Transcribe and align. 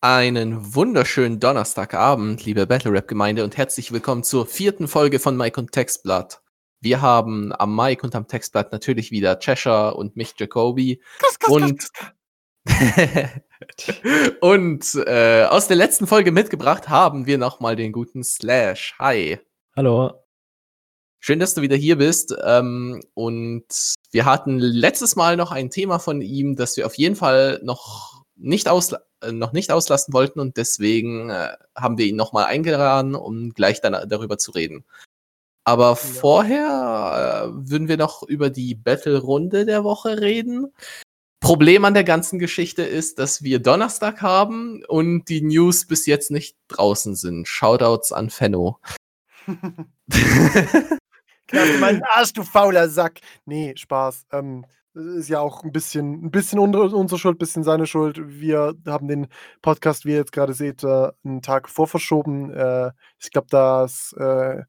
Einen 0.00 0.76
wunderschönen 0.76 1.40
Donnerstagabend, 1.40 2.44
liebe 2.44 2.68
Battle 2.68 2.92
Rap 2.92 3.08
Gemeinde 3.08 3.42
und 3.42 3.56
herzlich 3.56 3.90
willkommen 3.90 4.22
zur 4.22 4.46
vierten 4.46 4.86
Folge 4.86 5.18
von 5.18 5.36
Mike 5.36 5.60
und 5.60 5.72
Textblatt. 5.72 6.40
Wir 6.78 7.00
haben 7.00 7.52
am 7.52 7.74
Mike 7.74 8.06
und 8.06 8.14
am 8.14 8.28
Textblatt 8.28 8.70
natürlich 8.70 9.10
wieder 9.10 9.40
Cheshire 9.40 9.94
und 9.94 10.14
mich, 10.14 10.34
Jacoby. 10.38 11.02
Kuss, 11.18 11.38
kuss, 11.40 11.50
und 11.50 11.88
und 14.40 14.94
äh, 15.04 15.46
aus 15.46 15.66
der 15.66 15.76
letzten 15.76 16.06
Folge 16.06 16.30
mitgebracht 16.30 16.88
haben 16.88 17.26
wir 17.26 17.36
nochmal 17.36 17.74
den 17.74 17.90
guten 17.90 18.22
Slash. 18.22 18.94
Hi. 19.00 19.40
Hallo. 19.74 20.12
Schön, 21.18 21.40
dass 21.40 21.54
du 21.54 21.62
wieder 21.62 21.74
hier 21.74 21.98
bist. 21.98 22.36
Ähm, 22.44 23.02
und 23.14 23.66
wir 24.12 24.26
hatten 24.26 24.60
letztes 24.60 25.16
Mal 25.16 25.36
noch 25.36 25.50
ein 25.50 25.70
Thema 25.70 25.98
von 25.98 26.20
ihm, 26.20 26.54
das 26.54 26.76
wir 26.76 26.86
auf 26.86 26.94
jeden 26.94 27.16
Fall 27.16 27.58
noch 27.64 28.22
nicht, 28.36 28.68
äh, 28.68 28.98
noch 29.30 29.52
nicht 29.52 29.70
auslassen 29.72 30.14
wollten 30.14 30.40
und 30.40 30.56
deswegen 30.56 31.30
äh, 31.30 31.56
haben 31.76 31.98
wir 31.98 32.06
ihn 32.06 32.16
nochmal 32.16 32.44
eingeladen, 32.44 33.14
um 33.14 33.50
gleich 33.50 33.80
dann 33.80 34.08
darüber 34.08 34.38
zu 34.38 34.52
reden. 34.52 34.84
Aber 35.64 35.90
ja. 35.90 35.94
vorher 35.96 37.50
äh, 37.52 37.70
würden 37.70 37.88
wir 37.88 37.96
noch 37.98 38.22
über 38.22 38.50
die 38.50 38.74
Battle-Runde 38.74 39.66
der 39.66 39.84
Woche 39.84 40.20
reden. 40.20 40.72
Problem 41.40 41.84
an 41.84 41.94
der 41.94 42.04
ganzen 42.04 42.38
Geschichte 42.38 42.82
ist, 42.82 43.18
dass 43.18 43.42
wir 43.42 43.58
Donnerstag 43.60 44.22
haben 44.22 44.82
und 44.88 45.26
die 45.28 45.42
News 45.42 45.86
bis 45.86 46.06
jetzt 46.06 46.30
nicht 46.30 46.56
draußen 46.68 47.14
sind. 47.16 47.46
Shoutouts 47.46 48.12
an 48.12 48.30
Fenno. 48.30 48.78
Klar, 51.46 51.66
mein 51.80 52.02
Arsch, 52.14 52.32
du 52.32 52.44
fauler 52.44 52.88
Sack. 52.88 53.20
Nee, 53.44 53.74
Spaß. 53.76 54.26
Ähm, 54.32 54.66
ist 54.98 55.28
ja 55.28 55.40
auch 55.40 55.62
ein 55.62 55.72
bisschen, 55.72 56.24
ein 56.24 56.30
bisschen 56.30 56.58
unsere 56.58 57.18
Schuld, 57.18 57.36
ein 57.36 57.38
bisschen 57.38 57.62
seine 57.64 57.86
Schuld. 57.86 58.18
Wir 58.18 58.74
haben 58.86 59.08
den 59.08 59.28
Podcast, 59.62 60.04
wie 60.04 60.10
ihr 60.10 60.16
jetzt 60.16 60.32
gerade 60.32 60.52
seht, 60.52 60.82
äh, 60.84 61.10
einen 61.24 61.42
Tag 61.42 61.68
vorverschoben. 61.68 62.50
Äh, 62.50 62.90
ich 63.18 63.30
glaube, 63.30 63.46
das 63.50 64.14
äh, 64.18 64.62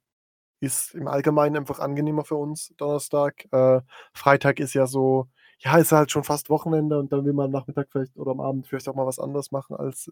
ist 0.59 0.93
im 0.93 1.07
Allgemeinen 1.07 1.57
einfach 1.57 1.79
angenehmer 1.79 2.25
für 2.25 2.35
uns, 2.35 2.73
Donnerstag. 2.77 3.45
Freitag 4.13 4.59
ist 4.59 4.73
ja 4.73 4.87
so, 4.87 5.29
ja, 5.61 5.77
ist 5.77 5.91
halt 5.91 6.09
schon 6.09 6.23
fast 6.23 6.49
Wochenende 6.49 6.97
und 6.97 7.11
dann 7.11 7.25
will 7.25 7.33
man 7.33 7.47
am 7.47 7.51
Nachmittag 7.51 7.87
vielleicht 7.91 8.17
oder 8.17 8.31
am 8.31 8.39
Abend 8.39 8.67
vielleicht 8.67 8.87
auch 8.87 8.95
mal 8.95 9.05
was 9.05 9.19
anderes 9.19 9.51
machen, 9.51 9.75
als 9.75 10.09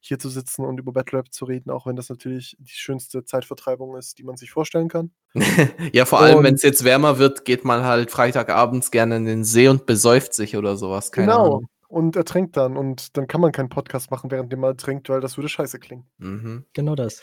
hier 0.00 0.18
zu 0.18 0.30
sitzen 0.30 0.64
und 0.64 0.78
über 0.78 0.92
Battle 0.92 1.18
Rap 1.18 1.32
zu 1.32 1.44
reden, 1.44 1.70
auch 1.70 1.86
wenn 1.86 1.96
das 1.96 2.08
natürlich 2.08 2.56
die 2.58 2.72
schönste 2.72 3.22
Zeitvertreibung 3.24 3.94
ist, 3.96 4.18
die 4.18 4.24
man 4.24 4.36
sich 4.36 4.50
vorstellen 4.50 4.88
kann. 4.88 5.10
ja, 5.92 6.06
vor 6.06 6.20
allem, 6.20 6.42
wenn 6.42 6.54
es 6.54 6.62
jetzt 6.62 6.82
wärmer 6.82 7.18
wird, 7.18 7.44
geht 7.44 7.64
man 7.64 7.84
halt 7.84 8.10
Freitagabends 8.10 8.90
gerne 8.90 9.16
in 9.16 9.26
den 9.26 9.44
See 9.44 9.68
und 9.68 9.84
besäuft 9.84 10.32
sich 10.32 10.56
oder 10.56 10.76
sowas. 10.76 11.12
Keine 11.12 11.26
genau. 11.28 11.44
Ahnung. 11.44 11.68
Und 11.88 12.16
ertrinkt 12.16 12.56
dann. 12.56 12.76
Und 12.76 13.16
dann 13.16 13.28
kann 13.28 13.40
man 13.40 13.52
keinen 13.52 13.68
Podcast 13.68 14.10
machen, 14.10 14.30
während 14.30 14.50
man 14.56 14.70
ertrinkt, 14.70 15.08
weil 15.08 15.20
das 15.20 15.36
würde 15.36 15.48
scheiße 15.48 15.78
klingen. 15.78 16.06
Mhm. 16.18 16.64
Genau 16.72 16.94
das. 16.94 17.22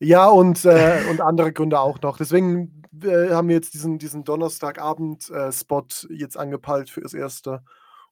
Ja, 0.00 0.26
und, 0.28 0.64
äh, 0.64 1.02
und 1.10 1.20
andere 1.20 1.52
Gründe 1.52 1.78
auch 1.80 2.00
noch. 2.02 2.16
Deswegen 2.16 2.82
äh, 3.02 3.30
haben 3.30 3.48
wir 3.48 3.54
jetzt 3.54 3.74
diesen, 3.74 3.98
diesen 3.98 4.24
Donnerstagabend-Spot 4.24 5.86
äh, 6.10 6.14
jetzt 6.14 6.36
angepeilt 6.36 6.90
für 6.90 7.00
das 7.00 7.14
erste. 7.14 7.62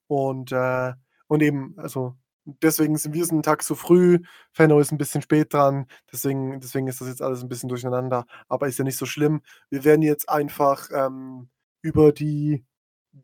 Und, 0.07 0.53
äh, 0.53 0.93
und 1.27 1.43
eben, 1.43 1.75
also 1.77 2.17
deswegen 2.45 2.97
sind 2.97 3.15
wir 3.15 3.29
einen 3.31 3.43
Tag 3.43 3.63
zu 3.63 3.75
früh. 3.75 4.19
Fenno 4.53 4.81
ist 4.81 4.93
ein 4.93 4.99
bisschen 4.99 5.23
spät 5.23 5.53
dran. 5.53 5.87
Deswegen, 6.13 6.61
deswegen 6.61 6.87
ist 6.89 7.01
das 7.01 7.09
jetzt 7.09 7.23
alles 7.23 7.43
ein 7.43 7.49
bisschen 7.49 7.69
durcheinander. 7.69 8.27
Aber 8.49 8.67
ist 8.67 8.79
ja 8.79 8.85
nicht 8.85 8.99
so 8.99 9.07
schlimm. 9.07 9.43
Wir 9.71 9.85
werden 9.85 10.03
jetzt 10.03 10.29
einfach 10.29 10.89
ähm, 10.93 11.49
über 11.83 12.13
die 12.13 12.65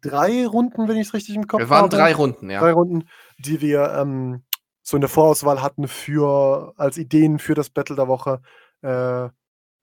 drei 0.03 0.47
Runden, 0.47 0.89
wenn 0.89 0.97
ich 0.97 1.09
es 1.09 1.15
richtig 1.15 1.35
im 1.35 1.47
Kopf 1.47 1.61
habe. 1.61 1.71
Wir 1.71 1.77
waren 1.77 1.91
drei 1.91 2.15
Runden, 2.15 2.51
ja. 2.51 2.61
Drei 2.61 2.73
Runden, 2.73 3.09
die 3.39 3.61
wir 3.61 3.93
ähm, 3.95 4.45
so 4.89 4.97
in 4.97 5.03
der 5.03 5.11
Vorauswahl 5.11 5.61
hatten 5.61 5.87
für 5.87 6.73
als 6.79 6.97
Ideen 6.97 7.39
für 7.39 7.55
das 7.55 7.69
Battle 7.69 7.95
der 7.95 8.09
Woche. 8.09 8.41
Äh, 8.81 9.29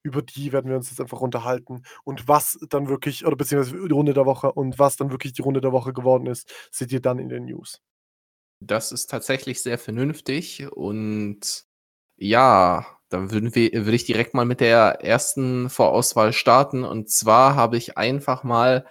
über 0.01 0.23
die 0.23 0.51
werden 0.51 0.67
wir 0.67 0.77
uns 0.77 0.89
jetzt 0.89 0.99
einfach 0.99 1.21
unterhalten. 1.21 1.83
Und 2.03 2.27
was 2.27 2.57
dann 2.69 2.89
wirklich, 2.89 3.23
oder 3.23 3.35
beziehungsweise 3.35 3.87
die 3.87 3.93
Runde 3.93 4.15
der 4.15 4.25
Woche 4.25 4.51
und 4.51 4.79
was 4.79 4.97
dann 4.97 5.11
wirklich 5.11 5.33
die 5.33 5.43
Runde 5.43 5.61
der 5.61 5.71
Woche 5.71 5.93
geworden 5.93 6.25
ist, 6.25 6.51
seht 6.71 6.91
ihr 6.91 7.01
dann 7.01 7.19
in 7.19 7.29
den 7.29 7.45
News. 7.45 7.83
Das 8.59 8.91
ist 8.91 9.07
tatsächlich 9.07 9.61
sehr 9.61 9.77
vernünftig 9.77 10.71
und 10.71 11.65
ja, 12.17 12.87
dann 13.09 13.31
würden 13.31 13.53
wir, 13.53 13.71
würde 13.73 13.95
ich 13.95 14.05
direkt 14.05 14.33
mal 14.33 14.45
mit 14.45 14.59
der 14.59 15.03
ersten 15.03 15.69
Vorauswahl 15.69 16.33
starten. 16.33 16.83
Und 16.83 17.11
zwar 17.11 17.55
habe 17.55 17.77
ich 17.77 17.95
einfach 17.95 18.43
mal 18.43 18.87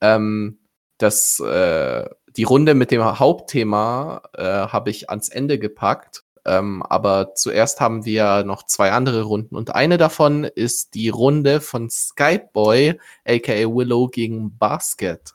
ähm, 0.00 0.60
das 0.96 1.40
äh, 1.40 2.08
die 2.38 2.44
Runde 2.44 2.74
mit 2.74 2.92
dem 2.92 3.04
Hauptthema 3.04 4.22
äh, 4.32 4.44
habe 4.44 4.90
ich 4.90 5.10
ans 5.10 5.28
Ende 5.28 5.58
gepackt. 5.58 6.22
Ähm, 6.46 6.84
aber 6.84 7.34
zuerst 7.34 7.80
haben 7.80 8.04
wir 8.04 8.44
noch 8.44 8.62
zwei 8.64 8.92
andere 8.92 9.22
Runden 9.22 9.56
und 9.56 9.74
eine 9.74 9.98
davon 9.98 10.44
ist 10.44 10.94
die 10.94 11.08
Runde 11.08 11.60
von 11.60 11.90
Skypeboy, 11.90 12.98
aka 13.26 13.52
Willow 13.52 14.06
gegen 14.08 14.56
Basket. 14.56 15.34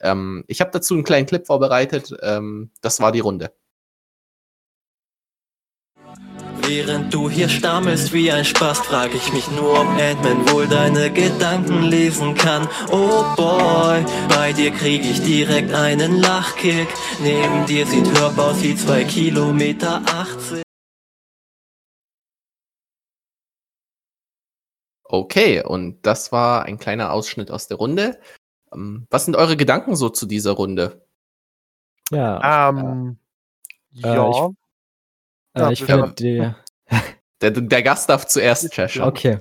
Ähm, 0.00 0.44
ich 0.48 0.60
habe 0.60 0.72
dazu 0.72 0.94
einen 0.94 1.04
kleinen 1.04 1.26
Clip 1.26 1.46
vorbereitet. 1.46 2.12
Ähm, 2.20 2.72
das 2.82 3.00
war 3.00 3.12
die 3.12 3.20
Runde. 3.20 3.52
Während 6.72 7.12
du 7.12 7.28
hier 7.28 7.48
stammelst 7.48 8.12
wie 8.12 8.30
ein 8.30 8.44
Spaß, 8.44 8.78
frag 8.78 9.12
ich 9.12 9.32
mich 9.32 9.50
nur, 9.50 9.72
ob 9.72 9.88
Ant-Man 9.88 10.52
wohl 10.52 10.68
deine 10.68 11.12
Gedanken 11.12 11.82
lesen 11.82 12.36
kann. 12.36 12.68
Oh 12.92 13.24
boy, 13.34 14.04
bei 14.28 14.52
dir 14.52 14.70
krieg 14.70 15.04
ich 15.04 15.20
direkt 15.20 15.74
einen 15.74 16.20
Lachkick. 16.20 16.86
Neben 17.20 17.66
dir 17.66 17.84
sieht 17.88 18.06
Herb 18.16 18.38
aus 18.38 18.62
wie 18.62 18.76
zwei 18.76 19.02
Kilometer 19.02 20.00
80. 20.06 20.62
Okay, 25.02 25.64
und 25.64 26.06
das 26.06 26.30
war 26.30 26.66
ein 26.66 26.78
kleiner 26.78 27.12
Ausschnitt 27.12 27.50
aus 27.50 27.66
der 27.66 27.78
Runde. 27.78 28.20
Ähm, 28.72 29.08
was 29.10 29.24
sind 29.24 29.34
eure 29.34 29.56
Gedanken 29.56 29.96
so 29.96 30.08
zu 30.08 30.24
dieser 30.24 30.52
Runde? 30.52 31.04
Ja. 32.12 32.68
Ähm, 32.68 33.18
äh, 33.96 34.14
ja. 34.14 34.30
Ich, 34.30 34.59
äh, 35.54 35.72
ich 35.72 35.84
finde 35.84 36.12
die. 36.12 36.50
Der, 37.42 37.52
der, 37.52 37.82
Gast 37.82 38.10
darf 38.10 38.26
zuerst, 38.26 38.70
Cheshire. 38.70 39.06
Okay. 39.06 39.38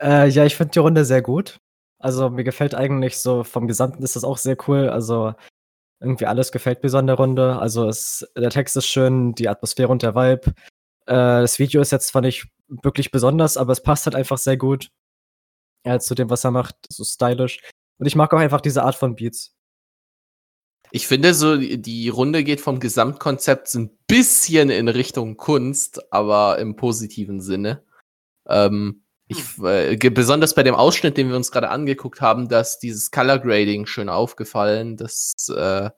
Äh, 0.00 0.28
ja, 0.28 0.44
ich 0.44 0.56
finde 0.56 0.72
die 0.72 0.80
Runde 0.80 1.04
sehr 1.04 1.22
gut. 1.22 1.60
Also 2.00 2.28
mir 2.28 2.42
gefällt 2.42 2.74
eigentlich 2.74 3.18
so, 3.18 3.44
vom 3.44 3.68
Gesamten 3.68 4.02
ist 4.02 4.16
das 4.16 4.24
auch 4.24 4.36
sehr 4.36 4.56
cool. 4.66 4.88
Also 4.88 5.34
irgendwie 6.00 6.26
alles 6.26 6.52
gefällt 6.52 6.82
mir 6.82 6.88
so 6.88 6.98
an 6.98 7.06
der 7.06 7.16
Runde. 7.16 7.58
Also 7.58 7.88
es, 7.88 8.26
der 8.36 8.50
Text 8.50 8.76
ist 8.76 8.86
schön, 8.88 9.32
die 9.34 9.48
Atmosphäre 9.48 9.88
und 9.88 10.02
der 10.02 10.16
Vibe. 10.16 10.54
Äh, 11.06 11.40
das 11.40 11.58
Video 11.58 11.80
ist 11.80 11.92
jetzt 11.92 12.08
zwar 12.08 12.22
nicht 12.22 12.48
wirklich 12.66 13.10
besonders, 13.10 13.56
aber 13.56 13.72
es 13.72 13.82
passt 13.82 14.06
halt 14.06 14.16
einfach 14.16 14.38
sehr 14.38 14.56
gut 14.56 14.90
äh, 15.84 15.98
zu 15.98 16.14
dem, 16.14 16.30
was 16.30 16.44
er 16.44 16.50
macht. 16.50 16.76
So 16.90 17.04
stylisch. 17.04 17.60
Und 17.98 18.06
ich 18.06 18.16
mag 18.16 18.32
auch 18.34 18.38
einfach 18.38 18.60
diese 18.60 18.82
Art 18.82 18.96
von 18.96 19.14
Beats. 19.14 19.55
Ich 20.90 21.06
finde 21.06 21.34
so, 21.34 21.56
die 21.56 22.08
Runde 22.08 22.44
geht 22.44 22.60
vom 22.60 22.80
Gesamtkonzept 22.80 23.68
so 23.68 23.80
ein 23.80 23.90
bisschen 24.06 24.70
in 24.70 24.88
Richtung 24.88 25.36
Kunst, 25.36 26.12
aber 26.12 26.58
im 26.58 26.76
positiven 26.76 27.40
Sinne. 27.40 27.82
Ähm, 28.46 29.02
ich, 29.28 29.38
hm. 29.56 29.64
äh, 29.66 29.96
besonders 30.10 30.54
bei 30.54 30.62
dem 30.62 30.74
Ausschnitt, 30.74 31.16
den 31.16 31.28
wir 31.28 31.36
uns 31.36 31.50
gerade 31.50 31.70
angeguckt 31.70 32.20
haben, 32.20 32.48
dass 32.48 32.78
dieses 32.78 33.10
Color 33.10 33.40
Grading 33.40 33.86
schön 33.86 34.08
aufgefallen. 34.08 34.96
Das 34.96 35.34
äh, 35.48 35.90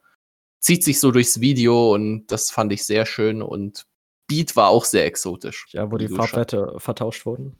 zieht 0.61 0.85
sich 0.85 1.01
so 1.01 1.11
durchs 1.11 1.41
Video 1.41 1.95
und 1.95 2.27
das 2.29 2.51
fand 2.51 2.73
ich 2.73 2.85
sehr 2.85 3.07
schön 3.07 3.43
und 3.43 3.87
Beat 4.27 4.57
war 4.57 4.69
auch 4.69 4.85
sehr 4.85 5.07
exotisch. 5.07 5.67
Ja, 5.71 5.91
wo 5.91 5.97
die 5.97 6.09
Farbwerte 6.09 6.75
vertauscht 6.79 7.25
wurden. 7.25 7.57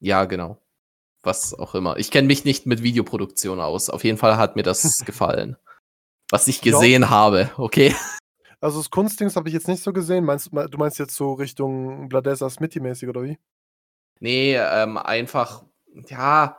Ja, 0.00 0.24
genau. 0.24 0.58
Was 1.22 1.54
auch 1.54 1.74
immer. 1.74 1.98
Ich 1.98 2.10
kenne 2.10 2.28
mich 2.28 2.44
nicht 2.44 2.66
mit 2.66 2.82
Videoproduktion 2.82 3.60
aus. 3.60 3.90
Auf 3.90 4.04
jeden 4.04 4.16
Fall 4.16 4.36
hat 4.36 4.56
mir 4.56 4.62
das 4.62 4.98
gefallen 5.04 5.56
was 6.30 6.48
ich 6.48 6.60
gesehen 6.60 7.02
ja. 7.02 7.10
habe, 7.10 7.50
okay? 7.56 7.94
Also 8.62 8.76
das 8.76 8.90
Kunstdings 8.90 9.36
habe 9.36 9.48
ich 9.48 9.54
jetzt 9.54 9.68
nicht 9.68 9.82
so 9.82 9.90
gesehen. 9.90 10.22
Meinst, 10.22 10.50
du 10.52 10.76
meinst 10.76 10.98
jetzt 10.98 11.16
so 11.16 11.32
Richtung 11.32 12.10
Bladessa 12.10 12.46
Smitty-mäßig 12.46 13.08
oder 13.08 13.22
wie? 13.22 13.38
Nee, 14.18 14.54
ähm, 14.54 14.98
einfach, 14.98 15.64
ja, 16.08 16.58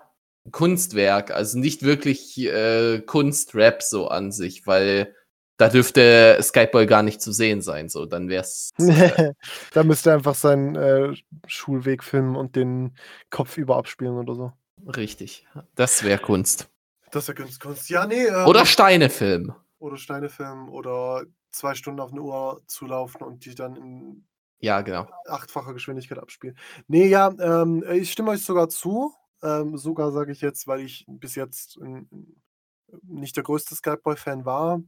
Kunstwerk. 0.52 1.30
Also 1.30 1.60
nicht 1.60 1.84
wirklich 1.84 2.40
äh, 2.40 3.02
Kunstrap 3.02 3.84
so 3.84 4.08
an 4.08 4.32
sich, 4.32 4.66
weil 4.66 5.16
da 5.58 5.70
dürfte 5.70 6.40
Skyboy 6.42 6.88
gar 6.88 7.04
nicht 7.04 7.22
zu 7.22 7.32
sehen 7.32 7.62
sein. 7.62 7.88
So, 7.88 8.08
dann 8.08 8.30
wär's. 8.30 8.72
Äh, 8.80 9.34
da 9.74 9.84
müsste 9.84 10.10
er 10.10 10.16
einfach 10.16 10.34
seinen 10.34 10.76
äh, 10.76 11.14
Schulweg 11.46 12.04
filmen 12.04 12.36
und 12.36 12.56
den 12.56 12.98
Kopf 13.30 13.58
über 13.58 13.78
abspielen 13.78 14.18
oder 14.18 14.34
so. 14.34 14.54
Richtig. 14.88 15.46
Das 15.76 16.04
wäre 16.04 16.18
Kunst. 16.18 16.71
Das 17.12 17.28
ist 17.28 17.38
ja 17.38 17.46
Kunst. 17.60 17.90
Ja, 17.90 18.06
nee. 18.06 18.26
Ähm, 18.26 18.48
oder 18.48 18.66
Steinefilm. 18.66 19.54
Oder 19.80 19.98
Steinefilm 19.98 20.70
oder 20.70 21.26
zwei 21.52 21.76
Stunden 21.76 22.00
auf 22.00 22.12
eine 22.12 22.22
Uhr 22.22 22.62
zu 22.68 22.86
laufen 22.86 23.24
und 23.24 23.46
die 23.46 23.56
dann 23.56 23.76
in 23.76 24.28
ja, 24.60 24.82
genau. 24.82 25.08
achtfacher 25.26 25.74
Geschwindigkeit 25.74 26.20
abspielen. 26.20 26.58
Nee, 26.88 27.08
ja, 27.08 27.34
ähm, 27.40 27.84
ich 27.92 28.12
stimme 28.12 28.32
euch 28.32 28.46
sogar 28.46 28.70
zu. 28.70 29.14
Ähm, 29.44 29.76
sogar 29.78 30.12
sage 30.12 30.32
ich 30.32 30.42
jetzt, 30.42 30.68
weil 30.68 30.82
ich 30.82 31.04
bis 31.08 31.34
jetzt 31.36 31.78
in, 31.78 32.08
nicht 33.02 33.36
der 33.36 33.44
größte 33.44 33.76
Skype-Boy-Fan 33.76 34.46
war. 34.46 34.82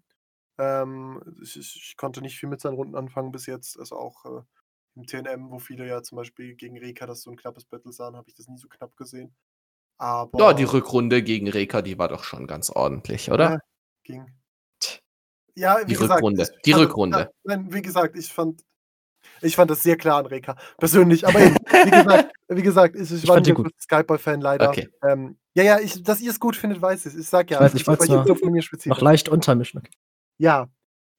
Ähm, 0.60 1.22
ich, 1.42 1.58
ich, 1.58 1.76
ich 1.76 1.98
konnte 1.98 2.22
nicht 2.22 2.38
viel 2.38 2.50
mit 2.50 2.62
seinen 2.62 2.76
Runden 2.76 2.96
anfangen 2.96 3.32
bis 3.32 3.48
jetzt. 3.48 3.80
Also 3.80 3.98
auch 3.98 4.26
äh, 4.26 4.44
im 4.96 5.08
TNM, 5.08 5.50
wo 5.50 5.58
viele 5.58 5.88
ja 5.88 6.04
zum 6.04 6.18
Beispiel 6.18 6.56
gegen 6.56 6.78
Reka 6.78 7.08
das 7.08 7.24
so 7.24 7.32
ein 7.32 7.38
knappes 7.38 7.66
Battle 7.66 7.92
sahen, 7.92 8.16
habe 8.16 8.30
ich 8.30 8.36
das 8.36 8.48
nie 8.48 8.58
so 8.58 8.68
knapp 8.68 8.96
gesehen. 8.96 9.36
Aber 9.98 10.38
Ja, 10.40 10.54
die 10.54 10.64
Rückrunde 10.64 11.24
gegen 11.24 11.50
Reka, 11.50 11.82
die 11.82 11.98
war 11.98 12.08
doch 12.08 12.24
schon 12.24 12.48
ganz 12.48 12.70
ordentlich, 12.70 13.32
oder? 13.32 13.52
Ja, 13.52 13.60
ging. 14.04 14.26
Ja, 15.56 15.80
wie 15.82 15.86
Die 15.86 15.94
gesagt, 15.94 16.16
Rückrunde, 16.18 16.44
ich 16.44 16.62
die 16.66 16.72
fand 16.72 16.84
Rückrunde. 16.84 17.32
Nein, 17.44 17.72
wie 17.72 17.82
gesagt, 17.82 18.18
ich 18.18 18.34
fand, 18.34 18.64
ich 19.42 19.56
fand 19.56 19.70
das 19.70 19.84
sehr 19.84 19.98
klar 19.98 20.20
an 20.20 20.26
Reka, 20.26 20.56
persönlich. 20.78 21.28
Aber 21.28 21.40
eben, 21.40 21.56
wie 21.56 21.92
gesagt, 21.92 22.34
wie 22.48 22.62
gesagt 22.64 22.96
ich, 22.96 23.12
ich, 23.12 23.24
Ich 23.24 23.30
war 23.30 23.40
nicht 23.40 23.56
Skyboy-Fan 23.82 24.42
leider. 24.42 24.70
Okay. 24.70 24.90
Ähm, 25.04 25.38
ja, 25.54 25.64
ja, 25.64 25.80
ich, 25.80 26.02
dass 26.02 26.22
ihr 26.22 26.32
es 26.32 26.40
gut 26.40 26.56
findet, 26.56 26.82
weiß 26.82 27.06
ich. 27.06 27.16
Ich 27.16 27.30
sag 27.30 27.52
ja, 27.52 27.58
Ich 27.58 27.88
weiß, 27.88 28.00
es 28.00 28.08
ich 28.10 28.28
so 28.28 28.36
von 28.36 28.52
mir 28.52 28.64
Noch 28.86 29.02
leicht 29.02 29.30
untermischen. 29.30 29.84
Ja, 30.40 30.68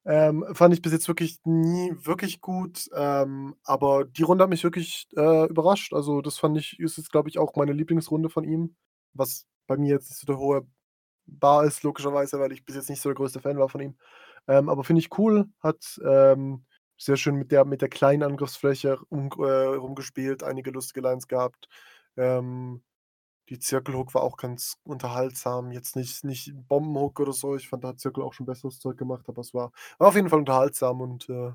ähm, 0.06 0.44
fand 0.52 0.74
ich 0.74 0.82
bis 0.82 0.92
jetzt 0.92 1.08
wirklich 1.08 1.38
nie 1.44 1.92
wirklich 1.96 2.40
gut. 2.40 2.88
Ähm, 2.94 3.56
aber 3.64 4.04
die 4.04 4.22
Runde 4.22 4.44
hat 4.44 4.50
mich 4.50 4.64
wirklich 4.64 5.08
äh, 5.16 5.46
überrascht. 5.48 5.92
Also, 5.94 6.20
das 6.20 6.38
fand 6.38 6.58
ich, 6.58 6.78
ist 6.80 6.96
jetzt, 6.98 7.10
glaube 7.10 7.28
ich, 7.28 7.38
auch 7.38 7.54
meine 7.56 7.72
Lieblingsrunde 7.72 8.28
von 8.30 8.44
ihm. 8.44 8.76
Was 9.14 9.46
bei 9.66 9.76
mir 9.76 9.90
jetzt 9.94 10.10
nicht 10.10 10.20
so 10.20 10.26
der 10.26 10.38
hohe 10.38 10.66
Bar 11.26 11.64
ist, 11.64 11.82
logischerweise, 11.82 12.38
weil 12.38 12.52
ich 12.52 12.64
bis 12.64 12.76
jetzt 12.76 12.90
nicht 12.90 13.00
so 13.00 13.08
der 13.08 13.16
größte 13.16 13.40
Fan 13.40 13.58
war 13.58 13.68
von 13.68 13.80
ihm. 13.80 13.96
Ähm, 14.48 14.68
aber 14.68 14.84
finde 14.84 15.00
ich 15.00 15.18
cool, 15.18 15.46
hat 15.60 16.00
ähm, 16.04 16.64
sehr 16.98 17.16
schön 17.16 17.36
mit 17.36 17.50
der, 17.50 17.64
mit 17.64 17.82
der 17.82 17.88
kleinen 17.88 18.22
Angriffsfläche 18.22 18.98
um, 19.08 19.30
äh, 19.38 19.42
rumgespielt, 19.76 20.42
einige 20.42 20.70
lustige 20.70 21.00
Lines 21.00 21.28
gehabt. 21.28 21.68
Ähm, 22.16 22.82
die 23.48 23.58
Zirkelhook 23.58 24.14
war 24.14 24.22
auch 24.22 24.36
ganz 24.36 24.78
unterhaltsam. 24.84 25.70
Jetzt 25.70 25.96
nicht, 25.96 26.24
nicht 26.24 26.52
Bombenhook 26.68 27.20
oder 27.20 27.32
so. 27.32 27.56
Ich 27.56 27.68
fand, 27.68 27.84
da 27.84 27.88
hat 27.88 28.00
Zirkel 28.00 28.22
auch 28.22 28.32
schon 28.32 28.46
besseres 28.46 28.78
Zeug 28.78 28.96
gemacht, 28.96 29.28
aber 29.28 29.40
es 29.40 29.52
war, 29.52 29.72
war 29.98 30.08
auf 30.08 30.14
jeden 30.14 30.28
Fall 30.30 30.38
unterhaltsam 30.38 31.00
und 31.00 31.28
äh, 31.28 31.52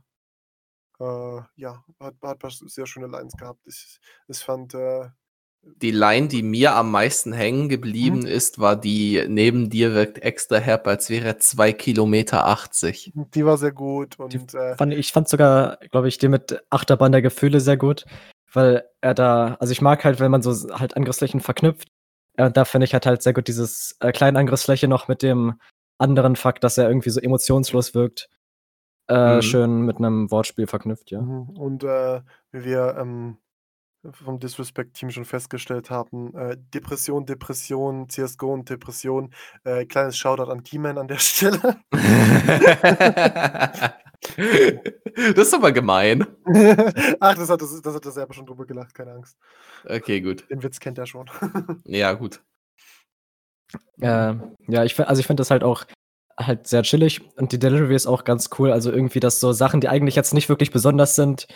äh, 0.99 1.41
ja, 1.55 1.83
hat, 1.99 2.15
hat 2.21 2.39
sehr 2.65 2.85
schöne 2.85 3.07
Lines 3.07 3.33
gehabt. 3.37 3.65
Ich, 3.65 3.99
ich 4.27 4.39
fand, 4.39 4.73
äh, 4.73 5.07
Die 5.81 5.91
Line, 5.91 6.27
die 6.27 6.43
mir 6.43 6.75
am 6.75 6.91
meisten 6.91 7.33
hängen 7.33 7.69
geblieben 7.69 8.25
ist, 8.25 8.59
war 8.59 8.75
die 8.75 9.25
neben 9.27 9.69
dir 9.69 9.93
wirkt 9.93 10.19
extra 10.19 10.57
herb, 10.57 10.87
als 10.87 11.09
wäre 11.09 11.27
er 11.27 11.39
2 11.39 11.73
Kilometer 11.73 12.45
80. 12.45 13.13
die 13.15 13.45
war 13.45 13.57
sehr 13.57 13.71
gut 13.71 14.19
und 14.19 14.33
Die 14.33 14.57
äh, 14.57 14.75
Fand, 14.75 14.93
ich 14.93 15.11
fand 15.11 15.27
sogar, 15.27 15.77
glaube 15.91 16.07
ich, 16.07 16.17
den 16.17 16.31
mit 16.31 16.61
Achterbahn 16.69 17.11
der 17.11 17.21
Gefühle 17.21 17.61
sehr 17.61 17.77
gut, 17.77 18.05
weil 18.53 18.83
er 19.01 19.13
da, 19.13 19.57
also 19.59 19.71
ich 19.71 19.81
mag 19.81 20.03
halt, 20.05 20.19
wenn 20.19 20.31
man 20.31 20.41
so 20.41 20.51
halt 20.77 20.95
Angriffsflächen 20.97 21.39
verknüpft. 21.41 21.89
Äh, 22.37 22.45
Und 22.45 22.57
da 22.57 22.65
finde 22.65 22.85
ich 22.85 22.93
halt 22.93 23.05
halt 23.05 23.21
sehr 23.21 23.33
gut 23.33 23.47
dieses 23.47 23.95
äh, 23.99 24.11
kleine 24.11 24.39
Angriffsfläche 24.39 24.87
noch 24.87 25.07
mit 25.07 25.21
dem 25.23 25.59
anderen 25.97 26.35
Fakt, 26.35 26.63
dass 26.63 26.77
er 26.77 26.87
irgendwie 26.87 27.09
so 27.09 27.19
emotionslos 27.19 27.93
wirkt. 27.93 28.29
Äh, 29.07 29.37
Mhm. 29.37 29.41
Schön 29.41 29.81
mit 29.81 29.97
einem 29.97 30.31
Wortspiel 30.31 30.67
verknüpft, 30.67 31.11
ja. 31.11 31.21
Mhm. 31.21 31.49
Und 31.57 31.83
äh, 31.83 32.21
wie 32.51 32.63
wir 32.63 32.95
ähm, 32.99 33.37
vom 34.11 34.39
Disrespect-Team 34.39 35.09
schon 35.09 35.25
festgestellt 35.25 35.89
haben, 35.89 36.33
äh, 36.35 36.55
Depression, 36.73 37.25
Depression, 37.25 38.07
CSGO 38.07 38.53
und 38.53 38.69
Depression. 38.69 39.33
Äh, 39.65 39.85
kleines 39.85 40.17
Shoutout 40.17 40.49
an 40.51 40.63
Keyman 40.63 40.97
an 40.97 41.07
der 41.09 41.17
Stelle. 41.19 41.77
das 44.35 45.47
ist 45.47 45.53
aber 45.53 45.71
gemein. 45.71 46.25
Ach, 47.19 47.35
das 47.35 47.49
hat, 47.49 47.61
das, 47.61 47.81
das 47.81 47.95
hat 47.95 48.05
er 48.05 48.11
selber 48.11 48.33
schon 48.33 48.45
drüber 48.45 48.65
gelacht, 48.65 48.93
keine 48.93 49.13
Angst. 49.13 49.37
Okay, 49.85 50.21
gut. 50.21 50.49
Den 50.49 50.61
Witz 50.61 50.79
kennt 50.79 50.97
er 50.97 51.05
schon. 51.05 51.29
Ja, 51.85 52.13
gut. 52.13 52.41
Äh, 54.01 54.33
ja, 54.67 54.83
ich 54.83 54.99
also 54.99 55.19
ich 55.19 55.27
finde 55.27 55.41
das 55.41 55.51
halt 55.51 55.63
auch 55.63 55.85
halt 56.37 56.67
sehr 56.67 56.83
chillig 56.83 57.21
und 57.35 57.51
die 57.51 57.59
Delivery 57.59 57.95
ist 57.95 58.07
auch 58.07 58.23
ganz 58.23 58.49
cool. 58.57 58.71
Also 58.71 58.91
irgendwie, 58.91 59.19
dass 59.19 59.39
so 59.39 59.51
Sachen, 59.51 59.81
die 59.81 59.89
eigentlich 59.89 60.15
jetzt 60.15 60.33
nicht 60.33 60.49
wirklich 60.49 60.71
besonders 60.71 61.15
sind. 61.15 61.47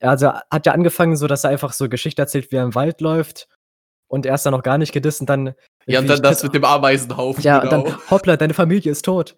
Also 0.00 0.26
er 0.26 0.42
hat 0.50 0.66
ja 0.66 0.72
angefangen, 0.72 1.16
so 1.16 1.26
dass 1.26 1.44
er 1.44 1.50
einfach 1.50 1.72
so 1.72 1.88
Geschichte 1.88 2.22
erzählt, 2.22 2.52
wie 2.52 2.56
er 2.56 2.64
im 2.64 2.74
Wald 2.74 3.00
läuft 3.00 3.48
und 4.08 4.26
er 4.26 4.34
ist 4.34 4.44
dann 4.44 4.52
noch 4.52 4.62
gar 4.62 4.78
nicht 4.78 4.92
gedisst 4.92 5.20
und 5.20 5.30
dann. 5.30 5.54
Ja, 5.86 6.00
und 6.00 6.06
dann 6.06 6.22
das 6.22 6.42
mit 6.42 6.54
dem 6.54 6.64
Ameisenhaufen. 6.64 7.42
Ja, 7.42 7.60
genau. 7.60 7.78
und 7.78 7.88
dann, 7.88 8.10
hoppla, 8.10 8.36
deine 8.36 8.54
Familie 8.54 8.92
ist 8.92 9.04
tot. 9.04 9.36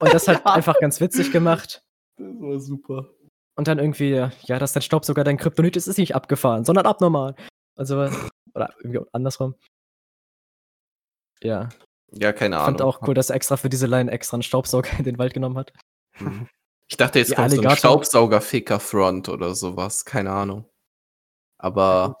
Und 0.00 0.12
das 0.14 0.26
halt 0.28 0.44
einfach 0.46 0.78
ganz 0.80 1.00
witzig 1.00 1.30
gemacht. 1.32 1.82
Das 2.16 2.26
war 2.40 2.58
super. 2.60 3.08
Und 3.56 3.68
dann 3.68 3.78
irgendwie, 3.78 4.10
ja, 4.42 4.58
dass 4.58 4.72
dein 4.72 4.82
Staub 4.82 5.04
sogar 5.04 5.24
dein 5.24 5.36
Kryptonit 5.36 5.76
ist, 5.76 5.86
ist 5.86 5.98
nicht 5.98 6.14
abgefahren, 6.14 6.64
sondern 6.64 6.86
abnormal. 6.86 7.34
Also, 7.76 8.08
oder 8.54 8.74
irgendwie 8.82 9.00
andersrum. 9.12 9.54
Ja, 11.42 11.68
Ja, 12.12 12.32
keine 12.32 12.56
ich 12.56 12.60
Ahnung. 12.60 12.78
fand 12.78 12.82
auch 12.82 13.02
cool, 13.06 13.14
dass 13.14 13.30
er 13.30 13.36
extra 13.36 13.56
für 13.56 13.68
diese 13.68 13.86
Line 13.86 14.10
extra 14.10 14.36
einen 14.36 14.42
Staubsauger 14.42 14.98
in 14.98 15.04
den 15.04 15.18
Wald 15.18 15.32
genommen 15.34 15.56
hat. 15.58 15.72
Mhm. 16.18 16.48
Ich 16.88 16.96
dachte, 16.96 17.18
jetzt 17.20 17.30
Die 17.30 17.34
kommt 17.34 17.50
so 17.50 17.56
ein 17.56 17.66
Alligator- 17.66 17.76
Staubsauger-Ficker-Front 17.78 19.28
oder 19.28 19.54
sowas. 19.54 20.04
Keine 20.04 20.32
Ahnung. 20.32 20.68
Aber, 21.58 22.16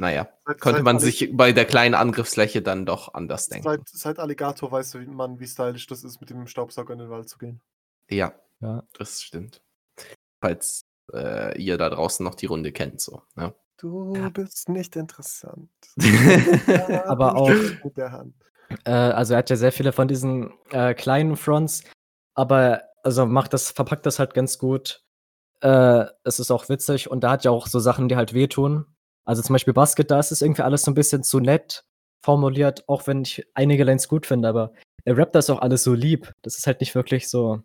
naja, 0.00 0.28
Seit- 0.46 0.60
könnte 0.60 0.78
seit 0.78 0.84
man 0.84 0.96
Alli- 0.96 1.04
sich 1.04 1.30
bei 1.36 1.52
der 1.52 1.66
kleinen 1.66 1.94
Angriffsfläche 1.94 2.62
dann 2.62 2.86
doch 2.86 3.12
anders 3.14 3.48
denken. 3.48 3.64
Seit, 3.64 3.88
seit 3.88 4.18
Alligator 4.18 4.72
weiß 4.72 4.94
man, 5.06 5.38
wie 5.38 5.46
stylisch 5.46 5.86
das 5.86 6.02
ist, 6.04 6.20
mit 6.20 6.30
dem 6.30 6.46
Staubsauger 6.46 6.94
in 6.94 7.00
den 7.00 7.10
Wald 7.10 7.28
zu 7.28 7.36
gehen. 7.38 7.60
Ja, 8.08 8.32
Ja. 8.60 8.82
das 8.98 9.22
stimmt. 9.22 9.60
Falls 10.40 10.82
äh, 11.12 11.60
ihr 11.60 11.76
da 11.76 11.90
draußen 11.90 12.24
noch 12.24 12.34
die 12.34 12.46
Runde 12.46 12.72
kennt, 12.72 13.00
so. 13.00 13.22
Ne? 13.34 13.52
Du 13.76 14.14
Ja. 14.16 14.28
bist 14.30 14.68
nicht 14.68 14.96
interessant. 14.96 15.68
Aber 17.06 17.36
auch- 17.36 17.50
Mit 17.84 17.96
der 17.96 18.12
Hand. 18.12 18.34
Äh, 18.84 18.90
also 18.92 19.34
er 19.34 19.38
hat 19.38 19.50
ja 19.50 19.56
sehr 19.56 19.72
viele 19.72 19.92
von 19.92 20.06
diesen 20.08 20.52
äh, 20.70 20.94
kleinen 20.94 21.36
Fronts, 21.36 21.82
aber 22.34 22.84
also 23.02 23.26
macht 23.26 23.52
das, 23.52 23.70
verpackt 23.72 24.06
das 24.06 24.18
halt 24.20 24.32
ganz 24.34 24.58
gut. 24.58 25.02
Äh, 25.60 26.04
es 26.22 26.38
ist 26.38 26.50
auch 26.52 26.68
witzig 26.68 27.10
und 27.10 27.24
da 27.24 27.32
hat 27.32 27.44
ja 27.44 27.50
auch 27.50 27.66
so 27.66 27.80
Sachen, 27.80 28.08
die 28.08 28.14
halt 28.16 28.32
wehtun. 28.32 28.86
Also 29.30 29.42
zum 29.42 29.52
Beispiel 29.52 29.72
Basket, 29.72 30.10
da 30.10 30.18
ist 30.18 30.32
es 30.32 30.42
irgendwie 30.42 30.62
alles 30.62 30.82
so 30.82 30.90
ein 30.90 30.94
bisschen 30.94 31.22
zu 31.22 31.38
nett 31.38 31.84
formuliert, 32.20 32.82
auch 32.88 33.06
wenn 33.06 33.22
ich 33.22 33.46
einige 33.54 33.84
Lines 33.84 34.08
gut 34.08 34.26
finde, 34.26 34.48
aber 34.48 34.72
er 35.04 35.16
rappt 35.16 35.36
das 35.36 35.48
auch 35.50 35.60
alles 35.60 35.84
so 35.84 35.94
lieb. 35.94 36.34
Das 36.42 36.58
ist 36.58 36.66
halt 36.66 36.80
nicht 36.80 36.96
wirklich 36.96 37.28
so. 37.28 37.62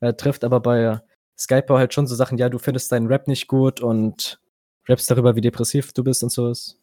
Er 0.00 0.14
trifft 0.18 0.44
aber 0.44 0.60
bei 0.60 1.00
Skype 1.38 1.72
halt 1.72 1.94
schon 1.94 2.06
so 2.06 2.14
Sachen, 2.14 2.36
ja, 2.36 2.50
du 2.50 2.58
findest 2.58 2.92
deinen 2.92 3.06
Rap 3.06 3.26
nicht 3.26 3.48
gut 3.48 3.80
und 3.80 4.38
rappst 4.86 5.10
darüber, 5.10 5.34
wie 5.34 5.40
depressiv 5.40 5.94
du 5.94 6.04
bist 6.04 6.22
und 6.22 6.30
so 6.30 6.50
ist. 6.50 6.78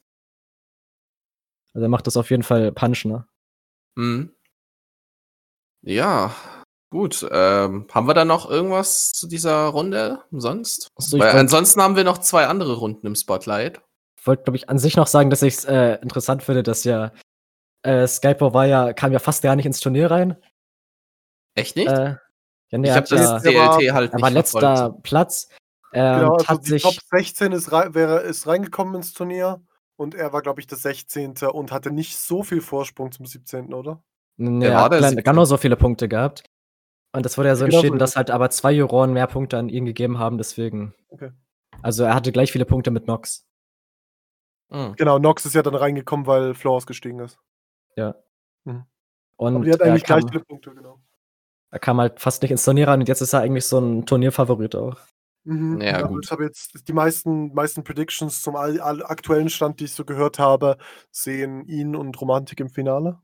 Also 1.76 1.86
er 1.86 1.90
macht 1.90 2.08
das 2.08 2.18
auf 2.18 2.32
jeden 2.32 2.42
Fall 2.42 2.72
Punch, 2.72 3.06
ne? 3.06 3.28
Mhm. 3.96 4.34
Ja, 5.84 6.34
gut. 6.92 7.28
Ähm, 7.32 7.88
haben 7.92 8.08
wir 8.08 8.14
da 8.14 8.24
noch 8.26 8.50
irgendwas 8.50 9.12
zu 9.12 9.28
dieser 9.28 9.66
Runde 9.68 10.20
sonst? 10.32 10.90
Achso, 10.96 11.18
ich 11.18 11.24
Weil 11.24 11.32
ansonsten 11.32 11.82
haben 11.82 11.96
wir 11.96 12.04
noch 12.04 12.20
zwei 12.20 12.46
andere 12.46 12.74
Runden 12.76 13.08
im 13.08 13.16
Spotlight. 13.16 13.82
wollte, 14.24 14.44
glaube 14.44 14.58
ich, 14.58 14.70
an 14.70 14.78
sich 14.78 14.96
noch 14.98 15.08
sagen, 15.08 15.30
dass 15.32 15.42
ich 15.42 15.56
es 15.56 15.66
äh, 15.66 15.96
interessant 16.04 16.44
finde, 16.44 16.62
dass 16.62 16.84
ja 16.84 17.12
äh, 17.84 18.06
Skypo 18.06 18.54
war 18.54 18.68
ja, 18.68 18.94
kam 18.94 19.12
ja 19.12 19.18
fast 19.20 19.42
gar 19.42 19.56
nicht 19.56 19.66
ins 19.66 19.80
Turnier 19.80 20.12
rein. 20.12 20.38
Echt 21.56 21.76
nicht? 21.76 21.88
Äh, 21.90 22.16
ja, 22.70 22.78
nee, 22.78 22.88
ich 22.88 22.90
er 22.90 22.96
habe 22.98 23.08
das 23.10 23.20
ja, 23.20 23.40
DLT 23.40 23.92
halt 23.94 24.12
er 24.12 24.16
nicht 24.18 24.22
war 24.22 24.30
letzter 24.32 24.60
verfolgt. 24.60 25.04
Platz. 25.04 25.50
Äh, 25.92 26.20
Genau, 26.20 26.36
also 26.36 26.48
hat 26.48 26.64
die 26.66 26.70
sich, 26.70 26.84
Top 26.84 26.94
16 27.12 27.52
ist, 27.52 27.72
rei- 27.72 27.94
wäre, 27.94 28.20
ist 28.22 28.48
reingekommen 28.48 28.96
ins 28.96 29.14
Turnier 29.14 29.62
und 29.98 30.16
er 30.16 30.32
war, 30.32 30.42
glaube 30.42 30.62
ich, 30.62 30.68
der 30.68 30.78
16. 30.78 31.34
und 31.52 31.72
hatte 31.72 31.92
nicht 31.92 32.18
so 32.18 32.44
viel 32.44 32.62
Vorsprung 32.62 33.12
zum 33.12 33.26
17., 33.26 33.74
oder? 33.74 34.02
nee, 34.38 34.62
der 34.66 34.72
er 34.74 34.82
hat 34.84 34.92
der 34.94 35.00
klein- 35.00 35.10
17.. 35.12 35.24
gar 35.26 35.34
nur 35.34 35.46
so 35.46 35.58
viele 35.58 35.76
Punkte 35.76 36.08
gehabt. 36.08 36.44
Und 37.14 37.26
das 37.26 37.38
wurde 37.38 37.50
ja 37.50 37.56
so 37.56 37.66
Genau 37.66 37.72
so 37.72 37.78
entschieden, 37.78 37.98
ist 37.98 38.02
dass 38.02 38.16
halt 38.16 38.32
aber 38.32 38.50
zwei 38.50 38.72
Juroren 38.72 39.14
mehr 39.14 39.28
Punkte 39.28 39.58
an 39.58 39.70
ihn 39.70 39.86
gegeben 39.86 40.18
haben, 40.18 40.38
deswegen. 40.38 40.94
Okay. 41.10 41.32
Also 41.82 42.04
er 42.04 42.16
hatte 42.16 42.32
gleich 42.32 42.52
viele 42.52 42.66
Punkte 42.66 42.92
mit 42.92 43.08
Nox. 43.08 43.48
Mhm. 44.70 44.96
Genau, 44.96 45.20
Nox 45.20 45.46
ist 45.46 45.56
ja 45.56 45.62
dann 45.62 45.76
reingekommen, 45.76 46.26
weil 46.28 46.54
Flo 46.54 46.76
ausgestiegen 46.76 47.20
ist. 47.20 47.38
Und 49.42 49.56
Aber 49.56 49.66
die 49.66 49.72
hat 49.74 49.80
er, 49.82 49.88
eigentlich 49.88 50.04
gleich 50.04 50.22
kam, 50.22 50.30
viele 50.30 50.44
Punkte, 50.44 50.72
genau. 50.72 51.02
er 51.72 51.80
kam 51.80 52.00
halt 52.00 52.20
fast 52.20 52.44
nicht 52.44 52.52
ins 52.52 52.64
Turnier 52.64 52.88
rein 52.88 53.00
und 53.00 53.08
jetzt 53.08 53.22
ist 53.22 53.34
er 53.34 53.40
eigentlich 53.40 53.66
so 53.66 53.80
ein 53.80 54.06
Turnierfavorit 54.06 54.76
auch. 54.76 54.98
Mhm. 55.46 55.82
Ja, 55.82 55.94
Also 55.96 56.10
gut. 56.10 56.26
Ich 56.26 56.32
habe 56.32 56.44
jetzt 56.44 56.88
die 56.88 56.94
meisten, 56.94 57.52
meisten 57.56 57.84
Predictions 57.84 58.44
zum 58.44 58.56
all, 58.56 58.80
all 58.80 59.04
aktuellen 59.04 59.50
Stand, 59.50 59.80
die 59.80 59.86
ich 59.86 59.94
so 59.94 60.06
gehört 60.06 60.38
habe, 60.38 60.78
sehen 61.10 61.66
ihn 61.66 61.96
und 61.96 62.22
Romantik 62.22 62.60
im 62.60 62.70
Finale. 62.70 63.20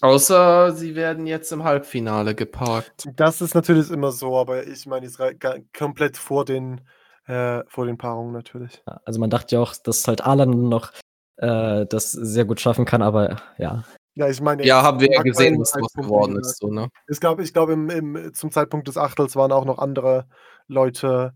Außer 0.00 0.72
sie 0.72 0.94
werden 0.94 1.26
jetzt 1.26 1.50
im 1.52 1.64
Halbfinale 1.64 2.34
geparkt. 2.34 3.08
Das 3.16 3.40
ist 3.40 3.54
natürlich 3.54 3.90
immer 3.90 4.12
so, 4.12 4.36
aber 4.38 4.66
ich 4.66 4.86
meine, 4.86 5.08
ga- 5.10 5.58
komplett 5.76 6.16
vor 6.16 6.44
den, 6.44 6.80
äh, 7.26 7.62
vor 7.66 7.86
den 7.86 7.98
Paarungen 7.98 8.32
natürlich. 8.32 8.82
Ja, 8.86 9.00
also 9.04 9.18
man 9.18 9.30
dachte 9.30 9.56
ja 9.56 9.60
auch, 9.62 9.74
dass 9.76 10.06
halt 10.06 10.24
Alan 10.24 10.68
noch 10.68 10.92
äh, 11.36 11.86
das 11.86 12.12
sehr 12.12 12.44
gut 12.44 12.60
schaffen 12.60 12.84
kann, 12.84 13.02
aber 13.02 13.40
ja. 13.58 13.84
Ja, 14.14 14.28
ich 14.28 14.40
meine, 14.40 14.64
Ja, 14.64 14.82
haben 14.82 15.00
wir 15.00 15.08
ja 15.12 15.22
gesehen, 15.22 15.60
was 15.60 15.70
draus 15.72 15.92
geworden 15.92 16.36
ist. 16.38 16.58
So, 16.58 16.68
ne? 16.70 16.88
Es 17.06 17.20
gab, 17.20 17.38
ich 17.40 17.52
glaube, 17.52 17.72
im, 17.72 17.88
im, 17.90 18.34
zum 18.34 18.50
Zeitpunkt 18.50 18.88
des 18.88 18.96
Achtels 18.96 19.36
waren 19.36 19.52
auch 19.52 19.64
noch 19.64 19.78
andere 19.78 20.28
Leute, 20.66 21.34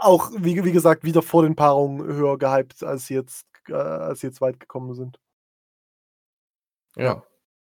auch 0.00 0.30
wie, 0.36 0.64
wie 0.64 0.72
gesagt, 0.72 1.04
wieder 1.04 1.22
vor 1.22 1.42
den 1.42 1.54
Paarungen 1.54 2.04
höher 2.04 2.38
gehypt, 2.38 2.82
als 2.82 3.06
sie 3.06 3.14
jetzt, 3.14 3.46
äh, 3.68 3.74
als 3.74 4.20
sie 4.20 4.26
jetzt 4.28 4.40
weit 4.40 4.58
gekommen 4.58 4.94
sind. 4.94 5.18
Ja. 6.96 7.22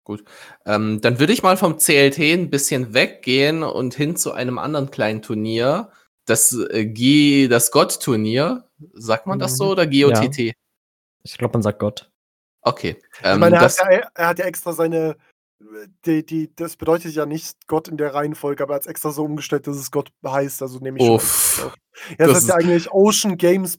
Gut. 0.07 0.23
Ähm, 0.65 1.01
dann 1.01 1.19
würde 1.19 1.33
ich 1.33 1.43
mal 1.43 1.57
vom 1.57 1.79
CLT 1.79 2.21
ein 2.21 2.49
bisschen 2.49 2.95
weggehen 2.95 3.65
und 3.65 3.93
hin 3.95 4.15
zu 4.15 4.31
einem 4.31 4.57
anderen 4.57 4.93
kleinen 4.93 5.21
Turnier. 5.21 5.91
Das 6.27 6.53
äh, 6.71 6.87
G, 6.87 7.49
das 7.49 7.73
Gott-Turnier. 7.73 8.69
Sagt 8.95 9.27
man 9.27 9.41
das 9.41 9.57
so 9.57 9.65
Mhm. 9.65 9.71
oder 9.73 9.87
GOTT? 9.89 10.39
Ich 11.25 11.39
glaube, 11.39 11.55
man 11.55 11.63
sagt 11.63 11.81
Gott. 11.81 12.09
Okay. 12.63 13.03
Ich 13.19 13.25
Ähm, 13.27 13.41
meine, 13.41 13.57
er 13.57 13.63
das, 13.63 13.81
hat, 13.81 13.91
ja, 13.93 14.09
er 14.15 14.29
hat 14.29 14.39
ja 14.39 14.45
extra 14.45 14.73
seine. 14.73 15.17
Die, 16.05 16.25
die, 16.25 16.55
das 16.55 16.77
bedeutet 16.77 17.13
ja 17.15 17.27
nicht 17.27 17.67
Gott 17.67 17.89
in 17.89 17.97
der 17.97 18.15
Reihenfolge, 18.15 18.63
aber 18.63 18.75
er 18.75 18.77
hat 18.77 18.83
es 18.83 18.87
extra 18.89 19.11
so 19.11 19.25
umgestellt, 19.25 19.67
dass 19.67 19.77
es 19.77 19.91
Gott 19.91 20.13
heißt. 20.25 20.63
Also 20.63 20.79
nehme 20.79 20.99
ich 21.01 21.05
Uff. 21.09 21.73
Ja, 22.11 22.27
das, 22.27 22.29
Das 22.29 22.37
heißt 22.37 22.49
ja 22.49 22.55
ist- 22.59 22.65
eigentlich 22.65 22.91
Ocean 22.93 23.37
Games. 23.39 23.79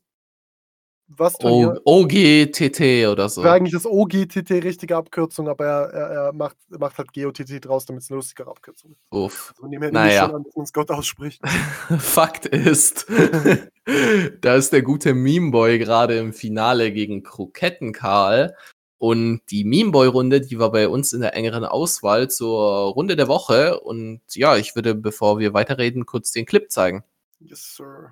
Was 1.09 1.33
Turnier? 1.33 1.79
OGTT 1.85 3.07
oder 3.07 3.29
so. 3.29 3.41
Wäre 3.41 3.55
eigentlich 3.55 3.73
das 3.73 3.85
OGTT 3.85 4.51
richtige 4.63 4.97
Abkürzung, 4.97 5.47
aber 5.47 5.65
er, 5.65 5.93
er, 5.93 6.09
er 6.09 6.33
macht, 6.33 6.57
macht 6.67 6.97
halt 6.97 7.13
GOTT 7.13 7.65
draus, 7.65 7.85
damit 7.85 8.03
es 8.03 8.11
eine 8.11 8.17
lustigere 8.17 8.49
Abkürzung 8.49 8.91
ist. 8.91 8.99
Uff. 9.11 9.53
Also 9.61 9.67
Naja. 9.91 10.25
schon 10.25 10.35
an, 10.35 10.43
dass 10.43 10.55
es 10.65 10.73
Gott 10.73 10.91
ausspricht. 10.91 11.41
Fakt 11.97 12.45
ist, 12.45 13.07
da 14.41 14.55
ist 14.55 14.73
der 14.73 14.81
gute 14.81 15.13
Memeboy 15.13 15.79
gerade 15.79 16.17
im 16.17 16.33
Finale 16.33 16.91
gegen 16.91 17.23
Kroketten 17.23 17.93
Karl. 17.93 18.53
Und 18.99 19.41
die 19.49 19.63
Memeboy-Runde, 19.63 20.41
die 20.41 20.59
war 20.59 20.71
bei 20.71 20.89
uns 20.89 21.13
in 21.13 21.21
der 21.21 21.35
engeren 21.35 21.63
Auswahl 21.63 22.29
zur 22.29 22.91
Runde 22.91 23.15
der 23.15 23.27
Woche. 23.27 23.79
Und 23.79 24.21
ja, 24.33 24.57
ich 24.57 24.75
würde, 24.75 24.95
bevor 24.95 25.39
wir 25.39 25.53
weiterreden, 25.53 26.05
kurz 26.05 26.31
den 26.31 26.45
Clip 26.45 26.69
zeigen. 26.69 27.03
Yes, 27.39 27.75
sir. 27.75 28.11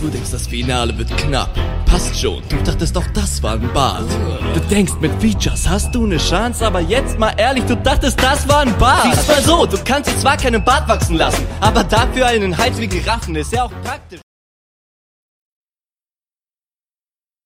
Du 0.00 0.08
denkst, 0.08 0.30
das 0.30 0.46
Finale 0.46 0.96
wird 0.96 1.14
knapp. 1.18 1.50
Passt 1.84 2.18
schon, 2.18 2.42
du 2.48 2.56
dachtest 2.62 2.96
doch, 2.96 3.06
das 3.12 3.42
war 3.42 3.54
ein 3.54 3.72
Bart. 3.74 4.08
Du 4.54 4.60
denkst, 4.60 4.94
mit 5.00 5.12
Features 5.20 5.68
hast 5.68 5.94
du 5.94 6.04
eine 6.04 6.16
Chance, 6.16 6.66
aber 6.66 6.80
jetzt 6.80 7.18
mal 7.18 7.34
ehrlich, 7.36 7.64
du 7.64 7.76
dachtest, 7.76 8.22
das 8.22 8.48
war 8.48 8.60
ein 8.60 8.76
Bart. 8.78 9.02
Sieh's 9.02 9.28
mal 9.28 9.42
so, 9.42 9.66
du 9.66 9.76
kannst 9.84 10.10
dir 10.10 10.18
zwar 10.18 10.38
keinen 10.38 10.64
Bart 10.64 10.88
wachsen 10.88 11.16
lassen, 11.16 11.46
aber 11.60 11.84
dafür 11.84 12.26
einen 12.26 12.56
Hals 12.56 12.78
wie 12.78 12.86
Giraffen, 12.86 13.36
ist 13.36 13.52
ja 13.52 13.64
auch 13.64 13.72
praktisch. 13.84 14.20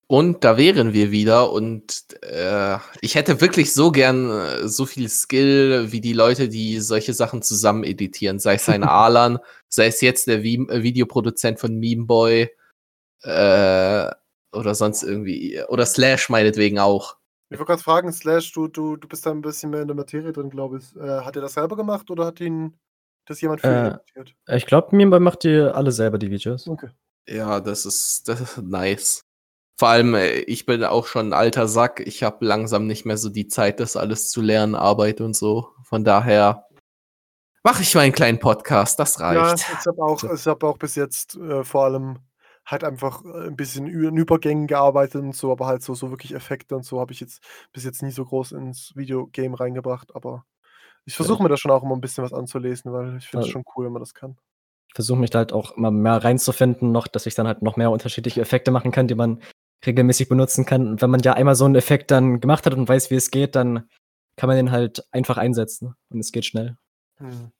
Und 0.07 0.45
da 0.45 0.59
wären 0.59 0.93
wir 0.93 1.11
wieder. 1.11 1.51
Und 1.53 2.05
äh, 2.23 2.77
ich 3.01 3.15
hätte 3.15 3.41
wirklich 3.41 3.73
so 3.73 3.91
gern 3.91 4.31
äh, 4.31 4.69
so 4.69 4.85
viel 4.87 5.09
Skill 5.09 5.93
wie 5.93 6.01
die 6.01 6.13
Leute, 6.13 6.49
die 6.49 6.79
solche 6.81 7.15
Sachen 7.15 7.43
zusammen 7.43 7.85
editieren. 7.85 8.39
Sei 8.39 8.55
es 8.55 8.69
ein 8.69 8.85
Alan, 8.85 9.39
sei 9.69 9.87
es 9.87 10.01
jetzt 10.03 10.27
der 10.27 10.43
Vi 10.43 10.57
äh, 10.69 10.83
Videoproduzent 10.83 11.59
von 11.59 11.79
Memeboy 11.79 12.51
äh, 13.23 14.11
oder 14.53 14.75
sonst 14.75 15.03
irgendwie. 15.03 15.63
Oder 15.69 15.87
Slash 15.87 16.29
meinetwegen 16.29 16.79
auch. 16.79 17.17
Ich 17.51 17.59
wollte 17.59 17.71
gerade 17.73 17.83
fragen, 17.83 18.13
Slash, 18.13 18.53
du, 18.53 18.69
du, 18.69 18.97
du 18.97 19.09
bist 19.09 19.25
da 19.27 19.31
ein 19.31 19.41
bisschen 19.41 19.71
mehr 19.71 19.83
in 19.83 19.89
der 19.89 19.97
Materie 19.97 20.33
drin, 20.33 20.51
glaube 20.51 20.79
ich. 20.79 20.97
Äh, 20.97 21.21
hat 21.21 21.37
er 21.37 21.43
das 21.43 21.55
selber 21.55 21.77
gemacht 21.77 22.11
oder 22.11 22.27
hat 22.27 22.41
ihn 22.41 22.77
das 23.27 23.41
jemand 23.41 23.63
für 23.63 23.69
ihn 23.69 23.85
Äh, 23.85 23.89
editiert? 23.89 24.35
Ich 24.49 24.67
glaube, 24.67 24.95
Memeboy 24.95 25.21
macht 25.21 25.45
die 25.45 25.57
alle 25.57 25.93
selber, 25.93 26.19
die 26.19 26.31
Videos. 26.31 26.67
Okay. 26.69 26.91
Ja, 27.29 27.61
das 27.61 27.87
ist, 27.87 28.29
das 28.29 28.41
ist 28.41 28.59
nice. 28.59 29.24
Vor 29.76 29.88
allem, 29.88 30.14
äh, 30.14 30.38
ich 30.40 30.66
bin 30.66 30.85
auch 30.85 31.07
schon 31.07 31.28
ein 31.28 31.33
alter 31.33 31.66
Sack. 31.66 32.00
Ich 32.00 32.23
habe 32.23 32.45
langsam 32.45 32.87
nicht 32.87 33.04
mehr 33.07 33.16
so 33.16 33.28
die 33.28 33.49
Zeit, 33.49 33.81
das 33.81 33.97
alles 33.97 34.31
zu 34.31 34.40
lernen, 34.40 34.75
Arbeit 34.75 35.21
und 35.21 35.35
so. 35.35 35.71
Von 35.83 36.04
daher 36.04 36.66
mache 37.64 37.83
ich 37.83 37.95
meinen 37.95 38.12
kleinen 38.12 38.38
Podcast. 38.38 38.99
Das 39.00 39.19
Ja, 39.19 39.26
reicht. 39.43 39.59
ich 39.59 39.87
habe 39.87 40.02
auch, 40.02 40.23
ich 40.23 40.47
hab 40.47 40.62
auch 40.62 40.78
bis 40.78 40.95
jetzt 40.95 41.37
äh, 41.37 41.64
vor 41.64 41.85
allem 41.85 42.19
halt 42.66 42.85
einfach 42.85 43.25
äh, 43.25 43.49
ein 43.49 43.57
bisschen 43.57 43.87
in 43.87 44.16
Übergängen 44.16 44.66
gearbeitet 44.66 45.23
und 45.23 45.35
so, 45.35 45.50
aber 45.50 45.66
halt 45.66 45.83
so, 45.83 45.95
so 45.95 46.11
wirklich 46.11 46.35
Effekte 46.35 46.76
und 46.76 46.85
so 46.85 47.00
habe 47.00 47.12
ich 47.12 47.21
jetzt 47.21 47.43
bis 47.73 47.85
jetzt 47.85 48.02
nie 48.02 48.11
so 48.11 48.25
groß 48.25 48.52
ins 48.52 48.93
Videogame 48.95 49.59
reingebracht, 49.59 50.14
aber 50.14 50.47
ich 51.04 51.16
versuche 51.16 51.43
mir 51.43 51.50
da 51.50 51.57
schon 51.59 51.71
auch 51.71 51.83
immer 51.83 51.95
ein 51.95 52.00
bisschen 52.00 52.25
was 52.25 52.33
anzulesen, 52.33 52.93
weil 52.93 53.19
ich 53.19 53.26
finde 53.28 53.43
es 53.43 53.49
Ja. 53.49 53.52
schon 53.52 53.64
cool, 53.76 53.85
wenn 53.87 53.93
man 53.93 54.00
das 54.00 54.14
kann. 54.14 54.38
Ich 54.88 54.95
versuche 54.95 55.19
mich 55.19 55.28
da 55.31 55.40
halt 55.40 55.52
auch 55.52 55.73
immer 55.76 55.90
mehr 55.90 56.25
reinzufinden, 56.25 56.93
noch, 56.93 57.07
dass 57.09 57.26
ich 57.26 57.35
dann 57.35 57.47
halt 57.47 57.61
noch 57.61 57.76
mehr 57.76 57.90
unterschiedliche 57.90 58.40
Effekte 58.40 58.71
machen 58.71 58.93
kann, 58.93 59.09
die 59.09 59.14
man 59.14 59.43
regelmäßig 59.87 60.29
benutzen 60.29 60.64
kann. 60.64 60.88
Und 60.88 61.03
wenn 61.03 61.11
man 61.11 61.21
ja 61.21 61.35
einmal 61.35 61.55
so 61.55 61.64
einen 61.64 61.75
Effekt 61.75 62.11
dann 62.11 62.41
gemacht 62.41 62.67
hat 62.67 62.75
und 62.75 62.88
weiß, 62.88 63.11
wie 63.11 63.17
es 63.17 63.31
geht, 63.31 63.55
dann 63.55 63.88
kann 64.37 64.49
man 64.49 64.57
den 64.57 64.71
halt 64.71 65.05
einfach 65.12 65.37
einsetzen 65.37 65.95
und 66.11 66.21
es 66.21 66.33
geht 66.33 66.45
schnell. 66.45 66.76
Hm. 67.19 67.53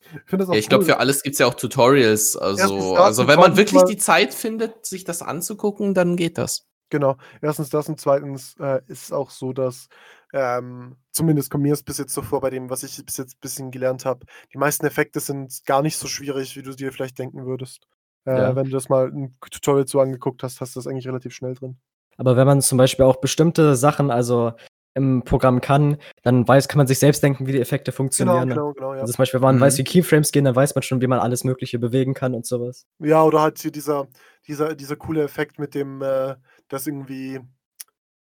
Ich 0.00 0.32
Ja, 0.32 0.52
ich 0.54 0.68
glaube, 0.68 0.84
cool. 0.84 0.90
für 0.90 0.98
alles 0.98 1.22
gibt's 1.22 1.38
ja 1.38 1.46
auch 1.46 1.54
Tutorials. 1.54 2.36
Also, 2.36 2.94
das 2.94 3.04
also 3.04 3.28
wenn 3.28 3.38
man 3.38 3.56
wirklich 3.56 3.82
die 3.84 3.98
Zeit 3.98 4.32
findet, 4.32 4.86
sich 4.86 5.04
das 5.04 5.22
anzugucken, 5.22 5.94
dann 5.94 6.16
geht 6.16 6.38
das. 6.38 6.66
Genau. 6.88 7.16
Erstens 7.40 7.70
das 7.70 7.88
und 7.88 8.00
zweitens 8.00 8.56
äh, 8.58 8.80
ist 8.88 9.04
es 9.04 9.12
auch 9.12 9.30
so, 9.30 9.52
dass 9.52 9.88
ähm, 10.32 10.96
zumindest 11.12 11.50
kommt 11.50 11.62
mir 11.62 11.72
es 11.72 11.82
bis 11.82 11.98
jetzt 11.98 12.14
so 12.14 12.22
vor, 12.22 12.40
bei 12.40 12.50
dem, 12.50 12.70
was 12.70 12.82
ich 12.82 13.04
bis 13.04 13.16
jetzt 13.16 13.36
ein 13.36 13.40
bisschen 13.40 13.70
gelernt 13.70 14.04
habe, 14.04 14.26
die 14.52 14.58
meisten 14.58 14.86
Effekte 14.86 15.20
sind 15.20 15.64
gar 15.66 15.82
nicht 15.82 15.96
so 15.96 16.08
schwierig, 16.08 16.56
wie 16.56 16.62
du 16.62 16.74
dir 16.74 16.92
vielleicht 16.92 17.18
denken 17.18 17.46
würdest. 17.46 17.86
Äh, 18.26 18.36
Ja. 18.38 18.56
Wenn 18.56 18.66
du 18.66 18.70
das 18.72 18.88
mal 18.88 19.08
ein 19.08 19.36
Tutorial 19.50 19.86
so 19.86 20.00
angeguckt 20.00 20.42
hast, 20.42 20.60
hast 20.60 20.74
du 20.76 20.80
das 20.80 20.86
eigentlich 20.86 21.06
relativ 21.08 21.32
schnell 21.34 21.54
drin. 21.54 21.78
Aber 22.16 22.36
wenn 22.36 22.46
man 22.46 22.60
zum 22.60 22.76
Beispiel 22.78 23.04
auch 23.06 23.16
bestimmte 23.16 23.76
Sachen 23.76 24.10
also 24.10 24.52
im 24.94 25.22
Programm 25.22 25.60
kann, 25.60 25.96
dann 26.22 26.46
weiß, 26.46 26.68
kann 26.68 26.78
man 26.78 26.86
sich 26.86 26.98
selbst 26.98 27.22
denken, 27.22 27.46
wie 27.46 27.52
die 27.52 27.60
Effekte 27.60 27.92
Genau, 27.92 27.96
funktionieren. 27.96 28.48
genau, 28.48 28.72
genau, 28.74 28.94
ja. 28.94 29.00
Also 29.00 29.12
zum 29.14 29.22
Beispiel, 29.22 29.40
wenn 29.40 29.46
man 29.46 29.56
Mhm. 29.56 29.60
weiß, 29.60 29.78
wie 29.78 29.84
Keyframes 29.84 30.32
gehen, 30.32 30.44
dann 30.44 30.56
weiß 30.56 30.74
man 30.74 30.82
schon, 30.82 31.00
wie 31.00 31.06
man 31.06 31.20
alles 31.20 31.44
Mögliche 31.44 31.78
bewegen 31.78 32.12
kann 32.12 32.34
und 32.34 32.44
sowas. 32.44 32.86
Ja, 32.98 33.22
oder 33.22 33.40
halt 33.40 33.58
hier 33.60 33.70
dieser, 33.70 34.08
dieser, 34.48 34.74
dieser 34.74 34.96
coole 34.96 35.22
Effekt 35.22 35.58
mit 35.58 35.74
dem, 35.74 36.02
äh, 36.02 36.34
dass 36.68 36.86
irgendwie 36.86 37.40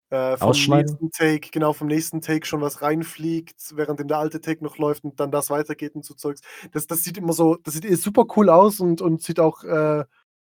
äh, 0.09 0.37
vom 0.37 0.49
Ausschneiden? 0.49 0.91
nächsten 1.01 1.11
Take, 1.11 1.49
genau, 1.51 1.73
vom 1.73 1.87
nächsten 1.87 2.21
Take 2.21 2.45
schon 2.45 2.61
was 2.61 2.81
reinfliegt, 2.81 3.75
während 3.75 3.99
der 4.09 4.17
alte 4.17 4.39
Take 4.41 4.63
noch 4.63 4.77
läuft 4.77 5.03
und 5.03 5.19
dann 5.19 5.31
das 5.31 5.49
weitergeht 5.49 5.95
und 5.95 6.05
so 6.05 6.13
Zeugs. 6.13 6.41
Das, 6.71 6.87
das 6.87 7.03
sieht 7.03 7.17
immer 7.17 7.33
so, 7.33 7.55
das 7.55 7.73
sieht 7.73 7.85
eh 7.85 7.95
super 7.95 8.25
cool 8.35 8.49
aus 8.49 8.79
und, 8.79 9.01
und 9.01 9.21
sieht 9.23 9.39
auch, 9.39 9.63
äh, 9.63 10.03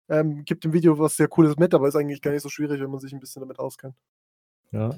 ähm, 0.09 0.43
gibt 0.45 0.65
im 0.65 0.73
Video 0.73 0.97
was 0.97 1.15
sehr 1.17 1.27
Cooles 1.27 1.57
mit, 1.57 1.73
aber 1.73 1.87
ist 1.87 1.95
eigentlich 1.95 2.21
gar 2.21 2.31
nicht 2.31 2.41
so 2.41 2.49
schwierig, 2.49 2.81
wenn 2.81 2.89
man 2.89 2.99
sich 2.99 3.13
ein 3.13 3.19
bisschen 3.19 3.41
damit 3.41 3.59
auskennt. 3.59 3.95
Ja. 4.71 4.89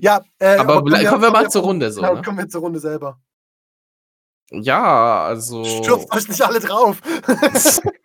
Ja, 0.00 0.20
äh, 0.38 0.56
Aber 0.58 0.74
kommen 0.82 0.92
ble- 0.92 1.08
kommen 1.08 1.22
wir 1.22 1.30
mal 1.30 1.38
kommen 1.38 1.50
zur 1.50 1.62
Runde 1.62 1.90
so, 1.90 2.02
Genau, 2.02 2.14
ne? 2.14 2.22
kommen 2.22 2.38
wir 2.38 2.48
zur 2.48 2.60
Runde 2.60 2.78
selber. 2.78 3.18
Ja, 4.50 5.24
also. 5.24 5.64
Stürzt 5.64 6.12
euch 6.14 6.28
nicht 6.28 6.42
alle 6.42 6.60
drauf. 6.60 7.00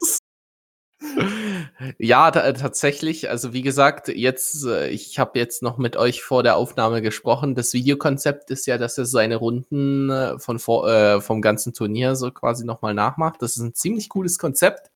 Ja, 2.00 2.32
ta 2.32 2.52
tatsächlich. 2.54 3.30
Also 3.30 3.54
wie 3.54 3.62
gesagt, 3.62 4.08
jetzt, 4.08 4.66
äh, 4.66 4.90
ich 4.90 5.20
habe 5.20 5.40
jetzt 5.40 5.62
noch 5.62 5.78
mit 5.78 5.96
euch 5.96 6.24
vor 6.24 6.44
der 6.44 6.56
Aufnahme 6.58 7.02
gesprochen. 7.02 7.56
Das 7.56 7.74
Videokonzept 7.74 8.50
ist 8.52 8.66
ja, 8.66 8.78
dass 8.78 8.98
er 8.98 9.06
seine 9.06 9.36
Runden 9.36 10.10
äh, 10.10 10.40
von 10.40 10.60
vor, 10.60 10.90
äh, 10.90 11.22
vom 11.22 11.42
ganzen 11.42 11.74
Turnier 11.74 12.16
so 12.16 12.32
quasi 12.32 12.66
nochmal 12.66 12.94
nachmacht. 12.94 13.42
Das 13.42 13.58
ist 13.58 13.64
ein 13.64 13.76
ziemlich 13.76 14.10
cooles 14.10 14.40
Konzept. 14.40 14.92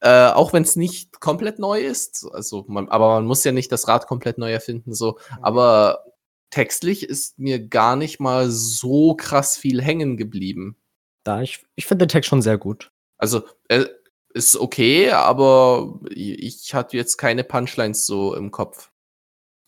Äh, 0.00 0.28
auch 0.28 0.54
wenn 0.54 0.62
es 0.62 0.76
nicht 0.76 1.20
komplett 1.20 1.58
neu 1.58 1.80
ist. 1.80 2.26
Also 2.32 2.64
man, 2.68 2.88
aber 2.88 3.14
man 3.14 3.26
muss 3.26 3.44
ja 3.44 3.52
nicht 3.52 3.70
das 3.70 3.86
Rad 3.86 4.06
komplett 4.06 4.38
neu 4.38 4.50
erfinden. 4.50 4.94
So. 4.94 5.18
Aber 5.42 6.04
textlich 6.50 7.02
ist 7.02 7.38
mir 7.38 7.60
gar 7.66 7.96
nicht 7.96 8.20
mal 8.20 8.50
so 8.50 9.14
krass 9.14 9.56
viel 9.58 9.82
hängen 9.82 10.16
geblieben. 10.16 10.76
Da, 11.24 11.42
ich, 11.42 11.64
ich 11.76 11.86
finde 11.86 12.06
den 12.06 12.10
Text 12.10 12.30
schon 12.30 12.42
sehr 12.42 12.56
gut. 12.56 12.90
Also, 13.18 13.42
äh, 13.68 13.84
ist 14.32 14.56
okay, 14.56 15.10
aber 15.10 15.98
ich 16.10 16.74
hatte 16.74 16.96
jetzt 16.96 17.16
keine 17.16 17.44
Punchlines 17.44 18.06
so 18.06 18.34
im 18.34 18.50
Kopf. 18.50 18.90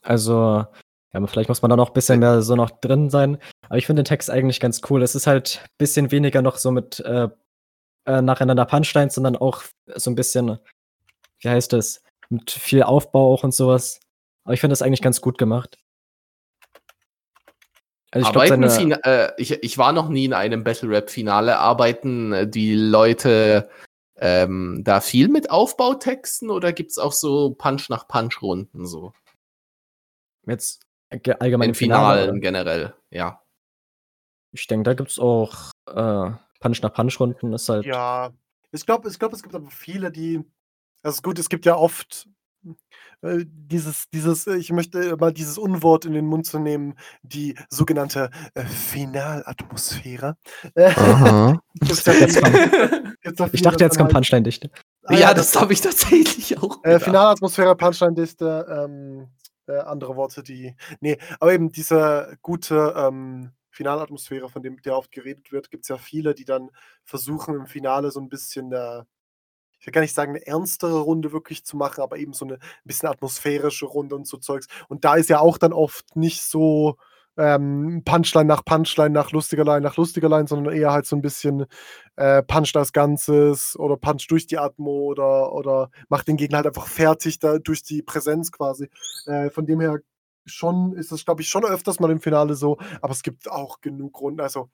Also, 0.03 0.33
ja, 0.33 0.69
aber 1.13 1.29
vielleicht 1.29 1.49
muss 1.49 1.63
man 1.63 1.71
da 1.71 1.77
noch 1.77 1.89
ein 1.91 1.95
bisschen 1.95 2.21
mehr 2.21 2.43
so 2.43 2.57
noch 2.57 2.71
drin 2.71 3.11
sein. 3.11 3.39
Aber 3.67 3.79
ich 3.79 3.87
finde 3.87 4.03
den 4.03 4.09
Text 4.09 4.31
eigentlich 4.31 4.61
ganz 4.61 4.81
cool. 4.89 5.03
Es 5.03 5.15
ist 5.15 5.27
halt 5.27 5.61
ein 5.63 5.69
bisschen 5.79 6.11
weniger 6.11 6.43
noch 6.43 6.57
so 6.57 6.71
mit 6.71 7.01
äh, 7.01 7.29
äh, 8.07 8.23
nacheinander 8.23 8.65
Punchlines, 8.65 9.15
sondern 9.15 9.37
auch 9.37 9.63
so 9.95 10.11
ein 10.11 10.15
bisschen, 10.15 10.59
wie 11.41 11.49
heißt 11.49 11.73
es, 11.73 12.03
mit 12.31 12.51
viel 12.51 12.83
Aufbau 12.83 13.33
auch 13.33 13.45
und 13.45 13.55
sowas. 13.55 14.01
Aber 14.45 14.55
ich 14.55 14.61
finde 14.61 14.73
das 14.73 14.83
eigentlich 14.83 15.03
ganz 15.03 15.21
gut 15.21 15.39
gemacht. 15.39 15.79
Also 18.11 18.29
ich 18.29 18.37
Arbeiten 18.37 18.69
seine, 18.69 18.71
Fina- 18.71 19.01
äh, 19.05 19.33
ich, 19.39 19.63
ich 19.63 19.79
war 19.79 19.93
noch 19.93 20.09
nie 20.09 20.25
in 20.25 20.35
einem 20.35 20.65
Battle 20.65 20.89
Rap 20.89 21.11
Finale. 21.11 21.59
Arbeiten 21.59 22.33
äh, 22.33 22.49
die 22.49 22.75
Leute 22.75 23.71
ähm, 24.25 24.83
da 24.85 25.01
viel 25.01 25.29
mit 25.29 25.51
Aufbautexten 25.51 26.49
oder 26.51 26.73
gibt's 26.73 26.97
auch 26.97 27.13
so 27.13 27.51
Punch 27.55 27.89
nach 27.89 28.07
Punch 28.07 28.41
Runden 28.41 28.87
so 28.87 29.13
jetzt 30.47 30.87
ge- 31.11 31.35
allgemein 31.41 31.71
in 31.71 31.71
im 31.71 31.75
Finale, 31.75 32.21
Finalen 32.21 32.41
generell? 32.41 32.95
Ja. 33.11 33.43
Ich 34.53 34.67
denke, 34.67 34.85
da 34.85 34.95
gibt's 34.95 35.19
auch 35.19 35.73
äh, 35.89 36.31
Punch 36.61 36.83
nach 36.83 36.95
Punch 36.95 37.19
Runden. 37.19 37.53
Ist 37.53 37.69
halt 37.69 37.85
Ja, 37.85 38.31
ich 38.71 38.87
glaube, 38.87 39.09
ich 39.09 39.19
glaub, 39.19 39.33
es 39.33 39.43
gibt 39.43 39.55
aber 39.55 39.71
viele, 39.71 40.13
die. 40.13 40.41
Also 41.03 41.21
gut, 41.23 41.39
es 41.39 41.49
gibt 41.49 41.67
ja 41.67 41.75
oft 41.75 42.29
äh, 42.29 42.31
dieses, 43.23 44.09
dieses, 44.11 44.47
äh, 44.47 44.57
ich 44.57 44.73
möchte 44.73 45.17
mal 45.17 45.33
dieses 45.33 45.59
Unwort 45.59 46.05
in 46.05 46.13
den 46.13 46.27
Mund 46.27 46.47
zu 46.47 46.59
nehmen, 46.59 46.95
die 47.23 47.57
sogenannte 47.69 48.31
äh, 48.55 48.65
Finalatmosphäre. 48.65 50.37
Äh, 50.75 50.87
Aha. 50.87 51.61
gibt's 51.75 52.05
Jetzt 52.05 53.41
ich 53.53 53.63
dachte, 53.63 53.85
jetzt 53.85 53.99
kommt 53.99 54.13
Punchline-Dichte. 54.13 54.71
Ah 55.05 55.15
ja, 55.15 55.35
das 55.35 55.59
habe 55.61 55.73
ich 55.73 55.81
tatsächlich 55.81 56.59
auch. 56.59 56.83
Äh. 56.85 56.99
Finalatmosphäre, 57.01 57.77
Punchline-Liste, 57.77 58.67
ähm, 58.69 59.29
äh, 59.67 59.79
andere 59.79 60.17
Worte, 60.17 60.43
die. 60.43 60.75
Nee, 61.01 61.19
aber 61.41 61.53
eben 61.53 61.71
diese 61.71 62.37
gute 62.43 62.95
ähm, 62.97 63.53
Finalatmosphäre, 63.71 64.49
von 64.49 64.63
dem 64.63 64.81
der 64.83 64.97
oft 64.97 65.13
geredet 65.13 65.53
wird, 65.53 65.71
gibt 65.71 65.85
es 65.85 65.89
ja 65.89 65.97
viele, 65.97 66.35
die 66.35 66.45
dann 66.45 66.71
versuchen 67.05 67.55
im 67.55 67.67
Finale 67.67 68.11
so 68.11 68.21
ein 68.21 68.29
bisschen 68.29 68.73
äh, 68.73 69.03
ich 69.83 69.87
will 69.87 69.93
gar 69.93 70.01
nicht 70.01 70.15
sagen, 70.15 70.31
eine 70.31 70.47
ernstere 70.47 71.01
Runde 71.01 71.33
wirklich 71.33 71.65
zu 71.65 71.77
machen, 71.77 72.03
aber 72.03 72.17
eben 72.17 72.35
so 72.35 72.45
eine 72.45 72.55
ein 72.55 72.61
bisschen 72.85 73.09
atmosphärische 73.09 73.87
Runde 73.87 74.15
und 74.15 74.29
so 74.29 74.37
Zeugs. 74.37 74.69
Und 74.87 75.05
da 75.05 75.17
ist 75.17 75.29
ja 75.29 75.41
auch 75.41 75.59
dann 75.59 75.73
oft 75.73 76.15
nicht 76.15 76.41
so 76.41 76.99
ähm, 77.37 78.03
Punchline 78.05 78.45
nach 78.45 78.65
Punchline 78.65 79.11
nach 79.11 79.33
lustiger 79.33 79.65
Line 79.65 79.81
nach 79.81 79.97
lustiger 79.97 80.29
Line, 80.29 80.47
sondern 80.47 80.73
eher 80.73 80.93
halt 80.93 81.07
so 81.07 81.17
ein 81.17 81.23
bisschen 81.23 81.67
äh, 82.15 82.45
Punch 82.45 82.73
das 82.73 82.93
Ganzes 82.93 83.77
oder 83.77 83.97
Punch 83.97 84.29
durch 84.29 84.47
die 84.47 84.59
Atmo 84.59 85.07
oder, 85.07 85.53
oder 85.53 85.91
macht 86.09 86.29
den 86.29 86.37
Gegner 86.37 86.59
halt 86.59 86.69
einfach 86.69 86.87
fertig 86.87 87.41
da 87.41 87.59
durch 87.59 87.83
die 87.83 88.03
Präsenz 88.03 88.53
quasi. 88.53 88.89
Äh, 89.27 89.51
von 89.51 89.67
dem 89.67 89.81
her 89.81 89.99
schon 90.47 90.93
ist 90.93 91.11
das, 91.11 91.25
glaube 91.25 91.43
ich, 91.43 91.49
schon 91.49 91.65
öfters 91.65 91.99
mal 91.99 92.11
im 92.13 92.21
Finale 92.21 92.55
so, 92.55 92.79
aber 93.01 93.13
es 93.13 93.25
gibt 93.25 93.51
auch 93.51 93.81
genug 93.81 94.21
Runden. 94.21 94.41
Also 94.41 94.71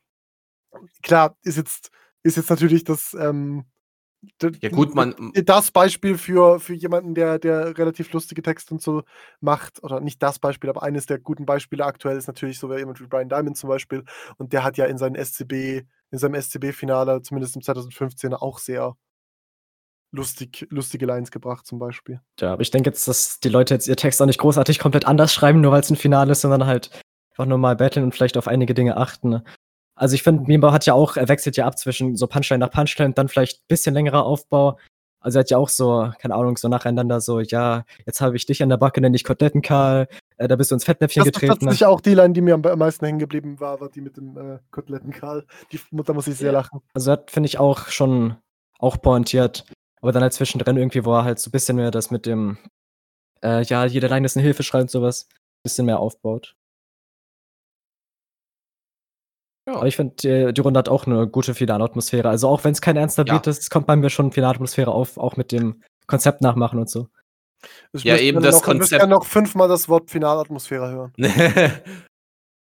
klar, 1.02 1.34
ist 1.42 1.56
jetzt, 1.56 1.90
ist 2.22 2.36
jetzt 2.36 2.50
natürlich 2.50 2.84
das, 2.84 3.14
ähm, 3.18 3.64
ja 4.60 4.68
gut, 4.70 4.94
man 4.94 5.32
das 5.44 5.70
Beispiel 5.70 6.18
für, 6.18 6.60
für 6.60 6.74
jemanden, 6.74 7.14
der, 7.14 7.38
der 7.38 7.76
relativ 7.76 8.12
lustige 8.12 8.42
Texte 8.42 8.74
und 8.74 8.82
so 8.82 9.02
macht, 9.40 9.82
oder 9.82 10.00
nicht 10.00 10.22
das 10.22 10.38
Beispiel, 10.38 10.70
aber 10.70 10.82
eines 10.82 11.06
der 11.06 11.18
guten 11.18 11.46
Beispiele 11.46 11.84
aktuell 11.84 12.16
ist 12.16 12.26
natürlich 12.26 12.58
so 12.58 12.74
jemand 12.74 13.00
wie 13.00 13.06
Brian 13.06 13.28
Diamond 13.28 13.56
zum 13.56 13.68
Beispiel. 13.68 14.04
Und 14.36 14.52
der 14.52 14.64
hat 14.64 14.76
ja 14.76 14.86
in 14.86 14.98
seinem 14.98 15.22
SCB, 15.22 15.86
in 16.10 16.18
seinem 16.18 16.40
SCB-Finale, 16.40 17.22
zumindest 17.22 17.56
im 17.56 17.62
2015 17.62 18.34
auch 18.34 18.58
sehr 18.58 18.94
lustig, 20.10 20.66
lustige 20.70 21.06
Lines 21.06 21.30
gebracht, 21.30 21.66
zum 21.66 21.78
Beispiel. 21.78 22.20
Ja, 22.40 22.52
aber 22.52 22.62
ich 22.62 22.70
denke 22.70 22.90
jetzt, 22.90 23.06
dass 23.08 23.40
die 23.40 23.48
Leute 23.48 23.74
jetzt 23.74 23.88
ihr 23.88 23.96
Text 23.96 24.20
auch 24.22 24.26
nicht 24.26 24.40
großartig 24.40 24.78
komplett 24.78 25.06
anders 25.06 25.32
schreiben, 25.32 25.60
nur 25.60 25.72
weil 25.72 25.80
es 25.80 25.90
ein 25.90 25.96
Finale 25.96 26.32
ist, 26.32 26.40
sondern 26.40 26.66
halt 26.66 26.90
einfach 27.30 27.46
nur 27.46 27.58
mal 27.58 27.76
battlen 27.76 28.04
und 28.04 28.14
vielleicht 28.14 28.36
auf 28.36 28.48
einige 28.48 28.74
Dinge 28.74 28.96
achten. 28.96 29.42
Also 29.98 30.14
ich 30.14 30.22
finde, 30.22 30.44
Mimba 30.44 30.72
hat 30.72 30.86
ja 30.86 30.94
auch, 30.94 31.16
er 31.16 31.28
wechselt 31.28 31.56
ja 31.56 31.66
ab 31.66 31.76
zwischen 31.76 32.14
so 32.16 32.28
Punchline 32.28 32.60
nach 32.60 32.70
Punchline 32.70 33.08
und 33.08 33.18
dann 33.18 33.28
vielleicht 33.28 33.58
ein 33.58 33.68
bisschen 33.68 33.94
längerer 33.94 34.24
Aufbau. 34.24 34.78
Also 35.20 35.38
er 35.38 35.40
hat 35.40 35.50
ja 35.50 35.58
auch 35.58 35.68
so, 35.68 36.12
keine 36.20 36.36
Ahnung, 36.36 36.56
so 36.56 36.68
nacheinander 36.68 37.20
so, 37.20 37.40
ja, 37.40 37.84
jetzt 38.06 38.20
habe 38.20 38.36
ich 38.36 38.46
dich 38.46 38.62
an 38.62 38.68
der 38.68 38.76
Backe, 38.76 39.00
nenne 39.00 39.16
ich 39.16 39.24
Kotelettenkarl, 39.24 40.06
äh, 40.36 40.46
da 40.46 40.54
bist 40.54 40.70
du 40.70 40.76
ins 40.76 40.84
Fettnäpfchen 40.84 41.24
das 41.24 41.32
getreten. 41.32 41.66
Das 41.66 41.74
ist 41.74 41.82
auch 41.82 42.00
die 42.00 42.14
Line, 42.14 42.32
die 42.32 42.40
mir 42.40 42.54
am 42.54 42.78
meisten 42.78 43.04
hängen 43.04 43.18
geblieben 43.18 43.58
war, 43.58 43.80
war 43.80 43.88
die 43.88 44.00
mit 44.00 44.16
dem 44.16 44.36
äh, 44.36 44.58
Kotelettenkarl. 44.70 45.44
Die, 45.72 45.80
da 45.90 46.12
muss 46.12 46.28
ich 46.28 46.36
sehr 46.36 46.52
lachen. 46.52 46.80
Also 46.94 47.16
das 47.16 47.24
finde 47.26 47.48
ich 47.48 47.58
auch 47.58 47.88
schon, 47.88 48.36
auch 48.78 49.00
pointiert. 49.02 49.64
Aber 50.00 50.12
dann 50.12 50.22
halt 50.22 50.32
zwischendrin 50.32 50.76
irgendwie, 50.76 51.04
wo 51.04 51.12
er 51.14 51.24
halt 51.24 51.40
so 51.40 51.48
ein 51.48 51.52
bisschen 51.52 51.74
mehr 51.74 51.90
das 51.90 52.12
mit 52.12 52.24
dem, 52.24 52.56
äh, 53.42 53.64
ja, 53.64 53.84
jede 53.84 54.06
Line 54.06 54.24
ist 54.24 54.36
eine 54.36 54.44
Hilfeschrei 54.44 54.80
und 54.80 54.90
sowas, 54.90 55.26
ein 55.32 55.62
bisschen 55.64 55.86
mehr 55.86 55.98
aufbaut. 55.98 56.54
Ja. 59.68 59.74
Aber 59.74 59.86
ich 59.86 59.96
finde, 59.96 60.14
die, 60.16 60.54
die, 60.54 60.60
Runde 60.62 60.78
hat 60.78 60.88
auch 60.88 61.06
eine 61.06 61.28
gute 61.28 61.52
Finalatmosphäre. 61.54 62.28
Also 62.28 62.48
auch 62.48 62.64
wenn 62.64 62.72
es 62.72 62.80
kein 62.80 62.96
ernster 62.96 63.24
ja. 63.26 63.34
Beat 63.34 63.46
ist, 63.48 63.70
kommt 63.70 63.86
bei 63.86 63.96
mir 63.96 64.08
schon 64.08 64.32
Finalatmosphäre 64.32 64.90
auf, 64.90 65.18
auch 65.18 65.36
mit 65.36 65.52
dem 65.52 65.82
Konzept 66.06 66.40
nachmachen 66.40 66.78
und 66.78 66.88
so. 66.88 67.08
Ich 67.92 68.04
ja, 68.04 68.16
eben 68.16 68.40
das 68.40 68.56
noch, 68.56 68.62
Konzept. 68.62 69.02
Ich 69.02 69.08
noch 69.08 69.26
fünfmal 69.26 69.68
das 69.68 69.88
Wort 69.90 70.10
Finalatmosphäre 70.10 70.90
hören. 70.90 71.12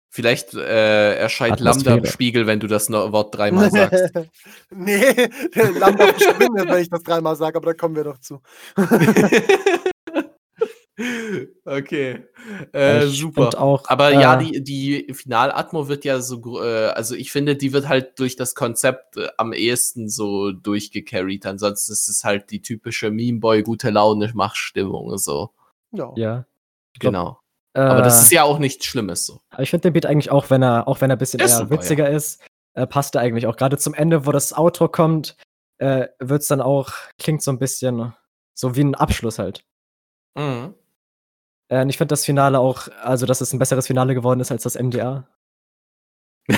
Vielleicht 0.08 0.54
äh, 0.54 1.16
erscheint 1.16 1.60
Lambda 1.60 1.96
im 1.96 2.06
Spiegel, 2.06 2.46
wenn 2.46 2.58
du 2.58 2.68
das 2.68 2.90
Wort 2.90 3.36
dreimal 3.36 3.70
sagst. 3.70 4.14
nee, 4.70 4.98
Lambda 5.78 6.06
verschwindet, 6.06 6.68
wenn 6.70 6.82
ich 6.82 6.88
das 6.88 7.02
dreimal 7.02 7.36
sage, 7.36 7.58
aber 7.58 7.66
da 7.66 7.74
kommen 7.74 7.96
wir 7.96 8.04
doch 8.04 8.18
zu. 8.20 8.40
Okay, 11.64 12.24
äh, 12.72 13.06
super. 13.06 13.50
Auch, 13.60 13.84
Aber 13.88 14.12
äh, 14.12 14.20
ja, 14.20 14.36
die, 14.36 14.64
die 14.64 15.12
Finalatmo 15.12 15.88
wird 15.88 16.06
ja 16.06 16.20
so, 16.20 16.62
äh, 16.62 16.86
also 16.86 17.14
ich 17.14 17.32
finde, 17.32 17.54
die 17.54 17.74
wird 17.74 17.86
halt 17.86 18.18
durch 18.18 18.36
das 18.36 18.54
Konzept 18.54 19.18
äh, 19.18 19.28
am 19.36 19.52
ehesten 19.52 20.08
so 20.08 20.52
durchgecarried. 20.52 21.44
Ansonsten 21.44 21.92
ist 21.92 22.08
es 22.08 22.24
halt 22.24 22.50
die 22.50 22.62
typische 22.62 23.10
Meme-Boy, 23.10 23.62
gute 23.62 23.90
Laune, 23.90 24.30
Machstimmung, 24.34 25.18
so. 25.18 25.50
Ja. 25.92 26.12
ja. 26.16 26.46
Genau. 26.98 27.40
Aber 27.74 28.00
das 28.00 28.22
ist 28.22 28.32
ja 28.32 28.42
auch 28.42 28.58
nichts 28.58 28.86
Schlimmes 28.86 29.26
so. 29.26 29.40
Ich 29.58 29.68
finde 29.68 29.82
den 29.82 29.92
Beat 29.92 30.06
eigentlich 30.06 30.30
auch, 30.30 30.48
wenn 30.48 30.62
er, 30.62 30.88
auch 30.88 31.02
wenn 31.02 31.10
er 31.10 31.16
ein 31.16 31.18
bisschen 31.18 31.40
eher 31.40 31.48
super, 31.48 31.70
witziger 31.70 32.08
ja. 32.08 32.16
ist, 32.16 32.40
äh, 32.72 32.86
passt 32.86 33.14
er 33.14 33.20
eigentlich 33.20 33.46
auch. 33.46 33.56
Gerade 33.56 33.76
zum 33.76 33.92
Ende, 33.92 34.24
wo 34.24 34.32
das 34.32 34.56
Outro 34.56 34.88
kommt, 34.88 35.36
äh, 35.76 36.06
wird 36.18 36.40
es 36.40 36.48
dann 36.48 36.62
auch, 36.62 36.92
klingt 37.18 37.42
so 37.42 37.50
ein 37.50 37.58
bisschen 37.58 38.14
so 38.54 38.76
wie 38.76 38.80
ein 38.82 38.94
Abschluss 38.94 39.38
halt. 39.38 39.62
Mhm. 40.36 40.74
Äh, 41.68 41.82
und 41.82 41.90
ich 41.90 41.98
finde 41.98 42.12
das 42.12 42.24
Finale 42.24 42.58
auch, 42.58 42.88
also 43.02 43.26
dass 43.26 43.40
es 43.40 43.52
ein 43.52 43.58
besseres 43.58 43.86
Finale 43.86 44.14
geworden 44.14 44.40
ist 44.40 44.52
als 44.52 44.62
das 44.62 44.76
MDR. 44.76 45.26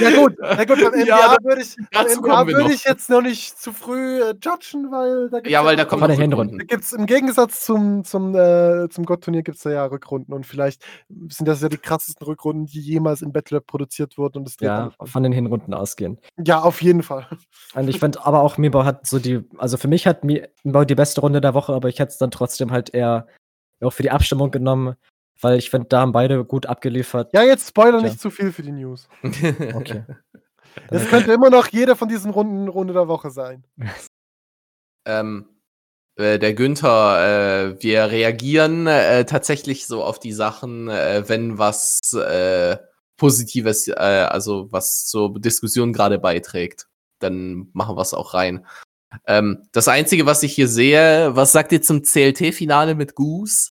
ja 0.00 0.10
gut, 0.16 0.38
ja 0.40 0.64
gut, 0.64 0.80
beim 0.80 0.92
MDR 0.92 1.06
ja, 1.06 1.36
würde 1.42 1.60
ich, 1.60 1.76
würd 1.76 2.70
ich 2.72 2.84
jetzt 2.84 3.10
noch 3.10 3.20
nicht 3.20 3.58
zu 3.58 3.70
früh 3.70 4.22
äh, 4.22 4.34
judgen, 4.42 4.90
weil 4.90 5.28
da 5.28 5.38
gibt's 5.38 5.50
Ja, 5.50 5.62
weil 5.62 5.76
da 5.76 5.84
kommen 5.84 6.08
noch 6.08 6.18
Hinrunden. 6.18 6.58
Da 6.58 6.64
gibt's 6.64 6.94
im 6.94 7.04
Gegensatz 7.04 7.66
zum, 7.66 8.02
zum, 8.04 8.34
äh, 8.34 8.88
zum 8.88 9.04
Gott-Turnier 9.04 9.42
gibt 9.42 9.58
es 9.58 9.64
da 9.64 9.70
ja 9.70 9.84
Rückrunden 9.84 10.32
und 10.32 10.46
vielleicht 10.46 10.82
sind 11.28 11.46
das 11.46 11.60
ja 11.60 11.68
die 11.68 11.76
krassesten 11.76 12.26
Rückrunden, 12.26 12.64
die 12.64 12.80
jemals 12.80 13.20
in 13.20 13.32
Battle 13.32 13.60
produziert 13.60 14.16
wurden 14.16 14.38
und 14.38 14.48
es 14.48 14.56
Ja, 14.60 14.92
von 15.04 15.22
den 15.22 15.32
Hinrunden 15.32 15.74
ausgehen. 15.74 16.18
Ja, 16.42 16.60
auf 16.60 16.80
jeden 16.80 17.02
Fall. 17.02 17.26
Und 17.74 17.88
ich 17.88 17.98
finde 17.98 18.24
aber 18.24 18.40
auch 18.40 18.56
Mibau 18.56 18.84
hat 18.84 19.06
so 19.06 19.18
die, 19.18 19.44
also 19.58 19.76
für 19.76 19.88
mich 19.88 20.06
hat 20.06 20.24
Mibau 20.24 20.84
die 20.84 20.94
beste 20.94 21.20
Runde 21.20 21.42
der 21.42 21.52
Woche, 21.52 21.74
aber 21.74 21.90
ich 21.90 21.98
hätte 21.98 22.12
es 22.12 22.18
dann 22.18 22.30
trotzdem 22.30 22.72
halt 22.72 22.94
eher 22.94 23.26
auch 23.84 23.92
für 23.92 24.02
die 24.02 24.10
Abstimmung 24.10 24.50
genommen, 24.50 24.96
weil 25.40 25.58
ich 25.58 25.70
finde, 25.70 25.88
da 25.88 26.00
haben 26.00 26.12
beide 26.12 26.44
gut 26.44 26.66
abgeliefert. 26.66 27.30
Ja, 27.34 27.42
jetzt 27.42 27.68
spoiler 27.68 27.98
Tja. 27.98 28.08
nicht 28.08 28.20
zu 28.20 28.30
viel 28.30 28.52
für 28.52 28.62
die 28.62 28.72
News. 28.72 29.08
okay. 29.74 30.04
Es 30.88 31.08
könnte 31.08 31.32
immer 31.32 31.50
noch 31.50 31.68
jede 31.68 31.96
von 31.96 32.08
diesen 32.08 32.30
Runden 32.30 32.68
Runde 32.68 32.94
der 32.94 33.08
Woche 33.08 33.30
sein. 33.30 33.64
ähm, 35.06 35.46
äh, 36.16 36.38
der 36.38 36.54
Günther, 36.54 37.74
äh, 37.74 37.82
wir 37.82 38.10
reagieren 38.10 38.86
äh, 38.86 39.24
tatsächlich 39.24 39.86
so 39.86 40.04
auf 40.04 40.18
die 40.18 40.32
Sachen, 40.32 40.88
äh, 40.88 41.24
wenn 41.28 41.58
was 41.58 42.00
äh, 42.14 42.76
Positives, 43.16 43.88
äh, 43.88 43.92
also 43.94 44.70
was 44.70 45.06
zur 45.06 45.38
Diskussion 45.38 45.92
gerade 45.92 46.18
beiträgt, 46.18 46.88
dann 47.18 47.68
machen 47.72 47.96
wir 47.96 48.02
es 48.02 48.14
auch 48.14 48.34
rein. 48.34 48.66
Ähm, 49.26 49.66
das 49.72 49.88
Einzige, 49.88 50.26
was 50.26 50.42
ich 50.42 50.54
hier 50.54 50.68
sehe, 50.68 51.34
was 51.34 51.52
sagt 51.52 51.72
ihr 51.72 51.82
zum 51.82 52.02
CLT-Finale 52.02 52.94
mit 52.94 53.14
Goose? 53.14 53.70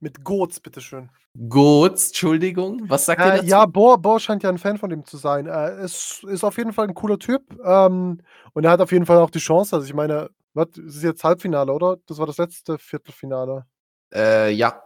Mit 0.00 0.24
Goats, 0.24 0.60
bitteschön. 0.60 1.10
Goats, 1.48 2.08
Entschuldigung. 2.08 2.82
Was 2.88 3.06
sagt 3.06 3.20
äh, 3.20 3.24
ihr 3.24 3.32
dazu? 3.32 3.46
Ja, 3.46 3.66
Bohr, 3.66 3.98
Bohr 3.98 4.20
scheint 4.20 4.42
ja 4.42 4.50
ein 4.50 4.58
Fan 4.58 4.76
von 4.76 4.90
dem 4.90 5.04
zu 5.04 5.16
sein. 5.16 5.46
Er 5.46 5.78
äh, 5.78 5.84
ist, 5.84 6.24
ist 6.24 6.44
auf 6.44 6.58
jeden 6.58 6.72
Fall 6.72 6.88
ein 6.88 6.94
cooler 6.94 7.18
Typ. 7.18 7.42
Ähm, 7.64 8.20
und 8.52 8.64
er 8.64 8.70
hat 8.70 8.80
auf 8.80 8.92
jeden 8.92 9.06
Fall 9.06 9.18
auch 9.18 9.30
die 9.30 9.38
Chance. 9.38 9.76
Also 9.76 9.86
ich 9.86 9.94
meine, 9.94 10.30
was, 10.54 10.68
das 10.72 10.96
ist 10.96 11.02
jetzt 11.02 11.24
Halbfinale, 11.24 11.72
oder? 11.72 11.96
Das 12.06 12.18
war 12.18 12.26
das 12.26 12.38
letzte 12.38 12.78
Viertelfinale. 12.78 13.64
Äh, 14.12 14.50
ja. 14.50 14.82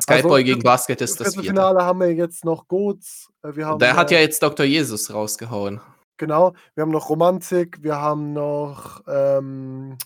Skyboy 0.00 0.32
also, 0.32 0.44
gegen 0.44 0.62
Basket 0.62 1.00
ist 1.00 1.18
das 1.18 1.34
Viertelfinale 1.34 1.84
haben 1.84 1.98
wir 1.98 2.14
jetzt 2.14 2.44
noch 2.44 2.68
Goats. 2.68 3.28
Äh, 3.42 3.56
wir 3.56 3.66
haben, 3.66 3.78
Der 3.80 3.96
hat 3.96 4.12
ja 4.12 4.20
jetzt 4.20 4.42
Dr. 4.42 4.64
Jesus 4.64 5.12
rausgehauen. 5.12 5.80
Genau, 6.20 6.52
wir 6.74 6.82
haben 6.82 6.90
noch 6.90 7.08
Romantik, 7.08 7.82
wir 7.82 7.96
haben 7.96 8.34
noch 8.34 9.00
ähm, 9.08 9.96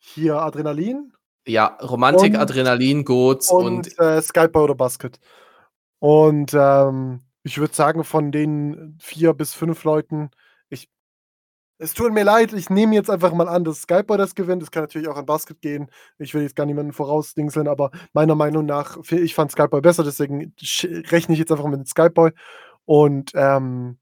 hier 0.00 0.42
Adrenalin. 0.42 1.12
Ja, 1.46 1.78
Romantik, 1.80 2.34
und, 2.34 2.40
Adrenalin, 2.40 3.04
Goats 3.04 3.48
und, 3.48 3.64
und 3.64 3.98
äh, 4.00 4.20
Skype 4.20 4.58
oder 4.58 4.74
Basket. 4.74 5.20
Und 6.00 6.54
ähm, 6.54 7.20
ich 7.44 7.58
würde 7.58 7.72
sagen, 7.72 8.02
von 8.02 8.32
den 8.32 8.98
vier 9.00 9.32
bis 9.32 9.54
fünf 9.54 9.84
Leuten, 9.84 10.32
ich, 10.70 10.90
es 11.78 11.94
tut 11.94 12.12
mir 12.12 12.24
leid, 12.24 12.52
ich 12.52 12.68
nehme 12.68 12.96
jetzt 12.96 13.08
einfach 13.08 13.32
mal 13.32 13.48
an, 13.48 13.62
dass 13.62 13.82
Skyboy 13.82 14.18
das 14.18 14.34
gewinnt. 14.34 14.64
Es 14.64 14.72
kann 14.72 14.82
natürlich 14.82 15.06
auch 15.06 15.16
an 15.16 15.26
Basket 15.26 15.62
gehen. 15.62 15.88
Ich 16.18 16.34
will 16.34 16.42
jetzt 16.42 16.56
gar 16.56 16.66
niemanden 16.66 16.92
vorausdingseln, 16.92 17.68
aber 17.68 17.92
meiner 18.12 18.34
Meinung 18.34 18.66
nach, 18.66 18.98
ich 19.08 19.36
fand 19.36 19.52
Skyboy 19.52 19.82
besser, 19.82 20.02
deswegen 20.02 20.52
rechne 21.12 21.34
ich 21.34 21.38
jetzt 21.38 21.52
einfach 21.52 21.68
mit 21.68 21.86
Skyboy. 21.86 22.32
Und 22.86 23.30
ähm, 23.36 23.98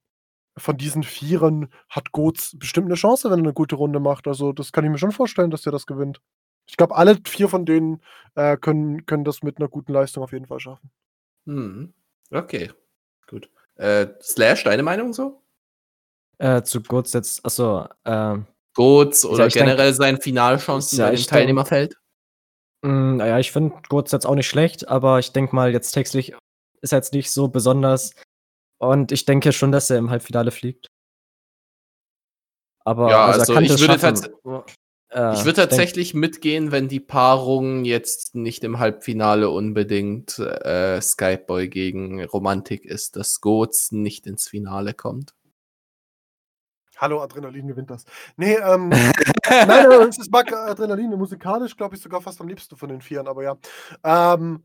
von 0.58 0.76
diesen 0.76 1.02
Vieren 1.02 1.70
hat 1.88 2.12
Goetz 2.12 2.56
bestimmt 2.56 2.86
eine 2.86 2.94
Chance, 2.94 3.30
wenn 3.30 3.40
er 3.40 3.44
eine 3.44 3.52
gute 3.52 3.76
Runde 3.76 4.00
macht. 4.00 4.26
Also, 4.26 4.52
das 4.52 4.72
kann 4.72 4.84
ich 4.84 4.90
mir 4.90 4.98
schon 4.98 5.12
vorstellen, 5.12 5.50
dass 5.50 5.66
er 5.66 5.72
das 5.72 5.86
gewinnt. 5.86 6.20
Ich 6.68 6.76
glaube, 6.76 6.96
alle 6.96 7.18
vier 7.26 7.48
von 7.48 7.64
denen 7.64 8.02
äh, 8.34 8.56
können, 8.56 9.06
können 9.06 9.24
das 9.24 9.42
mit 9.42 9.58
einer 9.58 9.68
guten 9.68 9.92
Leistung 9.92 10.22
auf 10.22 10.32
jeden 10.32 10.46
Fall 10.46 10.60
schaffen. 10.60 10.90
Hm. 11.46 11.92
Okay, 12.30 12.72
gut. 13.28 13.50
Äh, 13.76 14.08
Slash, 14.20 14.64
deine 14.64 14.82
Meinung 14.82 15.12
so? 15.12 15.42
Äh, 16.38 16.62
zu 16.62 16.82
Goetz 16.82 17.12
jetzt, 17.12 17.44
achso, 17.44 17.86
äh, 18.04 18.38
Goetz 18.74 19.24
oder 19.24 19.48
ja, 19.48 19.48
generell 19.48 19.86
denk, 19.86 19.96
seine 19.96 20.20
Finalchancen 20.20 20.98
ja, 20.98 21.08
bei 21.08 21.14
dem 21.14 21.24
Teilnehmerfeld? 21.24 21.96
Hm, 22.84 23.16
naja, 23.16 23.38
ich 23.38 23.52
finde 23.52 23.76
Goetz 23.88 24.12
jetzt 24.12 24.26
auch 24.26 24.34
nicht 24.34 24.48
schlecht, 24.48 24.88
aber 24.88 25.18
ich 25.18 25.32
denke 25.32 25.54
mal, 25.54 25.72
jetzt 25.72 25.92
textlich 25.92 26.34
ist 26.82 26.92
er 26.92 26.98
jetzt 26.98 27.14
nicht 27.14 27.30
so 27.30 27.48
besonders. 27.48 28.12
Und 28.78 29.12
ich 29.12 29.24
denke 29.24 29.52
schon, 29.52 29.72
dass 29.72 29.90
er 29.90 29.98
im 29.98 30.10
Halbfinale 30.10 30.50
fliegt. 30.50 30.88
Aber 32.84 33.10
ja, 33.10 33.24
also, 33.26 33.54
also 33.54 33.74
ich 33.74 33.80
würde 33.80 33.98
tatsächlich. 33.98 34.36
Äh, 35.10 35.34
ich 35.34 35.44
würde 35.44 35.54
denk- 35.54 35.70
tatsächlich 35.70 36.14
mitgehen, 36.14 36.72
wenn 36.72 36.88
die 36.88 37.00
Paarung 37.00 37.84
jetzt 37.84 38.34
nicht 38.34 38.64
im 38.64 38.78
Halbfinale 38.78 39.50
unbedingt 39.50 40.38
äh, 40.38 41.00
Skyboy 41.00 41.68
gegen 41.68 42.24
Romantik 42.24 42.84
ist, 42.84 43.16
dass 43.16 43.40
Goats 43.40 43.92
nicht 43.92 44.26
ins 44.26 44.48
Finale 44.48 44.94
kommt. 44.94 45.34
Hallo, 46.98 47.20
Adrenalin 47.20 47.68
gewinnt 47.68 47.90
das. 47.90 48.04
Nee, 48.36 48.54
ähm, 48.54 48.88
nein, 48.88 49.86
aber 49.86 50.08
ich 50.08 50.30
mag 50.30 50.52
Adrenalin 50.52 51.10
musikalisch, 51.10 51.76
glaube 51.76 51.94
ich, 51.94 52.02
sogar 52.02 52.22
fast 52.22 52.40
am 52.40 52.48
liebsten 52.48 52.76
von 52.76 52.88
den 52.88 53.00
Vieren, 53.02 53.28
aber 53.28 53.42
ja. 53.42 53.56
Ähm, 54.02 54.64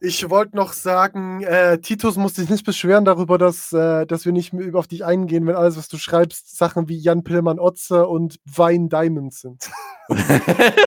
ich 0.00 0.28
wollte 0.28 0.56
noch 0.56 0.72
sagen, 0.72 1.42
äh, 1.42 1.78
Titus 1.78 2.16
muss 2.16 2.34
sich 2.34 2.50
nicht 2.50 2.66
beschweren 2.66 3.04
darüber, 3.04 3.38
dass, 3.38 3.72
äh, 3.72 4.06
dass 4.06 4.24
wir 4.24 4.32
nicht 4.32 4.52
mehr 4.52 4.74
auf 4.74 4.86
dich 4.86 5.04
eingehen, 5.04 5.46
wenn 5.46 5.56
alles, 5.56 5.76
was 5.76 5.88
du 5.88 5.96
schreibst, 5.96 6.56
Sachen 6.56 6.88
wie 6.88 6.98
Jan 6.98 7.24
Pillmann 7.24 7.58
Otze 7.58 8.06
und 8.06 8.38
Wein 8.44 8.88
Diamonds 8.88 9.40
sind. 9.40 9.70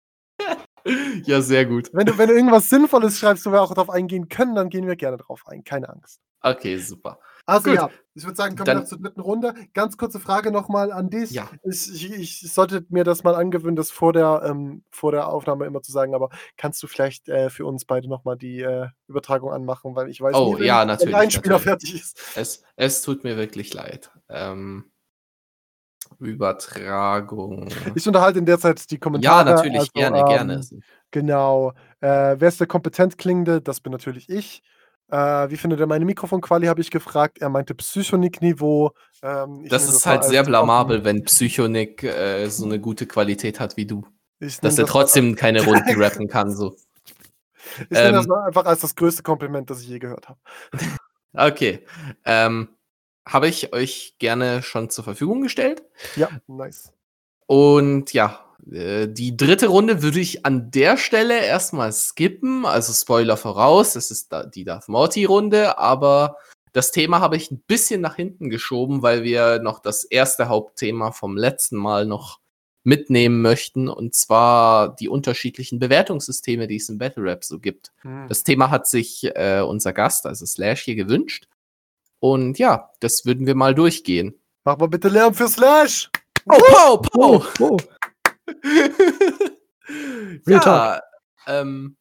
ja, 1.25 1.41
sehr 1.41 1.67
gut. 1.67 1.89
Wenn 1.93 2.07
du, 2.07 2.19
wenn 2.19 2.29
du 2.29 2.35
irgendwas 2.35 2.69
Sinnvolles 2.69 3.19
schreibst, 3.19 3.47
wo 3.47 3.53
wir 3.53 3.63
auch 3.63 3.73
darauf 3.73 3.91
eingehen 3.91 4.29
können, 4.29 4.55
dann 4.55 4.69
gehen 4.69 4.87
wir 4.87 4.97
gerne 4.97 5.17
drauf 5.17 5.45
ein. 5.47 5.65
Keine 5.65 5.89
Angst. 5.89 6.21
Okay, 6.43 6.77
super. 6.77 7.19
Also 7.51 7.71
Gut. 7.71 7.79
ja, 7.79 7.91
ich 8.15 8.25
würde 8.25 8.37
sagen, 8.37 8.55
kommen 8.55 8.67
Dann- 8.67 8.79
wir 8.79 8.85
zur 8.85 8.99
dritten 8.99 9.21
Runde. 9.21 9.55
Ganz 9.75 9.97
kurze 9.97 10.21
Frage 10.21 10.53
nochmal 10.53 10.93
an 10.93 11.11
dich. 11.11 11.33
Ja. 11.33 11.49
Ich, 11.65 12.13
ich, 12.13 12.53
sollte 12.53 12.85
mir 12.89 13.03
das 13.03 13.25
mal 13.25 13.35
angewöhnen, 13.35 13.77
das 13.77 13.91
vor 13.91 14.13
der, 14.13 14.43
ähm, 14.45 14.85
vor 14.91 15.11
der 15.11 15.29
Aufnahme 15.29 15.67
immer 15.67 15.83
zu 15.83 15.91
sagen, 15.91 16.15
aber 16.15 16.29
kannst 16.57 16.83
du 16.83 16.87
vielleicht 16.87 17.29
äh, 17.29 17.51
für 17.51 17.67
uns 17.67 17.85
beide 17.85 18.09
nochmal 18.09 18.37
die 18.37 18.61
äh, 18.61 18.87
Übertragung 19.09 19.51
anmachen, 19.53 19.97
weil 19.97 20.09
ich 20.09 20.21
weiß 20.21 20.35
Oh, 20.37 20.55
nie, 20.55 20.61
wenn, 20.61 20.67
ja, 20.67 20.81
wenn 20.81 20.89
natürlich, 20.89 21.15
ein 21.17 21.31
Spieler 21.31 21.59
fertig 21.59 21.95
ist. 21.95 22.21
Es, 22.37 22.63
es 22.77 23.03
tut 23.03 23.25
mir 23.25 23.37
wirklich 23.37 23.75
leid. 23.75 24.13
Ähm, 24.29 24.85
Übertragung. 26.19 27.69
Ich 27.95 28.07
unterhalte 28.07 28.39
in 28.39 28.47
der 28.47 28.59
Zeit 28.59 28.91
die 28.91 28.99
Kommentare. 28.99 29.49
Ja, 29.49 29.55
natürlich, 29.57 29.79
also, 29.79 29.93
gerne, 29.95 30.19
ähm, 30.21 30.27
gerne. 30.27 30.61
Genau. 31.11 31.73
Äh, 32.01 32.37
wer 32.39 32.49
ist 32.49 32.61
der 32.61 32.67
kompetent 32.67 33.19
klingende? 33.19 33.61
Das 33.61 33.81
bin 33.81 33.93
natürlich 33.93 34.29
ich. 34.29 34.63
Äh, 35.11 35.51
wie 35.51 35.57
findet 35.57 35.81
er 35.81 35.87
meine 35.87 36.05
Mikrofonquali, 36.05 36.67
habe 36.67 36.81
ich 36.81 36.91
gefragt. 36.91 37.39
Er 37.41 37.49
meinte 37.49 37.75
Psychonik-Niveau. 37.75 38.93
Ähm, 39.23 39.67
Das 39.69 39.89
ist 39.89 40.07
halt 40.07 40.25
sehr 40.25 40.45
blamabel, 40.45 41.05
wenn 41.05 41.25
Psychonik 41.25 42.03
äh, 42.05 42.47
so 42.49 42.65
eine 42.65 42.79
gute 42.81 43.07
Qualität 43.07 43.59
hat 43.61 43.77
wie 43.77 43.87
du. 43.87 44.07
Dass 44.39 44.63
nehme 44.63 44.75
er 44.75 44.77
das- 44.83 44.91
trotzdem 44.91 45.35
keine 45.37 45.65
Runden 45.65 46.03
rappen 46.03 46.29
kann. 46.29 46.55
So. 46.55 46.77
Ich 47.81 47.89
das 47.91 48.25
ähm, 48.25 48.29
mal 48.29 48.47
einfach 48.47 48.65
als 48.65 48.81
das 48.81 48.95
größte 48.95 49.23
Kompliment, 49.23 49.69
das 49.69 49.83
ich 49.83 49.89
je 49.89 49.99
gehört 49.99 50.29
habe. 50.29 50.39
Okay. 51.33 51.87
Ähm, 52.25 52.71
Habe 53.25 53.47
ich 53.47 53.73
euch 53.73 54.17
gerne 54.19 54.63
schon 54.65 54.91
zur 54.91 55.05
Verfügung 55.05 55.43
gestellt. 55.43 55.85
Ja, 56.17 56.29
nice. 56.49 56.93
Und 57.47 58.13
ja, 58.13 58.45
äh, 58.73 59.09
die 59.09 59.37
dritte 59.37 59.69
Runde 59.69 60.03
würde 60.03 60.21
ich 60.21 60.45
an 60.47 60.71
der 60.71 60.97
Stelle 60.97 61.45
erstmal 61.45 61.93
skippen. 61.93 62.65
Also 62.67 62.93
Spoiler 62.93 63.37
voraus, 63.37 63.97
es 63.97 64.11
ist 64.11 64.33
da 64.33 64.45
die 64.45 64.65
Darth 64.65 64.89
Morty-Runde, 64.89 65.79
aber 65.79 66.37
das 66.73 66.93
Thema 66.93 67.21
habe 67.21 67.37
ich 67.37 67.51
ein 67.51 67.63
bisschen 67.67 68.01
nach 68.01 68.17
hinten 68.17 68.49
geschoben, 68.51 69.03
weil 69.03 69.23
wir 69.25 69.59
noch 69.61 69.81
das 69.81 70.05
erste 70.05 70.49
Hauptthema 70.49 71.11
vom 71.13 71.37
letzten 71.37 71.77
Mal 71.77 72.07
noch 72.07 72.39
mitnehmen 72.83 73.43
möchten, 73.43 73.89
und 73.89 74.15
zwar 74.15 74.95
die 74.97 75.09
unterschiedlichen 75.09 75.79
Bewertungssysteme, 75.79 76.67
die 76.67 76.77
es 76.77 76.89
im 76.89 76.97
Battle 76.99 77.23
Rap 77.25 77.45
so 77.45 77.59
gibt. 77.59 77.93
Hm. 78.03 78.27
Das 78.29 78.43
Thema 78.43 78.71
hat 78.71 78.87
sich 78.87 79.25
äh, 79.37 79.61
unser 79.61 79.93
Gast, 79.93 80.25
also 80.27 80.47
Slash, 80.47 80.83
hier 80.83 80.95
gewünscht. 80.95 81.47
Und 82.21 82.59
ja, 82.59 82.91
das 83.01 83.27
würden 83.27 83.47
wir 83.47 83.55
mal 83.55 83.75
durchgehen. 83.75 84.35
Mach 84.65 84.79
mal 84.79 84.89
bitte 84.89 85.09
Lärm 85.09 85.35
für 85.35 85.49
Slash! 85.49 86.11
Oh, 86.47 86.57
pow, 86.59 87.07
Oh, 87.15 87.39
pow! 87.39 87.61
oh. 87.61 87.77
ja, 90.47 91.01
ähm, 91.47 91.97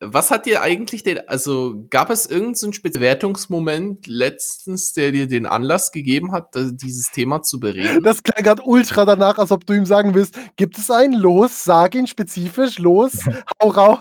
was 0.00 0.30
hat 0.30 0.46
dir 0.46 0.62
eigentlich 0.62 1.02
den, 1.02 1.26
also 1.28 1.86
gab 1.88 2.10
es 2.10 2.26
irgendeinen 2.26 2.72
so 2.72 2.82
Bewertungsmoment 2.82 4.06
letztens, 4.06 4.92
der 4.92 5.12
dir 5.12 5.26
den 5.26 5.46
Anlass 5.46 5.92
gegeben 5.92 6.32
hat, 6.32 6.54
dieses 6.54 7.10
Thema 7.10 7.42
zu 7.42 7.60
bereden? 7.60 8.02
Das 8.02 8.22
klang 8.22 8.42
gerade 8.42 8.62
ultra 8.62 9.04
danach, 9.04 9.38
als 9.38 9.50
ob 9.50 9.66
du 9.66 9.72
ihm 9.72 9.86
sagen 9.86 10.14
willst, 10.14 10.38
gibt 10.56 10.78
es 10.78 10.90
einen? 10.90 11.14
Los, 11.14 11.64
sag 11.64 11.94
ihn 11.94 12.06
spezifisch, 12.06 12.78
los, 12.78 13.12
hau 13.62 13.68
raus. 13.68 13.98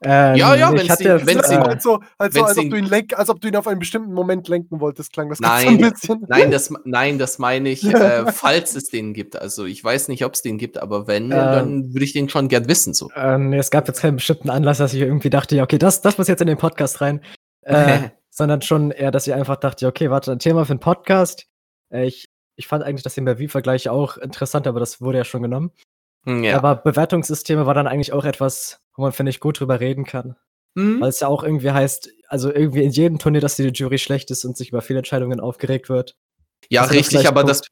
Ähm, 0.00 0.36
Ja, 0.36 0.54
ja, 0.54 0.72
wenn's 0.72 0.96
die- 0.96 1.04
äh, 1.04 1.18
Halt 1.18 1.82
so, 1.82 2.00
halt 2.18 2.32
so 2.32 2.44
als, 2.44 2.56
ob 2.56 2.62
den- 2.62 2.70
du 2.70 2.76
ihn 2.76 2.84
lenk, 2.84 3.18
als 3.18 3.28
ob 3.30 3.40
du 3.40 3.48
ihn 3.48 3.56
auf 3.56 3.66
einen 3.66 3.80
bestimmten 3.80 4.12
Moment 4.12 4.46
lenken 4.46 4.80
wolltest, 4.80 5.12
klang 5.12 5.28
das 5.28 5.40
Nein, 5.40 5.68
ein 5.68 5.78
bisschen. 5.78 6.24
Nein, 6.28 6.50
das, 6.52 6.72
nein, 6.84 7.18
das 7.18 7.38
meine 7.40 7.68
ich, 7.70 7.82
äh, 7.84 8.24
falls 8.32 8.76
es 8.76 8.90
den 8.90 9.12
gibt. 9.12 9.34
Also 9.36 9.64
ich 9.64 9.82
weiß 9.82 10.06
nicht, 10.08 10.24
ob 10.24 10.34
es 10.34 10.42
den 10.42 10.56
gibt, 10.56 10.78
aber 10.78 11.06
wenn, 11.08 11.30
dann 11.30 11.92
würde 11.92 12.04
ich 12.04 12.12
den 12.12 12.28
schon 12.28 12.46
gern 12.48 12.68
wissen. 12.68 12.94
So. 12.94 13.10
äh, 13.14 13.38
nee, 13.38 13.58
es 13.58 13.70
gab 13.70 13.88
jetzt 13.88 14.00
keinen 14.00 14.16
bestimmten 14.16 14.50
Anlass, 14.50 14.78
dass 14.78 14.94
ich 14.94 15.00
irgendwie 15.00 15.30
dachte, 15.30 15.56
ja, 15.56 15.64
okay, 15.64 15.78
das, 15.78 16.00
das 16.00 16.16
muss 16.16 16.28
jetzt 16.28 16.40
in 16.40 16.46
den 16.48 16.58
Podcast 16.58 17.00
rein. 17.00 17.20
Äh, 17.62 18.10
sondern 18.30 18.62
schon 18.62 18.92
eher, 18.92 19.10
dass 19.10 19.26
ich 19.26 19.34
einfach 19.34 19.56
dachte, 19.56 19.86
okay, 19.88 20.10
warte, 20.10 20.32
ein 20.32 20.38
Thema 20.38 20.64
für 20.64 20.70
einen 20.70 20.80
Podcast. 20.80 21.44
Äh, 21.92 22.06
ich, 22.06 22.24
ich 22.56 22.66
fand 22.66 22.82
eigentlich 22.82 23.02
das 23.02 23.14
Thema 23.14 23.38
Wie-Vergleich 23.38 23.90
auch 23.90 24.16
interessant, 24.16 24.66
aber 24.66 24.80
das 24.80 25.02
wurde 25.02 25.18
ja 25.18 25.24
schon 25.24 25.42
genommen. 25.42 25.72
Hm, 26.24 26.44
Ja. 26.44 26.56
Aber 26.56 26.76
Bewertungssysteme 26.76 27.66
war 27.66 27.74
dann 27.74 27.86
eigentlich 27.86 28.14
auch 28.14 28.24
etwas, 28.24 28.80
wo 28.98 29.02
man, 29.02 29.12
finde 29.12 29.30
ich, 29.30 29.38
gut 29.38 29.60
drüber 29.60 29.78
reden 29.78 30.04
kann. 30.04 30.34
Hm? 30.76 31.00
Weil 31.00 31.08
es 31.08 31.20
ja 31.20 31.28
auch 31.28 31.44
irgendwie 31.44 31.70
heißt, 31.70 32.10
also 32.26 32.52
irgendwie 32.52 32.82
in 32.82 32.90
jedem 32.90 33.18
Turnier, 33.18 33.40
dass 33.40 33.54
die 33.54 33.62
Jury 33.68 33.98
schlecht 33.98 34.30
ist 34.32 34.44
und 34.44 34.56
sich 34.56 34.70
über 34.70 34.82
Fehlentscheidungen 34.82 35.38
aufgeregt 35.40 35.88
wird. 35.88 36.16
Ja, 36.68 36.82
das 36.82 36.90
ist 36.90 36.96
richtig, 36.96 37.28
aber 37.28 37.40
ein 37.40 37.46
das, 37.46 37.62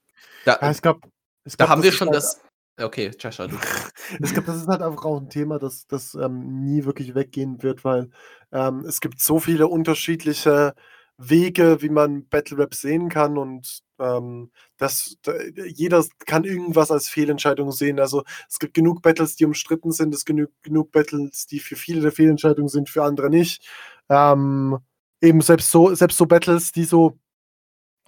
da, 0.45 0.59
Ja, 0.63 0.71
ich 0.71 0.81
glaube, 0.81 1.01
ich 1.45 1.57
da 1.57 1.65
glaub, 1.65 1.69
haben 1.71 1.83
wir 1.83 1.91
ist 1.91 1.97
schon 1.97 2.09
halt, 2.09 2.17
das. 2.17 2.41
Okay, 2.81 3.11
Cheshire, 3.11 3.49
du. 3.49 3.57
Ich 4.23 4.33
glaube, 4.33 4.47
das 4.47 4.57
ist 4.57 4.69
halt 4.69 4.83
einfach 4.83 5.05
auch 5.05 5.21
ein 5.21 5.29
Thema, 5.29 5.59
das, 5.59 5.89
das 5.89 6.15
ähm, 6.15 6.63
nie 6.63 6.85
wirklich 6.85 7.17
weggehen 7.17 7.61
wird, 7.63 7.85
weil 7.85 8.11
ähm, 8.53 8.85
es 8.87 9.01
gibt 9.01 9.21
so 9.21 9.41
viele 9.41 9.67
unterschiedliche 9.67 10.75
Wege, 11.19 11.81
wie 11.81 11.89
man 11.89 12.29
Battle 12.29 12.59
Rap 12.59 12.75
sehen 12.75 13.09
kann 13.09 13.39
und 13.39 13.83
ähm, 13.99 14.51
das, 14.77 15.17
da, 15.23 15.33
jeder 15.67 16.05
kann 16.27 16.45
irgendwas 16.45 16.91
als 16.91 17.09
Fehlentscheidung 17.09 17.73
sehen. 17.73 17.99
Also 17.99 18.25
es 18.49 18.59
gibt 18.59 18.75
genug 18.75 19.03
Battles, 19.03 19.37
die 19.37 19.47
umstritten 19.47 19.93
sind, 19.93 20.15
es 20.15 20.25
gibt 20.25 20.53
genug, 20.63 20.93
Battles, 20.93 21.47
die 21.47 21.61
für 21.61 21.77
viele 21.77 22.03
der 22.03 22.13
Fehlentscheidungen 22.13 22.69
sind, 22.69 22.91
für 22.91 23.05
andere 23.05 23.31
nicht. 23.31 23.67
Ähm, 24.11 24.79
eben 25.21 25.41
selbst 25.41 25.71
so, 25.71 25.95
selbst 25.95 26.19
so 26.19 26.27
Battles, 26.27 26.73
die 26.73 26.85
so 26.85 27.19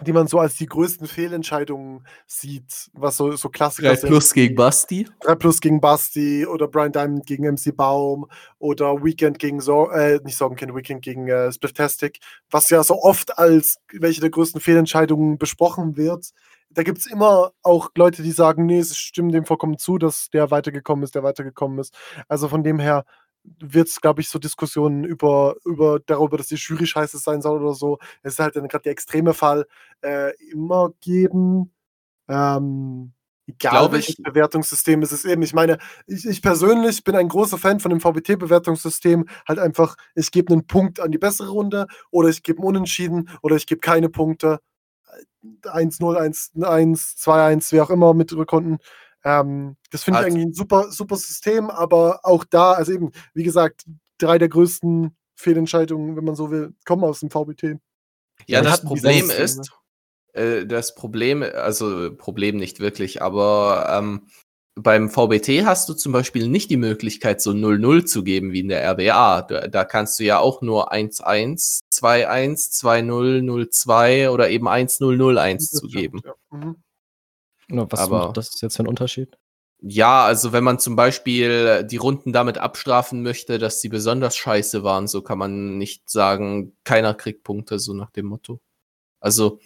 die 0.05 0.13
man 0.13 0.27
so 0.27 0.39
als 0.39 0.55
die 0.55 0.65
größten 0.65 1.07
Fehlentscheidungen 1.07 2.05
sieht, 2.25 2.89
was 2.93 3.17
so, 3.17 3.35
so 3.35 3.49
Klassiker 3.49 3.89
3 3.89 3.95
sind. 3.95 4.09
plus 4.09 4.33
gegen 4.33 4.55
Basti. 4.55 5.07
3 5.21 5.35
Plus 5.35 5.59
gegen 5.59 5.81
Basti 5.81 6.45
oder 6.45 6.67
Brian 6.67 6.93
Diamond 6.93 7.25
gegen 7.25 7.45
MC 7.45 7.75
Baum 7.75 8.25
oder 8.59 9.03
Weekend 9.03 9.39
gegen 9.39 9.59
so 9.59 9.89
äh, 9.89 10.19
nicht 10.23 10.37
Sorgenkind, 10.37 10.73
Weekend 10.73 11.01
gegen 11.01 11.27
äh, 11.27 11.51
Spliftastic, 11.51 12.19
was 12.49 12.69
ja 12.69 12.81
so 12.83 13.01
oft 13.01 13.37
als 13.37 13.77
welche 13.91 14.21
der 14.21 14.29
größten 14.29 14.61
Fehlentscheidungen 14.61 15.37
besprochen 15.37 15.97
wird. 15.97 16.29
Da 16.71 16.83
gibt 16.83 16.99
es 16.99 17.07
immer 17.07 17.51
auch 17.61 17.89
Leute, 17.95 18.23
die 18.23 18.31
sagen, 18.31 18.67
nee, 18.67 18.79
es 18.79 18.95
stimmt 18.95 19.33
dem 19.33 19.45
vollkommen 19.45 19.77
zu, 19.77 19.97
dass 19.97 20.29
der 20.29 20.51
weitergekommen 20.51 21.03
ist, 21.03 21.15
der 21.15 21.23
weitergekommen 21.23 21.79
ist. 21.79 21.93
Also 22.27 22.47
von 22.47 22.63
dem 22.63 22.79
her 22.79 23.05
wird 23.43 23.87
es, 23.87 24.01
glaube 24.01 24.21
ich, 24.21 24.29
so 24.29 24.39
Diskussionen 24.39 25.03
über, 25.03 25.55
über 25.65 25.99
darüber, 26.05 26.37
dass 26.37 26.47
die 26.47 26.55
Jury 26.55 26.85
scheiße 26.85 27.17
sein 27.17 27.41
soll 27.41 27.61
oder 27.61 27.73
so. 27.73 27.97
Es 28.21 28.33
ist 28.33 28.39
halt 28.39 28.55
dann 28.55 28.67
gerade 28.67 28.83
der 28.83 28.91
extreme 28.91 29.33
Fall 29.33 29.65
äh, 30.01 30.31
immer 30.51 30.91
geben. 31.01 31.71
Ähm, 32.27 33.13
egal 33.47 33.71
Glaube 33.71 33.93
welches 33.95 34.19
ich- 34.19 34.23
Bewertungssystem 34.23 35.01
es 35.01 35.11
ist 35.11 35.25
eben. 35.25 35.41
Ich 35.41 35.53
meine, 35.53 35.77
ich, 36.05 36.25
ich 36.27 36.41
persönlich 36.41 37.03
bin 37.03 37.15
ein 37.15 37.29
großer 37.29 37.57
Fan 37.57 37.79
von 37.79 37.89
dem 37.91 38.01
VBT-Bewertungssystem. 38.01 39.27
Halt 39.47 39.59
einfach, 39.59 39.95
ich 40.15 40.31
gebe 40.31 40.53
einen 40.53 40.67
Punkt 40.67 40.99
an 40.99 41.11
die 41.11 41.17
bessere 41.17 41.49
Runde 41.49 41.87
oder 42.11 42.29
ich 42.29 42.43
gebe 42.43 42.59
einen 42.59 42.67
Unentschieden 42.67 43.29
oder 43.41 43.55
ich 43.55 43.65
gebe 43.65 43.79
keine 43.81 44.09
Punkte. 44.09 44.59
1-0, 45.63 45.99
1-1, 46.53 47.17
2-1, 47.17 47.71
wie 47.71 47.81
auch 47.81 47.89
immer 47.89 48.13
mit 48.13 48.31
Rückrunden. 48.33 48.77
Ähm, 49.23 49.75
das 49.91 50.03
finde 50.03 50.19
ich 50.19 50.25
Also- 50.25 50.35
eigentlich 50.35 50.47
ein 50.47 50.53
super, 50.53 50.91
super 50.91 51.15
System, 51.17 51.69
aber 51.69 52.21
auch 52.23 52.45
da, 52.45 52.73
also 52.73 52.91
eben, 52.91 53.11
wie 53.33 53.43
gesagt, 53.43 53.85
drei 54.17 54.37
der 54.37 54.49
größten 54.49 55.15
Fehlentscheidungen, 55.35 56.15
wenn 56.15 56.23
man 56.25 56.35
so 56.35 56.51
will, 56.51 56.73
kommen 56.85 57.03
aus 57.03 57.19
dem 57.21 57.29
VBT. 57.29 57.77
Ja, 58.47 58.61
das 58.61 58.81
Problem 58.81 59.29
ist, 59.29 59.71
äh, 60.33 60.65
das 60.65 60.95
Problem, 60.95 61.43
also 61.43 62.15
Problem 62.15 62.57
nicht 62.57 62.79
wirklich, 62.79 63.21
aber 63.21 63.87
ähm, 63.91 64.27
beim 64.75 65.09
VBT 65.09 65.65
hast 65.65 65.89
du 65.89 65.93
zum 65.93 66.13
Beispiel 66.13 66.47
nicht 66.47 66.69
die 66.69 66.77
Möglichkeit, 66.77 67.41
so 67.41 67.51
0-0 67.51 68.05
zu 68.05 68.23
geben 68.23 68.53
wie 68.53 68.61
in 68.61 68.69
der 68.69 68.81
RBA. 68.91 69.41
Da, 69.41 69.67
da 69.67 69.83
kannst 69.83 70.19
du 70.19 70.23
ja 70.23 70.39
auch 70.39 70.61
nur 70.61 70.93
1-1, 70.93 71.81
2-1, 71.91 72.71
2-0, 72.71 73.41
0-2 73.41 74.29
oder 74.29 74.49
eben 74.49 74.67
1-0-0-1 74.69 75.55
Das 75.57 75.69
zu 75.71 75.89
stimmt, 75.89 75.93
geben. 75.93 76.21
Ja. 76.23 76.33
Mhm. 76.51 76.75
Was 77.69 77.99
Aber- 77.99 78.25
macht 78.27 78.37
das 78.37 78.59
jetzt 78.61 78.75
für 78.75 78.81
einen 78.81 78.89
Unterschied? 78.89 79.37
Ja, 79.81 80.25
also 80.25 80.51
wenn 80.51 80.65
man 80.65 80.77
zum 80.77 80.97
Beispiel 80.97 81.85
die 81.85 81.95
Runden 81.95 82.33
damit 82.33 82.57
abstrafen 82.57 83.23
möchte, 83.23 83.59
dass 83.59 83.79
sie 83.79 83.87
besonders 83.87 84.35
scheiße 84.35 84.83
waren, 84.83 85.07
so 85.07 85.21
kann 85.21 85.37
man 85.37 85.77
nicht 85.77 86.09
sagen, 86.09 86.75
keiner 86.83 87.13
kriegt 87.13 87.43
Punkte, 87.43 87.79
so 87.79 87.93
nach 87.93 88.09
dem 88.11 88.25
Motto. 88.25 88.59
Also, 89.21 89.59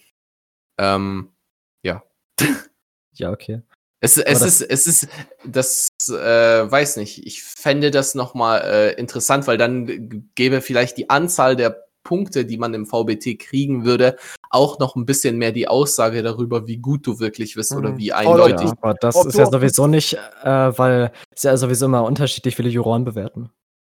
ähm, 0.78 1.34
Ja, 1.82 2.04
okay. 3.32 3.62
Es, 4.02 4.18
es, 4.18 4.42
ist, 4.42 4.62
es 4.62 4.86
ist, 4.86 5.08
das, 5.46 5.88
äh, 6.10 6.70
weiß 6.70 6.98
nicht, 6.98 7.26
ich 7.26 7.42
fände 7.42 7.90
das 7.90 8.16
nochmal 8.16 8.62
äh, 8.62 8.94
interessant, 9.00 9.48
weil 9.48 9.58
dann 9.58 10.30
gäbe 10.36 10.62
vielleicht 10.62 10.98
die 10.98 11.10
Anzahl 11.10 11.56
der 11.56 11.83
Punkte, 12.04 12.46
die 12.46 12.58
man 12.58 12.74
im 12.74 12.86
VBT 12.86 13.40
kriegen 13.40 13.86
würde, 13.86 14.18
auch 14.50 14.80
noch 14.80 14.96
ein 14.96 15.06
bisschen 15.06 15.38
mehr 15.38 15.52
die 15.52 15.68
Aussage 15.68 16.22
darüber, 16.22 16.68
wie 16.68 16.78
gut 16.78 17.08
du 17.08 17.20
wirklich 17.20 17.56
bist 17.56 17.72
mhm. 17.72 17.78
oder 17.78 17.98
wie 17.98 18.14
eindeutig. 18.14 18.68
Ja, 18.68 18.74
aber 18.82 18.94
das 18.96 19.26
ist 19.26 19.38
ja 19.38 19.46
sowieso 19.46 19.88
nicht, 19.88 20.14
äh, 20.44 20.78
weil 20.78 21.12
es 21.36 21.44
ja 21.44 21.56
sowieso 21.58 21.86
immer 21.86 22.04
unterschiedlich 22.04 22.56
viele 22.56 22.70
Juroren 22.70 23.06
bewerten. 23.06 23.50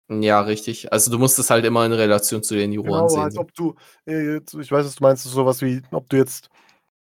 Ja, 0.10 0.42
richtig. 0.42 0.92
Also 0.92 1.12
du 1.12 1.18
musst 1.18 1.40
es 1.40 1.50
halt 1.50 1.66
immer 1.66 1.86
in 1.86 1.94
Relation 1.94 2.44
zu 2.44 2.56
den 2.56 2.72
Juroren 2.72 3.08
genau, 3.08 3.10
sehen. 3.10 3.22
Als 3.22 3.38
ob 3.38 3.54
du, 3.54 3.76
äh, 4.06 4.38
ich 4.38 4.72
weiß, 4.72 4.86
was 4.86 4.96
du 4.96 5.04
meinst, 5.04 5.24
sowas 5.24 5.62
wie, 5.62 5.82
ob 5.92 6.10
du 6.10 6.18
jetzt 6.18 6.50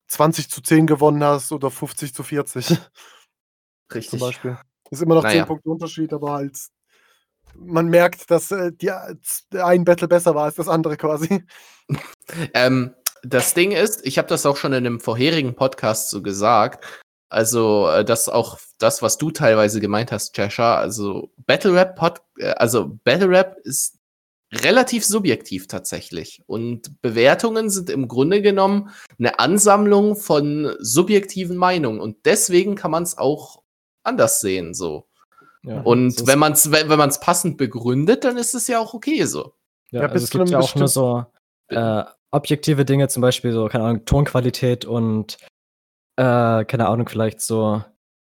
20 0.07 0.49
zu 0.49 0.61
10 0.61 0.87
gewonnen 0.87 1.23
hast 1.23 1.51
oder 1.51 1.71
50 1.71 2.13
zu 2.13 2.23
40. 2.23 2.77
Richtig. 3.93 4.19
Zum 4.19 4.19
Beispiel. 4.19 4.57
Ist 4.91 5.01
immer 5.01 5.15
noch 5.15 5.23
naja. 5.23 5.43
10 5.43 5.47
Punkte 5.47 5.69
Unterschied, 5.69 6.13
aber 6.13 6.33
halt 6.33 6.57
man 7.55 7.87
merkt, 7.87 8.29
dass 8.31 8.51
äh, 8.51 8.71
die, 8.71 8.91
ein 8.91 9.83
Battle 9.83 10.07
besser 10.07 10.35
war 10.35 10.45
als 10.45 10.55
das 10.55 10.67
andere 10.67 10.97
quasi. 10.97 11.43
ähm, 12.53 12.95
das 13.23 13.53
Ding 13.53 13.71
ist, 13.71 14.05
ich 14.05 14.17
habe 14.17 14.27
das 14.27 14.45
auch 14.45 14.57
schon 14.57 14.73
in 14.73 14.85
einem 14.85 14.99
vorherigen 14.99 15.55
Podcast 15.55 16.09
so 16.09 16.21
gesagt. 16.21 16.85
Also, 17.29 17.89
äh, 17.89 18.03
das 18.05 18.29
auch 18.29 18.57
das, 18.79 19.01
was 19.01 19.17
du 19.17 19.31
teilweise 19.31 19.79
gemeint 19.79 20.11
hast, 20.11 20.33
Cheshire. 20.33 20.77
Also, 20.77 21.31
Battle 21.45 21.73
Rap 21.73 21.95
Pod, 21.95 22.21
äh, 22.37 22.51
also 22.51 22.97
Battle 23.03 23.29
Rap 23.29 23.57
ist 23.63 23.99
relativ 24.51 25.05
subjektiv 25.05 25.67
tatsächlich. 25.67 26.41
Und 26.47 27.01
Bewertungen 27.01 27.69
sind 27.69 27.89
im 27.89 28.07
Grunde 28.07 28.41
genommen 28.41 28.89
eine 29.19 29.39
Ansammlung 29.39 30.15
von 30.15 30.75
subjektiven 30.79 31.57
Meinungen. 31.57 31.99
Und 31.99 32.25
deswegen 32.25 32.75
kann 32.75 32.91
man 32.91 33.03
es 33.03 33.17
auch 33.17 33.61
anders 34.03 34.39
sehen, 34.39 34.73
so. 34.73 35.08
Ja, 35.63 35.81
und 35.81 36.25
wenn 36.25 36.39
man 36.39 36.53
es 36.53 36.71
wenn, 36.71 36.89
wenn 36.89 36.97
man's 36.97 37.19
passend 37.19 37.57
begründet, 37.57 38.23
dann 38.23 38.37
ist 38.37 38.53
es 38.53 38.67
ja 38.67 38.79
auch 38.79 38.93
okay 38.93 39.25
so. 39.25 39.53
Ja, 39.91 40.03
ja 40.03 40.07
also 40.07 40.23
es 40.23 40.29
gibt 40.29 40.49
ja 40.49 40.59
auch 40.59 40.75
nur 40.75 40.87
so 40.87 41.25
äh, 41.67 42.03
objektive 42.31 42.85
Dinge, 42.85 43.07
zum 43.07 43.21
Beispiel 43.21 43.51
so, 43.51 43.67
keine 43.67 43.85
Ahnung, 43.85 44.05
Tonqualität 44.05 44.85
und 44.85 45.37
äh, 46.15 46.65
keine 46.65 46.87
Ahnung, 46.87 47.07
vielleicht 47.09 47.41
so 47.41 47.83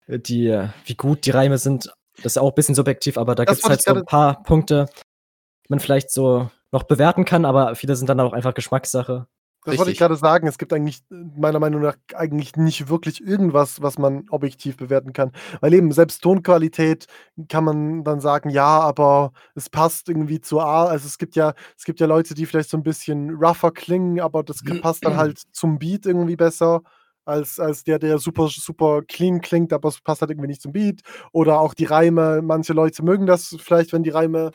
die, 0.07 0.67
wie 0.85 0.95
gut 0.95 1.25
die 1.25 1.31
Reime 1.31 1.57
sind. 1.57 1.93
Das 2.17 2.33
ist 2.33 2.37
auch 2.37 2.49
ein 2.51 2.55
bisschen 2.55 2.75
subjektiv, 2.75 3.17
aber 3.17 3.35
da 3.35 3.45
gibt 3.45 3.59
es 3.59 3.69
halt 3.69 3.81
so 3.81 3.93
ein 3.93 4.05
paar 4.05 4.41
Punkte, 4.43 4.87
die 4.95 5.69
man 5.69 5.79
vielleicht 5.79 6.11
so 6.11 6.49
noch 6.71 6.83
bewerten 6.83 7.25
kann, 7.25 7.45
aber 7.45 7.75
viele 7.75 7.95
sind 7.95 8.07
dann 8.09 8.19
auch 8.19 8.33
einfach 8.33 8.53
Geschmackssache. 8.53 9.27
Das 9.67 9.73
Richtig. 9.73 9.80
wollte 9.80 9.91
ich 9.91 9.99
gerade 9.99 10.15
sagen. 10.15 10.47
Es 10.47 10.58
gibt 10.58 10.71
eigentlich 10.71 11.01
meiner 11.10 11.60
Meinung 11.60 11.82
nach 11.82 11.97
eigentlich 12.15 12.56
nicht 12.56 12.88
wirklich 12.88 13.21
irgendwas, 13.21 13.82
was 13.82 13.97
man 13.97 14.23
objektiv 14.30 14.77
bewerten 14.77 15.12
kann. 15.12 15.34
Weil 15.60 15.73
eben 15.73 15.91
selbst 15.91 16.23
Tonqualität 16.23 17.08
kann 17.49 17.65
man 17.65 18.06
dann 18.06 18.21
sagen, 18.21 18.49
ja, 18.49 18.80
aber 18.80 19.34
es 19.56 19.69
passt 19.69 20.08
irgendwie 20.08 20.39
zu 20.39 20.62
A. 20.62 20.86
Also 20.86 21.06
es 21.06 21.17
gibt 21.17 21.36
ja, 21.36 21.53
es 21.77 21.84
gibt 21.84 21.99
ja 21.99 22.08
Leute, 22.08 22.34
die 22.34 22.45
vielleicht 22.45 22.69
so 22.69 22.77
ein 22.77 22.84
bisschen 22.84 23.32
rougher 23.32 23.73
klingen, 23.73 24.21
aber 24.21 24.41
das 24.41 24.63
passt 24.82 25.03
dann 25.03 25.17
halt 25.17 25.41
zum 25.51 25.80
Beat 25.80 26.06
irgendwie 26.06 26.38
besser. 26.38 26.80
Als, 27.25 27.60
als 27.60 27.84
der, 27.84 27.99
der 27.99 28.19
super, 28.19 28.47
super 28.47 29.01
clean 29.01 29.41
klingt, 29.41 29.73
aber 29.73 29.89
es 29.89 29.99
passt 29.99 30.21
halt 30.21 30.32
irgendwie 30.32 30.47
nicht 30.47 30.62
zum 30.62 30.71
Beat. 30.71 31.01
Oder 31.34 31.60
auch 31.60 31.73
die 31.73 31.84
Reime. 31.84 32.41
Manche 32.41 32.71
Leute 32.71 33.03
mögen 33.03 33.25
das 33.25 33.53
vielleicht, 33.60 33.91
wenn 33.91 34.03
die 34.03 34.12
Reime 34.12 34.51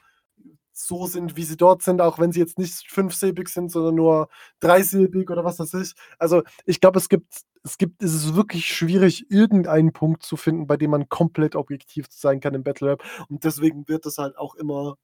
so 0.72 1.06
sind, 1.06 1.36
wie 1.36 1.44
sie 1.44 1.56
dort 1.56 1.82
sind, 1.82 2.00
auch 2.00 2.18
wenn 2.18 2.32
sie 2.32 2.40
jetzt 2.40 2.58
nicht 2.58 2.90
fünfsilbig 2.90 3.48
sind, 3.48 3.70
sondern 3.70 3.94
nur 3.94 4.28
dreisilbig 4.60 5.30
oder 5.30 5.44
was 5.44 5.56
das 5.56 5.74
ist. 5.74 5.96
Also 6.18 6.42
ich 6.64 6.80
glaube, 6.80 6.98
es 6.98 7.08
gibt, 7.08 7.42
es 7.62 7.78
gibt, 7.78 8.02
es 8.02 8.14
ist 8.14 8.34
wirklich 8.34 8.66
schwierig, 8.66 9.30
irgendeinen 9.30 9.92
Punkt 9.92 10.22
zu 10.22 10.36
finden, 10.36 10.66
bei 10.66 10.76
dem 10.76 10.90
man 10.90 11.08
komplett 11.08 11.54
objektiv 11.56 12.06
sein 12.10 12.40
kann 12.40 12.54
im 12.54 12.62
Battle 12.62 12.92
Rap. 12.92 13.04
Und 13.28 13.44
deswegen 13.44 13.86
wird 13.88 14.06
es 14.06 14.18
halt 14.18 14.36
auch 14.36 14.54
immer 14.54 14.96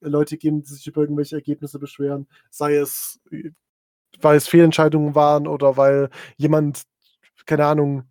Leute 0.00 0.36
geben, 0.36 0.62
die 0.62 0.72
sich 0.72 0.86
über 0.86 1.00
irgendwelche 1.00 1.36
Ergebnisse 1.36 1.78
beschweren, 1.78 2.28
sei 2.50 2.76
es, 2.76 3.20
weil 4.20 4.36
es 4.36 4.48
Fehlentscheidungen 4.48 5.14
waren 5.14 5.46
oder 5.46 5.76
weil 5.76 6.10
jemand, 6.36 6.82
keine 7.46 7.66
Ahnung, 7.66 8.04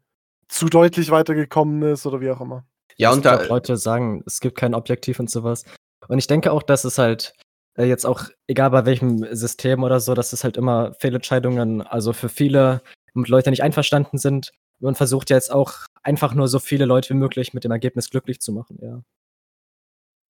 zu 0.47 0.67
deutlich 0.67 1.11
weitergekommen 1.11 1.93
ist 1.93 2.05
oder 2.05 2.21
wie 2.21 2.31
auch 2.31 2.41
immer. 2.41 2.65
Ja, 2.97 3.11
und 3.11 3.25
da 3.25 3.41
Leute 3.43 3.77
sagen, 3.77 4.23
es 4.25 4.39
gibt 4.39 4.57
kein 4.57 4.75
Objektiv 4.75 5.19
und 5.19 5.29
sowas. 5.29 5.65
Und 6.07 6.19
ich 6.19 6.27
denke 6.27 6.51
auch, 6.51 6.63
dass 6.63 6.83
es 6.83 6.97
halt 6.97 7.33
äh, 7.77 7.85
jetzt 7.85 8.05
auch, 8.05 8.25
egal 8.47 8.69
bei 8.71 8.85
welchem 8.85 9.25
System 9.35 9.83
oder 9.83 9.99
so, 9.99 10.13
dass 10.13 10.33
es 10.33 10.43
halt 10.43 10.57
immer 10.57 10.93
Fehlentscheidungen, 10.99 11.81
also 11.81 12.13
für 12.13 12.29
viele 12.29 12.81
mit 13.13 13.27
Leute 13.29 13.49
nicht 13.49 13.63
einverstanden 13.63 14.17
sind. 14.17 14.51
Man 14.79 14.95
versucht 14.95 15.29
ja 15.29 15.37
jetzt 15.37 15.51
auch 15.51 15.73
einfach 16.01 16.33
nur 16.33 16.47
so 16.47 16.59
viele 16.59 16.85
Leute 16.85 17.09
wie 17.09 17.17
möglich 17.17 17.53
mit 17.53 17.63
dem 17.63 17.71
Ergebnis 17.71 18.09
glücklich 18.09 18.41
zu 18.41 18.51
machen, 18.51 18.79
ja. 18.81 19.01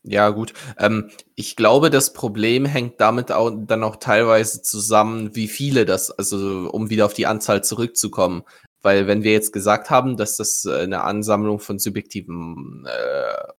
Ja, 0.06 0.32
gut. 0.32 0.54
Ähm, 0.78 1.12
ich 1.36 1.56
glaube, 1.56 1.90
das 1.90 2.12
Problem 2.12 2.66
hängt 2.66 3.00
damit 3.00 3.32
auch 3.32 3.52
dann 3.56 3.84
auch 3.86 3.96
teilweise 3.96 4.62
zusammen, 4.62 5.34
wie 5.34 5.48
viele 5.48 5.86
das, 5.86 6.12
also 6.12 6.70
um 6.70 6.90
wieder 6.90 7.06
auf 7.06 7.14
die 7.14 7.26
Anzahl 7.26 7.64
zurückzukommen. 7.64 8.44
Weil 8.82 9.08
wenn 9.08 9.24
wir 9.24 9.32
jetzt 9.32 9.54
gesagt 9.54 9.90
haben, 9.90 10.18
dass 10.18 10.36
das 10.36 10.66
äh, 10.66 10.82
eine 10.82 11.04
Ansammlung 11.04 11.60
von 11.60 11.80
subjektiven 11.80 12.86
äh, 12.86 13.54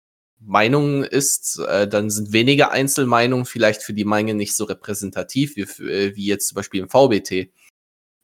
Meinungen 0.46 1.04
ist, 1.04 1.59
äh, 1.59 1.88
dann 1.88 2.11
sind 2.11 2.33
weniger 2.33 2.70
Einzelmeinungen 2.70 3.46
vielleicht 3.46 3.83
für 3.83 3.94
die 3.94 4.04
Menge 4.04 4.35
nicht 4.35 4.54
so 4.54 4.64
repräsentativ 4.64 5.57
wie, 5.57 5.62
äh, 5.85 6.14
wie 6.16 6.26
jetzt 6.26 6.48
zum 6.48 6.57
Beispiel 6.57 6.80
im 6.80 6.88
VBT. 6.88 7.50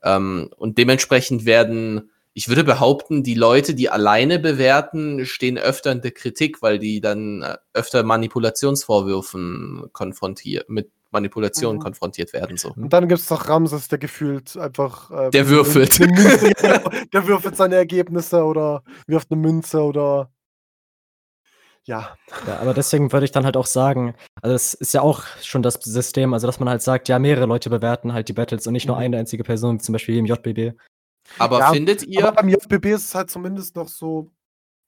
Ähm, 0.02 0.50
und 0.56 0.78
dementsprechend 0.78 1.44
werden, 1.44 2.10
ich 2.32 2.48
würde 2.48 2.64
behaupten, 2.64 3.22
die 3.22 3.34
Leute, 3.34 3.74
die 3.74 3.88
alleine 3.88 4.38
bewerten, 4.38 5.26
stehen 5.26 5.58
öfter 5.58 5.92
in 5.92 6.02
der 6.02 6.12
Kritik, 6.12 6.62
weil 6.62 6.78
die 6.78 7.00
dann 7.00 7.42
äh, 7.42 7.56
öfter 7.72 8.02
Manipulationsvorwürfen 8.02 9.88
konfrontiert, 9.92 10.68
mit 10.68 10.90
Manipulation 11.10 11.76
mhm. 11.76 11.80
konfrontiert 11.80 12.32
werden. 12.32 12.56
So. 12.56 12.72
Und 12.76 12.92
dann 12.92 13.08
gibt 13.08 13.20
es 13.20 13.30
noch 13.30 13.48
Ramses, 13.48 13.88
der 13.88 13.98
gefühlt 13.98 14.56
einfach. 14.56 15.10
Äh, 15.10 15.30
der 15.30 15.48
würfelt. 15.48 15.98
Der 17.12 17.26
würfelt 17.26 17.56
seine 17.56 17.74
Ergebnisse 17.74 18.44
oder 18.44 18.84
wirft 19.08 19.32
eine 19.32 19.40
Münze 19.40 19.82
oder 19.82 20.30
ja. 21.90 22.16
Ja, 22.46 22.60
aber 22.60 22.72
deswegen 22.72 23.12
würde 23.12 23.24
ich 23.24 23.32
dann 23.32 23.44
halt 23.44 23.56
auch 23.56 23.66
sagen, 23.66 24.14
also 24.40 24.54
es 24.54 24.74
ist 24.74 24.94
ja 24.94 25.02
auch 25.02 25.24
schon 25.42 25.62
das 25.62 25.74
System, 25.74 26.32
also 26.32 26.46
dass 26.46 26.60
man 26.60 26.68
halt 26.68 26.82
sagt, 26.82 27.08
ja, 27.08 27.18
mehrere 27.18 27.46
Leute 27.46 27.68
bewerten 27.68 28.12
halt 28.12 28.28
die 28.28 28.32
Battles 28.32 28.66
und 28.66 28.72
nicht 28.72 28.86
nur 28.86 28.96
mhm. 28.96 29.02
eine 29.02 29.18
einzige 29.18 29.42
Person, 29.42 29.74
wie 29.74 29.82
zum 29.82 29.92
Beispiel 29.92 30.16
im 30.16 30.26
JBB. 30.26 30.78
Aber 31.38 31.58
ja, 31.58 31.72
findet 31.72 32.04
ihr. 32.04 32.26
Aber 32.26 32.36
beim 32.36 32.48
JBB 32.48 32.86
ist 32.86 33.06
es 33.06 33.14
halt 33.14 33.30
zumindest 33.30 33.74
noch 33.74 33.88
so, 33.88 34.30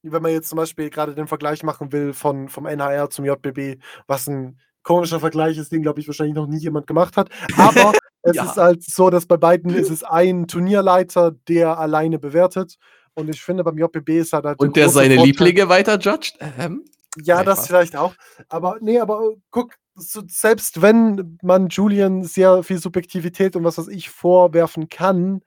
wenn 0.02 0.22
man 0.22 0.30
jetzt 0.30 0.48
zum 0.48 0.56
Beispiel 0.56 0.90
gerade 0.90 1.14
den 1.14 1.26
Vergleich 1.26 1.62
machen 1.64 1.92
will 1.92 2.12
von, 2.12 2.48
vom 2.48 2.66
NHR 2.66 3.10
zum 3.10 3.24
JBB, 3.24 3.82
was 4.06 4.28
ein 4.28 4.60
komischer 4.84 5.20
Vergleich 5.20 5.58
ist, 5.58 5.72
den 5.72 5.82
glaube 5.82 6.00
ich 6.00 6.06
wahrscheinlich 6.06 6.36
noch 6.36 6.46
nie 6.46 6.58
jemand 6.58 6.86
gemacht 6.86 7.16
hat. 7.16 7.30
Aber 7.56 7.92
es 8.22 8.36
ja. 8.36 8.44
ist 8.44 8.56
halt 8.56 8.84
so, 8.84 9.10
dass 9.10 9.26
bei 9.26 9.36
beiden 9.36 9.74
ist 9.74 9.90
es 9.90 10.04
ein 10.04 10.46
Turnierleiter, 10.46 11.32
der 11.48 11.78
alleine 11.78 12.20
bewertet 12.20 12.78
und 13.14 13.28
ich 13.28 13.42
finde, 13.42 13.64
beim 13.64 13.78
JBB 13.78 14.10
ist 14.10 14.32
halt. 14.32 14.44
halt 14.44 14.58
Und 14.58 14.76
der 14.76 14.88
seine 14.88 15.14
Vorteil. 15.14 15.26
Lieblinge 15.26 15.68
weiter 15.68 15.98
judgt? 15.98 16.38
Ähm? 16.58 16.84
Ja, 17.22 17.36
Nein, 17.36 17.46
das 17.46 17.66
vielleicht 17.66 17.96
auch. 17.96 18.14
Aber 18.48 18.78
nee, 18.80 18.98
aber 18.98 19.22
äh, 19.22 19.36
guck, 19.50 19.74
so, 19.94 20.22
selbst 20.26 20.80
wenn 20.80 21.38
man 21.42 21.68
Julian 21.68 22.24
sehr 22.24 22.62
viel 22.62 22.78
Subjektivität 22.78 23.56
und 23.56 23.64
was 23.64 23.78
weiß 23.78 23.88
ich 23.88 24.08
vorwerfen 24.08 24.88
kann, 24.88 25.42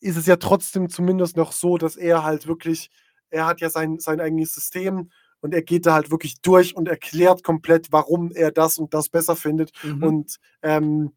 ist 0.00 0.16
es 0.16 0.26
ja 0.26 0.36
trotzdem 0.36 0.88
zumindest 0.88 1.36
noch 1.36 1.52
so, 1.52 1.78
dass 1.78 1.96
er 1.96 2.22
halt 2.22 2.46
wirklich, 2.46 2.90
er 3.30 3.46
hat 3.46 3.60
ja 3.60 3.70
sein, 3.70 3.98
sein 3.98 4.20
eigenes 4.20 4.54
System 4.54 5.10
und 5.40 5.52
er 5.52 5.62
geht 5.62 5.86
da 5.86 5.94
halt 5.94 6.10
wirklich 6.10 6.40
durch 6.42 6.76
und 6.76 6.88
erklärt 6.88 7.42
komplett, 7.42 7.90
warum 7.90 8.30
er 8.32 8.52
das 8.52 8.78
und 8.78 8.94
das 8.94 9.08
besser 9.08 9.34
findet. 9.34 9.72
Mhm. 9.82 10.02
Und 10.02 10.36
ähm, 10.62 11.12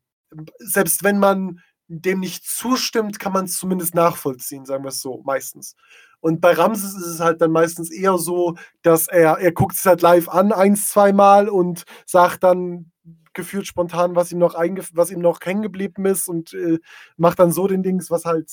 selbst 0.58 1.04
wenn 1.04 1.20
man 1.20 1.62
dem 1.88 2.20
nicht 2.20 2.46
zustimmt, 2.46 3.20
kann 3.20 3.34
man 3.34 3.46
es 3.46 3.58
zumindest 3.58 3.96
nachvollziehen, 3.96 4.66
sagen 4.66 4.84
wir 4.84 4.90
es 4.90 5.02
so, 5.02 5.22
meistens. 5.26 5.76
Und 6.20 6.42
bei 6.42 6.54
Ramses 6.54 6.96
ist 6.96 7.06
es 7.06 7.20
halt 7.20 7.42
dann 7.42 7.52
meistens 7.52 7.92
eher 7.92 8.18
so, 8.18 8.56
dass 8.82 9.08
er, 9.08 9.38
er 9.38 9.52
guckt 9.52 9.76
es 9.76 9.86
halt 9.86 10.02
live 10.02 10.30
an, 10.30 10.52
eins, 10.52 10.90
zweimal 10.90 11.48
und 11.48 11.84
sagt 12.06 12.44
dann 12.44 12.92
gefühlt 13.34 13.68
spontan, 13.68 14.16
was 14.16 14.32
ihm 14.32 14.40
noch, 14.40 14.56
was 14.56 15.12
ihm 15.12 15.20
noch 15.20 15.40
hängen 15.42 15.62
geblieben 15.62 16.06
ist 16.06 16.28
und 16.28 16.54
äh, 16.54 16.80
macht 17.18 17.40
dann 17.40 17.52
so 17.52 17.68
den 17.68 17.84
Dings, 17.84 18.10
was 18.10 18.26
halt 18.26 18.52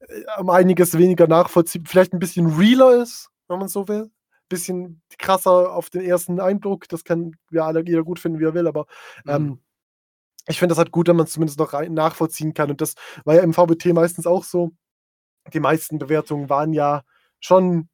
äh, 0.00 0.22
um 0.38 0.50
einiges 0.50 0.98
weniger 0.98 1.28
nachvollziehbar, 1.28 1.88
vielleicht 1.88 2.12
ein 2.12 2.18
bisschen 2.18 2.46
realer 2.46 3.00
ist, 3.00 3.30
wenn 3.46 3.60
man 3.60 3.68
so 3.68 3.88
will. 3.88 4.10
Bisschen 4.48 5.02
krasser 5.18 5.72
auf 5.72 5.90
den 5.90 6.02
ersten 6.02 6.40
Eindruck, 6.40 6.88
das 6.88 7.04
kann 7.04 7.32
ja 7.50 7.66
alle 7.66 7.84
jeder 7.84 8.02
gut 8.02 8.18
finden, 8.18 8.40
wie 8.40 8.44
er 8.44 8.54
will, 8.54 8.66
aber 8.66 8.86
mhm. 9.24 9.30
ähm, 9.30 9.60
ich 10.48 10.58
finde 10.58 10.72
das 10.72 10.78
halt 10.78 10.90
gut, 10.90 11.08
wenn 11.08 11.16
man 11.16 11.26
es 11.26 11.32
zumindest 11.32 11.58
noch 11.58 11.72
nachvollziehen 11.72 12.54
kann. 12.54 12.70
Und 12.70 12.80
das 12.80 12.94
war 13.24 13.34
ja 13.34 13.42
im 13.42 13.52
VBT 13.52 13.86
meistens 13.92 14.26
auch 14.26 14.44
so. 14.44 14.72
Die 15.52 15.60
meisten 15.60 15.98
Bewertungen 15.98 16.50
waren 16.50 16.72
ja 16.72 17.02
schon 17.40 17.88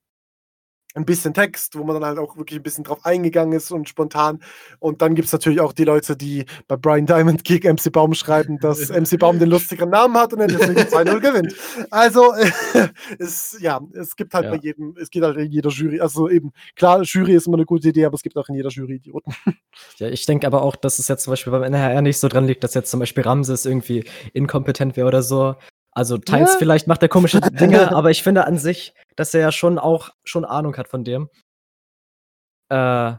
ein 0.95 1.05
bisschen 1.05 1.35
Text, 1.35 1.77
wo 1.77 1.85
man 1.85 1.95
dann 2.01 2.05
halt 2.05 2.19
auch 2.19 2.37
wirklich 2.37 2.61
ein 2.61 2.63
bisschen 2.63 2.85
drauf 2.85 3.05
eingegangen 3.05 3.53
ist 3.57 3.71
und 3.71 3.89
spontan. 3.89 4.41
Und 4.79 5.03
dann 5.03 5.15
gibt 5.15 5.27
es 5.27 5.33
natürlich 5.33 5.61
auch 5.61 5.73
die 5.73 5.85
Leute, 5.85 6.17
die 6.17 6.45
bei 6.69 6.77
Brian 6.77 7.07
Diamond 7.07 7.45
gegen 7.45 7.73
MC 7.75 7.93
Baum 7.93 8.15
schreiben, 8.15 8.59
dass 8.61 8.89
MC 8.91 9.19
Baum 9.19 9.39
den 9.39 9.51
lustigeren 9.51 9.91
Namen 9.91 10.17
hat 10.17 10.33
und 10.33 10.41
er 10.41 10.47
deswegen 10.47 10.81
2-0 10.81 11.21
gewinnt. 11.21 11.55
Also, 11.91 12.33
es, 13.19 13.57
ja, 13.61 13.81
es 13.93 14.17
gibt 14.17 14.35
halt 14.35 14.45
Ja. 14.47 14.51
bei 14.53 14.57
jedem, 14.59 14.97
es 15.01 15.11
geht 15.11 15.23
halt 15.23 15.37
in 15.37 15.51
jeder 15.51 15.71
Jury. 15.71 16.01
Also 16.01 16.29
eben, 16.29 16.53
klar, 16.77 17.03
Jury 17.03 17.35
ist 17.35 17.47
immer 17.47 17.57
eine 17.57 17.67
gute 17.67 17.89
Idee, 17.89 18.05
aber 18.05 18.15
es 18.15 18.23
gibt 18.23 18.37
auch 18.37 18.49
in 18.49 18.55
jeder 18.55 18.69
Jury 18.71 18.95
Idioten. 18.97 19.35
Ja, 19.99 20.09
ich 20.09 20.27
denke 20.27 20.47
aber 20.47 20.63
auch, 20.63 20.77
dass 20.77 20.99
es 20.99 21.09
jetzt 21.09 21.25
zum 21.25 21.33
Beispiel 21.33 21.51
beim 21.51 21.63
NHR 21.65 22.03
nicht 22.03 22.19
so 22.19 22.29
dran 22.29 22.47
liegt, 22.47 22.63
dass 22.65 22.75
jetzt 22.75 22.91
zum 22.91 23.01
Beispiel 23.01 23.25
Ramses 23.25 23.67
irgendwie 23.67 24.05
inkompetent 24.33 24.97
wäre 24.97 25.09
oder 25.09 25.23
so. 25.23 25.57
Also 25.95 26.19
teils 26.19 26.53
Ja. 26.55 26.59
vielleicht 26.59 26.87
macht 26.89 27.03
er 27.03 27.09
komische 27.09 27.41
Dinge, 27.91 27.95
aber 27.95 28.11
ich 28.11 28.23
finde 28.23 28.45
an 28.47 28.59
sich, 28.59 28.95
dass 29.17 29.33
er 29.35 29.41
ja 29.41 29.53
schon 29.53 29.79
auch 29.79 30.11
schon 30.25 30.45
Ahnung 30.45 30.77
hat 30.77 30.89
von 30.89 31.05
dem. 31.05 31.29
Äh, 32.71 33.13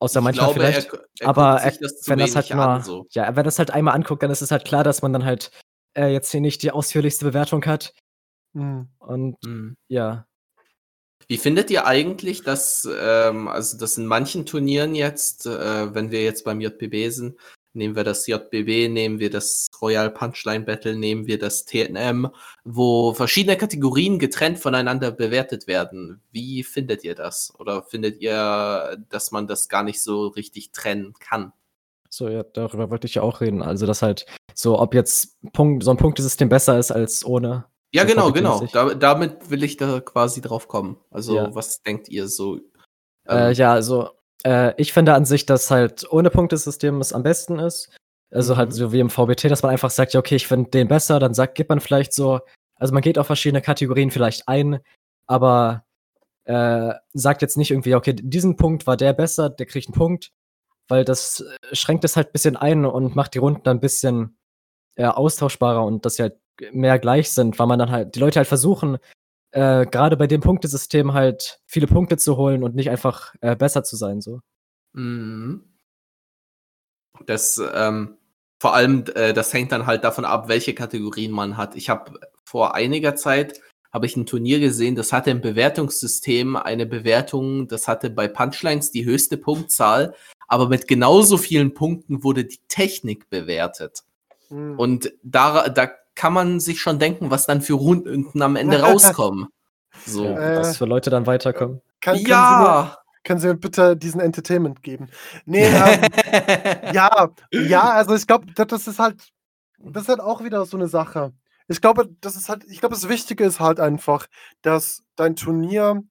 außer 0.00 0.20
Ich 0.20 0.24
manchmal 0.24 0.52
glaube, 0.54 0.62
er, 0.64 0.72
vielleicht. 0.72 0.92
er 1.20 1.28
aber 1.28 1.50
guckt 1.52 1.62
sich 1.64 1.74
er- 1.74 1.88
das 1.88 2.08
wenn 2.08 2.18
das 2.18 2.36
halt 2.36 2.50
an, 2.52 2.56
mal, 2.56 2.84
so. 2.84 3.06
ja, 3.10 3.34
wenn 3.36 3.44
das 3.44 3.58
halt 3.58 3.70
einmal 3.72 3.94
anguckt, 3.94 4.22
dann 4.22 4.30
ist 4.30 4.40
es 4.42 4.50
halt 4.50 4.64
klar, 4.64 4.84
dass 4.84 5.02
man 5.02 5.12
dann 5.12 5.24
halt 5.24 5.50
äh, 5.96 6.06
jetzt 6.12 6.30
hier 6.30 6.40
nicht 6.40 6.62
die 6.62 6.70
ausführlichste 6.70 7.24
Bewertung 7.24 7.64
hat. 7.66 7.92
Hm. 8.54 8.88
Und 8.98 9.36
Mhm. 9.44 9.76
ja, 9.88 10.24
Wie 11.26 11.36
findet 11.36 11.70
ihr 11.70 11.86
eigentlich, 11.86 12.42
dass, 12.42 12.88
ähm, 12.90 13.48
also 13.48 13.76
dass 13.76 13.98
in 13.98 14.06
manchen 14.06 14.46
Turnieren 14.46 14.94
jetzt, 14.94 15.44
äh, 15.44 15.94
wenn 15.94 16.10
wir 16.10 16.22
jetzt 16.22 16.44
beim 16.44 16.60
JBB 16.60 17.10
sind, 17.10 17.38
nehmen 17.78 17.96
wir 17.96 18.04
das 18.04 18.26
JBB, 18.26 18.88
nehmen 18.90 19.18
wir 19.18 19.30
das 19.30 19.68
Royal 19.80 20.10
Punchline 20.10 20.64
Battle, 20.64 20.94
nehmen 20.96 21.26
wir 21.26 21.38
das 21.38 21.64
TNM, 21.64 22.28
wo 22.64 23.14
verschiedene 23.14 23.56
Kategorien 23.56 24.18
getrennt 24.18 24.58
voneinander 24.58 25.10
bewertet 25.10 25.66
werden. 25.66 26.20
Wie 26.30 26.62
findet 26.64 27.04
ihr 27.04 27.14
das? 27.14 27.54
Oder 27.58 27.82
findet 27.82 28.20
ihr, 28.20 28.98
dass 29.08 29.30
man 29.30 29.46
das 29.46 29.68
gar 29.70 29.82
nicht 29.82 30.02
so 30.02 30.26
richtig 30.26 30.72
trennen 30.72 31.14
kann? 31.18 31.52
so, 32.10 32.28
ja, 32.28 32.42
darüber 32.42 32.90
wollte 32.90 33.06
ich 33.06 33.14
ja 33.16 33.22
auch 33.22 33.40
reden. 33.40 33.62
Also, 33.62 33.86
dass 33.86 34.02
halt 34.02 34.26
so, 34.54 34.78
ob 34.78 34.94
jetzt 34.94 35.36
Punkt, 35.52 35.84
so 35.84 35.90
ein 35.90 35.98
Punktesystem 35.98 36.48
besser 36.48 36.78
ist 36.78 36.90
als 36.90 37.24
ohne. 37.24 37.66
Ja, 37.92 38.02
So 38.02 38.08
genau, 38.08 38.32
genau. 38.32 38.66
Da, 38.72 38.94
damit 38.94 39.50
will 39.50 39.62
ich 39.62 39.76
da 39.76 40.00
quasi 40.00 40.40
drauf 40.40 40.68
kommen. 40.68 40.96
Also, 41.10 41.36
Ja. 41.36 41.54
was 41.54 41.82
denkt 41.82 42.08
ihr 42.08 42.28
so? 42.28 42.56
Äh, 43.26 43.50
Ähm, 43.50 43.52
ja, 43.54 43.72
also 43.74 44.10
äh, 44.44 44.74
ich 44.76 44.92
finde 44.92 45.14
an 45.14 45.24
sich, 45.24 45.46
dass 45.46 45.70
halt 45.70 46.10
ohne 46.10 46.30
Punktesystem 46.30 47.00
es 47.00 47.12
am 47.12 47.22
besten 47.22 47.58
ist. 47.58 47.90
Also 48.30 48.56
halt 48.56 48.70
Mhm. 48.70 48.74
so 48.74 48.92
wie 48.92 49.00
im 49.00 49.10
VBT, 49.10 49.44
dass 49.50 49.62
man 49.62 49.72
einfach 49.72 49.90
sagt, 49.90 50.12
ja, 50.12 50.20
okay, 50.20 50.36
ich 50.36 50.46
finde 50.46 50.70
den 50.70 50.88
besser, 50.88 51.18
dann 51.18 51.34
sagt, 51.34 51.54
gibt 51.54 51.70
man 51.70 51.80
vielleicht 51.80 52.12
so, 52.12 52.40
also 52.76 52.92
man 52.92 53.02
geht 53.02 53.18
auf 53.18 53.26
verschiedene 53.26 53.62
Kategorien 53.62 54.10
vielleicht 54.10 54.48
ein, 54.48 54.80
aber 55.26 55.84
äh, 56.44 56.94
sagt 57.14 57.42
jetzt 57.42 57.56
nicht 57.56 57.70
irgendwie, 57.70 57.94
okay, 57.94 58.14
diesen 58.14 58.56
Punkt 58.56 58.86
war 58.86 58.96
der 58.96 59.12
besser, 59.12 59.50
der 59.50 59.66
kriegt 59.66 59.88
einen 59.88 59.94
Punkt, 59.94 60.30
weil 60.88 61.04
das 61.04 61.40
äh, 61.40 61.74
schränkt 61.76 62.04
es 62.04 62.16
halt 62.16 62.28
ein 62.28 62.32
bisschen 62.32 62.56
ein 62.56 62.84
und 62.84 63.16
macht 63.16 63.34
die 63.34 63.38
Runden 63.38 63.62
dann 63.64 63.78
ein 63.78 63.80
bisschen 63.80 64.38
äh, 64.96 65.06
austauschbarer 65.06 65.84
und 65.84 66.04
dass 66.04 66.16
sie 66.16 66.22
halt 66.22 66.38
mehr 66.72 66.98
gleich 66.98 67.30
sind, 67.30 67.58
weil 67.58 67.66
man 67.66 67.78
dann 67.78 67.90
halt, 67.90 68.14
die 68.14 68.20
Leute 68.20 68.38
halt 68.38 68.48
versuchen, 68.48 68.98
äh, 69.52 69.86
gerade 69.86 70.16
bei 70.16 70.26
dem 70.26 70.40
Punktesystem 70.40 71.14
halt 71.14 71.60
viele 71.66 71.86
Punkte 71.86 72.16
zu 72.16 72.36
holen 72.36 72.62
und 72.62 72.74
nicht 72.74 72.90
einfach 72.90 73.34
äh, 73.40 73.56
besser 73.56 73.84
zu 73.84 73.96
sein. 73.96 74.20
So. 74.20 74.40
Mhm. 74.92 75.64
Das, 77.26 77.60
ähm, 77.74 78.16
vor 78.60 78.74
allem, 78.74 79.04
äh, 79.14 79.32
das 79.32 79.52
hängt 79.52 79.72
dann 79.72 79.86
halt 79.86 80.04
davon 80.04 80.24
ab, 80.24 80.48
welche 80.48 80.74
Kategorien 80.74 81.32
man 81.32 81.56
hat. 81.56 81.76
Ich 81.76 81.88
habe 81.88 82.20
vor 82.44 82.74
einiger 82.74 83.16
Zeit 83.16 83.60
habe 83.92 84.06
ich 84.06 84.16
ein 84.16 84.26
Turnier 84.26 84.60
gesehen, 84.60 84.96
das 84.96 85.12
hatte 85.12 85.30
im 85.30 85.40
Bewertungssystem 85.40 86.56
eine 86.56 86.84
Bewertung, 86.84 87.68
das 87.68 87.88
hatte 87.88 88.10
bei 88.10 88.28
Punchlines 88.28 88.90
die 88.90 89.06
höchste 89.06 89.38
Punktzahl, 89.38 90.14
aber 90.46 90.68
mit 90.68 90.88
genauso 90.88 91.38
vielen 91.38 91.72
Punkten 91.72 92.22
wurde 92.22 92.44
die 92.44 92.60
Technik 92.68 93.30
bewertet. 93.30 94.02
Hm. 94.48 94.78
Und 94.78 95.12
da, 95.22 95.68
da 95.70 95.90
kann 96.18 96.32
man 96.32 96.58
sich 96.58 96.80
schon 96.80 96.98
denken, 96.98 97.30
was 97.30 97.46
dann 97.46 97.62
für 97.62 97.74
Runden 97.74 98.42
am 98.42 98.56
Ende 98.56 98.80
rauskommen. 98.80 99.46
So. 100.04 100.24
Ja, 100.24 100.54
Äh, 100.54 100.58
was 100.58 100.76
für 100.76 100.84
Leute 100.84 101.10
dann 101.10 101.28
weiterkommen. 101.28 101.80
Kann, 102.00 102.16
können, 102.16 102.26
Sie 102.26 102.32
mir, 102.32 102.34
ja! 102.34 102.98
können 103.22 103.38
Sie 103.38 103.46
mir 103.46 103.54
bitte 103.54 103.96
diesen 103.96 104.20
Entertainment 104.20 104.82
geben? 104.82 105.10
Nee, 105.46 105.66
ähm, 105.66 106.00
ja, 106.92 107.30
ja, 107.52 107.90
also 107.92 108.16
ich 108.16 108.26
glaube, 108.26 108.46
das, 108.52 108.66
das 108.66 108.88
ist 108.88 108.98
halt, 108.98 109.28
das 109.78 110.02
ist 110.02 110.08
halt 110.08 110.18
auch 110.18 110.42
wieder 110.42 110.66
so 110.66 110.76
eine 110.76 110.88
Sache. 110.88 111.32
Ich 111.68 111.80
glaube, 111.80 112.08
das 112.20 112.34
ist 112.34 112.48
halt, 112.48 112.64
ich 112.64 112.80
glaube, 112.80 112.96
das 112.96 113.08
Wichtige 113.08 113.44
ist 113.44 113.60
halt 113.60 113.78
einfach, 113.78 114.26
dass 114.62 115.04
dein 115.14 115.36
Turnier, 115.36 116.02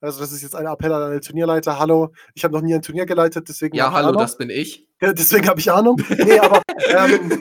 also 0.00 0.20
das 0.20 0.30
ist 0.30 0.42
jetzt 0.42 0.54
ein 0.54 0.66
Appell 0.66 0.92
an 0.92 1.02
alle 1.02 1.20
Turnierleiter, 1.20 1.80
hallo, 1.80 2.12
ich 2.34 2.44
habe 2.44 2.54
noch 2.54 2.62
nie 2.62 2.74
ein 2.74 2.82
Turnier 2.82 3.06
geleitet, 3.06 3.48
deswegen 3.48 3.76
ja, 3.76 3.90
hallo, 3.90 4.10
Ahnung. 4.10 4.20
das 4.20 4.38
bin 4.38 4.50
ich. 4.50 4.86
Deswegen 5.00 5.48
habe 5.48 5.58
ich 5.58 5.72
Ahnung. 5.72 6.00
Nee, 6.10 6.38
aber 6.38 6.62
ähm, 6.96 7.40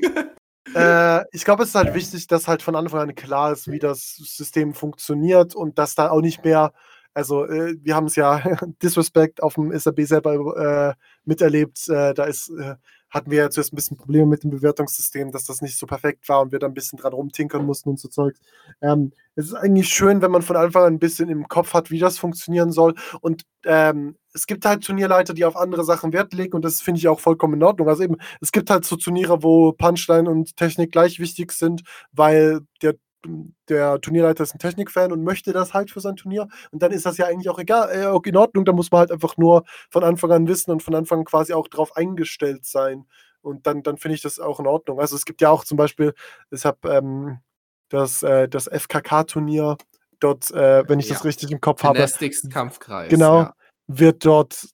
äh, 0.76 1.26
ich 1.32 1.46
glaube, 1.46 1.64
es 1.64 1.70
ist 1.70 1.76
halt 1.76 1.94
wichtig, 1.94 2.28
dass 2.28 2.48
halt 2.48 2.62
von 2.62 2.76
Anfang 2.76 3.02
an 3.02 3.16
klar 3.16 3.52
ist, 3.52 3.70
wie 3.72 3.80
das 3.80 4.16
System 4.16 4.74
funktioniert 4.74 5.56
und 5.56 5.78
dass 5.78 5.96
da 5.96 6.10
auch 6.10 6.22
nicht 6.22 6.44
mehr, 6.44 6.74
also 7.18 7.46
äh, 7.48 7.76
wir 7.82 7.96
haben 7.96 8.06
es 8.06 8.16
ja 8.16 8.40
Disrespect 8.84 9.42
auf 9.42 9.56
dem 9.56 9.76
SAB 9.76 10.02
selber 10.02 10.94
äh, 10.96 11.04
miterlebt, 11.26 11.90
äh, 11.90 12.14
da 12.14 12.26
ist, 12.26 12.50
äh, 12.50 12.76
hatten 13.10 13.32
wir 13.32 13.40
ja 13.40 13.50
zuerst 13.50 13.74
ein 13.74 13.76
bisschen 13.76 13.98
Probleme 13.98 14.28
mit 14.28 14.44
dem 14.44 14.52
Bewertungssystem, 14.52 15.32
dass 15.32 15.46
das 15.46 15.62
nicht 15.64 15.80
so 15.80 15.88
perfekt 15.88 16.30
war 16.30 16.42
und 16.42 16.52
wir 16.52 16.60
da 16.60 16.68
ein 16.68 16.76
bisschen 16.76 17.00
dran 17.00 17.14
rumtinkern 17.14 17.66
mussten 17.66 17.90
und 17.90 18.00
so 18.00 18.08
Zeugs. 18.08 18.40
Ähm, 18.82 19.14
es 19.34 19.46
ist 19.46 19.56
eigentlich 19.56 19.90
schön, 19.90 20.22
wenn 20.22 20.30
man 20.30 20.44
von 20.44 20.58
Anfang 20.58 20.84
an 20.84 20.94
ein 20.94 21.00
bisschen 21.00 21.30
im 21.30 21.48
Kopf 21.48 21.74
hat, 21.74 21.90
wie 21.90 21.98
das 21.98 22.20
funktionieren 22.20 22.72
soll. 22.72 22.94
Und 23.22 23.46
ähm, 23.66 24.16
es 24.34 24.46
gibt 24.46 24.64
halt 24.66 24.84
Turnierleiter, 24.84 25.34
die 25.34 25.46
auf 25.46 25.56
andere 25.56 25.84
Sachen 25.86 26.14
Wert 26.14 26.36
legen 26.36 26.54
und 26.54 26.64
das 26.64 26.84
finde 26.84 27.00
ich 27.00 27.08
auch 27.08 27.20
vollkommen 27.20 27.56
in 27.56 27.64
Ordnung. 27.64 27.90
Also 27.90 28.04
eben, 28.04 28.18
es 28.42 28.52
gibt 28.52 28.70
halt 28.70 28.86
so 28.86 28.96
Turniere, 28.96 29.42
wo 29.42 29.72
Punchline 29.72 30.30
und 30.30 30.56
Technik 30.56 30.92
gleich 30.92 31.18
wichtig 31.20 31.52
sind, 31.52 31.82
weil 32.12 32.60
der, 32.84 32.94
der 33.68 34.00
Turnierleiter 34.00 34.44
ist 34.44 34.56
ein 34.56 34.60
Technikfan 34.60 35.12
und 35.12 35.24
möchte 35.24 35.52
das 35.54 35.74
halt 35.74 35.92
für 35.92 36.00
sein 36.00 36.16
Turnier. 36.16 36.48
Und 36.72 36.82
dann 36.82 36.92
ist 36.92 37.06
das 37.06 37.18
ja 37.18 37.26
eigentlich 37.26 37.50
auch 37.50 37.60
egal, 37.60 37.90
äh, 37.92 38.06
auch 38.06 38.24
in 38.24 38.38
Ordnung. 38.38 38.64
Da 38.66 38.72
muss 38.74 38.92
man 38.92 39.00
halt 39.00 39.12
einfach 39.12 39.38
nur 39.38 39.64
von 39.90 40.04
Anfang 40.04 40.32
an 40.32 40.48
wissen 40.48 40.72
und 40.72 40.84
von 40.84 40.96
Anfang 40.96 41.20
an 41.20 41.26
quasi 41.26 41.54
auch 41.54 41.68
drauf 41.68 41.96
eingestellt 41.96 42.66
sein. 42.66 43.06
Und 43.42 43.66
dann, 43.68 43.84
dann 43.84 43.98
finde 43.98 44.16
ich 44.16 44.22
das 44.22 44.40
auch 44.40 44.60
in 44.60 44.68
Ordnung. 44.68 45.00
Also 45.00 45.16
es 45.16 45.26
gibt 45.26 45.42
ja 45.42 45.50
auch 45.50 45.64
zum 45.64 45.78
Beispiel, 45.78 46.14
deshalb 46.52 46.86
ähm, 46.86 47.40
das, 47.90 48.24
äh, 48.24 48.48
das 48.50 48.68
FKK-Turnier, 48.68 49.78
dort, 50.20 50.52
äh, 50.52 50.88
wenn 50.88 51.00
ich 51.00 51.08
das 51.08 51.20
Ja. 51.20 51.24
richtig 51.24 51.52
im 51.52 51.62
Kopf 51.62 51.84
habe, 51.84 51.94
Gymnastics 51.96 52.48
Kampfkreis. 52.50 53.10
Genau. 53.10 53.40
Ja. 53.42 53.54
wird 53.88 54.26
dort, 54.26 54.68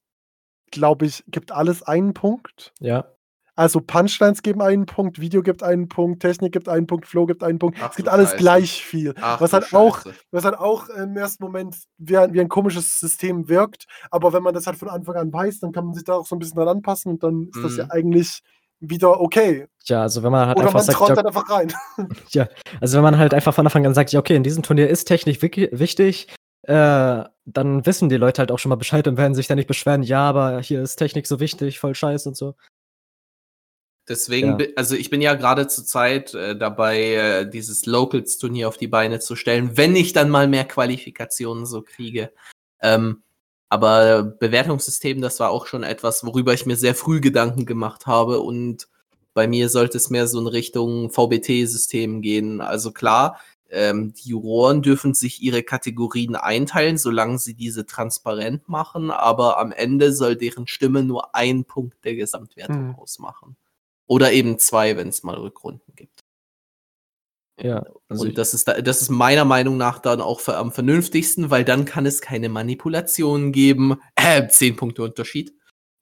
glaube 0.71 1.05
ich, 1.05 1.23
gibt 1.27 1.51
alles 1.51 1.83
einen 1.83 2.13
Punkt. 2.13 2.73
Ja. 2.79 3.12
Also 3.55 3.81
Punchlines 3.81 4.41
geben 4.41 4.61
einen 4.61 4.85
Punkt, 4.87 5.19
Video 5.21 5.43
gibt 5.43 5.61
einen 5.61 5.87
Punkt, 5.87 6.21
Technik 6.21 6.53
gibt 6.53 6.67
einen 6.67 6.87
Punkt, 6.87 7.05
Flow 7.05 7.25
gibt 7.27 7.43
einen 7.43 7.59
Punkt. 7.59 7.77
Ach 7.81 7.91
es 7.91 7.95
gibt 7.95 8.09
alles 8.09 8.29
Scheiße. 8.31 8.41
gleich 8.41 8.83
viel. 8.83 9.13
Ach, 9.21 9.39
was 9.39 9.53
halt 9.53 9.73
auch, 9.73 9.99
was 10.31 10.43
halt 10.43 10.57
auch 10.57 10.89
im 10.89 11.15
ersten 11.15 11.43
Moment 11.43 11.75
wie 11.99 12.17
ein, 12.17 12.33
wie 12.33 12.41
ein 12.41 12.49
komisches 12.49 12.99
System 12.99 13.47
wirkt. 13.49 13.85
Aber 14.09 14.33
wenn 14.33 14.41
man 14.41 14.53
das 14.55 14.65
halt 14.65 14.77
von 14.77 14.89
Anfang 14.89 15.15
an 15.15 15.31
weiß, 15.31 15.59
dann 15.59 15.71
kann 15.71 15.85
man 15.85 15.93
sich 15.93 16.03
da 16.03 16.15
auch 16.15 16.25
so 16.25 16.35
ein 16.35 16.39
bisschen 16.39 16.55
dran 16.57 16.67
anpassen 16.67 17.11
und 17.11 17.23
dann 17.23 17.49
ist 17.53 17.63
das 17.63 17.77
ja 17.77 17.83
Mhm. 17.85 17.91
eigentlich 17.91 18.41
wieder 18.79 19.21
okay. 19.21 19.67
Ja, 19.85 20.01
also 20.01 20.23
wenn 20.23 20.31
man 20.31 20.47
halt 20.47 20.57
Oder 20.57 20.67
einfach 20.67 20.79
man 20.79 20.83
sagt, 20.85 20.99
ja, 21.09 21.15
dann 21.15 21.27
einfach 21.27 21.49
rein. 21.49 21.71
also 22.81 22.97
wenn 22.97 23.03
man 23.03 23.17
halt 23.17 23.33
einfach 23.33 23.53
von 23.53 23.65
Anfang 23.65 23.85
an 23.85 23.93
sagt, 23.93 24.11
ja, 24.11 24.19
okay, 24.19 24.35
in 24.35 24.43
diesem 24.43 24.63
Turnier 24.63 24.89
ist 24.89 25.05
Technik 25.05 25.41
wichtig, 25.41 26.27
äh, 26.63 27.23
dann 27.45 27.85
wissen 27.85 28.09
die 28.09 28.17
Leute 28.17 28.39
halt 28.39 28.51
auch 28.51 28.59
schon 28.59 28.69
mal 28.69 28.75
Bescheid 28.75 29.07
und 29.07 29.17
werden 29.17 29.35
sich 29.35 29.47
dann 29.47 29.57
nicht 29.57 29.67
beschweren, 29.67 30.01
ja, 30.03 30.21
aber 30.21 30.59
hier 30.61 30.81
ist 30.81 30.95
Technik 30.95 31.27
so 31.27 31.39
wichtig, 31.39 31.79
voll 31.79 31.93
scheiß 31.95 32.25
und 32.27 32.35
so. 32.35 32.55
Deswegen, 34.07 34.59
Ja. 34.59 34.67
also 34.75 34.95
ich 34.95 35.09
bin 35.09 35.21
ja 35.21 35.33
gerade 35.35 35.67
zur 35.67 35.85
Zeit 35.85 36.33
äh, 36.33 36.57
dabei, 36.57 37.13
äh, 37.13 37.49
dieses 37.49 37.85
Locals-Turnier 37.85 38.67
auf 38.67 38.77
die 38.77 38.87
Beine 38.87 39.19
zu 39.19 39.35
stellen, 39.35 39.77
wenn 39.77 39.95
ich 39.95 40.11
dann 40.11 40.29
mal 40.29 40.47
mehr 40.47 40.65
Qualifikationen 40.65 41.65
so 41.65 41.81
kriege. 41.81 42.31
Ähm, 42.81 43.23
aber 43.69 44.23
Bewertungssystem, 44.23 45.21
das 45.21 45.39
war 45.39 45.49
auch 45.51 45.65
schon 45.67 45.83
etwas, 45.83 46.25
worüber 46.25 46.53
ich 46.53 46.65
mir 46.65 46.75
sehr 46.75 46.95
früh 46.95 47.21
Gedanken 47.21 47.65
gemacht 47.65 48.05
habe 48.05 48.41
und 48.41 48.87
bei 49.33 49.47
mir 49.47 49.69
sollte 49.69 49.97
es 49.97 50.09
mehr 50.11 50.27
so 50.27 50.39
in 50.39 50.47
Richtung 50.47 51.09
VBT-System 51.09 52.21
gehen. 52.21 52.61
Also 52.61 52.91
klar, 52.91 53.39
ähm, 53.71 54.13
die 54.13 54.29
Juroren 54.29 54.83
dürfen 54.83 55.15
sich 55.15 55.41
ihre 55.41 55.63
Kategorien 55.63 56.35
einteilen, 56.35 56.99
solange 56.99 57.39
sie 57.39 57.55
diese 57.55 57.87
transparent 57.87 58.69
machen, 58.69 59.09
aber 59.09 59.57
am 59.59 59.71
Ende 59.71 60.13
soll 60.13 60.35
deren 60.35 60.67
Stimme 60.67 61.01
nur 61.03 61.33
ein 61.33 61.65
Punkt 61.65 62.03
der 62.05 62.15
Gesamtwertung 62.15 62.89
Mhm. 62.89 62.95
ausmachen. 62.95 63.55
Oder 64.07 64.31
eben 64.31 64.59
zwei, 64.59 64.97
wenn 64.97 65.09
es 65.09 65.23
mal 65.23 65.35
Rückrunden 65.35 65.95
gibt. 65.95 66.19
Ja, 67.61 67.85
also 68.09 68.25
und 68.25 68.37
das 68.37 68.53
ist, 68.53 68.67
da, 68.67 68.81
das 68.81 69.01
ist 69.01 69.09
meiner 69.09 69.45
Meinung 69.45 69.77
nach 69.77 69.99
dann 69.99 70.21
auch 70.21 70.45
am 70.47 70.71
vernünftigsten, 70.71 71.51
weil 71.51 71.63
dann 71.63 71.85
kann 71.85 72.05
es 72.05 72.19
keine 72.19 72.49
Manipulationen 72.49 73.51
geben. 73.51 73.99
Äh, 74.15 74.47
zehn 74.47 74.75
Punkte 74.75 75.03
Unterschied. 75.03 75.53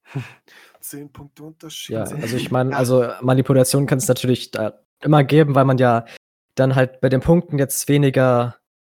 Zehn 0.80 1.12
Punkte 1.12 1.44
Unterschied. 1.44 1.94
Ja, 1.94 2.02
also 2.02 2.36
ich 2.36 2.50
meine, 2.50 2.76
also 2.76 3.06
Manipulation 3.20 3.86
kann 3.86 3.98
es 3.98 4.08
natürlich 4.08 4.50
da 4.50 4.80
immer 5.00 5.22
geben, 5.24 5.54
weil 5.54 5.64
man 5.64 5.78
ja 5.78 6.06
dann 6.56 6.74
halt 6.74 7.00
bei 7.00 7.08
den 7.08 7.20
Punkten 7.20 7.58
jetzt 7.58 7.86
weniger 7.88 8.56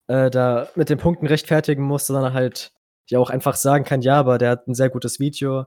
äh, 0.07 0.31
da 0.31 0.69
mit 0.75 0.91
den 0.91 0.99
Punkten 0.99 1.27
rechtfertigen 1.27 1.83
muss, 1.83 2.07
sondern 2.07 2.35
halt 2.35 2.73
ich 3.09 3.17
auch 3.17 3.31
einfach 3.31 3.57
sagen 3.57 3.85
kann, 3.85 4.01
ja, 4.03 4.15
aber 4.17 4.39
der 4.39 4.51
hat 4.51 4.69
ein 4.69 4.75
sehr 4.75 4.91
gutes 4.91 5.19
Video 5.19 5.65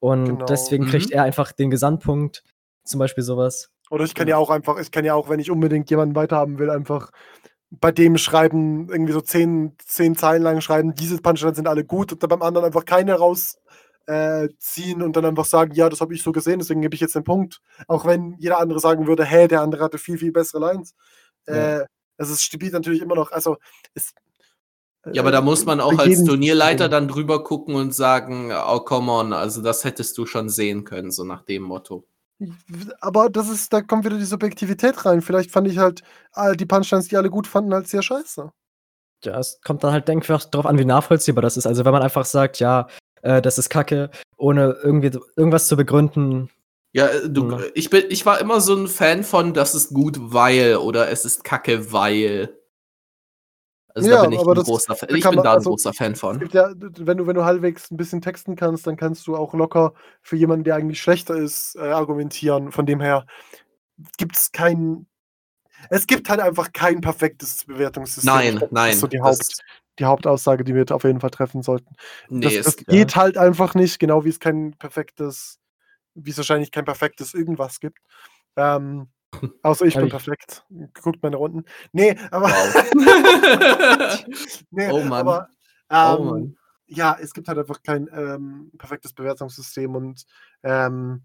und 0.00 0.24
Genau. 0.24 0.44
deswegen 0.46 0.84
Mhm. 0.84 0.90
kriegt 0.90 1.10
er 1.10 1.24
einfach 1.24 1.52
den 1.52 1.70
Gesamtpunkt, 1.70 2.42
zum 2.90 2.98
Beispiel 2.98 3.24
sowas. 3.24 3.70
Oder 3.90 4.04
ich 4.04 4.14
kann 4.14 4.28
ja 4.28 4.36
auch 4.36 4.50
einfach, 4.50 4.78
ich 4.78 4.90
kann 4.90 5.04
ja 5.04 5.14
auch, 5.14 5.28
wenn 5.28 5.40
ich 5.40 5.50
unbedingt 5.50 5.90
jemanden 5.90 6.14
weiterhaben 6.14 6.58
will, 6.58 6.70
einfach 6.70 7.10
bei 7.70 7.92
dem 7.92 8.18
schreiben, 8.18 8.88
irgendwie 8.88 9.12
so 9.12 9.20
zehn, 9.20 9.76
zehn 9.84 10.16
Zeilen 10.16 10.42
lang 10.42 10.60
schreiben, 10.60 10.94
diese 10.94 11.18
Punchlines 11.18 11.56
sind 11.56 11.68
alle 11.68 11.84
gut 11.84 12.12
und 12.12 12.22
dann 12.22 12.28
beim 12.28 12.42
anderen 12.42 12.66
einfach 12.66 12.84
keine 12.84 13.14
raus 13.14 13.58
äh, 14.06 14.48
ziehen 14.58 15.02
und 15.02 15.16
dann 15.16 15.24
einfach 15.24 15.44
sagen, 15.44 15.72
ja, 15.74 15.88
das 15.88 16.00
habe 16.00 16.14
ich 16.14 16.22
so 16.22 16.32
gesehen, 16.32 16.58
deswegen 16.58 16.80
gebe 16.80 16.94
ich 16.94 17.00
jetzt 17.00 17.14
den 17.14 17.24
Punkt. 17.24 17.60
Auch 17.86 18.04
wenn 18.06 18.34
jeder 18.38 18.58
andere 18.58 18.80
sagen 18.80 19.06
würde, 19.06 19.24
hä, 19.24 19.46
der 19.46 19.62
andere 19.62 19.84
hatte 19.84 19.98
viel, 19.98 20.18
viel 20.18 20.32
bessere 20.32 20.60
Lines. 20.60 20.94
Ja. 21.46 21.80
Äh, 21.80 21.86
also 22.18 22.34
es 22.34 22.42
spielt 22.42 22.72
natürlich 22.72 23.02
immer 23.02 23.14
noch, 23.14 23.30
also 23.30 23.56
es, 23.94 24.12
Ja, 25.12 25.22
aber 25.22 25.30
da 25.30 25.40
muss 25.40 25.64
man 25.64 25.80
auch 25.80 25.96
als 25.98 26.24
Turnierleiter 26.24 26.88
dann 26.88 27.08
drüber 27.08 27.44
gucken 27.44 27.76
und 27.76 27.94
sagen, 27.94 28.52
oh, 28.52 28.80
come 28.80 29.12
on, 29.12 29.32
also 29.32 29.62
das 29.62 29.84
hättest 29.84 30.18
du 30.18 30.26
schon 30.26 30.48
sehen 30.48 30.84
können, 30.84 31.10
so 31.12 31.24
nach 31.24 31.42
dem 31.42 31.62
Motto. 31.62 32.04
Aber 33.00 33.28
das 33.28 33.48
ist, 33.48 33.72
da 33.72 33.82
kommt 33.82 34.04
wieder 34.04 34.18
die 34.18 34.24
Subjektivität 34.24 35.04
rein. 35.04 35.22
Vielleicht 35.22 35.50
fand 35.50 35.68
ich 35.68 35.78
halt 35.78 36.02
die 36.56 36.66
Punchlines, 36.66 37.08
die 37.08 37.16
alle 37.16 37.30
gut 37.30 37.46
fanden, 37.46 37.74
halt 37.74 37.88
sehr 37.88 38.02
scheiße. 38.02 38.50
Ja, 39.24 39.38
es 39.38 39.60
kommt 39.62 39.84
dann 39.84 39.92
halt, 39.92 40.08
denke 40.08 40.32
ich, 40.32 40.44
darauf 40.46 40.66
an, 40.66 40.78
wie 40.78 40.84
nachvollziehbar 40.84 41.42
das 41.42 41.56
ist. 41.56 41.66
Also 41.66 41.84
wenn 41.84 41.92
man 41.92 42.02
einfach 42.02 42.24
sagt, 42.24 42.58
ja, 42.58 42.86
äh, 43.22 43.42
das 43.42 43.58
ist 43.58 43.68
Kacke, 43.68 44.10
ohne 44.38 44.76
irgendwie 44.82 45.10
irgendwas 45.36 45.68
zu 45.68 45.76
begründen, 45.76 46.48
Ja, 46.92 47.06
äh, 47.06 47.28
du, 47.28 47.58
ich 47.74 47.90
bin, 47.90 48.04
ich 48.08 48.26
war 48.26 48.40
immer 48.40 48.60
so 48.60 48.74
ein 48.74 48.88
Fan 48.88 49.22
von, 49.22 49.54
das 49.54 49.74
ist 49.74 49.94
gut, 49.94 50.16
weil 50.18 50.76
oder 50.76 51.10
es 51.10 51.24
ist 51.24 51.44
Kacke, 51.44 51.92
weil. 51.92 52.56
Also 53.94 54.08
Ja, 54.08 54.16
da 54.16 54.22
bin 54.22 54.32
ich 54.32 54.40
aber 54.40 54.52
ein 54.52 54.62
großer 54.62 54.94
Fan. 54.94 55.08
Ich 55.14 55.24
bin 55.24 55.34
man- 55.36 55.44
da 55.44 55.50
ein 55.50 55.56
also, 55.56 55.70
großer 55.70 55.92
Fan 55.92 56.16
von. 56.16 56.48
ja, 56.52 56.70
wenn 56.78 57.16
du, 57.18 57.26
wenn 57.26 57.34
du 57.34 57.44
halbwegs 57.44 57.90
ein 57.90 57.96
bisschen 57.96 58.20
texten 58.20 58.56
kannst, 58.56 58.86
dann 58.86 58.96
kannst 58.96 59.26
du 59.26 59.36
auch 59.36 59.54
locker 59.54 59.94
für 60.22 60.36
jemanden, 60.36 60.64
der 60.64 60.76
eigentlich 60.76 61.00
schlechter 61.00 61.36
ist, 61.36 61.76
äh, 61.76 61.80
argumentieren. 61.80 62.72
Von 62.72 62.86
dem 62.86 63.00
her 63.00 63.26
gibt 64.16 64.36
es 64.36 64.52
kein. 64.52 65.06
Es 65.88 66.06
gibt 66.06 66.28
halt 66.28 66.40
einfach 66.40 66.72
kein 66.72 67.00
perfektes 67.00 67.64
Bewertungssystem. 67.64 68.32
Nein, 68.32 68.56
das 68.58 68.70
nein. 68.70 68.92
ist 68.92 69.00
so 69.00 69.06
die, 69.06 69.20
Haupt, 69.20 69.62
die 69.98 70.04
Hauptaussage, 70.04 70.62
die 70.62 70.74
wir 70.74 70.84
auf 70.90 71.04
jeden 71.04 71.20
Fall 71.20 71.30
treffen 71.30 71.62
sollten. 71.62 71.94
nee, 72.28 72.44
das 72.44 72.54
es, 72.66 72.76
das 72.76 72.86
geht 72.86 73.16
halt 73.16 73.38
einfach 73.38 73.74
nicht, 73.74 73.98
genau 73.98 74.24
wie 74.24 74.28
es 74.28 74.40
kein 74.40 74.72
perfektes, 74.78 75.58
wie 76.14 76.30
es 76.30 76.36
wahrscheinlich 76.36 76.70
kein 76.70 76.84
perfektes 76.84 77.32
irgendwas 77.32 77.80
gibt. 77.80 77.98
Ähm, 78.56 79.08
außer 79.62 79.86
ich 79.86 79.94
Aber 79.96 80.00
bin 80.00 80.06
ich- 80.06 80.12
perfekt. 80.24 80.64
Guckt 81.02 81.22
meine 81.22 81.36
Runden. 81.36 81.64
Nee, 81.92 82.16
aber. 82.30 82.48
wow. 82.48 84.24
nee, 84.70 84.90
Oh 84.90 85.02
Mann. 85.04 85.26
Aber, 85.26 85.48
Oh 85.90 86.16
ähm, 86.22 86.26
Mann. 86.26 86.56
ja, 86.86 87.16
es 87.20 87.32
gibt 87.32 87.48
halt 87.48 87.58
einfach 87.58 87.82
kein 87.82 88.08
ähm, 88.12 88.70
perfektes 88.78 89.12
Bewertungssystem 89.12 89.94
und, 89.94 90.24
ähm, 90.62 91.22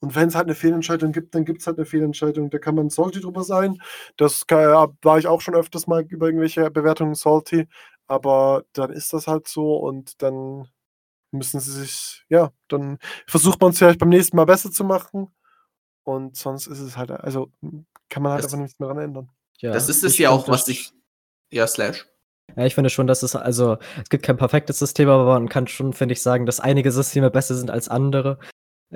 und 0.00 0.14
wenn 0.14 0.28
es 0.28 0.34
halt 0.34 0.44
eine 0.46 0.54
Fehlentscheidung 0.54 1.12
gibt, 1.12 1.34
dann 1.34 1.44
gibt 1.46 1.60
es 1.62 1.66
halt 1.66 1.78
eine 1.78 1.86
Fehlentscheidung. 1.86 2.50
Da 2.50 2.58
kann 2.58 2.74
man 2.74 2.90
salty 2.90 3.20
drüber 3.20 3.42
sein. 3.42 3.78
Das 4.16 4.46
ka- 4.46 4.92
war 5.02 5.18
ich 5.18 5.26
auch 5.26 5.40
schon 5.40 5.54
öfters 5.54 5.86
mal 5.86 6.02
über 6.08 6.26
irgendwelche 6.26 6.70
Bewertungen 6.70 7.14
salty, 7.14 7.66
aber 8.06 8.64
dann 8.74 8.90
ist 8.90 9.12
das 9.14 9.26
halt 9.26 9.48
so 9.48 9.76
und 9.76 10.20
dann 10.22 10.68
müssen 11.30 11.58
sie 11.58 11.72
sich, 11.72 12.24
ja, 12.28 12.50
dann 12.68 12.98
versucht 13.26 13.60
man 13.60 13.70
es 13.70 13.78
vielleicht 13.78 13.98
beim 13.98 14.10
nächsten 14.10 14.36
Mal 14.36 14.44
besser 14.44 14.70
zu 14.70 14.84
machen 14.84 15.34
und 16.04 16.36
sonst 16.36 16.66
ist 16.66 16.80
es 16.80 16.96
halt, 16.96 17.10
also 17.10 17.50
kann 18.08 18.22
man 18.22 18.32
halt 18.32 18.44
Das- 18.44 18.52
einfach 18.52 18.62
nichts 18.62 18.78
mehr 18.78 18.88
dran 18.88 18.98
ändern. 18.98 19.30
ja. 19.60 19.72
das 19.72 19.88
ist 19.88 20.04
es 20.04 20.12
ich 20.14 20.18
ja 20.20 20.30
auch, 20.30 20.48
was 20.48 20.68
ich. 20.68 20.92
Ja, 21.50 21.66
Slash. 21.66 22.06
Ja, 22.56 22.66
ich 22.66 22.74
finde 22.74 22.90
schon, 22.90 23.06
dass 23.06 23.22
es, 23.22 23.34
also, 23.34 23.78
es 24.02 24.08
gibt 24.10 24.22
kein 24.24 24.36
perfektes 24.36 24.78
System, 24.78 25.08
aber 25.08 25.24
man 25.24 25.48
kann 25.48 25.66
schon, 25.66 25.92
finde 25.92 26.12
ich, 26.12 26.22
sagen, 26.22 26.46
dass 26.46 26.60
einige 26.60 26.92
Systeme 26.92 27.30
besser 27.30 27.54
sind 27.54 27.70
als 27.70 27.88
andere. 27.88 28.38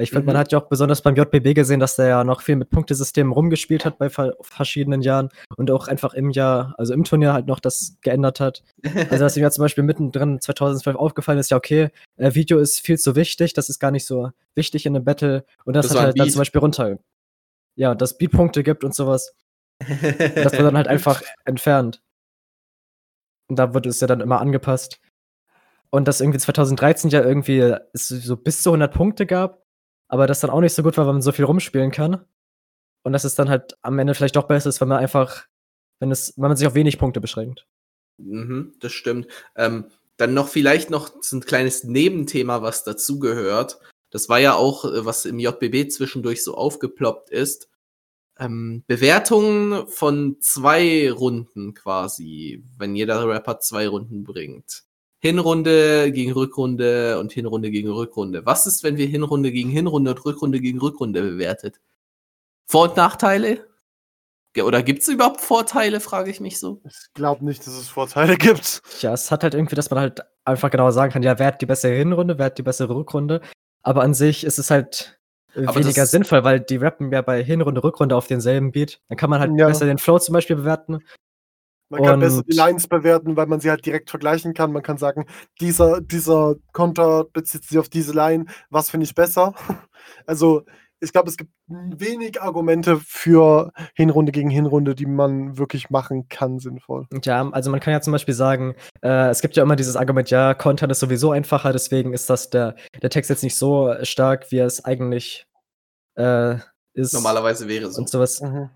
Ich 0.00 0.10
finde, 0.10 0.26
man 0.26 0.36
Mhm. 0.36 0.38
hat 0.38 0.52
ja 0.52 0.58
auch 0.58 0.68
besonders 0.68 1.02
beim 1.02 1.16
JBB 1.16 1.54
gesehen, 1.54 1.80
dass 1.80 1.96
der 1.96 2.06
ja 2.06 2.24
noch 2.24 2.42
viel 2.42 2.56
mit 2.56 2.70
Punktesystemen 2.70 3.32
rumgespielt 3.32 3.84
hat 3.84 3.98
bei 3.98 4.08
ver 4.10 4.34
verschiedenen 4.40 5.02
Jahren 5.02 5.28
und 5.56 5.70
auch 5.70 5.88
einfach 5.88 6.14
im 6.14 6.30
Jahr, 6.30 6.74
also 6.78 6.94
im 6.94 7.04
Turnier 7.04 7.32
halt 7.32 7.46
noch 7.46 7.58
das 7.60 7.96
geändert 8.00 8.38
hat. 8.40 8.62
Also, 9.10 9.18
dass 9.24 9.36
ihm 9.36 9.42
ja 9.42 9.50
zum 9.50 9.62
Beispiel 9.62 9.84
mittendrin 9.84 10.40
2012 10.40 10.96
aufgefallen 10.96 11.38
ist, 11.38 11.50
ja, 11.50 11.56
okay, 11.56 11.90
äh, 12.16 12.34
Video 12.34 12.58
ist 12.58 12.80
viel 12.80 12.98
zu 12.98 13.16
wichtig, 13.16 13.54
das 13.54 13.68
ist 13.68 13.78
gar 13.80 13.90
nicht 13.90 14.06
so 14.06 14.30
wichtig 14.54 14.86
in 14.86 14.94
einem 14.94 15.04
Battle 15.04 15.44
und 15.64 15.74
das, 15.74 15.88
Das 15.88 15.96
hat 15.96 16.02
halt 16.04 16.20
dann 16.20 16.30
zum 16.30 16.40
Beispiel 16.40 16.60
runter. 16.60 16.98
Ja, 17.74 17.94
dass 17.94 18.18
Beatpunkte 18.18 18.62
gibt 18.62 18.84
und 18.84 18.94
sowas. 18.94 19.34
Das 19.80 20.52
wird 20.52 20.54
dann 20.62 20.76
halt 20.76 20.88
einfach 20.88 21.22
entfernt. 21.44 22.02
Und 23.48 23.58
da 23.58 23.72
wurde 23.74 23.88
es 23.88 24.00
ja 24.00 24.06
dann 24.06 24.20
immer 24.20 24.40
angepasst. 24.40 25.00
Und 25.90 26.06
dass 26.06 26.20
irgendwie 26.20 26.38
2013 26.38 27.10
ja 27.10 27.22
irgendwie 27.22 27.74
es 27.94 28.08
so 28.08 28.36
bis 28.36 28.62
zu 28.62 28.70
100 28.70 28.92
Punkte 28.92 29.24
gab, 29.26 29.62
aber 30.08 30.26
das 30.26 30.40
dann 30.40 30.50
auch 30.50 30.60
nicht 30.60 30.74
so 30.74 30.82
gut 30.82 30.96
war, 30.96 31.06
weil 31.06 31.12
man 31.12 31.22
so 31.22 31.32
viel 31.32 31.44
rumspielen 31.44 31.90
kann. 31.90 32.24
Und 33.02 33.12
dass 33.12 33.24
es 33.24 33.34
dann 33.34 33.48
halt 33.48 33.78
am 33.82 33.98
Ende 33.98 34.14
vielleicht 34.14 34.36
doch 34.36 34.48
besser 34.48 34.68
ist, 34.68 34.80
wenn 34.80 34.88
man 34.88 34.98
einfach, 34.98 35.46
wenn 36.00 36.10
es, 36.10 36.34
wenn 36.36 36.48
man 36.48 36.56
sich 36.56 36.66
auf 36.66 36.74
wenig 36.74 36.98
Punkte 36.98 37.20
beschränkt. 37.20 37.66
Mhm, 38.18 38.74
das 38.80 38.92
stimmt. 38.92 39.28
Ähm, 39.54 39.86
dann 40.16 40.34
noch 40.34 40.48
vielleicht 40.48 40.90
noch 40.90 41.10
ein 41.32 41.40
kleines 41.40 41.84
Nebenthema, 41.84 42.60
was 42.62 42.84
dazugehört. 42.84 43.78
Das 44.10 44.28
war 44.28 44.40
ja 44.40 44.54
auch, 44.54 44.84
äh, 44.84 45.04
was 45.04 45.24
im 45.24 45.38
JBB 45.38 45.90
zwischendurch 45.90 46.42
so 46.42 46.54
aufgeploppt 46.54 47.30
ist. 47.30 47.68
Ähm, 48.38 48.84
Bewertungen 48.86 49.86
von 49.88 50.36
zwei 50.40 51.10
Runden 51.10 51.74
quasi, 51.74 52.64
wenn 52.76 52.94
jeder 52.94 53.28
Rapper 53.28 53.60
zwei 53.60 53.88
Runden 53.88 54.24
bringt. 54.24 54.84
Hinrunde 55.20 56.12
gegen 56.12 56.32
Rückrunde 56.32 57.18
und 57.18 57.32
Hinrunde 57.32 57.70
gegen 57.70 57.90
Rückrunde. 57.90 58.46
Was 58.46 58.66
ist, 58.66 58.84
wenn 58.84 58.96
wir 58.96 59.06
Hinrunde 59.06 59.50
gegen 59.50 59.70
Hinrunde 59.70 60.12
und 60.12 60.24
Rückrunde 60.24 60.60
gegen 60.60 60.78
Rückrunde 60.80 61.22
bewertet? 61.22 61.80
Vor- 62.66 62.90
und 62.90 62.96
Nachteile? 62.96 63.66
Oder 64.62 64.82
gibt 64.82 65.02
es 65.02 65.08
überhaupt 65.08 65.40
Vorteile, 65.40 66.00
frage 66.00 66.30
ich 66.30 66.40
mich 66.40 66.58
so. 66.58 66.80
Ich 66.84 67.12
glaube 67.14 67.44
nicht, 67.44 67.60
dass 67.60 67.74
es 67.74 67.88
Vorteile 67.88 68.36
gibt. 68.36 68.82
Ja, 69.00 69.12
es 69.12 69.30
hat 69.30 69.42
halt 69.44 69.54
irgendwie, 69.54 69.76
dass 69.76 69.90
man 69.90 70.00
halt 70.00 70.20
einfach 70.44 70.70
genau 70.70 70.90
sagen 70.90 71.12
kann, 71.12 71.22
ja, 71.22 71.38
wer 71.38 71.46
hat 71.48 71.60
die 71.60 71.66
bessere 71.66 71.92
Hinrunde, 71.94 72.38
wer 72.38 72.46
hat 72.46 72.58
die 72.58 72.62
bessere 72.62 72.94
Rückrunde. 72.94 73.40
Aber 73.82 74.02
an 74.02 74.14
sich 74.14 74.42
ist 74.44 74.58
es 74.58 74.70
halt 74.70 75.20
äh, 75.54 75.64
Aber 75.66 75.78
weniger 75.80 76.06
sinnvoll, 76.06 76.42
weil 76.44 76.60
die 76.60 76.76
rappen 76.76 77.12
ja 77.12 77.22
bei 77.22 77.42
Hinrunde, 77.44 77.84
Rückrunde 77.84 78.16
auf 78.16 78.26
denselben 78.26 78.72
Beat. 78.72 79.00
Dann 79.08 79.16
kann 79.16 79.30
man 79.30 79.40
halt 79.40 79.52
Ja. 79.56 79.66
besser 79.68 79.86
den 79.86 79.98
Flow 79.98 80.18
zum 80.18 80.32
Beispiel 80.32 80.56
bewerten. 80.56 81.04
Man 81.90 82.02
kann 82.02 82.20
besser 82.20 82.38
Und- 82.38 82.52
die 82.52 82.56
Lines 82.56 82.86
bewerten, 82.86 83.36
weil 83.36 83.46
man 83.46 83.60
sie 83.60 83.70
halt 83.70 83.84
direkt 83.86 84.10
vergleichen 84.10 84.52
kann. 84.54 84.72
Man 84.72 84.82
kann 84.82 84.98
sagen, 84.98 85.24
dieser, 85.60 86.00
dieser 86.00 86.56
Konter 86.72 87.24
bezieht 87.32 87.64
sich 87.64 87.78
auf 87.78 87.88
diese 87.88 88.12
Line, 88.12 88.44
was 88.70 88.90
finde 88.90 89.04
ich 89.04 89.14
besser? 89.14 89.54
Also, 90.26 90.64
ich 91.00 91.12
glaube, 91.12 91.28
es 91.28 91.36
gibt 91.36 91.50
wenig 91.68 92.40
Argumente 92.40 92.98
für 92.98 93.72
Hinrunde 93.94 94.32
gegen 94.32 94.48
Hinrunde, 94.50 94.94
die 94.94 95.06
man 95.06 95.58
wirklich 95.58 95.90
machen 95.90 96.28
kann, 96.28 96.58
sinnvoll. 96.58 97.06
Ja, 97.24 97.48
also 97.50 97.70
man 97.70 97.80
kann 97.80 97.92
ja 97.92 98.00
zum 98.00 98.12
Beispiel 98.12 98.34
sagen, 98.34 98.74
äh, 99.02 99.28
es 99.28 99.42
gibt 99.42 99.54
ja 99.56 99.62
immer 99.62 99.76
dieses 99.76 99.96
Argument, 99.96 100.30
ja, 100.30 100.54
Content 100.54 100.90
ist 100.90 101.00
sowieso 101.00 101.30
einfacher, 101.32 101.72
deswegen 101.72 102.14
ist 102.14 102.30
das 102.30 102.48
der, 102.50 102.74
der 103.02 103.10
Text 103.10 103.28
jetzt 103.30 103.42
nicht 103.42 103.56
so 103.56 103.94
stark, 104.02 104.50
wie 104.50 104.58
er 104.58 104.66
es 104.66 104.84
eigentlich 104.84 105.46
äh, 106.16 106.56
ist. 106.94 107.12
Normalerweise 107.12 107.68
wäre 107.68 107.90
so. 107.90 108.00
Und 108.00 108.08
sowas. 108.08 108.40
Mhm. 108.40 108.70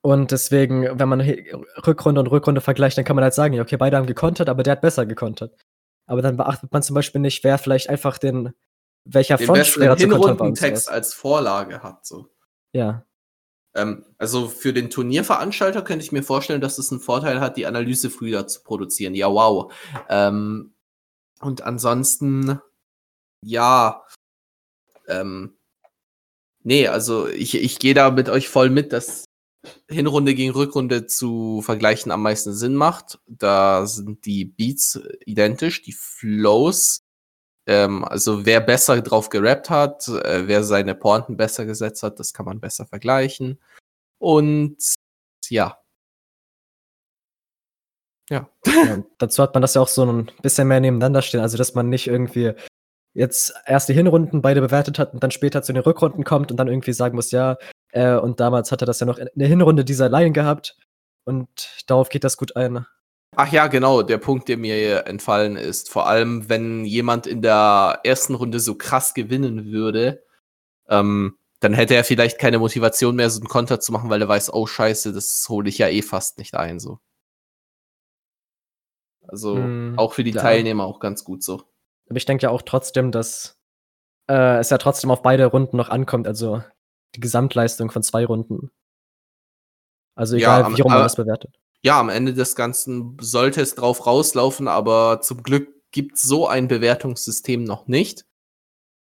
Und 0.00 0.32
deswegen, 0.32 0.98
wenn 0.98 1.08
man 1.08 1.20
Rückrunde 1.20 2.20
und 2.20 2.26
Rückrunde 2.28 2.60
vergleicht, 2.60 2.98
dann 2.98 3.04
kann 3.04 3.16
man 3.16 3.22
halt 3.22 3.34
sagen, 3.34 3.54
ja, 3.54 3.62
okay, 3.62 3.76
beide 3.76 3.96
haben 3.96 4.06
gekontert, 4.06 4.48
aber 4.48 4.62
der 4.62 4.72
hat 4.72 4.80
besser 4.80 5.06
gekontert. 5.06 5.54
Aber 6.06 6.22
dann 6.22 6.36
beachtet 6.36 6.72
man 6.72 6.82
zum 6.82 6.94
Beispiel 6.94 7.20
nicht, 7.20 7.44
wer 7.44 7.58
vielleicht 7.58 7.88
einfach 7.88 8.18
den, 8.18 8.52
welcher 9.04 9.36
den 9.36 9.46
besseren 9.52 9.98
zu 9.98 10.08
kontern 10.08 10.38
war 10.38 10.56
sowas. 10.56 10.88
als 10.88 11.14
Vorlage 11.14 11.82
hat. 11.82 12.06
So. 12.06 12.28
Ja. 12.72 13.04
Ähm, 13.74 14.04
also 14.18 14.48
für 14.48 14.72
den 14.72 14.90
Turnierveranstalter 14.90 15.82
könnte 15.82 16.04
ich 16.04 16.12
mir 16.12 16.22
vorstellen, 16.22 16.60
dass 16.60 16.78
es 16.78 16.90
einen 16.90 17.00
Vorteil 17.00 17.40
hat, 17.40 17.56
die 17.56 17.66
Analyse 17.66 18.10
früher 18.10 18.46
zu 18.46 18.62
produzieren. 18.62 19.14
Ja, 19.14 19.30
wow. 19.30 19.72
Ähm, 20.08 20.72
und 21.40 21.62
ansonsten, 21.62 22.60
ja, 23.42 24.04
ähm, 25.08 25.56
nee, 26.62 26.88
also 26.88 27.28
ich, 27.28 27.54
ich 27.54 27.78
gehe 27.78 27.94
da 27.94 28.10
mit 28.10 28.28
euch 28.28 28.48
voll 28.48 28.70
mit, 28.70 28.92
dass 28.92 29.25
Hinrunde 29.88 30.34
gegen 30.34 30.52
Rückrunde 30.52 31.06
zu 31.06 31.62
vergleichen 31.62 32.12
am 32.12 32.22
meisten 32.22 32.52
Sinn 32.52 32.74
macht. 32.74 33.20
Da 33.26 33.86
sind 33.86 34.24
die 34.24 34.44
Beats 34.44 35.00
identisch, 35.24 35.82
die 35.82 35.92
Flows 35.92 37.06
ähm, 37.66 38.04
also 38.04 38.46
wer 38.46 38.60
besser 38.60 39.00
drauf 39.02 39.28
gerappt 39.28 39.70
hat, 39.70 40.06
äh, 40.08 40.46
wer 40.46 40.62
seine 40.62 40.94
Pointen 40.94 41.36
besser 41.36 41.66
gesetzt 41.66 42.02
hat, 42.02 42.20
das 42.20 42.32
kann 42.32 42.46
man 42.46 42.60
besser 42.60 42.86
vergleichen. 42.86 43.58
Und 44.18 44.76
ja. 45.48 45.78
Ja. 48.30 48.48
ja. 48.66 49.04
Dazu 49.18 49.42
hat 49.42 49.54
man 49.54 49.62
das 49.62 49.74
ja 49.74 49.80
auch 49.80 49.88
so 49.88 50.04
ein 50.04 50.30
bisschen 50.42 50.68
mehr 50.68 50.80
nebeneinander 50.80 51.22
stehen, 51.22 51.40
also 51.40 51.56
dass 51.58 51.74
man 51.74 51.88
nicht 51.88 52.06
irgendwie 52.06 52.52
jetzt 53.14 53.54
erst 53.66 53.88
die 53.88 53.94
Hinrunden 53.94 54.42
beide 54.42 54.60
bewertet 54.60 54.98
hat 54.98 55.14
und 55.14 55.22
dann 55.22 55.30
später 55.30 55.62
zu 55.62 55.72
den 55.72 55.82
Rückrunden 55.82 56.24
kommt 56.24 56.50
und 56.50 56.56
dann 56.58 56.68
irgendwie 56.68 56.92
sagen 56.92 57.16
muss, 57.16 57.30
ja, 57.30 57.56
äh, 57.90 58.16
und 58.16 58.40
damals 58.40 58.72
hat 58.72 58.82
er 58.82 58.86
das 58.86 59.00
ja 59.00 59.06
noch 59.06 59.18
in 59.18 59.28
der 59.34 59.48
Hinrunde 59.48 59.84
dieser 59.84 60.08
Line 60.08 60.32
gehabt 60.32 60.76
und 61.24 61.48
darauf 61.86 62.08
geht 62.08 62.24
das 62.24 62.36
gut 62.36 62.56
ein. 62.56 62.86
Ach 63.36 63.52
ja, 63.52 63.66
genau, 63.66 64.02
der 64.02 64.18
Punkt, 64.18 64.48
der 64.48 64.56
mir 64.56 65.06
entfallen 65.06 65.56
ist. 65.56 65.90
Vor 65.90 66.06
allem, 66.06 66.48
wenn 66.48 66.84
jemand 66.84 67.26
in 67.26 67.42
der 67.42 68.00
ersten 68.02 68.34
Runde 68.34 68.60
so 68.60 68.76
krass 68.76 69.12
gewinnen 69.12 69.66
würde, 69.66 70.24
ähm, 70.88 71.36
dann 71.60 71.74
hätte 71.74 71.94
er 71.94 72.04
vielleicht 72.04 72.38
keine 72.38 72.58
Motivation 72.58 73.16
mehr, 73.16 73.28
so 73.28 73.40
einen 73.40 73.48
Konter 73.48 73.80
zu 73.80 73.92
machen, 73.92 74.08
weil 74.08 74.22
er 74.22 74.28
weiß, 74.28 74.52
oh 74.54 74.66
scheiße, 74.66 75.12
das 75.12 75.44
hole 75.48 75.68
ich 75.68 75.78
ja 75.78 75.88
eh 75.88 76.02
fast 76.02 76.38
nicht 76.38 76.54
ein. 76.54 76.78
So. 76.78 76.98
Also 79.26 79.56
Hm, 79.56 79.94
auch 79.98 80.12
für 80.12 80.24
die 80.24 80.32
klar. 80.32 80.44
Teilnehmer 80.44 80.84
auch 80.84 81.00
ganz 81.00 81.24
gut 81.24 81.42
so. 81.42 81.62
Aber 82.08 82.16
ich 82.16 82.24
denke 82.24 82.44
ja 82.44 82.50
auch 82.50 82.62
trotzdem, 82.62 83.10
dass 83.10 83.58
äh, 84.28 84.58
es 84.58 84.70
ja 84.70 84.78
trotzdem 84.78 85.10
auf 85.10 85.22
beide 85.22 85.46
Runden 85.46 85.76
noch 85.76 85.88
ankommt, 85.88 86.26
also 86.26 86.62
die 87.16 87.20
Gesamtleistung 87.20 87.90
von 87.90 88.02
zwei 88.02 88.24
Runden. 88.24 88.70
Also 90.14 90.36
Ja, 90.36 90.56
egal, 90.58 90.64
am- 90.64 90.76
wie 90.76 90.80
rum 90.82 90.92
man 90.92 91.02
das 91.02 91.16
bewertet. 91.16 91.54
Ja, 91.82 92.00
am 92.00 92.08
Ende 92.08 92.34
des 92.34 92.56
Ganzen 92.56 93.16
sollte 93.20 93.60
es 93.60 93.74
drauf 93.74 94.06
rauslaufen, 94.06 94.66
aber 94.68 95.20
zum 95.20 95.42
Glück 95.42 95.68
gibt 95.92 96.18
so 96.18 96.48
ein 96.48 96.68
Bewertungssystem 96.68 97.62
noch 97.64 97.86
nicht. 97.86 98.24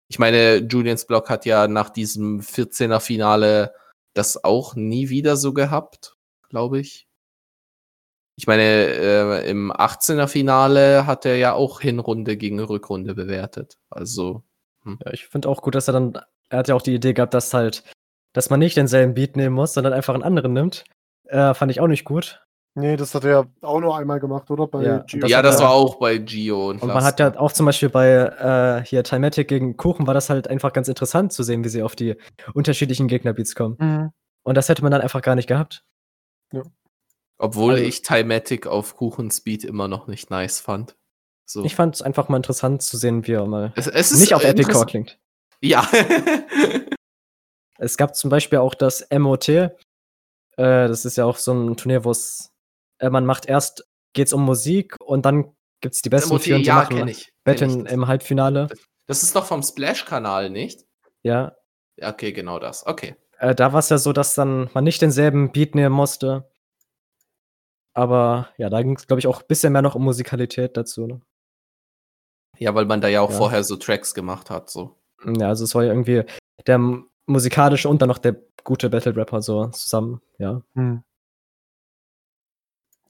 Ich 0.10 0.18
meine, 0.20 0.58
Julians 0.58 1.06
Block 1.06 1.30
hat 1.30 1.46
ja 1.46 1.68
nach 1.68 1.90
diesem 1.90 2.42
14er 2.42 3.00
Finale 3.00 3.74
das 4.14 4.44
auch 4.44 4.76
nie 4.76 5.10
wieder 5.10 5.38
so 5.38 5.54
gehabt, 5.54 6.16
glaube 6.50 6.80
ich. 6.80 7.08
Ich 8.36 8.48
meine, 8.48 8.64
äh, 8.64 9.50
im 9.50 9.72
18er 9.72 10.28
Finale 10.28 11.06
hat 11.06 11.26
er 11.26 11.38
ja 11.38 11.54
auch 11.54 11.82
Hinrunde 11.82 12.38
gegen 12.38 12.60
Rückrunde 12.60 13.14
bewertet. 13.14 13.78
Also, 13.90 14.44
Ja, 14.86 15.14
ich 15.14 15.28
finde 15.28 15.48
auch 15.50 15.62
gut, 15.62 15.76
dass 15.76 15.88
er 15.88 15.94
dann, 15.94 16.20
er 16.50 16.60
hat 16.60 16.68
ja 16.68 16.76
auch 16.76 16.82
die 16.82 16.96
Idee 16.96 17.14
gehabt, 17.14 17.34
dass 17.36 17.54
halt, 17.54 17.84
dass 18.34 18.50
man 18.50 18.60
nicht 18.60 18.76
denselben 18.78 19.14
Beat 19.14 19.36
nehmen 19.36 19.56
muss, 19.56 19.74
sondern 19.74 19.94
einfach 19.94 20.14
einen 20.14 20.24
anderen 20.24 20.54
nimmt. 20.54 20.84
Äh, 21.28 21.54
fand 21.54 21.72
ich 21.72 21.80
auch 21.80 21.88
nicht 21.88 22.04
gut. 22.04 22.42
Nee, 22.76 22.98
das 22.98 23.14
hat 23.14 23.24
er 23.24 23.30
ja 23.32 23.46
auch 23.62 23.80
nur 23.80 23.96
einmal 23.96 24.20
gemacht, 24.20 24.50
oder? 24.50 24.66
Bei 24.68 24.84
Ja, 24.84 24.98
Gio. 25.00 25.22
das 25.22 25.30
ja, 25.30 25.42
das 25.44 25.58
er- 25.58 25.66
war 25.66 25.72
auch 25.74 25.96
bei 26.00 26.18
Gio 26.18 26.70
und, 26.72 26.82
Und 26.82 26.88
man 26.88 27.04
hat 27.04 27.20
ja 27.20 27.38
auch 27.40 27.52
zum 27.52 27.68
Beispiel 27.68 27.90
bei 27.90 28.10
äh, 28.10 28.84
hier 28.86 29.04
Timatic 29.04 29.48
gegen 29.48 29.78
Kuchen 29.78 30.08
war 30.08 30.16
das 30.16 30.32
halt 30.32 30.48
einfach 30.48 30.74
ganz 30.74 30.88
interessant 30.88 31.32
zu 31.34 31.44
sehen, 31.44 31.64
wie 31.64 31.70
sie 31.70 31.84
auf 31.84 31.96
die 31.96 32.16
unterschiedlichen 32.56 33.08
Gegnerbeats 33.08 33.54
kommen. 33.54 33.78
Mhm. 33.80 34.10
Und 34.44 34.58
das 34.58 34.70
hätte 34.70 34.82
man 34.82 34.92
dann 34.92 35.02
einfach 35.02 35.22
gar 35.22 35.36
nicht 35.36 35.48
gehabt. 35.48 35.84
Obwohl 37.38 37.74
also- 37.74 37.86
ich 37.86 38.02
Timatic 38.02 38.66
auf 38.66 38.96
Kuchenspeed 38.96 39.64
immer 39.66 39.88
noch 39.88 40.08
nicht 40.08 40.32
nice 40.32 40.60
fand. 40.60 40.96
So. 41.46 41.64
Ich 41.66 41.76
fand 41.76 41.94
es 41.96 42.02
einfach 42.02 42.28
mal 42.30 42.38
interessant 42.38 42.82
zu 42.82 42.98
sehen, 42.98 43.28
wie 43.28 43.34
er 43.34 43.46
mal 43.46 43.72
es, 43.76 43.86
es 43.88 44.12
ist 44.12 44.22
nicht 44.22 44.34
auf 44.34 44.44
Epic 44.44 44.72
Core 44.72 44.86
klingt. 44.88 45.20
Ja. 45.62 45.88
Es 47.80 47.98
gab 47.98 48.16
zum 48.16 48.30
Beispiel 48.30 48.60
auch 48.60 48.76
das 48.76 49.08
MOT. 49.12 49.50
Äh, 49.50 49.70
das 50.58 51.06
ist 51.06 51.18
ja 51.18 51.26
auch 51.26 51.38
so 51.38 51.54
ein 51.54 51.76
Turnier, 51.78 52.04
wo 52.06 52.12
es 52.12 52.52
äh, 53.00 53.10
man 53.10 53.26
macht 53.26 53.46
erst 53.48 53.86
geht's 54.14 54.34
um 54.34 54.44
Musik 54.46 54.96
und 55.02 55.26
dann 55.26 55.56
gibt's 55.82 56.02
die 56.02 56.10
besten 56.10 56.34
MOT, 56.34 56.44
vier 56.44 56.56
und 56.58 56.62
die 56.62 56.68
ja, 56.68 56.76
machen 56.76 57.08
ich. 57.08 57.32
Ich. 57.46 57.62
im 57.62 58.08
Halbfinale. 58.08 58.68
Das 59.08 59.24
ist 59.24 59.36
doch 59.36 59.46
vom 59.46 59.64
Splash-Kanal, 59.64 60.50
nicht? 60.50 60.86
Ja, 61.24 61.56
Ja, 61.98 62.10
okay, 62.12 62.32
genau 62.32 62.60
das. 62.60 62.86
Okay. 62.86 63.16
Äh, 63.40 63.56
da 63.56 63.74
war 63.74 63.80
es 63.80 63.90
ja 63.90 63.98
so, 63.98 64.14
dass 64.14 64.36
dann 64.36 64.70
man 64.74 64.84
nicht 64.84 65.02
denselben 65.02 65.52
Beat 65.52 65.76
nehmen 65.76 65.94
musste. 65.96 66.50
Aber 67.94 68.50
ja, 68.58 68.70
da 68.70 68.82
ging 68.82 68.96
es, 68.96 69.06
glaube 69.08 69.20
ich, 69.20 69.28
auch 69.28 69.42
ein 69.42 69.48
bisschen 69.48 69.74
mehr 69.74 69.82
noch 69.82 69.96
um 69.96 70.04
Musikalität 70.04 70.78
dazu. 70.78 71.06
Ne? 71.06 71.22
Ja, 72.58 72.74
weil 72.74 72.86
man 72.86 73.02
da 73.02 73.08
ja 73.08 73.22
auch 73.22 73.32
Ja. 73.32 73.38
vorher 73.38 73.64
so 73.64 73.76
Tracks 73.76 74.14
gemacht 74.14 74.50
hat. 74.50 74.70
So. 74.70 74.96
Ja, 75.26 75.50
also 75.50 75.64
es 75.66 75.76
war 75.76 75.84
ja 75.84 75.92
irgendwie 75.92 76.24
der 76.66 76.80
musikalische 77.26 77.90
und 77.90 78.02
dann 78.02 78.10
noch 78.10 78.18
der 78.18 78.36
gute 78.64 78.90
Battle 78.90 79.16
Rapper 79.16 79.42
so 79.42 79.68
zusammen. 79.68 80.22
Ja. 80.38 80.62
Hm. 80.76 81.04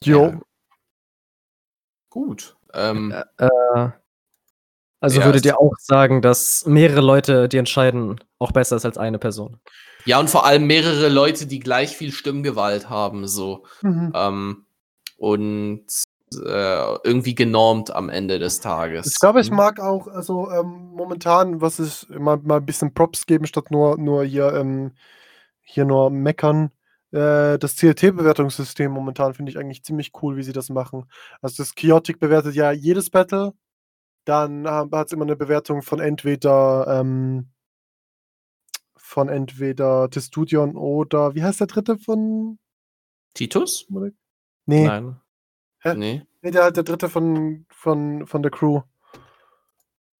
Jo. 0.03 0.25
Ja. 0.25 0.39
Gut. 2.09 2.55
Ähm, 2.73 3.13
Äh, 3.37 3.49
also 4.99 5.19
Ja, 5.19 5.25
würdet 5.25 5.45
ihr 5.45 5.59
auch 5.59 5.73
sagen, 5.79 6.21
dass 6.21 6.65
mehrere 6.65 7.01
Leute, 7.01 7.49
die 7.49 7.57
entscheiden, 7.57 8.19
auch 8.39 8.51
besser 8.51 8.75
ist 8.77 8.85
als 8.85 8.97
eine 8.97 9.19
Person? 9.19 9.59
ja, 10.05 10.19
und 10.19 10.29
vor 10.29 10.45
allem 10.45 10.65
mehrere 10.67 11.07
Leute, 11.09 11.45
die 11.47 11.59
gleich 11.59 11.95
viel 11.95 12.11
Stimmgewalt 12.11 12.89
haben, 12.89 13.27
so. 13.27 13.65
Mhm. 13.81 14.11
Ähm, 14.13 14.65
und 15.17 15.85
äh, 16.37 16.97
irgendwie 17.03 17.35
genormt 17.35 17.91
am 17.93 18.09
Ende 18.09 18.39
des 18.39 18.59
Tages. 18.59 19.07
Ich 19.07 19.19
glaube, 19.19 19.41
ich 19.41 19.51
mag 19.51 19.79
auch, 19.79 20.07
also 20.07 20.49
ähm, 20.51 20.91
momentan, 20.93 21.61
was 21.61 21.79
ich 21.79 22.07
mal, 22.09 22.37
mal 22.37 22.57
ein 22.57 22.65
bisschen 22.65 22.93
Props 22.93 23.25
geben, 23.25 23.45
statt 23.45 23.71
nur, 23.71 23.97
nur 23.97 24.23
hier, 24.23 24.53
ähm, 24.53 24.91
hier 25.61 25.85
nur 25.85 26.09
meckern. 26.09 26.71
Äh, 27.11 27.57
das 27.59 27.75
CLT-Bewertungssystem 27.75 28.91
momentan 28.91 29.33
finde 29.33 29.51
ich 29.51 29.57
eigentlich 29.57 29.83
ziemlich 29.83 30.11
cool, 30.21 30.37
wie 30.37 30.43
sie 30.43 30.53
das 30.53 30.69
machen. 30.69 31.05
Also 31.41 31.63
das 31.63 31.75
Chaotic 31.75 32.19
bewertet 32.19 32.55
ja 32.55 32.71
jedes 32.71 33.09
Battle. 33.09 33.53
Dann 34.25 34.67
hat 34.67 35.07
es 35.07 35.11
immer 35.11 35.25
eine 35.25 35.35
Bewertung 35.35 35.81
von 35.81 35.99
entweder 35.99 36.87
ähm, 36.87 37.49
von 39.13 39.29
entweder 39.29 40.09
Testudion 40.09 40.75
oder 40.75 41.35
wie 41.35 41.43
heißt 41.43 41.59
der 41.59 41.67
dritte 41.67 41.97
von 41.99 42.57
Titus? 43.35 43.85
Nee, 44.65 44.87
Nein. 44.87 45.19
Hä? 45.83 45.93
Nee. 45.95 46.23
nee 46.41 46.51
der, 46.51 46.71
der 46.71 46.83
dritte 46.83 47.09
von, 47.09 47.65
von, 47.69 48.25
von 48.25 48.41
der 48.41 48.51
Crew. 48.51 48.81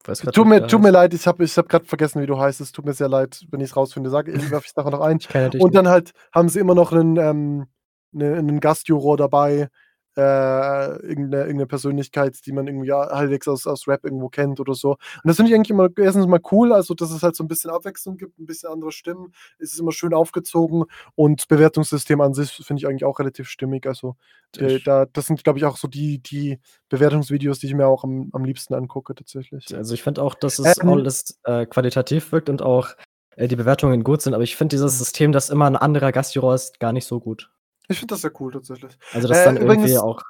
Weiß 0.05 0.19
Tut 0.19 0.47
mir, 0.47 0.67
tut 0.67 0.81
mir 0.81 0.91
leid, 0.91 1.13
ich 1.13 1.25
habe 1.27 1.45
ich 1.45 1.57
hab 1.57 1.69
gerade 1.69 1.85
vergessen, 1.85 2.21
wie 2.21 2.25
du 2.25 2.37
heißt. 2.37 2.59
Es 2.59 2.73
tut 2.73 2.83
mir 2.83 2.93
sehr 2.93 3.07
leid, 3.07 3.45
wenn 3.51 3.61
ich 3.61 3.69
es 3.69 3.75
rausfinde. 3.77 4.09
Sag, 4.09 4.27
ich 4.27 4.51
werfe 4.51 4.67
es 4.67 4.75
nachher 4.75 4.91
noch 4.91 4.99
ein. 4.99 5.19
Und 5.33 5.53
nicht. 5.53 5.75
dann 5.75 5.87
halt 5.87 6.11
haben 6.33 6.49
sie 6.49 6.59
immer 6.59 6.75
noch 6.75 6.91
einen, 6.91 7.15
ähm, 7.15 7.67
ne, 8.11 8.35
einen 8.35 8.59
Gastjuror 8.59 9.15
dabei, 9.15 9.69
äh, 10.17 10.95
irgendeine, 11.07 11.43
irgendeine 11.43 11.67
Persönlichkeit, 11.67 12.37
die 12.45 12.51
man 12.51 12.67
irgendwie 12.67 12.87
ja, 12.87 13.09
halbwegs 13.09 13.47
aus, 13.47 13.67
aus 13.67 13.87
Rap 13.87 14.03
irgendwo 14.03 14.29
kennt 14.29 14.59
oder 14.59 14.73
so. 14.73 14.91
Und 14.91 14.99
das 15.23 15.37
finde 15.37 15.51
ich 15.51 15.55
eigentlich 15.55 15.71
immer 15.71 15.89
erstens 15.97 16.27
mal 16.27 16.41
cool, 16.51 16.73
also 16.73 16.93
dass 16.93 17.11
es 17.11 17.23
halt 17.23 17.35
so 17.35 17.43
ein 17.43 17.47
bisschen 17.47 17.71
Abwechslung 17.71 18.17
gibt, 18.17 18.39
ein 18.39 18.45
bisschen 18.45 18.69
andere 18.69 18.91
Stimmen. 18.91 19.33
Es 19.59 19.73
ist 19.73 19.79
immer 19.79 19.91
schön 19.91 20.13
aufgezogen 20.13 20.85
und 21.15 21.41
das 21.41 21.47
Bewertungssystem 21.47 22.21
an 22.21 22.33
sich 22.33 22.51
finde 22.51 22.81
ich 22.81 22.87
eigentlich 22.87 23.05
auch 23.05 23.19
relativ 23.19 23.47
stimmig. 23.47 23.87
Also 23.87 24.15
äh, 24.57 24.79
da, 24.83 25.05
das 25.05 25.27
sind, 25.27 25.43
glaube 25.43 25.59
ich, 25.59 25.65
auch 25.65 25.77
so 25.77 25.87
die, 25.87 26.19
die 26.19 26.59
Bewertungsvideos, 26.89 27.59
die 27.59 27.67
ich 27.67 27.73
mir 27.73 27.87
auch 27.87 28.03
am, 28.03 28.29
am 28.33 28.45
liebsten 28.45 28.73
angucke, 28.73 29.15
tatsächlich. 29.15 29.75
Also 29.75 29.93
ich 29.93 30.03
finde 30.03 30.21
auch, 30.21 30.35
dass 30.35 30.59
es 30.59 30.77
Ähm, 30.79 30.89
alles 30.89 31.39
äh, 31.43 31.65
qualitativ 31.65 32.31
wirkt 32.31 32.49
und 32.49 32.61
auch 32.61 32.89
äh, 33.35 33.47
die 33.47 33.55
Bewertungen 33.55 34.03
gut 34.03 34.21
sind, 34.21 34.33
aber 34.33 34.43
ich 34.43 34.55
finde 34.55 34.75
dieses 34.75 34.97
System, 34.97 35.31
dass 35.31 35.49
immer 35.49 35.65
ein 35.65 35.75
anderer 35.75 36.11
Gastjuror 36.11 36.55
ist, 36.55 36.79
gar 36.79 36.93
nicht 36.93 37.05
so 37.05 37.19
gut. 37.19 37.52
Ich 37.89 37.99
finde 37.99 38.13
das 38.13 38.21
sehr 38.21 38.31
cool, 38.41 38.51
tatsächlich. 38.53 38.97
Also 39.11 39.27
das 39.27 39.37
Äh, 39.39 39.45
dann 39.45 39.57
übrigens- 39.57 39.89
irgendwie 39.91 39.97
auch. 39.99 40.21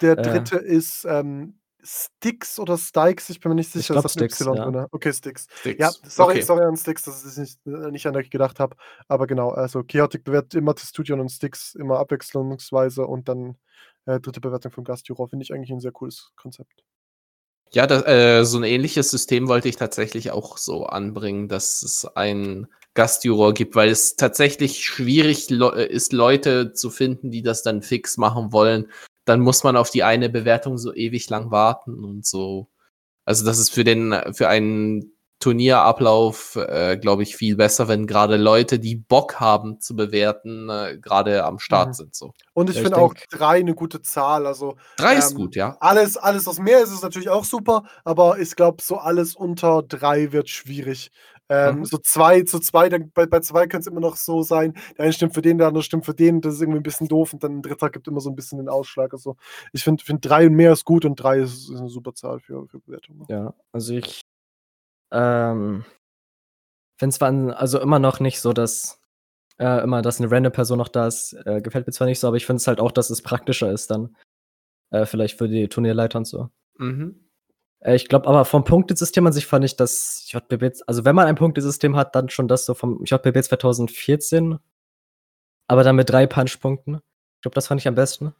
Der 0.00 0.16
Äh. 0.18 0.22
dritte 0.22 0.56
ist 0.56 1.04
ähm, 1.04 1.58
Sticks 1.82 2.58
oder 2.58 2.76
Stikes, 2.76 3.30
ich 3.30 3.40
bin 3.40 3.50
mir 3.50 3.56
nicht 3.56 3.70
sicher. 3.72 3.94
glaub, 3.94 4.04
ein 4.04 4.08
Sticks, 4.08 4.40
Y 4.40 4.54
ja. 4.56 4.64
drin. 4.70 4.86
Okay, 4.90 5.12
Sticks. 5.12 5.46
Sticks. 5.60 5.80
Ja, 5.80 5.90
sorry, 6.08 6.34
okay. 6.34 6.42
sorry 6.42 6.64
an 6.64 6.76
Sticks, 6.76 7.02
dass 7.04 7.24
ich 7.24 7.36
nicht, 7.38 7.58
äh, 7.66 7.90
nicht 7.90 8.06
an 8.06 8.16
euch 8.16 8.30
gedacht 8.30 8.60
habe. 8.60 8.76
Aber 9.08 9.26
genau, 9.26 9.50
also 9.50 9.82
Chaotic 9.82 10.24
bewertet 10.24 10.54
immer 10.54 10.74
Testudion 10.74 11.20
und 11.20 11.28
Sticks 11.30 11.74
immer 11.74 11.98
abwechslungsweise 11.98 13.06
und 13.06 13.28
dann 13.28 13.56
äh, 14.06 14.20
dritte 14.20 14.40
Bewertung 14.40 14.72
vom 14.72 14.84
Gastjuror. 14.84 15.28
Finde 15.28 15.44
ich 15.44 15.52
eigentlich 15.52 15.70
ein 15.70 15.80
sehr 15.80 15.92
cooles 15.92 16.30
Konzept. 16.36 16.84
Ja, 17.72 17.86
das, 17.86 18.04
äh, 18.06 18.44
so 18.44 18.56
ein 18.58 18.64
ähnliches 18.64 19.10
System 19.10 19.46
wollte 19.48 19.68
ich 19.68 19.76
tatsächlich 19.76 20.30
auch 20.30 20.56
so 20.58 20.86
anbringen, 20.86 21.48
dass 21.48 21.82
es 21.82 22.04
einen 22.06 22.66
Gastjuror 22.98 23.54
gibt, 23.54 23.76
weil 23.76 23.90
es 23.90 24.16
tatsächlich 24.16 24.84
schwierig 24.84 25.50
le 25.50 25.72
äh, 25.76 25.86
ist, 25.86 26.12
Leute 26.12 26.72
zu 26.72 26.90
finden, 26.90 27.30
die 27.30 27.42
das 27.42 27.62
dann 27.62 27.80
fix 27.82 28.16
machen 28.16 28.52
wollen. 28.52 28.90
Dann 29.24 29.38
muss 29.38 29.62
man 29.62 29.76
auf 29.76 29.90
die 29.90 30.02
eine 30.02 30.28
Bewertung 30.28 30.78
so 30.78 30.92
ewig 30.92 31.30
lang 31.30 31.52
warten 31.52 32.04
und 32.04 32.26
so. 32.26 32.66
Also 33.24 33.44
das 33.46 33.58
ist 33.60 33.70
für 33.70 33.84
den, 33.84 34.12
für 34.32 34.48
einen 34.48 35.12
Turnierablauf, 35.40 36.56
äh, 36.56 36.96
glaube 36.96 37.22
ich, 37.22 37.36
viel 37.36 37.54
besser, 37.54 37.86
wenn 37.86 38.08
gerade 38.08 38.36
Leute, 38.36 38.80
die 38.80 38.96
Bock 38.96 39.38
haben 39.38 39.78
zu 39.80 39.94
bewerten, 39.94 40.68
äh, 40.68 40.98
gerade 41.00 41.44
am 41.44 41.60
Start 41.60 41.90
Mhm. 41.90 41.92
sind. 41.94 42.16
So. 42.16 42.32
Und 42.54 42.68
ich 42.68 42.76
Ja, 42.76 42.82
finde 42.82 42.96
auch 42.98 43.14
drei 43.30 43.58
eine 43.60 43.74
gute 43.76 44.02
Zahl. 44.02 44.44
Also 44.46 44.76
Drei 44.96 45.14
ist 45.14 45.30
Ähm, 45.30 45.36
gut, 45.36 45.54
ja. 45.54 45.76
alles, 45.78 46.16
alles 46.16 46.46
was 46.46 46.58
mehr 46.58 46.82
ist, 46.82 46.90
ist 46.92 47.02
natürlich 47.04 47.28
auch 47.28 47.44
super, 47.44 47.84
aber 48.04 48.40
ich 48.40 48.56
glaube, 48.56 48.82
so 48.82 48.96
alles 48.96 49.36
unter 49.36 49.82
drei 49.84 50.32
wird 50.32 50.48
schwierig. 50.48 51.12
Ähm, 51.50 51.78
Mhm. 51.78 51.84
So 51.86 51.98
zwei 51.98 52.42
zu 52.42 52.58
zwei, 52.58 52.88
dann, 52.88 53.10
bei, 53.12 53.24
bei 53.26 53.40
zwei 53.40 53.62
könnte 53.66 53.78
es 53.78 53.86
immer 53.86 54.00
noch 54.00 54.16
so 54.16 54.42
sein, 54.42 54.74
der 54.96 55.04
eine 55.04 55.12
stimmt 55.12 55.34
für 55.34 55.40
den, 55.42 55.56
der 55.58 55.68
andere 55.68 55.82
stimmt 55.82 56.04
für 56.04 56.14
den, 56.14 56.40
das 56.40 56.54
ist 56.54 56.60
irgendwie 56.60 56.80
ein 56.80 56.82
bisschen 56.82 57.08
doof 57.08 57.32
und 57.32 57.42
dann 57.42 57.58
ein 57.58 57.62
dritter 57.62 57.88
gibt 57.90 58.06
immer 58.06 58.20
so 58.20 58.28
ein 58.28 58.36
bisschen 58.36 58.58
den 58.58 58.68
Ausschlag. 58.68 59.12
Also 59.14 59.36
ich 59.72 59.82
finde, 59.82 60.04
find 60.04 60.24
drei 60.24 60.46
und 60.46 60.54
mehr 60.54 60.72
ist 60.72 60.84
gut 60.84 61.04
und 61.04 61.16
drei 61.16 61.38
ist, 61.38 61.70
ist 61.70 61.76
eine 61.78 61.88
super 61.88 62.14
Zahl 62.14 62.40
für, 62.40 62.66
für 62.68 62.80
Bewertungen. 62.80 63.24
Ja, 63.28 63.54
also 63.72 63.94
ich 63.94 64.20
ähm, 65.10 65.84
finde 66.98 67.16
zwar 67.16 67.28
an- 67.28 67.50
also 67.50 67.80
immer 67.80 67.98
noch 67.98 68.20
nicht 68.20 68.40
so, 68.40 68.52
dass 68.52 69.00
äh, 69.58 69.82
immer, 69.82 70.02
dass 70.02 70.20
eine 70.20 70.30
random 70.30 70.52
Person 70.52 70.78
noch 70.78 70.88
da 70.88 71.06
ist, 71.06 71.32
äh, 71.44 71.60
gefällt 71.62 71.86
mir 71.86 71.92
zwar 71.92 72.06
nicht 72.06 72.20
so, 72.20 72.28
aber 72.28 72.36
ich 72.36 72.46
finde 72.46 72.58
es 72.58 72.66
halt 72.66 72.78
auch, 72.78 72.92
dass 72.92 73.10
es 73.10 73.22
praktischer 73.22 73.72
ist 73.72 73.90
dann. 73.90 74.14
Äh, 74.90 75.04
vielleicht 75.06 75.36
für 75.38 75.48
die 75.48 75.68
Turnierleiter 75.68 76.18
und 76.18 76.26
so. 76.26 76.48
Mhm. 76.78 77.27
Äh, 77.80 77.96
ich 77.96 78.08
glaube 78.08 78.26
aber 78.28 78.44
vom 78.44 78.64
Punktesystem 78.64 79.26
an 79.26 79.32
sich 79.32 79.46
fand 79.46 79.64
ich 79.64 79.76
das 79.76 80.26
JBB, 80.30 80.82
also 80.86 81.04
wenn 81.04 81.14
man 81.14 81.26
ein 81.26 81.36
Punktesystem 81.36 81.96
hat, 81.96 82.14
dann 82.14 82.28
schon 82.28 82.48
das 82.48 82.66
so 82.66 82.74
vom 82.74 83.04
JBB 83.04 83.42
2014, 83.42 84.58
aber 85.68 85.84
dann 85.84 85.96
mit 85.96 86.10
drei 86.10 86.26
Punchpunkten. 86.26 86.96
Ich 87.36 87.42
glaube, 87.42 87.54
das 87.54 87.66
fand 87.68 87.80
ich 87.80 87.88
am 87.88 87.94
besten. 87.94 88.34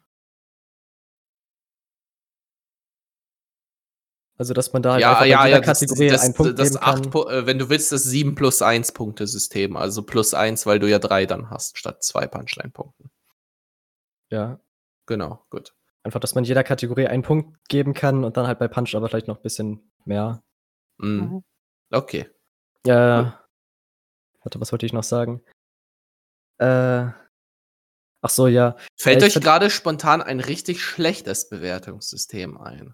Also, 4.37 4.53
dass 4.53 4.71
man 4.71 4.81
da 4.81 4.93
halt 4.93 5.01
ja, 5.01 5.11
einfach 5.11 5.25
ja, 5.25 5.37
bei 5.41 5.47
jeder 5.47 5.57
ja, 5.59 5.63
Kategorie 5.63 6.07
das, 6.07 6.21
das, 6.21 6.25
einen 6.25 6.33
Punkt 6.33 6.59
das, 6.59 6.71
das 6.71 6.81
geben 6.81 7.11
kann. 7.11 7.27
Äh, 7.27 7.45
wenn 7.45 7.59
du 7.59 7.69
willst, 7.69 7.91
das 7.91 8.03
7 8.03 8.35
plus 8.35 8.61
1 8.61 8.93
Punktesystem, 8.93 9.75
also 9.75 10.01
plus 10.01 10.33
1, 10.33 10.65
weil 10.65 10.79
du 10.79 10.89
ja 10.89 10.97
drei 10.97 11.25
dann 11.25 11.49
hast, 11.49 11.77
statt 11.77 12.03
zwei 12.03 12.25
Punchline-Punkten. 12.25 13.11
Ja. 14.31 14.61
Genau, 15.07 15.43
gut. 15.49 15.73
Einfach, 16.03 16.19
dass 16.19 16.35
man 16.35 16.43
jeder 16.45 16.63
Kategorie 16.63 17.07
einen 17.07 17.23
Punkt 17.23 17.57
geben 17.67 17.93
kann 17.93 18.23
und 18.23 18.37
dann 18.37 18.47
halt 18.47 18.59
bei 18.59 18.67
Punch 18.67 18.95
aber 18.95 19.09
vielleicht 19.09 19.27
noch 19.27 19.37
ein 19.37 19.41
bisschen 19.43 19.91
mehr. 20.05 20.41
Mhm. 20.97 21.09
Mhm. 21.19 21.43
Okay. 21.91 22.29
Ja. 22.85 23.43
Warte, 24.41 24.61
was 24.61 24.71
wollte 24.71 24.85
ich 24.85 24.93
noch 24.93 25.03
sagen? 25.03 25.43
Äh. 26.59 27.07
Ach 28.21 28.29
so, 28.29 28.47
ja. 28.47 28.75
Fällt 28.97 29.21
Ja, 29.21 29.27
euch 29.27 29.33
gerade 29.35 29.69
spontan 29.69 30.21
ein 30.21 30.39
richtig 30.41 30.81
schlechtes 30.83 31.47
Bewertungssystem 31.49 32.57
ein? 32.57 32.93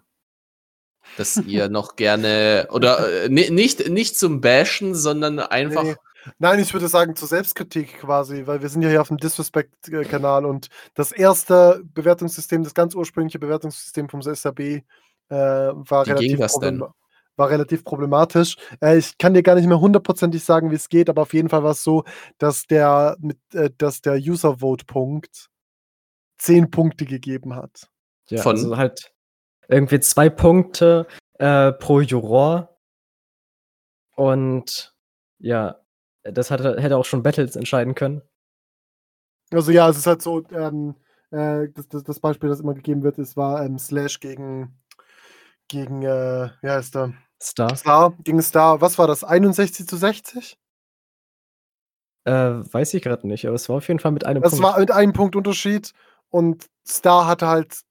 Das 1.16 1.36
ihr 1.46 1.68
noch 1.68 1.96
gerne, 1.96 2.68
oder 2.70 3.24
äh, 3.24 3.28
ni- 3.28 3.50
nicht, 3.50 3.88
nicht 3.88 4.18
zum 4.18 4.40
Bashen, 4.40 4.94
sondern 4.94 5.38
einfach. 5.40 5.82
Nee. 5.84 5.96
Nein, 6.38 6.58
ich 6.58 6.72
würde 6.72 6.88
sagen 6.88 7.16
zur 7.16 7.28
Selbstkritik 7.28 8.00
quasi, 8.00 8.46
weil 8.46 8.62
wir 8.62 8.68
sind 8.68 8.82
ja 8.82 8.88
hier 8.88 9.00
auf 9.00 9.08
dem 9.08 9.16
Disrespect-Kanal 9.16 10.44
und 10.44 10.68
das 10.94 11.12
erste 11.12 11.82
Bewertungssystem, 11.94 12.64
das 12.64 12.74
ganz 12.74 12.94
ursprüngliche 12.94 13.38
Bewertungssystem 13.38 14.08
vom 14.08 14.22
SAB 14.22 14.60
äh, 14.60 14.82
war, 15.28 16.06
Wie 16.06 16.10
ging 16.10 16.16
relativ 16.18 16.38
das 16.38 16.58
denn? 16.58 16.82
war 17.36 17.50
relativ 17.50 17.84
problematisch. 17.84 18.56
Äh, 18.80 18.98
ich 18.98 19.18
kann 19.18 19.34
dir 19.34 19.42
gar 19.42 19.54
nicht 19.54 19.66
mehr 19.66 19.80
hundertprozentig 19.80 20.42
sagen, 20.42 20.70
wie 20.70 20.76
es 20.76 20.88
geht, 20.88 21.08
aber 21.08 21.22
auf 21.22 21.34
jeden 21.34 21.48
Fall 21.48 21.62
war 21.62 21.72
es 21.72 21.82
so, 21.84 22.04
dass 22.38 22.66
der, 22.66 23.16
mit, 23.20 23.38
äh, 23.52 23.70
dass 23.76 24.00
der 24.00 24.14
User-Vote-Punkt 24.16 25.48
10 26.38 26.70
Punkte 26.70 27.04
gegeben 27.04 27.54
hat. 27.54 27.88
Ja, 28.28 28.42
Von- 28.42 28.56
also 28.56 28.76
halt 28.76 29.12
irgendwie 29.68 30.00
zwei 30.00 30.30
Punkte 30.30 31.06
äh, 31.38 31.72
pro 31.72 32.00
Juror. 32.00 32.78
Und 34.14 34.94
ja, 35.38 35.76
das 36.32 36.50
hatte, 36.50 36.80
hätte 36.80 36.96
auch 36.96 37.04
schon 37.04 37.22
Battles 37.22 37.56
entscheiden 37.56 37.94
können. 37.94 38.22
Also 39.52 39.70
ja, 39.72 39.88
es 39.88 39.98
ist 39.98 40.06
halt 40.06 40.22
so, 40.22 40.42
ähm, 40.50 40.94
äh, 41.30 41.68
das, 41.74 41.88
das, 41.88 42.04
das 42.04 42.20
Beispiel, 42.20 42.48
das 42.48 42.60
immer 42.60 42.74
gegeben 42.74 43.02
wird, 43.02 43.18
es 43.18 43.36
war 43.36 43.64
ähm, 43.64 43.78
Slash 43.78 44.20
gegen, 44.20 44.78
gegen 45.68 46.02
äh, 46.02 46.50
wie 46.62 46.68
heißt 46.68 46.94
der? 46.94 47.14
Star. 47.42 47.76
Star, 47.76 48.14
gegen 48.24 48.42
Star, 48.42 48.80
was 48.80 48.98
war 48.98 49.06
das? 49.06 49.22
61 49.22 49.86
zu 49.86 49.96
60? 49.96 50.58
Äh, 52.24 52.32
weiß 52.32 52.94
ich 52.94 53.02
gerade 53.02 53.26
nicht, 53.28 53.46
aber 53.46 53.54
es 53.54 53.68
war 53.68 53.76
auf 53.76 53.86
jeden 53.86 54.00
Fall 54.00 54.10
mit 54.12 54.24
einem 54.24 54.42
Das 54.42 54.52
Punkt. 54.52 54.64
war 54.64 54.78
mit 54.80 54.90
einem 54.90 55.12
Punkt 55.12 55.36
Unterschied 55.36 55.92
und 56.30 56.66
Star 56.86 57.26
hatte 57.26 57.46
halt 57.46 57.82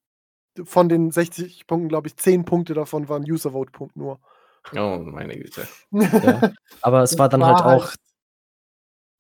von 0.64 0.90
den 0.90 1.12
60 1.12 1.68
Punkten, 1.68 1.90
glaube 1.90 2.08
ich, 2.08 2.18
10 2.18 2.44
Punkte 2.44 2.74
davon 2.74 3.08
waren 3.08 3.24
User-Vote-Punkt 3.24 3.96
nur. 3.96 4.20
Oh, 4.76 4.98
meine 5.00 5.38
Güte. 5.38 5.68
Ja. 5.92 6.54
Aber 6.82 7.04
es 7.04 7.18
war 7.18 7.30
dann 7.30 7.42
War 7.42 7.64
halt 7.64 7.82
auch, 7.82 7.94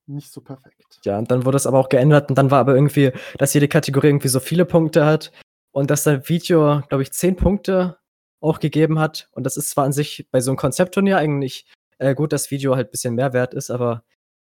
nicht 0.07 0.31
so 0.31 0.41
perfekt. 0.41 0.99
ja, 1.03 1.17
und 1.17 1.31
dann 1.31 1.45
wurde 1.45 1.57
es 1.57 1.67
aber 1.67 1.79
auch 1.79 1.89
geändert 1.89 2.29
und 2.29 2.37
dann 2.37 2.51
war 2.51 2.59
aber 2.59 2.75
irgendwie, 2.75 3.11
dass 3.37 3.53
jede 3.53 3.67
Kategorie 3.67 4.07
irgendwie 4.07 4.27
so 4.27 4.39
viele 4.39 4.65
Punkte 4.65 5.05
hat 5.05 5.31
und 5.71 5.89
dass 5.89 6.03
das 6.03 6.29
Video, 6.29 6.81
glaube 6.87 7.03
ich, 7.03 7.11
zehn 7.11 7.35
Punkte 7.35 7.97
auch 8.41 8.59
gegeben 8.59 8.99
hat. 8.99 9.29
Und 9.31 9.43
das 9.43 9.57
ist 9.57 9.71
zwar 9.71 9.85
an 9.85 9.93
sich 9.93 10.27
bei 10.31 10.39
so 10.39 10.51
einem 10.51 10.57
Konzeptturnier 10.57 11.17
eigentlich 11.17 11.65
äh, 11.97 12.13
gut, 12.13 12.33
dass 12.33 12.51
Video 12.51 12.75
halt 12.75 12.87
ein 12.87 12.91
bisschen 12.91 13.15
mehr 13.15 13.33
wert 13.33 13.53
ist, 13.53 13.71
aber 13.71 14.03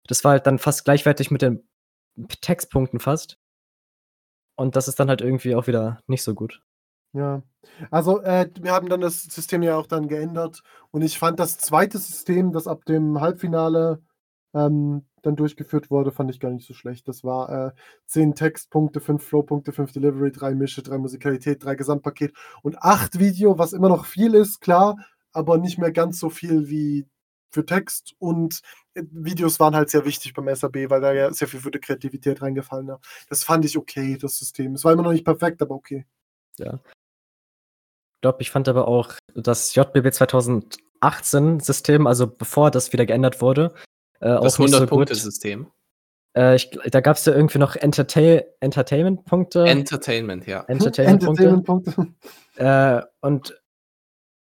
das 0.07 0.24
war 0.24 0.32
halt 0.32 0.46
dann 0.46 0.59
fast 0.59 0.84
gleichwertig 0.84 1.30
mit 1.30 1.42
den 1.42 1.68
Textpunkten 2.40 3.00
fast. 3.00 3.38
Und 4.57 4.76
das 4.76 4.88
ist 4.88 5.00
dann 5.00 5.09
halt 5.09 5.20
irgendwie 5.20 5.55
auch 5.55 5.66
wieder 5.66 6.00
nicht 6.07 6.22
so 6.22 6.34
gut. 6.34 6.62
Ja, 7.14 7.42
also 7.90 8.22
äh, 8.22 8.48
wir 8.61 8.72
haben 8.72 8.88
dann 8.88 9.00
das 9.03 9.22
System 9.24 9.62
ja 9.62 9.76
auch 9.76 9.86
dann 9.86 10.09
geändert 10.09 10.62
und 10.90 11.03
ich 11.03 11.18
fand 11.18 11.38
das 11.38 11.59
zweite 11.59 11.98
System, 11.98 12.53
das 12.53 12.66
ab 12.66 12.84
dem 12.86 13.20
Halbfinale 13.20 14.03
ähm, 14.55 15.07
dann 15.22 15.36
durchgeführt 15.36 15.90
wurde, 15.90 16.12
fand 16.12 16.30
ich 16.30 16.40
gar 16.40 16.50
nicht 16.50 16.66
so 16.66 16.74
schlecht. 16.74 17.08
Das 17.08 17.24
war 17.24 17.68
äh, 17.68 17.70
10 18.06 18.34
Textpunkte, 18.34 19.00
5 19.00 19.22
Flowpunkte, 19.24 19.72
5 19.72 19.92
Delivery, 19.92 20.32
3 20.32 20.54
Mische, 20.54 20.82
3 20.82 20.98
Musikalität, 20.98 21.64
3 21.64 21.74
Gesamtpaket 21.76 22.34
und 22.62 22.78
8 22.82 23.18
Video, 23.18 23.58
was 23.58 23.72
immer 23.72 23.88
noch 23.88 24.04
viel 24.04 24.34
ist, 24.34 24.60
klar, 24.60 24.96
aber 25.32 25.58
nicht 25.58 25.78
mehr 25.78 25.92
ganz 25.92 26.18
so 26.18 26.30
viel 26.30 26.68
wie 26.68 27.06
für 27.52 27.66
Text 27.66 28.14
und 28.18 28.60
äh, 28.94 29.02
Videos 29.10 29.60
waren 29.60 29.76
halt 29.76 29.90
sehr 29.90 30.04
wichtig 30.04 30.34
beim 30.34 30.52
SAB, 30.54 30.90
weil 30.90 31.00
da 31.00 31.12
ja 31.12 31.32
sehr 31.32 31.48
viel 31.48 31.60
für 31.60 31.70
die 31.70 31.80
Kreativität 31.80 32.42
reingefallen 32.42 32.88
ist. 32.88 33.26
Das 33.28 33.44
fand 33.44 33.64
ich 33.64 33.76
okay, 33.76 34.16
das 34.20 34.38
System. 34.38 34.74
Es 34.74 34.84
war 34.84 34.92
immer 34.92 35.02
noch 35.02 35.12
nicht 35.12 35.24
perfekt, 35.24 35.62
aber 35.62 35.74
okay. 35.74 36.06
Ich 38.16 38.20
glaube, 38.22 38.40
ich 38.40 38.50
fand 38.50 38.68
aber 38.68 38.88
auch 38.88 39.14
das 39.34 39.74
JBB 39.74 40.12
2018 40.12 41.60
System, 41.60 42.06
also 42.06 42.26
bevor 42.26 42.70
das 42.70 42.92
wieder 42.92 43.04
geändert 43.04 43.40
wurde, 43.40 43.74
äh, 44.22 44.28
Das 44.28 44.54
auch 44.54 44.58
nicht 44.60 44.70
so 44.72 44.80
gut. 44.80 44.88
100-Punkte-System. 45.10 45.70
Äh, 46.36 46.56
ich, 46.56 46.70
da 46.70 47.00
gab 47.00 47.16
es 47.16 47.24
ja 47.26 47.34
irgendwie 47.34 47.58
noch 47.58 47.76
Entertain 47.76 48.42
Entertainment-Punkte. 48.60 49.64
Entertainment, 49.66 50.46
ja. 50.46 50.64
Entertainment-Punkte. 50.64 51.44
Entertainment-Punkte. 51.44 52.14
äh, 52.56 53.02
und 53.20 53.60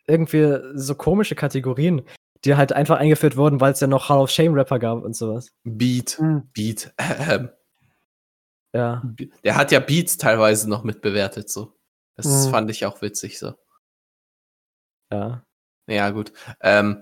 irgendwie 0.08 0.58
so 0.76 0.96
komische 0.96 1.36
Kategorien, 1.36 2.04
die 2.46 2.56
halt 2.56 2.74
einfach 2.74 2.98
eingeführt 2.98 3.38
wurden, 3.38 3.60
weil 3.62 3.74
es 3.74 3.80
ja 3.80 3.88
noch 3.88 4.10
Hall 4.10 4.20
of 4.20 4.30
Shame-Rapper 4.30 4.80
gab 4.80 5.04
und 5.04 5.16
sowas. 5.16 5.50
Beat. 5.64 6.18
Hm. 6.20 6.50
Beat. 6.54 6.94
Ja. 8.72 9.02
Der 9.44 9.56
hat 9.56 9.72
ja 9.72 9.80
Beats 9.80 10.18
teilweise 10.18 10.70
noch 10.70 10.84
mitbewertet, 10.84 11.50
so. 11.50 11.74
Das 12.16 12.28
Mhm. 12.28 12.52
fand 12.52 12.70
ich 12.70 12.86
auch 12.86 13.02
witzig, 13.02 13.40
so. 13.40 13.56
Ja. 15.12 15.44
Ja, 15.88 16.12
gut. 16.12 16.32
Ähm, 16.62 17.02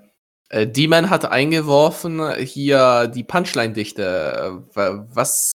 äh, 0.49 0.67
D-Man 0.67 1.09
hat 1.09 1.25
eingeworfen 1.25 2.35
hier 2.37 3.07
die 3.13 3.23
Punchline-Dichte. 3.23 4.03
Äh, 4.03 4.75
wa- 4.75 5.05
Was, 5.11 5.51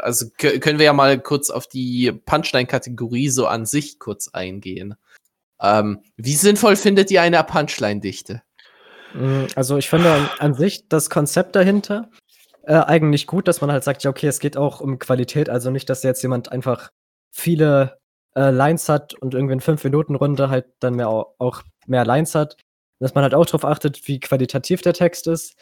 also 0.00 0.26
kö- 0.38 0.58
können 0.60 0.78
wir 0.78 0.86
ja 0.86 0.92
mal 0.92 1.18
kurz 1.20 1.50
auf 1.50 1.66
die 1.66 2.12
Punchline-Kategorie 2.12 3.28
so 3.30 3.46
an 3.46 3.66
sich 3.66 3.98
kurz 3.98 4.28
eingehen. 4.28 4.94
Ähm, 5.60 6.00
wie 6.16 6.34
sinnvoll 6.34 6.76
findet 6.76 7.10
ihr 7.10 7.22
eine 7.22 7.42
Punchline-Dichte? 7.42 8.42
Mm, 9.14 9.44
Also 9.54 9.76
ich 9.78 9.88
finde 9.88 10.12
an, 10.12 10.28
an 10.38 10.54
sich 10.54 10.88
das 10.88 11.08
Konzept 11.10 11.56
dahinter 11.56 12.10
äh, 12.64 12.74
eigentlich 12.74 13.26
gut, 13.26 13.46
dass 13.48 13.60
man 13.60 13.70
halt 13.72 13.84
sagt, 13.84 14.02
ja, 14.02 14.10
okay, 14.10 14.26
es 14.26 14.40
geht 14.40 14.56
auch 14.56 14.80
um 14.80 14.98
Qualität, 14.98 15.48
also 15.48 15.70
nicht, 15.70 15.88
dass 15.88 16.02
jetzt 16.02 16.22
jemand 16.22 16.50
einfach 16.52 16.90
viele 17.30 17.98
äh, 18.36 18.50
Lines 18.50 18.88
hat 18.88 19.14
und 19.14 19.34
irgendwie 19.34 19.54
in 19.54 19.60
5-Minuten-Runde 19.60 20.50
halt 20.50 20.66
dann 20.80 20.94
mehr, 20.96 21.08
au- 21.08 21.34
auch 21.38 21.62
mehr 21.86 22.04
Lines 22.04 22.34
hat. 22.34 22.56
Dass 23.04 23.14
man 23.14 23.22
halt 23.22 23.34
auch 23.34 23.44
darauf 23.44 23.66
achtet, 23.66 24.08
wie 24.08 24.18
qualitativ 24.18 24.80
der 24.80 24.94
Text 24.94 25.26
ist. 25.26 25.54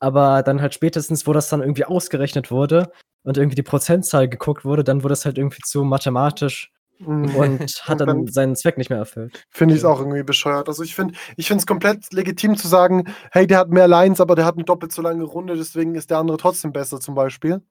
Aber 0.00 0.42
dann 0.42 0.60
halt 0.60 0.74
spätestens, 0.74 1.26
wo 1.28 1.32
das 1.32 1.48
dann 1.48 1.60
irgendwie 1.60 1.84
ausgerechnet 1.84 2.50
wurde 2.50 2.90
und 3.22 3.36
irgendwie 3.38 3.54
die 3.54 3.62
Prozentzahl 3.62 4.28
geguckt 4.28 4.64
wurde, 4.64 4.82
dann 4.82 5.04
wurde 5.04 5.12
es 5.14 5.24
halt 5.24 5.38
irgendwie 5.38 5.62
zu 5.64 5.84
mathematisch 5.84 6.72
Mhm. 7.00 7.36
und 7.36 7.60
hat 7.88 8.00
dann 8.00 8.08
dann- 8.08 8.26
seinen 8.26 8.56
Zweck 8.56 8.76
nicht 8.78 8.90
mehr 8.90 8.98
erfüllt. 8.98 9.44
Finde 9.50 9.74
ich 9.74 9.78
es 9.80 9.84
auch 9.84 10.00
irgendwie 10.00 10.24
bescheuert. 10.24 10.66
Also 10.66 10.82
ich 10.82 10.96
finde 10.96 11.14
ich 11.36 11.46
finde 11.46 11.60
es 11.60 11.66
komplett 11.68 12.12
legitim 12.12 12.56
zu 12.56 12.66
sagen, 12.66 13.04
hey, 13.30 13.46
der 13.46 13.58
hat 13.58 13.70
mehr 13.70 13.86
Lines, 13.86 14.20
aber 14.20 14.34
der 14.34 14.44
hat 14.44 14.56
eine 14.56 14.64
doppelt 14.64 14.90
so 14.90 15.00
lange 15.00 15.22
Runde, 15.22 15.56
deswegen 15.56 15.94
ist 15.94 16.10
der 16.10 16.18
andere 16.18 16.36
trotzdem 16.38 16.72
besser 16.72 16.98
zum 16.98 17.14
Beispiel. 17.14 17.62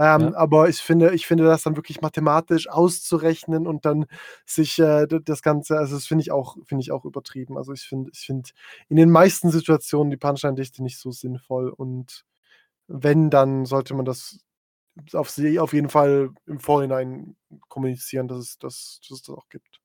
Ähm, 0.00 0.20
Ja. 0.32 0.34
Aber 0.34 0.68
ich 0.70 0.78
finde, 0.78 1.14
ich 1.14 1.26
finde 1.26 1.44
das 1.44 1.62
dann 1.62 1.76
wirklich 1.76 2.00
mathematisch 2.00 2.68
auszurechnen 2.68 3.66
und 3.66 3.84
dann 3.84 4.06
sich 4.46 4.78
äh, 4.78 5.06
das 5.06 5.42
Ganze, 5.42 5.76
also 5.78 5.94
das 5.94 6.06
finde 6.06 6.22
ich 6.22 6.30
auch, 6.32 6.56
finde 6.66 6.80
ich 6.82 6.90
auch 6.90 7.04
übertrieben. 7.04 7.58
Also 7.58 7.72
ich 7.74 7.82
finde, 7.82 8.10
ich 8.14 8.20
finde 8.20 8.48
in 8.88 8.96
den 8.96 9.10
meisten 9.10 9.50
Situationen 9.50 10.10
die 10.10 10.16
Punchline-Dichte 10.16 10.82
nicht 10.82 10.98
so 10.98 11.10
sinnvoll 11.12 11.68
und 11.68 12.24
wenn, 12.88 13.28
dann 13.30 13.66
sollte 13.66 13.94
man 13.94 14.06
das 14.06 14.40
auf, 15.12 15.28
sie- 15.28 15.60
auf 15.60 15.72
jeden 15.74 15.90
Fall 15.90 16.30
im 16.46 16.60
Vorhinein 16.60 17.36
kommunizieren, 17.68 18.26
dass 18.26 18.38
es, 18.38 18.58
dass, 18.58 19.00
dass 19.06 19.18
es 19.18 19.22
das 19.24 19.36
auch 19.36 19.48
gibt. 19.50 19.80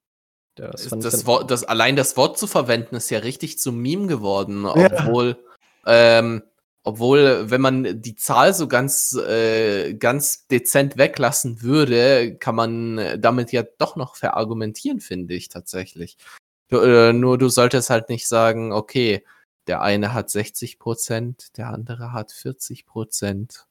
Ja, 0.58 0.70
das 0.72 0.88
das 0.88 1.26
Wort, 1.26 1.52
das, 1.52 1.66
allein 1.66 1.98
das 1.98 2.16
Wort 2.16 2.38
zu 2.40 2.48
verwenden, 2.48 2.96
ist 2.96 3.10
ja 3.10 3.20
richtig 3.20 3.60
zum 3.60 3.78
Meme 3.82 4.08
geworden, 4.08 4.64
Ja. 4.64 4.72
obwohl, 4.74 5.38
ähm, 5.86 6.42
obwohl, 6.86 7.50
wenn 7.50 7.62
man 7.62 8.02
die 8.02 8.16
Zahl 8.16 8.54
so 8.54 8.68
ganz, 8.68 9.14
äh, 9.14 9.96
ganz 9.96 10.48
dezent 10.48 10.98
weglassen 10.98 11.62
würde, 11.62 12.36
kann 12.38 12.56
man 12.56 13.20
damit 13.20 13.52
ja 13.52 13.64
doch 13.78 13.96
noch 13.96 14.16
verargumentieren, 14.16 15.00
finde 15.00 15.34
ich 15.34 15.50
tatsächlich. 15.50 16.18
Du, 16.70 16.80
äh, 16.80 17.12
nur 17.12 17.38
du 17.38 17.50
solltest 17.50 17.90
halt 17.90 18.10
nicht 18.10 18.28
sagen, 18.28 18.72
okay, 18.72 19.24
der 19.68 19.82
eine 19.82 20.14
hat 20.14 20.30
60 20.30 20.80
Prozent, 20.80 21.58
der 21.58 21.70
andere 21.70 22.14
hat 22.14 22.32
40 22.32 22.86
Prozent. 22.86 23.66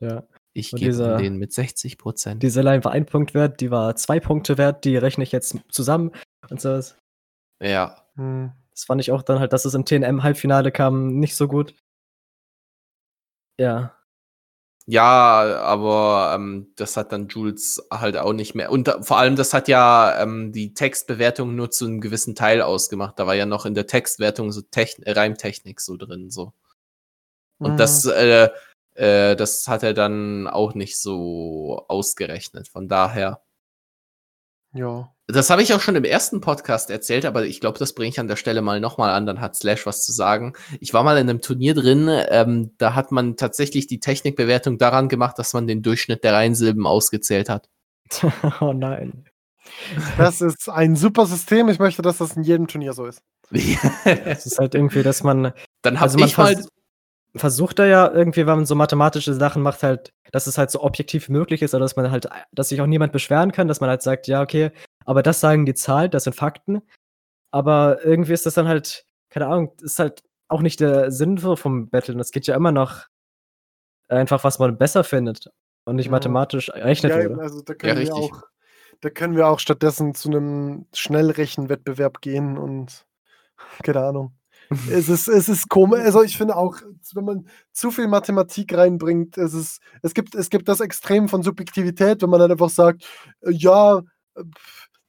ja. 0.00 0.24
Ich 0.54 0.72
gebe 0.72 1.16
den 1.18 1.36
mit 1.36 1.52
60 1.52 1.98
Prozent. 1.98 2.42
Diese 2.42 2.62
Line 2.62 2.82
war 2.82 2.90
ein 2.90 3.06
Punkt 3.06 3.32
wert, 3.32 3.60
die 3.60 3.70
war 3.70 3.94
zwei 3.94 4.18
Punkte 4.18 4.58
wert, 4.58 4.84
die 4.84 4.96
rechne 4.96 5.22
ich 5.22 5.30
jetzt 5.30 5.56
zusammen 5.68 6.10
und 6.50 6.60
so. 6.60 6.70
Das 6.70 6.96
Ja. 7.62 8.04
Hm. 8.16 8.50
fand 8.74 9.00
ich 9.00 9.12
auch 9.12 9.22
dann 9.22 9.38
halt, 9.38 9.52
dass 9.52 9.64
es 9.64 9.74
im 9.74 9.84
TNM-Halbfinale 9.84 10.72
kam, 10.72 11.20
nicht 11.20 11.36
so 11.36 11.46
gut. 11.46 11.74
Ja. 13.58 13.94
Ja, 14.86 15.60
aber 15.62 16.32
ähm, 16.34 16.72
das 16.76 16.96
hat 16.96 17.12
dann 17.12 17.28
Jules 17.28 17.82
halt 17.92 18.16
auch 18.16 18.32
nicht 18.32 18.54
mehr. 18.54 18.70
Und 18.72 18.88
da, 18.88 19.02
vor 19.02 19.18
allem, 19.18 19.36
das 19.36 19.54
hat 19.54 19.68
ja 19.68 20.20
ähm, 20.22 20.52
die 20.52 20.74
Textbewertung 20.74 21.54
nur 21.56 21.70
zu 21.70 21.86
einem 21.86 22.00
gewissen 22.00 22.34
Teil 22.34 22.62
ausgemacht. 22.62 23.18
Da 23.18 23.26
war 23.26 23.34
ja 23.34 23.46
noch 23.46 23.66
in 23.66 23.74
der 23.74 23.86
Textwertung 23.86 24.52
so 24.52 24.62
Techn 24.62 25.04
Reimtechnik 25.06 25.80
so 25.80 25.96
drin. 25.96 26.30
so. 26.30 26.52
Und 27.60 27.72
Mhm. 27.72 27.76
das, 27.76 28.04
äh, 28.04 28.48
äh, 28.94 29.36
das 29.36 29.66
hat 29.68 29.82
er 29.82 29.94
dann 29.94 30.46
auch 30.46 30.74
nicht 30.74 30.98
so 31.00 31.84
ausgerechnet. 31.88 32.68
Von 32.68 32.88
daher. 32.88 33.40
Ja. 34.72 35.12
Das 35.26 35.50
habe 35.50 35.62
ich 35.62 35.74
auch 35.74 35.80
schon 35.80 35.96
im 35.96 36.04
ersten 36.04 36.40
Podcast 36.40 36.90
erzählt, 36.90 37.26
aber 37.26 37.44
ich 37.44 37.60
glaube, 37.60 37.78
das 37.78 37.94
bringe 37.94 38.08
ich 38.08 38.20
an 38.20 38.28
der 38.28 38.36
Stelle 38.36 38.62
mal 38.62 38.80
nochmal 38.80 39.10
an, 39.10 39.26
dann 39.26 39.40
hat 39.40 39.56
Slash 39.56 39.84
was 39.84 40.04
zu 40.04 40.12
sagen. 40.12 40.54
Ich 40.80 40.94
war 40.94 41.02
mal 41.04 41.18
in 41.18 41.28
einem 41.28 41.42
Turnier 41.42 41.74
drin, 41.74 42.08
ähm, 42.30 42.74
da 42.78 42.94
hat 42.94 43.12
man 43.12 43.36
tatsächlich 43.36 43.86
die 43.86 44.00
Technikbewertung 44.00 44.78
daran 44.78 45.08
gemacht, 45.08 45.38
dass 45.38 45.52
man 45.52 45.66
den 45.66 45.82
Durchschnitt 45.82 46.24
der 46.24 46.32
Reihensilben 46.32 46.86
ausgezählt 46.86 47.50
hat. 47.50 47.68
oh 48.60 48.72
nein. 48.72 49.24
Das 50.16 50.40
ist 50.40 50.70
ein 50.70 50.96
super 50.96 51.26
System. 51.26 51.68
Ich 51.68 51.78
möchte, 51.78 52.00
dass 52.00 52.18
das 52.18 52.36
in 52.36 52.42
jedem 52.42 52.66
Turnier 52.66 52.94
so 52.94 53.06
ist. 53.06 53.22
Es 54.04 54.46
ist 54.46 54.58
halt 54.58 54.74
irgendwie, 54.74 55.02
dass 55.02 55.22
man, 55.22 55.52
dann 55.82 56.00
habe 56.00 56.12
also 56.12 56.18
ich 56.18 56.36
mal. 56.36 56.64
Vers 57.38 57.54
versucht 57.54 57.78
da 57.78 57.86
ja 57.86 58.10
irgendwie, 58.12 58.46
wenn 58.46 58.56
man 58.56 58.66
so 58.66 58.74
mathematische 58.74 59.34
Sachen 59.34 59.62
macht, 59.62 59.82
halt, 59.82 60.12
dass 60.32 60.46
es 60.46 60.58
halt 60.58 60.70
so 60.70 60.82
objektiv 60.82 61.28
möglich 61.28 61.62
ist, 61.62 61.74
oder 61.74 61.84
dass 61.84 61.96
man 61.96 62.10
halt, 62.10 62.28
dass 62.52 62.68
sich 62.68 62.80
auch 62.80 62.86
niemand 62.86 63.12
beschweren 63.12 63.52
kann, 63.52 63.68
dass 63.68 63.80
man 63.80 63.90
halt 63.90 64.02
sagt, 64.02 64.26
ja, 64.26 64.42
okay, 64.42 64.70
aber 65.04 65.22
das 65.22 65.40
sagen 65.40 65.66
die 65.66 65.74
Zahlen, 65.74 66.10
das 66.10 66.24
sind 66.24 66.36
Fakten. 66.36 66.82
Aber 67.50 68.04
irgendwie 68.04 68.34
ist 68.34 68.44
das 68.46 68.54
dann 68.54 68.68
halt, 68.68 69.06
keine 69.30 69.46
Ahnung, 69.46 69.72
ist 69.80 69.98
halt 69.98 70.22
auch 70.48 70.60
nicht 70.60 70.80
der 70.80 71.10
Sinn 71.10 71.38
vom 71.38 71.88
Battle. 71.88 72.14
Und 72.14 72.20
es 72.20 72.30
geht 72.30 72.46
ja 72.46 72.54
immer 72.54 72.72
noch 72.72 73.06
einfach, 74.08 74.44
was 74.44 74.58
man 74.58 74.76
besser 74.78 75.04
findet 75.04 75.50
und 75.84 75.96
nicht 75.96 76.06
Ja. 76.06 76.12
mathematisch 76.12 76.68
errechnet 76.68 77.12
Ja, 77.12 77.22
wurde. 77.24 77.40
also 77.40 77.62
da 77.62 77.74
können 77.74 77.94
wir 77.96 78.00
richtig. 78.02 78.32
auch, 78.32 78.42
da 79.00 79.10
können 79.10 79.36
wir 79.36 79.48
auch 79.48 79.58
stattdessen 79.60 80.14
zu 80.14 80.28
einem 80.28 80.86
Schnellrechenwettbewerb 80.92 82.20
gehen 82.20 82.58
und 82.58 83.06
keine 83.82 84.00
Ahnung. 84.04 84.32
Es 84.90 85.08
ist, 85.08 85.28
es 85.28 85.48
ist 85.48 85.68
komisch. 85.68 86.00
Also 86.00 86.22
ich 86.22 86.36
finde 86.36 86.56
auch, 86.56 86.76
wenn 87.14 87.24
man 87.24 87.48
zu 87.72 87.90
viel 87.90 88.08
Mathematik 88.08 88.74
reinbringt, 88.76 89.38
es 89.38 89.54
ist, 89.54 89.80
es 90.02 90.14
gibt, 90.14 90.34
es 90.34 90.50
gibt 90.50 90.68
das 90.68 90.80
Extrem 90.80 91.28
von 91.28 91.42
Subjektivität, 91.42 92.22
wenn 92.22 92.30
man 92.30 92.40
dann 92.40 92.50
einfach 92.52 92.70
sagt, 92.70 93.04
äh, 93.40 93.52
ja, 93.52 93.98
äh, 94.34 94.42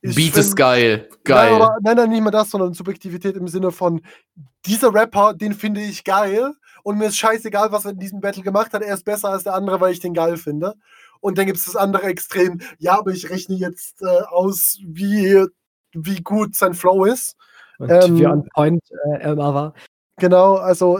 ich 0.02 0.16
Beat 0.16 0.38
ist 0.38 0.48
find- 0.48 0.56
geil. 0.56 1.08
Nein, 1.10 1.20
Geil. 1.26 1.54
aber, 1.54 1.78
nein, 1.82 1.98
nein, 1.98 2.10
nicht 2.10 2.22
mal 2.24 2.32
das, 2.32 2.50
sondern 2.52 2.74
Subjektivität 2.74 3.36
im 3.36 3.50
Sinne 3.50 3.72
von, 3.72 4.02
dieser 4.66 4.94
Rapper, 4.94 5.34
den 5.34 5.54
finde 5.54 5.82
ich 5.82 6.04
geil 6.06 6.54
und 6.84 6.98
mir 6.98 7.08
ist 7.08 7.18
scheißegal, 7.18 7.72
was 7.72 7.86
er 7.86 7.92
in 7.92 8.00
diesem 8.00 8.22
Battle 8.22 8.44
gemacht 8.44 8.72
hat, 8.74 8.82
er 8.82 8.94
ist 8.94 9.04
besser 9.04 9.30
als 9.30 9.44
der 9.44 9.56
andere, 9.56 9.82
weil 9.82 9.92
ich 9.92 10.00
den 10.00 10.14
geil 10.14 10.38
finde. 10.38 10.76
Und 11.20 11.38
dann 11.38 11.46
gibt 11.48 11.58
es 11.58 11.66
das 11.66 11.76
andere 11.76 12.04
Extrem, 12.04 12.62
ja, 12.78 12.98
aber 12.98 13.12
ich 13.12 13.30
rechne 13.30 13.56
jetzt 13.56 14.02
äh, 14.02 14.06
aus, 14.30 14.80
wie, 14.86 15.46
wie 15.94 16.22
gut 16.22 16.56
sein 16.56 16.74
Flow 16.74 17.04
ist. 17.04 17.36
Und 17.80 17.90
Ähm, 17.90 18.18
wie 18.18 18.28
on 18.28 18.48
point 18.54 18.84
äh, 19.06 19.32
immer 19.32 19.54
war. 19.54 19.74
Genau, 20.18 20.56
also 20.56 21.00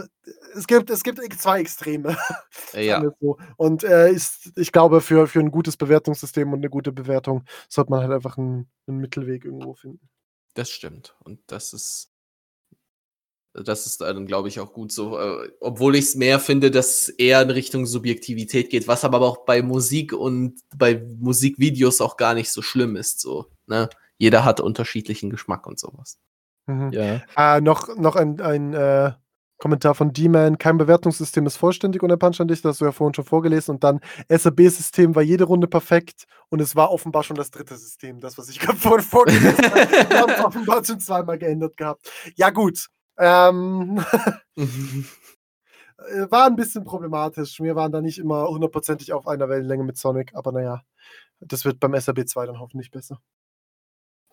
es 0.54 0.66
gibt, 0.66 0.90
es 0.90 1.02
gibt 1.02 1.20
zwei 1.38 1.60
Extreme. 1.60 2.16
Ja. 2.72 3.02
so. 3.20 3.36
Und 3.56 3.82
äh, 3.82 4.12
ist, 4.12 4.52
ich 4.56 4.70
glaube, 4.70 5.00
für, 5.00 5.26
für 5.26 5.40
ein 5.40 5.50
gutes 5.50 5.76
Bewertungssystem 5.76 6.52
und 6.52 6.60
eine 6.60 6.70
gute 6.70 6.92
Bewertung 6.92 7.44
sollte 7.68 7.90
man 7.90 8.02
halt 8.02 8.12
einfach 8.12 8.38
einen, 8.38 8.70
einen 8.86 8.98
Mittelweg 8.98 9.44
irgendwo 9.44 9.74
finden. 9.74 10.08
Das 10.54 10.70
stimmt. 10.70 11.16
Und 11.24 11.40
das 11.48 11.72
ist, 11.72 12.12
das 13.52 13.86
ist 13.86 14.00
dann, 14.00 14.26
glaube 14.26 14.46
ich, 14.46 14.60
auch 14.60 14.72
gut 14.72 14.92
so. 14.92 15.18
Äh, 15.18 15.50
obwohl 15.60 15.96
ich 15.96 16.04
es 16.04 16.14
mehr 16.14 16.38
finde, 16.38 16.70
dass 16.70 16.90
es 16.90 17.08
eher 17.08 17.42
in 17.42 17.50
Richtung 17.50 17.86
Subjektivität 17.86 18.70
geht, 18.70 18.86
was 18.86 19.04
aber 19.04 19.20
auch 19.20 19.44
bei 19.44 19.62
Musik 19.62 20.12
und 20.12 20.60
bei 20.76 21.04
Musikvideos 21.18 22.00
auch 22.00 22.16
gar 22.16 22.34
nicht 22.34 22.52
so 22.52 22.62
schlimm 22.62 22.94
ist. 22.94 23.20
So, 23.20 23.46
ne? 23.66 23.90
Jeder 24.16 24.44
hat 24.44 24.60
unterschiedlichen 24.60 25.30
Geschmack 25.30 25.66
und 25.66 25.80
sowas. 25.80 26.18
Mhm. 26.70 26.92
Ja. 26.92 27.20
Ah, 27.34 27.60
noch, 27.60 27.96
noch 27.96 28.16
ein, 28.16 28.40
ein 28.40 28.74
äh, 28.74 29.12
Kommentar 29.60 29.94
von 29.94 30.12
D-Man. 30.12 30.58
Kein 30.58 30.78
Bewertungssystem 30.78 31.46
ist 31.46 31.56
vollständig 31.56 32.02
und 32.02 32.08
der 32.08 32.16
Punch 32.16 32.40
an 32.40 32.48
dich, 32.48 32.62
das 32.62 32.70
hast 32.70 32.80
du 32.80 32.86
ja 32.86 32.92
vorhin 32.92 33.14
schon 33.14 33.26
vorgelesen. 33.26 33.74
Und 33.74 33.84
dann 33.84 34.00
SAB-System 34.28 35.14
war 35.14 35.22
jede 35.22 35.44
Runde 35.44 35.68
perfekt 35.68 36.24
und 36.48 36.60
es 36.60 36.74
war 36.74 36.90
offenbar 36.90 37.22
schon 37.22 37.36
das 37.36 37.50
dritte 37.50 37.76
System, 37.76 38.20
das, 38.20 38.38
was 38.38 38.48
ich 38.48 38.58
gerade 38.60 38.78
vorhin 38.78 39.06
vorgelesen 39.06 39.56
habe. 39.56 40.10
Wir 40.10 40.20
haben 40.20 40.32
es 40.32 40.44
offenbar 40.44 40.84
schon 40.84 40.98
zweimal 40.98 41.38
geändert 41.38 41.76
gehabt. 41.76 42.10
Ja, 42.36 42.50
gut. 42.50 42.86
Ähm, 43.18 44.02
äh, 44.56 46.30
war 46.30 46.46
ein 46.46 46.56
bisschen 46.56 46.84
problematisch. 46.84 47.60
Wir 47.60 47.76
waren 47.76 47.92
da 47.92 48.00
nicht 48.00 48.18
immer 48.18 48.48
hundertprozentig 48.48 49.12
auf 49.12 49.28
einer 49.28 49.48
Wellenlänge 49.48 49.84
mit 49.84 49.98
Sonic, 49.98 50.34
aber 50.34 50.52
naja, 50.52 50.82
das 51.40 51.66
wird 51.66 51.80
beim 51.80 51.98
SAB 51.98 52.26
2 52.26 52.46
dann 52.46 52.60
hoffentlich 52.60 52.90
besser. 52.90 53.20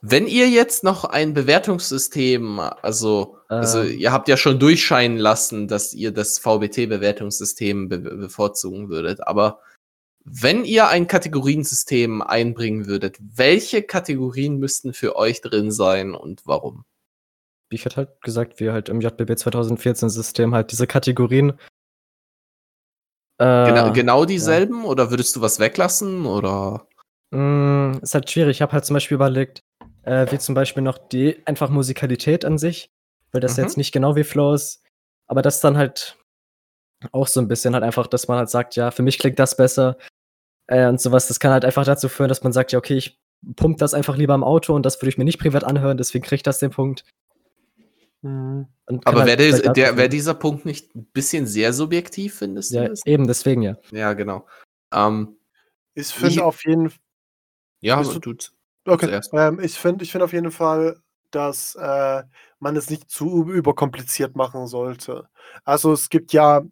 Wenn 0.01 0.27
ihr 0.27 0.47
jetzt 0.49 0.83
noch 0.83 1.05
ein 1.05 1.33
Bewertungssystem, 1.33 2.59
also, 2.59 3.39
also 3.47 3.81
Ähm. 3.81 3.97
ihr 3.99 4.11
habt 4.11 4.27
ja 4.27 4.37
schon 4.37 4.59
durchscheinen 4.59 5.17
lassen, 5.17 5.67
dass 5.67 5.93
ihr 5.93 6.11
das 6.11 6.37
VBT-Bewertungssystem 6.39 7.89
be 7.89 7.99
bevorzugen 7.99 8.89
würdet, 8.89 9.25
aber 9.25 9.59
wenn 10.23 10.65
ihr 10.65 10.87
ein 10.89 11.07
Kategoriensystem 11.07 12.21
einbringen 12.21 12.85
würdet, 12.85 13.17
welche 13.19 13.81
Kategorien 13.81 14.57
müssten 14.57 14.93
für 14.93 15.15
euch 15.15 15.41
drin 15.41 15.71
sein 15.71 16.13
und 16.13 16.45
warum? 16.45 16.83
Ich 17.69 17.85
hätte 17.85 17.95
halt 17.97 18.21
gesagt, 18.21 18.59
wir 18.59 18.73
halt 18.73 18.89
im 18.89 19.01
JBB 19.01 19.35
2014 19.37 20.09
System 20.09 20.53
halt 20.53 20.71
diese 20.71 20.85
Kategorien. 20.85 21.51
Äh, 23.39 23.65
Genau, 23.67 23.93
genau 23.93 24.25
dieselben 24.25 24.85
oder 24.85 25.09
würdest 25.11 25.35
du 25.35 25.41
was 25.41 25.59
weglassen 25.59 26.25
oder? 26.25 26.87
mh, 27.31 27.99
ist 28.01 28.13
halt 28.13 28.29
schwierig. 28.29 28.57
Ich 28.57 28.61
habe 28.61 28.73
halt 28.73 28.85
zum 28.85 28.93
Beispiel 28.95 29.15
überlegt, 29.15 29.63
äh, 30.07 30.31
wie 30.31 30.39
zum 30.39 30.55
Beispiel 30.55 30.83
noch 30.83 30.97
die 30.97 31.45
einfach 31.45 31.69
Musikalität 31.69 32.45
an 32.45 32.57
sich, 32.57 32.89
weil 33.31 33.41
das 33.41 33.57
Mhm. 33.57 33.63
jetzt 33.63 33.77
nicht 33.77 33.91
genau 33.91 34.15
wie 34.15 34.23
Flow 34.23 34.53
ist, 34.53 34.81
aber 35.27 35.41
das 35.41 35.59
dann 35.59 35.77
halt 35.77 36.17
auch 37.11 37.27
so 37.27 37.39
ein 37.41 37.47
bisschen 37.47 37.73
halt 37.73 37.83
einfach, 37.83 38.07
dass 38.07 38.27
man 38.27 38.37
halt 38.39 38.49
sagt, 38.49 38.75
ja, 38.75 38.89
für 38.91 39.03
mich 39.03 39.19
klingt 39.19 39.37
das 39.39 39.55
besser 39.57 39.97
äh, 40.67 40.87
und 40.87 40.99
sowas. 40.99 41.27
Das 41.27 41.39
kann 41.39 41.51
halt 41.51 41.63
einfach 41.65 41.85
dazu 41.85 42.09
führen, 42.09 42.29
dass 42.29 42.43
man 42.43 42.53
sagt, 42.53 42.71
ja, 42.71 42.79
okay, 42.79 42.95
ich 42.97 43.19
pump 43.55 43.77
das 43.77 43.93
einfach 43.93 44.17
lieber 44.17 44.33
im 44.33 44.43
Auto 44.43 44.73
und 44.73 44.83
das 44.83 44.99
würde 45.01 45.09
ich 45.09 45.17
mir 45.17 45.23
nicht 45.25 45.39
privat 45.39 45.63
anhören, 45.63 45.97
deswegen 45.97 46.23
kriege 46.23 46.37
ich 46.37 46.43
das 46.43 46.57
den 46.59 46.71
Punkt. 46.71 47.03
Mhm. 48.23 48.67
Aber 49.05 49.21
halt 49.25 49.37
wäre 49.39 49.73
der, 49.73 49.95
wär 49.97 50.07
dieser 50.09 50.33
Punkt 50.33 50.65
nicht 50.65 50.95
ein 50.95 51.05
bisschen 51.13 51.45
sehr 51.45 51.71
subjektiv, 51.73 52.35
findest 52.39 52.71
ja, 52.71 52.83
du 52.83 52.89
das? 52.89 53.05
eben, 53.05 53.27
deswegen 53.27 53.61
ja. 53.61 53.77
Ja, 53.91 54.13
genau. 54.13 54.47
Ähm, 54.91 55.37
Ich 55.93 56.07
Ich- 56.09 56.13
finde 56.15 56.45
auf 56.45 56.63
jeden 56.65 56.89
Fall. 56.89 56.99
ja, 57.81 57.99
Bist 57.99 58.15
du- 58.15 58.19
tut. 58.19 58.53
Okay. 58.88 59.19
Ähm, 59.33 59.59
ich 59.59 59.77
finde 59.77 60.03
ich 60.03 60.11
find 60.11 60.23
auf 60.23 60.33
jeden 60.33 60.51
Fall, 60.51 61.01
dass 61.31 61.75
äh, 61.75 62.23
man 62.59 62.75
es 62.75 62.89
nicht 62.89 63.09
zu 63.09 63.49
überkompliziert 63.49 64.35
machen 64.35 64.65
sollte. 64.67 65.27
Also 65.65 65.91
es 65.91 66.09
gibt 66.09 66.31
ja, 66.31 66.63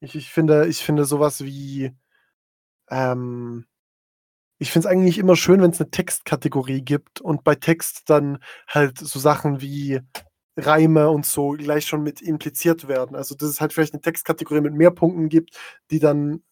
ich, 0.00 0.14
ich 0.14 0.30
finde, 0.30 0.68
ich 0.68 0.78
finde 0.78 1.04
sowas 1.04 1.42
wie, 1.44 1.92
ähm, 2.88 3.66
ich 4.58 4.70
finde 4.70 4.88
es 4.88 4.92
eigentlich 4.92 5.18
immer 5.18 5.36
schön, 5.36 5.60
wenn 5.60 5.72
es 5.72 5.80
eine 5.80 5.90
Textkategorie 5.90 6.82
gibt 6.82 7.20
und 7.20 7.44
bei 7.44 7.56
Text 7.56 8.08
dann 8.10 8.38
halt 8.68 8.98
so 8.98 9.18
Sachen 9.18 9.60
wie 9.60 10.00
Reime 10.56 11.10
und 11.10 11.26
so 11.26 11.50
gleich 11.50 11.86
schon 11.86 12.02
mit 12.02 12.22
impliziert 12.22 12.86
werden. 12.88 13.16
Also 13.16 13.34
dass 13.34 13.48
es 13.48 13.60
halt 13.60 13.72
vielleicht 13.72 13.92
eine 13.92 14.02
Textkategorie 14.02 14.60
mit 14.60 14.74
mehr 14.74 14.92
Punkten 14.92 15.28
gibt, 15.28 15.58
die 15.90 15.98
dann 15.98 16.42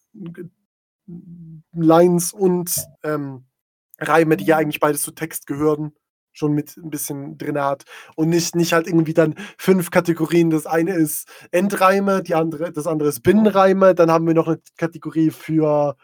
Lines 1.72 2.32
und 2.32 2.84
ähm, 3.02 3.46
Reime, 4.08 4.36
die 4.36 4.44
ja 4.44 4.56
eigentlich 4.56 4.80
beides 4.80 5.02
zu 5.02 5.12
Text 5.12 5.46
gehören, 5.46 5.92
schon 6.32 6.52
mit 6.52 6.76
ein 6.76 6.90
bisschen 6.90 7.38
drin 7.38 7.58
hat. 7.58 7.84
Und 8.16 8.28
nicht, 8.28 8.54
nicht 8.56 8.72
halt 8.72 8.86
irgendwie 8.86 9.14
dann 9.14 9.34
fünf 9.56 9.90
Kategorien. 9.90 10.50
Das 10.50 10.66
eine 10.66 10.94
ist 10.94 11.28
Endreime, 11.50 12.22
die 12.22 12.34
andere, 12.34 12.72
das 12.72 12.86
andere 12.86 13.08
ist 13.08 13.22
Binnenreime. 13.22 13.94
Dann 13.94 14.10
haben 14.10 14.26
wir 14.26 14.34
noch 14.34 14.48
eine 14.48 14.60
Kategorie 14.76 15.30
für 15.30 15.96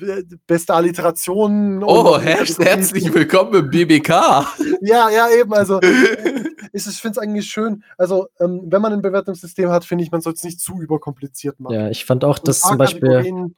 äh, 0.00 0.22
beste 0.46 0.74
Alliterationen. 0.74 1.82
Oh, 1.82 2.02
noch 2.02 2.18
eine 2.18 2.24
her 2.24 2.36
Kategorie 2.38 2.68
herzlich 2.68 3.14
willkommen 3.14 3.54
im 3.54 3.70
BBK. 3.70 4.10
Ja, 4.82 5.10
ja, 5.10 5.28
eben. 5.38 5.52
Also 5.52 5.78
ich, 6.72 6.86
ich 6.86 6.96
finde 6.96 7.12
es 7.12 7.18
eigentlich 7.18 7.46
schön. 7.46 7.84
Also, 7.98 8.28
ähm, 8.40 8.62
wenn 8.64 8.80
man 8.80 8.94
ein 8.94 9.02
Bewertungssystem 9.02 9.68
hat, 9.70 9.84
finde 9.84 10.04
ich, 10.04 10.10
man 10.10 10.22
sollte 10.22 10.38
es 10.38 10.44
nicht 10.44 10.60
zu 10.60 10.80
überkompliziert 10.80 11.60
machen. 11.60 11.74
Ja, 11.74 11.90
ich 11.90 12.06
fand 12.06 12.24
auch, 12.24 12.38
dass 12.38 12.60
zum 12.60 12.78
Beispiel 12.78 13.00
Kategorien, 13.00 13.56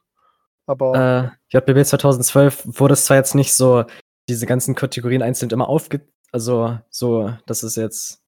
aber 0.65 1.31
äh, 1.51 1.57
JBB 1.57 1.85
2012 1.85 2.79
wurde 2.79 2.93
es 2.93 3.05
zwar 3.05 3.17
jetzt 3.17 3.35
nicht 3.35 3.53
so, 3.53 3.83
diese 4.29 4.45
ganzen 4.45 4.75
Kategorien 4.75 5.21
einzeln 5.21 5.49
immer 5.51 5.67
aufge... 5.69 6.01
Also 6.31 6.79
so, 6.89 7.31
dass 7.45 7.63
es 7.63 7.75
jetzt... 7.75 8.19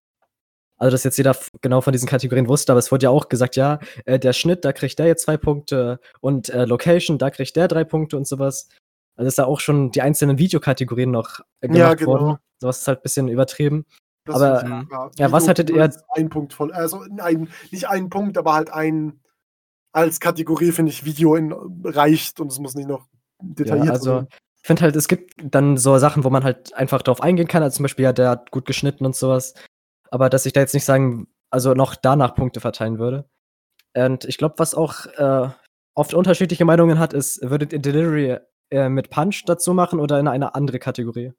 Also, 0.77 0.91
dass 0.91 1.05
jetzt 1.05 1.17
jeder 1.17 1.36
genau 1.61 1.79
von 1.79 1.93
diesen 1.93 2.07
Kategorien 2.09 2.49
wusste, 2.49 2.73
aber 2.73 2.79
es 2.79 2.91
wurde 2.91 3.05
ja 3.05 3.09
auch 3.09 3.29
gesagt, 3.29 3.55
ja, 3.55 3.79
äh, 4.03 4.19
der 4.19 4.33
Schnitt, 4.33 4.65
da 4.65 4.73
kriegt 4.73 4.99
der 4.99 5.05
jetzt 5.07 5.23
zwei 5.23 5.38
Punkte 5.38 6.01
und 6.19 6.49
äh, 6.49 6.65
Location, 6.65 7.17
da 7.17 7.29
kriegt 7.29 7.55
der 7.55 7.69
drei 7.69 7.86
Punkte 7.86 8.17
und 8.17 8.27
sowas. 8.27 8.67
Also, 9.15 9.27
dass 9.27 9.36
da 9.36 9.45
auch 9.45 9.61
schon 9.61 9.91
die 9.91 10.01
einzelnen 10.01 10.38
Videokategorien 10.38 11.11
noch 11.11 11.39
äh, 11.61 11.67
gemacht 11.69 11.79
Ja, 11.79 11.93
genau. 11.93 12.11
wurden. 12.11 12.38
Sowas 12.59 12.79
ist 12.79 12.88
halt 12.89 12.99
ein 12.99 13.03
bisschen 13.03 13.27
übertrieben. 13.29 13.86
das 14.25 14.36
aber, 14.41 14.86
ich, 15.13 15.19
ja, 15.19 15.31
was 15.31 15.47
hattet 15.47 15.69
ihr- 15.69 15.86
ist 15.86 16.03
Ein 16.09 16.27
Punkt 16.27 16.51
voll. 16.51 16.73
Also 16.73 17.05
ein, 17.19 17.47
nicht 17.71 17.88
ein 17.88 18.09
Punkt, 18.09 18.38
aber 18.38 18.53
halt 18.53 18.69
ein, 18.69 19.21
als 19.95 20.19
Kategorie, 20.19 20.71
finde 20.71 20.91
ich, 20.91 21.05
Video 21.05 21.35
in, 21.35 21.53
reicht 21.83 22.39
und 22.39 22.51
es 22.51 22.59
muss 22.59 22.75
nicht 22.75 22.87
noch 22.87 23.07
detailliert 23.41 23.85
Ja, 23.87 23.91
also 23.93 24.15
sein. 24.17 24.27
ich 24.61 24.67
finde 24.67 24.81
halt, 24.83 24.95
es 24.95 25.07
gibt 25.07 25.33
dann 25.41 25.77
so 25.77 25.97
Sachen, 25.97 26.23
wo 26.23 26.29
man 26.29 26.43
halt 26.43 26.73
einfach 26.73 27.01
drauf 27.01 27.21
eingehen 27.21 27.47
kann. 27.47 27.63
Also 27.63 27.77
zum 27.77 27.83
Beispiel, 27.83 28.03
ja, 28.03 28.13
der 28.13 28.29
hat 28.29 28.51
gut 28.51 28.65
geschnitten 28.65 29.05
und 29.05 29.15
sowas. 29.15 29.53
Aber 30.11 30.29
dass 30.29 30.45
ich 30.45 30.53
da 30.53 30.59
jetzt 30.59 30.73
nicht 30.73 30.85
sagen, 30.85 31.27
also 31.49 31.73
noch 31.73 31.95
danach 31.95 32.35
Punkte 32.35 32.59
verteilen 32.59 32.99
würde. 32.99 33.29
Und 33.95 34.25
ich 34.25 34.37
glaube, 34.37 34.55
was 34.57 34.75
auch 34.75 35.05
äh, 35.05 35.49
oft 35.93 36.13
unterschiedliche 36.13 36.65
Meinungen 36.65 36.99
hat, 36.99 37.13
ist, 37.13 37.41
würdet 37.41 37.71
ihr 37.71 37.79
Delivery 37.79 38.37
äh, 38.71 38.89
mit 38.89 39.09
Punch 39.09 39.43
dazu 39.45 39.73
machen 39.73 40.01
oder 40.01 40.19
in 40.19 40.27
eine 40.27 40.55
andere 40.55 40.79
Kategorie? 40.79 41.31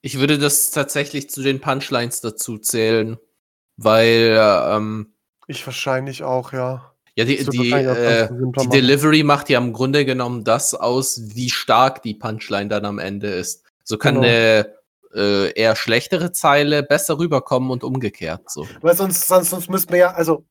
Ich 0.00 0.18
würde 0.18 0.38
das 0.38 0.70
tatsächlich 0.70 1.28
zu 1.28 1.42
den 1.42 1.60
Punchlines 1.60 2.22
dazu 2.22 2.56
zählen, 2.56 3.18
weil 3.76 4.38
ähm, 4.40 5.12
Ich 5.46 5.66
wahrscheinlich 5.66 6.22
auch, 6.22 6.54
ja. 6.54 6.89
Ja 7.20 7.24
die, 7.24 7.44
die, 7.44 7.70
äh, 7.72 8.28
die. 8.30 8.68
Delivery 8.68 9.22
macht 9.22 9.48
ja 9.48 9.58
im 9.58 9.72
Grunde 9.72 10.04
genommen 10.04 10.44
das 10.44 10.74
aus, 10.74 11.20
wie 11.34 11.50
stark 11.50 12.02
die 12.02 12.14
Punchline 12.14 12.68
dann 12.68 12.84
am 12.84 12.98
Ende 12.98 13.28
ist. 13.28 13.64
So 13.84 13.98
kann 13.98 14.16
Genau. 14.16 14.26
eine 14.26 14.74
äh, 15.14 15.52
eher 15.52 15.76
schlechtere 15.76 16.32
Zeile 16.32 16.82
besser 16.82 17.18
rüberkommen 17.18 17.70
und 17.70 17.84
umgekehrt. 17.84 18.50
So. 18.50 18.66
Weil 18.80 18.96
sonst, 18.96 19.26
sonst, 19.26 19.50
sonst 19.50 19.68
müssten 19.68 19.92
wir 19.92 19.98
ja, 19.98 20.12
also 20.12 20.44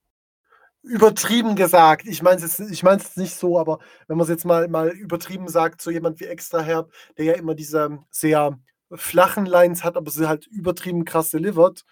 übertrieben 0.82 1.56
gesagt, 1.56 2.08
ich 2.08 2.22
meine 2.22 2.38
es 2.38 2.58
jetzt, 2.58 2.72
ich 2.72 2.84
mein's 2.84 3.04
jetzt 3.04 3.18
nicht 3.18 3.36
so, 3.36 3.60
aber 3.60 3.80
wenn 4.08 4.18
man 4.18 4.24
es 4.24 4.30
jetzt 4.30 4.46
mal, 4.46 4.68
mal 4.68 4.90
übertrieben 4.90 5.48
sagt, 5.48 5.82
so 5.82 5.92
jemand 5.92 6.20
wie 6.20 6.26
Extra 6.26 6.62
Herb, 6.62 6.92
der 7.18 7.26
ja 7.26 7.34
immer 7.34 7.54
diese 7.56 8.00
sehr 8.10 8.58
flachen 8.94 9.46
Lines 9.46 9.84
hat, 9.84 9.98
aber 9.98 10.10
sie 10.10 10.28
halt 10.28 10.48
übertrieben 10.48 11.06
krass 11.06 11.30
delivert, 11.30 11.84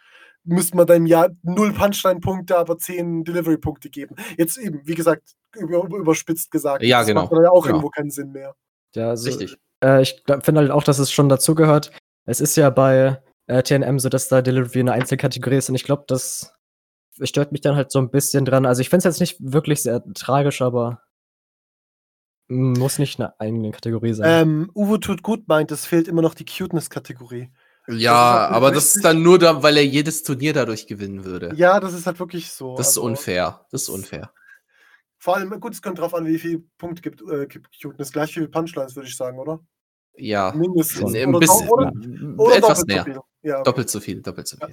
müsste 0.47 0.75
man 0.77 0.87
dann 0.87 1.05
ja 1.05 1.27
null 1.43 1.73
Punchline-Punkte, 1.73 2.57
aber 2.57 2.77
zehn 2.77 3.23
Delivery-Punkte 3.23 3.89
geben. 3.89 4.15
Jetzt 4.37 4.57
eben, 4.57 4.81
wie 4.85 4.95
gesagt, 4.95 5.33
über, 5.55 5.83
über- 5.83 5.97
überspitzt 5.97 6.49
gesagt. 6.51 6.83
Ja, 6.83 6.99
das 6.99 7.07
genau. 7.07 7.21
macht 7.23 7.33
dann 7.33 7.43
ja 7.43 7.51
auch 7.51 7.63
Genau. 7.63 7.75
irgendwo 7.75 7.89
keinen 7.89 8.09
Sinn 8.09 8.31
mehr. 8.31 8.55
Ja, 8.95 9.09
also 9.09 9.27
Richtig. 9.29 9.57
Äh, 9.83 10.01
ich 10.01 10.23
finde 10.41 10.61
halt 10.61 10.71
auch, 10.71 10.83
dass 10.83 10.97
es 10.99 11.11
schon 11.11 11.29
dazugehört. 11.29 11.91
Es 12.25 12.41
ist 12.41 12.55
ja 12.57 12.69
bei 12.69 13.21
äh, 13.47 13.61
TNM 13.63 13.99
so, 13.99 14.09
dass 14.09 14.27
da 14.27 14.41
Delivery 14.41 14.79
eine 14.81 14.91
Einzelkategorie 14.93 15.57
ist 15.57 15.69
und 15.69 15.75
ich 15.75 15.83
glaube, 15.83 16.03
das 16.07 16.53
stört 17.21 17.51
mich 17.51 17.61
dann 17.61 17.75
halt 17.75 17.91
so 17.91 17.99
ein 17.99 18.09
bisschen 18.09 18.43
dran. 18.45 18.65
Also 18.65 18.81
ich 18.81 18.89
finde 18.89 18.99
es 18.99 19.03
jetzt 19.15 19.19
nicht 19.19 19.37
wirklich 19.39 19.81
sehr 19.83 20.03
tragisch, 20.13 20.61
aber 20.61 21.01
muss 22.49 22.97
nicht 22.99 23.19
eine 23.19 23.37
eigene 23.39 23.71
Kategorie 23.71 24.13
sein. 24.13 24.47
Ähm, 24.47 24.71
Uwe 24.73 24.99
tut 24.99 25.21
gut 25.21 25.47
meint, 25.47 25.71
es 25.71 25.85
fehlt 25.85 26.07
immer 26.07 26.21
noch 26.21 26.33
die 26.33 26.45
Cuteness-Kategorie. 26.45 27.49
Ja, 27.89 28.41
halt 28.41 28.51
aber 28.53 28.71
das 28.71 28.95
ist 28.95 29.05
dann 29.05 29.21
nur 29.23 29.39
da, 29.39 29.63
weil 29.63 29.77
er 29.77 29.85
jedes 29.85 30.23
Turnier 30.23 30.53
dadurch 30.53 30.87
gewinnen 30.87 31.23
würde. 31.23 31.53
Ja, 31.55 31.79
das 31.79 31.93
ist 31.93 32.05
halt 32.05 32.19
wirklich 32.19 32.51
so. 32.51 32.75
das 32.75 32.89
ist 32.89 32.97
also- 32.97 33.03
unfair. 33.07 33.65
Das 33.71 33.83
ist 33.83 33.89
unfair. 33.89 34.31
Vor 35.19 35.35
allem, 35.35 35.59
gut, 35.59 35.73
es 35.73 35.81
kommt 35.81 35.97
drauf 35.97 36.13
an, 36.13 36.25
wie 36.27 36.37
viele 36.37 36.59
Punkte 36.77 37.01
gibt, 37.01 37.21
äh, 37.21 37.47
gibt 37.47 37.69
Cuteness. 37.81 38.11
Gleich 38.11 38.33
viele 38.33 38.47
Punchlines, 38.49 38.95
würde 38.95 39.07
ich 39.09 39.15
sagen, 39.17 39.39
oder? 39.39 39.59
Ja. 40.15 40.51
Mindestens. 40.55 41.13
Ein 41.15 41.29
Oder, 41.29 41.39
bisschen, 41.39 41.69
oder, 41.69 41.91
oder 42.37 42.55
etwas 42.55 42.61
doppelt 42.61 42.77
so 42.79 42.85
mehr. 42.87 43.03
viel. 43.03 43.19
Ja, 43.41 43.53
okay. 43.55 43.63
Doppelt 43.63 43.89
so 43.89 43.99
viel, 43.99 44.21
doppelt 44.21 44.47
so 44.47 44.57
viel. 44.57 44.69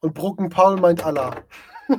Und 0.00 0.14
Broken 0.14 0.48
Paul 0.48 0.80
meint 0.80 1.04
Allah. 1.04 1.44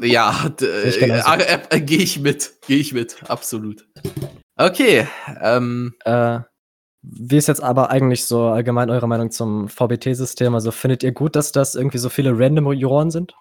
Ja, 0.02 0.54
äh, 0.62 0.90
äh, 0.90 1.60
äh, 1.70 1.82
gehe 1.82 2.00
ich 2.00 2.20
mit. 2.20 2.54
Gehe 2.68 2.78
ich 2.78 2.94
mit. 2.94 3.24
Absolut. 3.30 3.88
Okay. 4.56 5.08
Ähm, 5.42 5.94
Äh, 6.06 6.40
wie 7.04 7.38
ist 7.38 7.48
jetzt 7.48 7.62
aber 7.62 7.90
eigentlich 7.90 8.26
so 8.26 8.44
allgemein 8.46 8.90
eure 8.90 9.08
Meinung 9.08 9.30
zum 9.30 9.68
VBT-System? 9.70 10.56
Also 10.56 10.72
findet 10.72 11.04
ihr 11.04 11.12
gut, 11.12 11.36
dass 11.36 11.52
das 11.52 11.76
irgendwie 11.76 11.98
so 11.98 12.10
viele 12.10 12.32
random 12.38 12.72
Juroren 12.74 13.12
sind? 13.12 13.36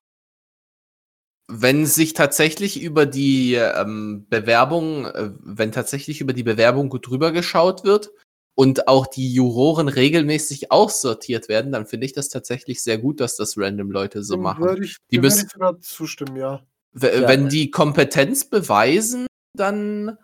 wenn 1.49 1.85
sich 1.87 2.15
tatsächlich 2.15 2.83
über 2.83 3.05
die 3.05 3.55
ähm, 3.55 4.27
Bewerbung, 4.31 5.07
äh, 5.07 5.33
wenn 5.43 5.71
tatsächlich 5.73 6.21
über 6.21 6.33
die 6.33 6.45
Bewerbung 6.45 6.89
gut 6.89 7.07
drüber 7.09 7.31
geschaut 7.31 7.85
wird 7.85 8.11
und 8.55 8.89
auch 8.89 9.07
die 9.07 9.31
Juroren 9.35 9.89
regelmäßig 9.89 10.73
aussortiert 10.73 11.49
werden, 11.49 11.71
dann 11.73 11.85
finde 11.87 12.07
ich 12.07 12.15
das 12.15 12.31
tatsächlich 12.31 12.83
sehr 12.83 12.97
gut, 12.97 13.21
dass 13.21 13.37
das 13.37 13.59
random 13.59 13.91
Leute 13.91 14.23
so 14.23 14.39
machen. 14.39 14.65
Würde 14.65 14.85
ich, 14.85 14.97
Die 15.11 15.17
würde 15.17 15.27
müssen- 15.27 15.47
ich 15.47 15.53
sogar 15.53 15.79
zustimmen, 15.81 16.37
ja. 16.37 16.63
W 16.93 17.07
Ja. 17.21 17.29
Wenn 17.29 17.49
die 17.51 17.71
Kompetenz 17.71 18.45
beweisen, 18.49 19.27
dann 19.55 20.17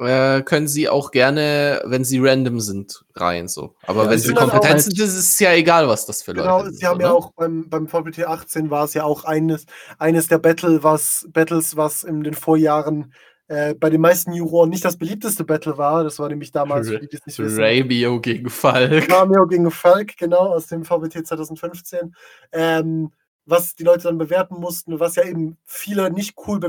äh, 0.00 0.42
können 0.42 0.68
sie 0.68 0.88
auch 0.88 1.10
gerne, 1.10 1.82
wenn 1.84 2.04
sie 2.04 2.18
random 2.20 2.60
sind, 2.60 3.04
rein 3.14 3.48
so. 3.48 3.74
Aber 3.82 4.04
Ja, 4.04 4.10
wenn 4.10 4.18
sie 4.18 4.26
sind 4.28 4.38
Kompetenz 4.38 4.64
halt- 4.64 4.82
sind, 4.82 4.98
ist 5.00 5.16
es 5.16 5.38
ja 5.40 5.52
egal, 5.52 5.88
was 5.88 6.06
das 6.06 6.22
für 6.22 6.34
Genau, 6.34 6.58
Leute 6.58 6.70
sind. 6.70 6.78
sie 6.80 6.86
haben 6.86 7.00
so, 7.00 7.02
ja 7.02 7.08
ne? 7.08 7.14
auch 7.14 7.32
beim, 7.32 7.68
beim 7.68 7.88
VBT 7.88 8.24
18 8.26 8.70
war 8.70 8.84
es 8.84 8.94
ja 8.94 9.04
auch 9.04 9.24
eines, 9.24 9.66
eines 9.98 10.28
der 10.28 10.38
Battle, 10.38 10.82
was, 10.84 11.26
Battles, 11.32 11.76
was 11.76 12.04
in 12.04 12.22
den 12.22 12.34
Vorjahren 12.34 13.12
äh, 13.48 13.74
bei 13.74 13.88
den 13.90 14.00
meisten 14.02 14.32
Juroren 14.34 14.68
nicht 14.68 14.84
das 14.84 14.98
beliebteste 14.98 15.42
Battle 15.42 15.78
war. 15.78 16.04
Das 16.04 16.18
war 16.18 16.28
nämlich 16.28 16.52
damals, 16.52 16.88
für 16.88 16.98
die, 17.00 17.08
die 17.08 17.18
nicht 17.24 17.38
wissen, 17.38 17.58
Rabio 17.62 18.20
gegen 18.20 18.50
Falk. 18.50 19.08
Cameo 19.08 19.46
gegen 19.46 19.70
Falk, 19.70 20.16
genau, 20.18 20.52
aus 20.54 20.66
dem 20.66 20.84
VBT 20.84 21.26
2015. 21.26 22.14
Ähm, 22.52 23.10
was 23.48 23.74
die 23.74 23.84
Leute 23.84 24.04
dann 24.04 24.18
bewerten 24.18 24.56
mussten, 24.60 25.00
was 25.00 25.16
ja 25.16 25.24
eben 25.24 25.56
viele 25.64 26.10
nicht 26.10 26.36
cool 26.46 26.60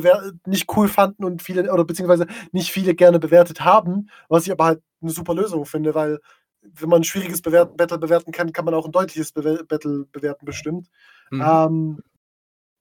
nicht 0.45 0.75
cool 0.75 0.87
fanden 0.87 1.25
und 1.25 1.41
viele, 1.41 1.71
oder 1.71 1.83
beziehungsweise 1.83 2.25
nicht 2.51 2.71
viele 2.71 2.95
gerne 2.95 3.19
bewertet 3.19 3.61
haben, 3.61 4.09
was 4.29 4.45
ich 4.45 4.51
aber 4.51 4.65
halt 4.65 4.83
eine 5.01 5.11
super 5.11 5.33
Lösung 5.33 5.65
finde, 5.65 5.93
weil 5.93 6.19
wenn 6.61 6.89
man 6.89 7.01
ein 7.01 7.05
schwieriges 7.05 7.41
Bewerten, 7.41 7.77
Battle 7.77 7.97
bewerten 7.97 8.31
kann, 8.31 8.53
kann 8.53 8.65
man 8.65 8.73
auch 8.73 8.85
ein 8.85 8.91
deutliches 8.91 9.31
Bewe 9.31 9.63
Battle 9.63 10.05
bewerten, 10.11 10.45
bestimmt. 10.45 10.89
Mhm. 11.31 11.41
Ähm, 11.41 12.03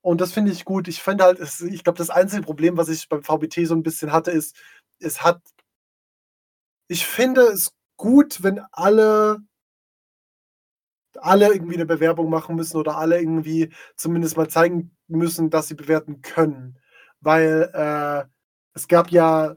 und 0.01 0.20
das 0.20 0.32
finde 0.32 0.53
ich 0.53 0.64
gut. 0.64 0.88
Ich 0.88 1.03
finde 1.03 1.24
halt, 1.24 1.38
es, 1.38 1.61
ich 1.61 1.84
glaube, 1.84 1.99
das 1.99 2.11
einzige 2.11 2.42
Problem, 2.42 2.76
was 2.76 2.88
ich 2.88 3.09
beim 3.09 3.22
VBT 3.22 3.66
so 3.66 3.74
ein 3.74 3.82
bisschen 3.82 4.12
hatte, 4.12 4.30
ist, 4.30 4.57
es 5.01 5.22
hat. 5.22 5.40
Ich 6.88 7.07
finde 7.07 7.42
es 7.42 7.72
gut, 7.96 8.42
wenn 8.42 8.61
alle 8.72 9.38
alle 11.23 11.53
irgendwie 11.53 11.75
eine 11.75 11.87
Bewerbung 11.87 12.31
machen 12.31 12.57
müssen 12.57 12.77
oder 12.77 12.97
alle 12.97 13.19
irgendwie 13.19 13.71
zumindest 13.97 14.37
mal 14.37 14.49
zeigen 14.49 14.97
müssen, 15.07 15.51
dass 15.51 15.69
sie 15.69 15.75
bewerten 15.75 16.23
können. 16.23 16.79
Weil 17.21 17.71
äh, 17.73 18.29
es 18.75 18.89
gab 18.89 19.11
ja 19.11 19.57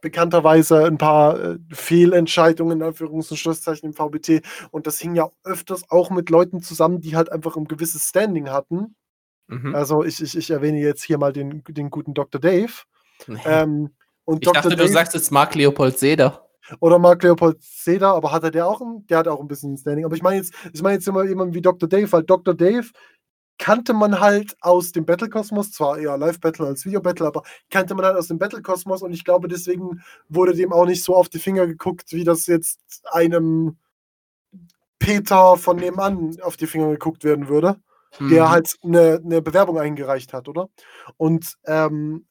bekannterweise 0.00 0.86
ein 0.86 0.98
paar 0.98 1.38
äh, 1.38 1.58
Fehlentscheidungen, 1.72 2.80
in 2.80 2.86
Anführungs- 2.86 3.30
und 3.30 3.36
Schlusszeichen 3.36 3.90
im 3.90 3.94
VBT. 3.94 4.42
Und 4.70 4.86
das 4.86 4.98
hing 4.98 5.14
ja 5.14 5.30
öfters 5.44 5.90
auch 5.90 6.10
mit 6.10 6.30
Leuten 6.30 6.62
zusammen, 6.62 7.00
die 7.00 7.16
halt 7.16 7.30
einfach 7.30 7.56
ein 7.56 7.66
gewisses 7.66 8.08
Standing 8.08 8.50
hatten. 8.50 8.96
Mhm. 9.46 9.74
Also 9.74 10.04
ich, 10.04 10.22
ich, 10.22 10.36
ich 10.36 10.50
erwähne 10.50 10.78
jetzt 10.78 11.02
hier 11.02 11.18
mal 11.18 11.32
den, 11.32 11.62
den 11.68 11.90
guten 11.90 12.14
Dr. 12.14 12.40
Dave. 12.40 12.72
Ähm, 13.44 13.90
und 14.24 14.46
ich 14.46 14.52
dachte, 14.52 14.68
du 14.70 14.76
Dave 14.76 14.88
sagst 14.88 15.14
jetzt 15.14 15.32
Marc 15.32 15.54
Leopold 15.54 15.98
Seder. 15.98 16.47
Oder 16.80 16.98
Mark 16.98 17.22
Leopold 17.22 17.62
Seder, 17.62 18.14
aber 18.14 18.32
hat 18.32 18.44
er 18.44 18.50
der 18.50 18.66
auch 18.66 18.80
ein, 18.80 19.06
der 19.06 19.18
hat 19.18 19.28
auch 19.28 19.40
ein 19.40 19.48
bisschen 19.48 19.76
Standing. 19.76 20.04
Aber 20.04 20.14
ich 20.14 20.22
meine 20.22 20.36
jetzt, 20.36 20.54
ich 20.72 20.82
meine 20.82 20.94
jetzt 20.94 21.08
immer 21.08 21.24
jemanden 21.24 21.54
wie 21.54 21.62
Dr. 21.62 21.88
Dave, 21.88 22.10
weil 22.12 22.24
Dr. 22.24 22.54
Dave 22.54 22.88
kannte 23.58 23.92
man 23.92 24.20
halt 24.20 24.56
aus 24.60 24.92
dem 24.92 25.04
Battle-Kosmos, 25.04 25.72
zwar 25.72 25.98
eher 25.98 26.16
Live-Battle 26.16 26.66
als 26.66 26.84
Video-Battle, 26.86 27.26
aber 27.26 27.42
kannte 27.70 27.94
man 27.94 28.04
halt 28.04 28.16
aus 28.16 28.28
dem 28.28 28.38
Battle-Kosmos 28.38 29.02
und 29.02 29.12
ich 29.12 29.24
glaube, 29.24 29.48
deswegen 29.48 30.02
wurde 30.28 30.54
dem 30.54 30.72
auch 30.72 30.86
nicht 30.86 31.02
so 31.02 31.16
auf 31.16 31.28
die 31.28 31.40
Finger 31.40 31.66
geguckt, 31.66 32.12
wie 32.12 32.24
das 32.24 32.46
jetzt 32.46 33.02
einem 33.10 33.76
Peter 35.00 35.56
von 35.56 35.76
nebenan 35.76 36.36
auf 36.42 36.56
die 36.56 36.66
Finger 36.66 36.90
geguckt 36.90 37.24
werden 37.24 37.48
würde 37.48 37.80
der 38.18 38.44
Mhm. 38.44 38.48
halt 38.50 38.76
eine, 38.82 39.20
eine 39.24 39.42
Bewerbung 39.42 39.78
eingereicht 39.78 40.32
hat, 40.32 40.48
oder? 40.48 40.68
Und 41.16 41.54
ähm, 41.66 42.26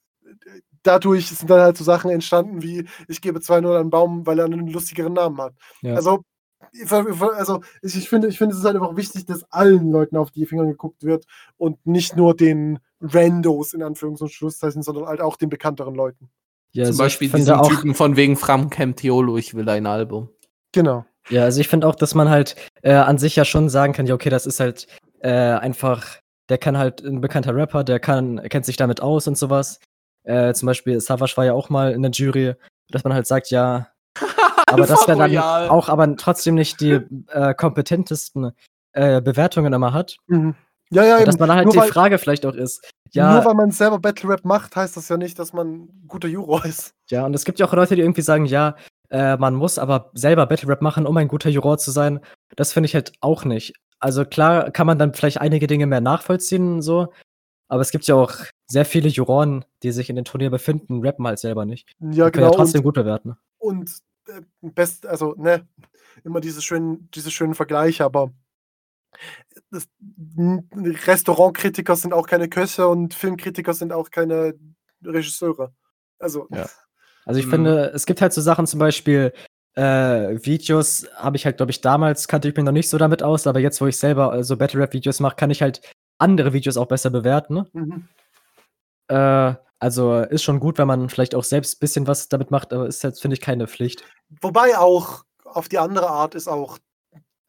dadurch 0.87 1.27
sind 1.29 1.49
dann 1.49 1.61
halt 1.61 1.77
so 1.77 1.83
Sachen 1.83 2.09
entstanden 2.09 2.63
wie, 2.63 2.87
ich 3.07 3.21
gebe 3.21 3.39
2-0 3.39 3.69
an 3.69 3.75
einen 3.75 3.89
Baum, 3.89 4.25
weil 4.25 4.39
er 4.39 4.45
einen 4.45 4.67
lustigeren 4.67 5.13
Namen 5.13 5.39
hat. 5.39 5.53
Ja. 5.81 5.95
Also, 5.95 6.21
ich, 6.71 6.91
also 6.91 7.61
ich, 7.81 7.95
ich, 7.95 8.09
finde, 8.09 8.27
ich 8.27 8.37
finde, 8.37 8.53
es 8.53 8.59
ist 8.59 8.65
halt 8.65 8.75
einfach 8.75 8.95
wichtig, 8.95 9.25
dass 9.25 9.43
allen 9.51 9.91
Leuten 9.91 10.17
auf 10.17 10.31
die 10.31 10.45
Finger 10.45 10.65
geguckt 10.65 11.03
wird 11.03 11.25
und 11.57 11.85
nicht 11.85 12.15
nur 12.15 12.35
den 12.35 12.79
Randos 13.01 13.73
in 13.73 13.83
Anführungs- 13.83 14.21
und 14.21 14.31
Schlusszeichen, 14.31 14.81
sondern 14.81 15.05
halt 15.05 15.21
auch 15.21 15.37
den 15.37 15.49
bekannteren 15.49 15.95
Leuten. 15.95 16.29
Ja, 16.71 16.83
Zum 16.83 16.91
also 16.91 17.03
Beispiel 17.03 17.29
diesen 17.29 17.53
auch, 17.53 17.69
Typen 17.69 17.93
von 17.93 18.15
wegen 18.15 18.35
Fram 18.35 18.69
Camp 18.69 18.97
Theolo, 18.97 19.37
ich 19.37 19.53
will 19.53 19.67
ein 19.69 19.85
Album. 19.85 20.29
Genau. 20.71 21.05
Ja, 21.29 21.43
also 21.43 21.59
ich 21.59 21.67
finde 21.67 21.87
auch, 21.87 21.95
dass 21.95 22.15
man 22.15 22.29
halt 22.29 22.55
äh, 22.81 22.93
an 22.93 23.17
sich 23.17 23.35
ja 23.35 23.45
schon 23.45 23.69
sagen 23.69 23.93
kann, 23.93 24.05
ja, 24.05 24.15
okay, 24.15 24.29
das 24.29 24.45
ist 24.45 24.59
halt 24.59 24.87
äh, 25.19 25.29
einfach, 25.29 26.19
der 26.49 26.57
kann 26.57 26.77
halt 26.77 27.01
ein 27.01 27.21
bekannter 27.21 27.55
Rapper, 27.55 27.83
der 27.83 27.99
kann, 27.99 28.41
kennt 28.49 28.65
sich 28.65 28.77
damit 28.77 29.01
aus 29.01 29.27
und 29.27 29.37
sowas. 29.37 29.79
Äh, 30.27 30.53
zum 30.53 30.65
Beispiel 30.65 30.99
Savage 30.99 31.37
war 31.37 31.45
ja 31.45 31.53
auch 31.53 31.69
mal 31.69 31.93
in 31.93 32.01
der 32.01 32.11
Jury, 32.11 32.53
dass 32.89 33.03
man 33.05 33.13
halt 33.13 33.27
sagt, 33.27 33.49
ja, 33.49 33.87
aber 34.67 34.85
das 34.85 35.07
wäre 35.07 35.17
dann 35.17 35.31
Royal. 35.31 35.69
auch 35.69 35.87
aber 35.87 36.15
trotzdem 36.17 36.55
nicht 36.55 36.81
die 36.81 36.99
äh, 37.29 37.53
kompetentesten 37.53 38.51
äh, 38.91 39.21
Bewertungen 39.21 39.71
immer 39.71 39.93
hat. 39.93 40.17
Mhm. 40.27 40.55
Ja, 40.89 41.03
ja, 41.03 41.17
Und 41.17 41.27
dass 41.27 41.39
man 41.39 41.51
halt 41.51 41.65
nur, 41.65 41.73
die 41.73 41.79
weil, 41.79 41.89
Frage 41.89 42.17
vielleicht 42.17 42.45
auch 42.45 42.53
ist, 42.53 42.81
nur 43.13 43.23
ja, 43.23 43.45
weil 43.45 43.53
man 43.53 43.71
selber 43.71 43.99
Battle 43.99 44.29
Rap 44.29 44.43
macht, 44.43 44.75
heißt 44.75 44.97
das 44.97 45.07
ja 45.09 45.17
nicht, 45.17 45.39
dass 45.39 45.53
man 45.53 45.67
ein 45.67 46.07
guter 46.07 46.27
Juror 46.27 46.65
ist. 46.65 46.93
ja, 47.09 47.25
und 47.25 47.33
es 47.33 47.45
gibt 47.45 47.59
ja 47.59 47.65
auch 47.65 47.73
Leute, 47.73 47.95
die 47.95 48.01
irgendwie 48.01 48.21
sagen, 48.21 48.45
ja, 48.45 48.75
äh, 49.09 49.37
man 49.37 49.55
muss 49.55 49.79
aber 49.79 50.11
selber 50.13 50.45
Battle 50.45 50.67
Rap 50.67 50.81
machen, 50.81 51.05
um 51.05 51.15
ein 51.15 51.29
guter 51.29 51.49
Juror 51.49 51.77
zu 51.77 51.91
sein. 51.91 52.19
Das 52.57 52.73
finde 52.73 52.87
ich 52.87 52.95
halt 52.95 53.13
auch 53.21 53.45
nicht. 53.45 53.73
Also 53.99 54.25
klar 54.25 54.71
kann 54.71 54.87
man 54.87 54.99
dann 54.99 55.13
vielleicht 55.13 55.39
einige 55.39 55.67
Dinge 55.67 55.87
mehr 55.87 56.01
nachvollziehen, 56.01 56.81
so, 56.81 57.13
aber 57.69 57.81
es 57.81 57.91
gibt 57.91 58.05
ja 58.07 58.15
auch 58.15 58.33
sehr 58.67 58.85
viele 58.85 59.09
Juroren, 59.09 59.65
die 59.83 59.91
sich 59.91 60.09
in 60.09 60.15
dem 60.15 60.25
Turnier 60.25 60.49
befinden, 60.49 61.05
rappen 61.05 61.25
halt 61.27 61.39
selber 61.39 61.65
nicht. 61.65 61.89
Ja, 61.99 62.25
Die 62.25 62.31
können 62.31 62.31
genau. 62.33 62.45
ja 62.47 62.51
trotzdem 62.51 62.79
Und, 62.79 62.83
gut 62.85 62.95
bewerten. 62.95 63.37
und 63.59 63.89
äh, 64.27 64.41
best, 64.61 65.05
also, 65.05 65.33
ne, 65.37 65.67
immer 66.23 66.41
diese 66.41 66.61
schönen, 66.61 67.09
diese 67.13 67.31
schönen 67.31 67.53
Vergleiche, 67.55 68.03
aber 68.03 68.31
das, 69.71 69.87
Restaurantkritiker 70.37 71.95
sind 71.95 72.13
auch 72.13 72.27
keine 72.27 72.49
Köche 72.49 72.87
und 72.87 73.13
Filmkritiker 73.13 73.73
sind 73.73 73.93
auch 73.93 74.11
keine 74.11 74.53
Regisseure. 75.03 75.73
Also, 76.19 76.47
Ja. 76.51 76.67
Also 77.25 77.39
ich 77.41 77.45
Mhm. 77.47 77.51
finde, 77.51 77.91
es 77.93 78.05
gibt 78.05 78.21
halt 78.21 78.31
so 78.31 78.39
Sachen, 78.41 78.67
zum 78.67 78.79
Beispiel 78.79 79.33
äh, 79.75 80.43
Videos 80.45 81.07
habe 81.15 81.35
ich 81.37 81.45
halt, 81.45 81.57
glaube 81.57 81.71
ich, 81.71 81.81
damals 81.81 82.27
kannte 82.27 82.47
ich 82.47 82.55
mich 82.55 82.65
noch 82.65 82.71
nicht 82.71 82.89
so 82.89 82.97
damit 82.97 83.21
aus, 83.21 83.45
aber 83.47 83.59
jetzt, 83.59 83.79
wo 83.81 83.85
ich 83.87 83.97
selber 83.97 84.33
äh, 84.33 84.43
so 84.43 84.55
Battle 84.57 84.79
Rap 84.81 84.93
Videos 84.93 85.19
mache, 85.19 85.35
kann 85.35 85.51
ich 85.51 85.61
halt 85.61 85.81
andere 86.17 86.53
Videos 86.53 86.77
auch 86.77 86.87
besser 86.87 87.09
bewerten. 87.09 87.53
Ne? 87.55 87.67
mhm. 87.73 88.07
Äh, 89.07 89.53
also 89.79 90.19
ist 90.21 90.43
schon 90.43 90.59
gut, 90.59 90.77
wenn 90.77 90.87
man 90.87 91.09
vielleicht 91.09 91.35
auch 91.35 91.43
selbst 91.43 91.75
ein 91.75 91.79
bisschen 91.79 92.07
was 92.07 92.29
damit 92.29 92.51
macht, 92.51 92.73
aber 92.73 92.87
ist 92.87 93.03
jetzt, 93.03 93.21
finde 93.21 93.35
ich, 93.35 93.41
keine 93.41 93.67
Pflicht. 93.67 94.03
wobei 94.41 94.77
auch 94.77 95.23
auf 95.43 95.69
die 95.69 95.77
andere 95.77 96.09
Art 96.09 96.35
ist 96.35 96.47
auch, 96.47 96.77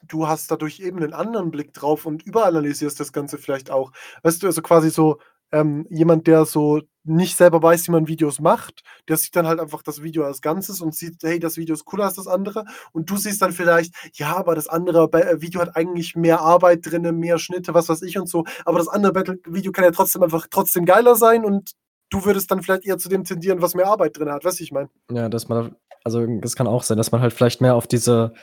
du 0.02 0.28
hast 0.28 0.50
dadurch 0.50 0.80
eben 0.80 0.98
einen 0.98 1.14
anderen 1.14 1.50
Blick 1.50 1.72
drauf 1.72 2.06
und 2.06 2.22
überanalysierst 2.22 3.00
das 3.00 3.12
Ganze 3.12 3.38
vielleicht 3.38 3.70
auch. 3.70 3.92
Weißt 4.22 4.42
du, 4.42 4.46
also 4.46 4.62
quasi 4.62 4.90
so 4.90 5.18
ähm, 5.53 5.86
jemand, 5.90 6.26
der 6.26 6.44
so 6.44 6.80
nicht 7.05 7.36
selber 7.36 7.62
weiß, 7.62 7.88
wie 7.88 7.92
man 7.92 8.07
Videos 8.07 8.38
macht, 8.38 8.82
der 9.09 9.16
sieht 9.16 9.34
dann 9.34 9.46
halt 9.46 9.61
einfach 9.61 9.82
das 9.82 10.03
Video 10.03 10.24
als 10.24 10.42
Ganzes 10.42 10.80
und 10.80 10.94
sieht, 10.94 11.22
hey, 11.22 11.38
das 11.38 11.57
Video 11.57 11.74
ist 11.74 11.84
cooler 11.84 12.05
als 12.05 12.14
das 12.14 12.26
andere. 12.26 12.64
Und 12.92 13.09
du 13.09 13.16
siehst 13.16 13.40
dann 13.40 13.53
vielleicht, 13.53 13.94
ja, 14.14 14.36
aber 14.36 14.55
das 14.55 14.68
andere 14.68 15.11
äh, 15.12 15.40
Video 15.40 15.61
hat 15.61 15.74
eigentlich 15.74 16.16
mehr 16.16 16.40
Arbeit 16.40 16.80
drin, 16.84 17.18
mehr 17.18 17.38
Schnitte, 17.38 17.72
was 17.72 17.88
weiß 17.88 18.03
ich 18.03 18.18
und 18.18 18.28
so. 18.28 18.44
Aber 18.64 18.78
das 18.78 18.88
andere 18.88 19.12
Battle-Video 19.12 19.72
kann 19.72 19.84
ja 19.84 19.90
trotzdem 19.90 20.22
einfach 20.22 20.46
trotzdem 20.51 20.84
geiler 20.84 21.16
sein 21.16 21.44
und 21.44 21.72
du 22.11 22.24
würdest 22.24 22.51
dann 22.51 22.62
vielleicht 22.62 22.84
eher 22.84 22.99
zu 22.99 23.09
dem 23.09 23.24
tendieren, 23.24 23.62
was 23.62 23.74
mehr 23.74 23.86
Arbeit 23.86 24.18
drin 24.18 24.30
hat, 24.30 24.44
weißt 24.44 24.61
du, 24.61 24.64
ich 24.64 24.72
meine. 24.72 24.90
Ja, 25.11 25.28
dass 25.28 25.49
man, 25.49 25.76
also 26.05 26.26
das 26.40 26.57
kann 26.57 26.66
auch 26.66 26.82
sein, 26.82 26.99
dass 26.99 27.12
man 27.12 27.20
halt 27.20 27.32
vielleicht 27.32 27.61
mehr 27.61 27.74
auf 27.74 27.86
diese 27.86 28.34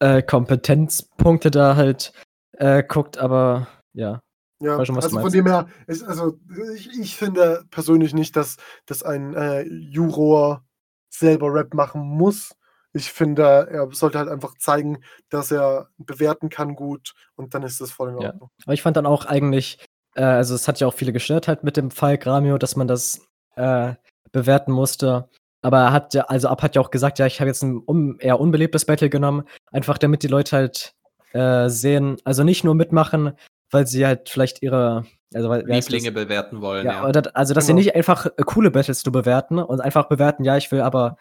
äh, 0.00 0.22
Kompetenzpunkte 0.22 1.50
da 1.50 1.76
halt 1.76 2.12
äh, 2.52 2.82
guckt, 2.82 3.18
aber 3.18 3.68
ja. 3.92 4.20
Ja, 4.64 4.84
schon, 4.84 4.96
was 4.96 5.08
du 5.08 5.16
also 5.16 5.20
von 5.20 5.32
dem 5.32 5.46
her, 5.46 5.68
ist, 5.86 6.02
also 6.02 6.38
ich, 6.74 6.98
ich 6.98 7.16
finde 7.16 7.64
persönlich 7.70 8.14
nicht, 8.14 8.34
dass, 8.34 8.56
dass 8.86 9.02
ein 9.02 9.34
äh, 9.34 9.62
Juror 9.62 10.64
selber 11.10 11.52
Rap 11.52 11.74
machen 11.74 12.00
muss. 12.00 12.54
Ich 12.92 13.12
finde, 13.12 13.42
er 13.42 13.88
sollte 13.92 14.18
halt 14.18 14.28
einfach 14.28 14.56
zeigen, 14.56 14.98
dass 15.28 15.50
er 15.50 15.88
bewerten 15.98 16.48
kann 16.48 16.76
gut 16.76 17.14
und 17.34 17.52
dann 17.54 17.62
ist 17.62 17.80
das 17.80 17.90
voll 17.90 18.10
in 18.10 18.18
Ja. 18.20 18.28
Ordnung. 18.30 18.50
Aber 18.64 18.72
ich 18.72 18.82
fand 18.82 18.96
dann 18.96 19.06
auch 19.06 19.26
eigentlich, 19.26 19.84
äh, 20.14 20.22
also 20.22 20.54
es 20.54 20.66
hat 20.66 20.80
ja 20.80 20.86
auch 20.86 20.94
viele 20.94 21.12
gestört 21.12 21.46
halt 21.48 21.62
mit 21.62 21.76
dem 21.76 21.90
Fall 21.90 22.18
Gramio, 22.18 22.56
dass 22.56 22.76
man 22.76 22.88
das 22.88 23.20
äh, 23.56 23.94
bewerten 24.32 24.72
musste. 24.72 25.28
Aber 25.60 25.78
er 25.78 25.92
hat 25.92 26.14
ja, 26.14 26.22
also 26.24 26.48
Ab 26.48 26.62
hat 26.62 26.76
ja 26.76 26.82
auch 26.82 26.90
gesagt, 26.90 27.18
ja, 27.18 27.26
ich 27.26 27.40
habe 27.40 27.48
jetzt 27.48 27.62
ein 27.62 27.82
un 27.84 28.18
eher 28.18 28.40
unbeliebtes 28.40 28.84
Battle 28.84 29.10
genommen, 29.10 29.44
einfach 29.72 29.98
damit 29.98 30.22
die 30.22 30.28
Leute 30.28 30.56
halt 30.56 30.94
äh, 31.32 31.68
sehen, 31.68 32.16
also 32.24 32.44
nicht 32.44 32.64
nur 32.64 32.74
mitmachen, 32.74 33.32
weil 33.74 33.86
sie 33.86 34.06
halt 34.06 34.28
vielleicht 34.30 34.62
ihre, 34.62 35.04
also 35.34 35.48
weil, 35.50 35.60
ist 35.62 35.68
das? 35.68 35.88
Lieblinge 35.90 36.12
bewerten 36.12 36.60
wollen, 36.62 36.86
Ja, 36.86 36.92
ja. 37.02 37.08
Oder, 37.08 37.30
also 37.36 37.52
dass 37.54 37.66
Genau. 37.66 37.78
sie 37.78 37.84
nicht 37.84 37.94
einfach 37.94 38.26
äh, 38.26 38.30
coole 38.44 38.70
Battles 38.70 39.00
zu 39.02 39.12
bewerten 39.12 39.58
und 39.58 39.80
einfach 39.80 40.08
bewerten, 40.08 40.44
ja, 40.44 40.56
ich 40.56 40.70
will 40.72 40.80
aber, 40.80 41.16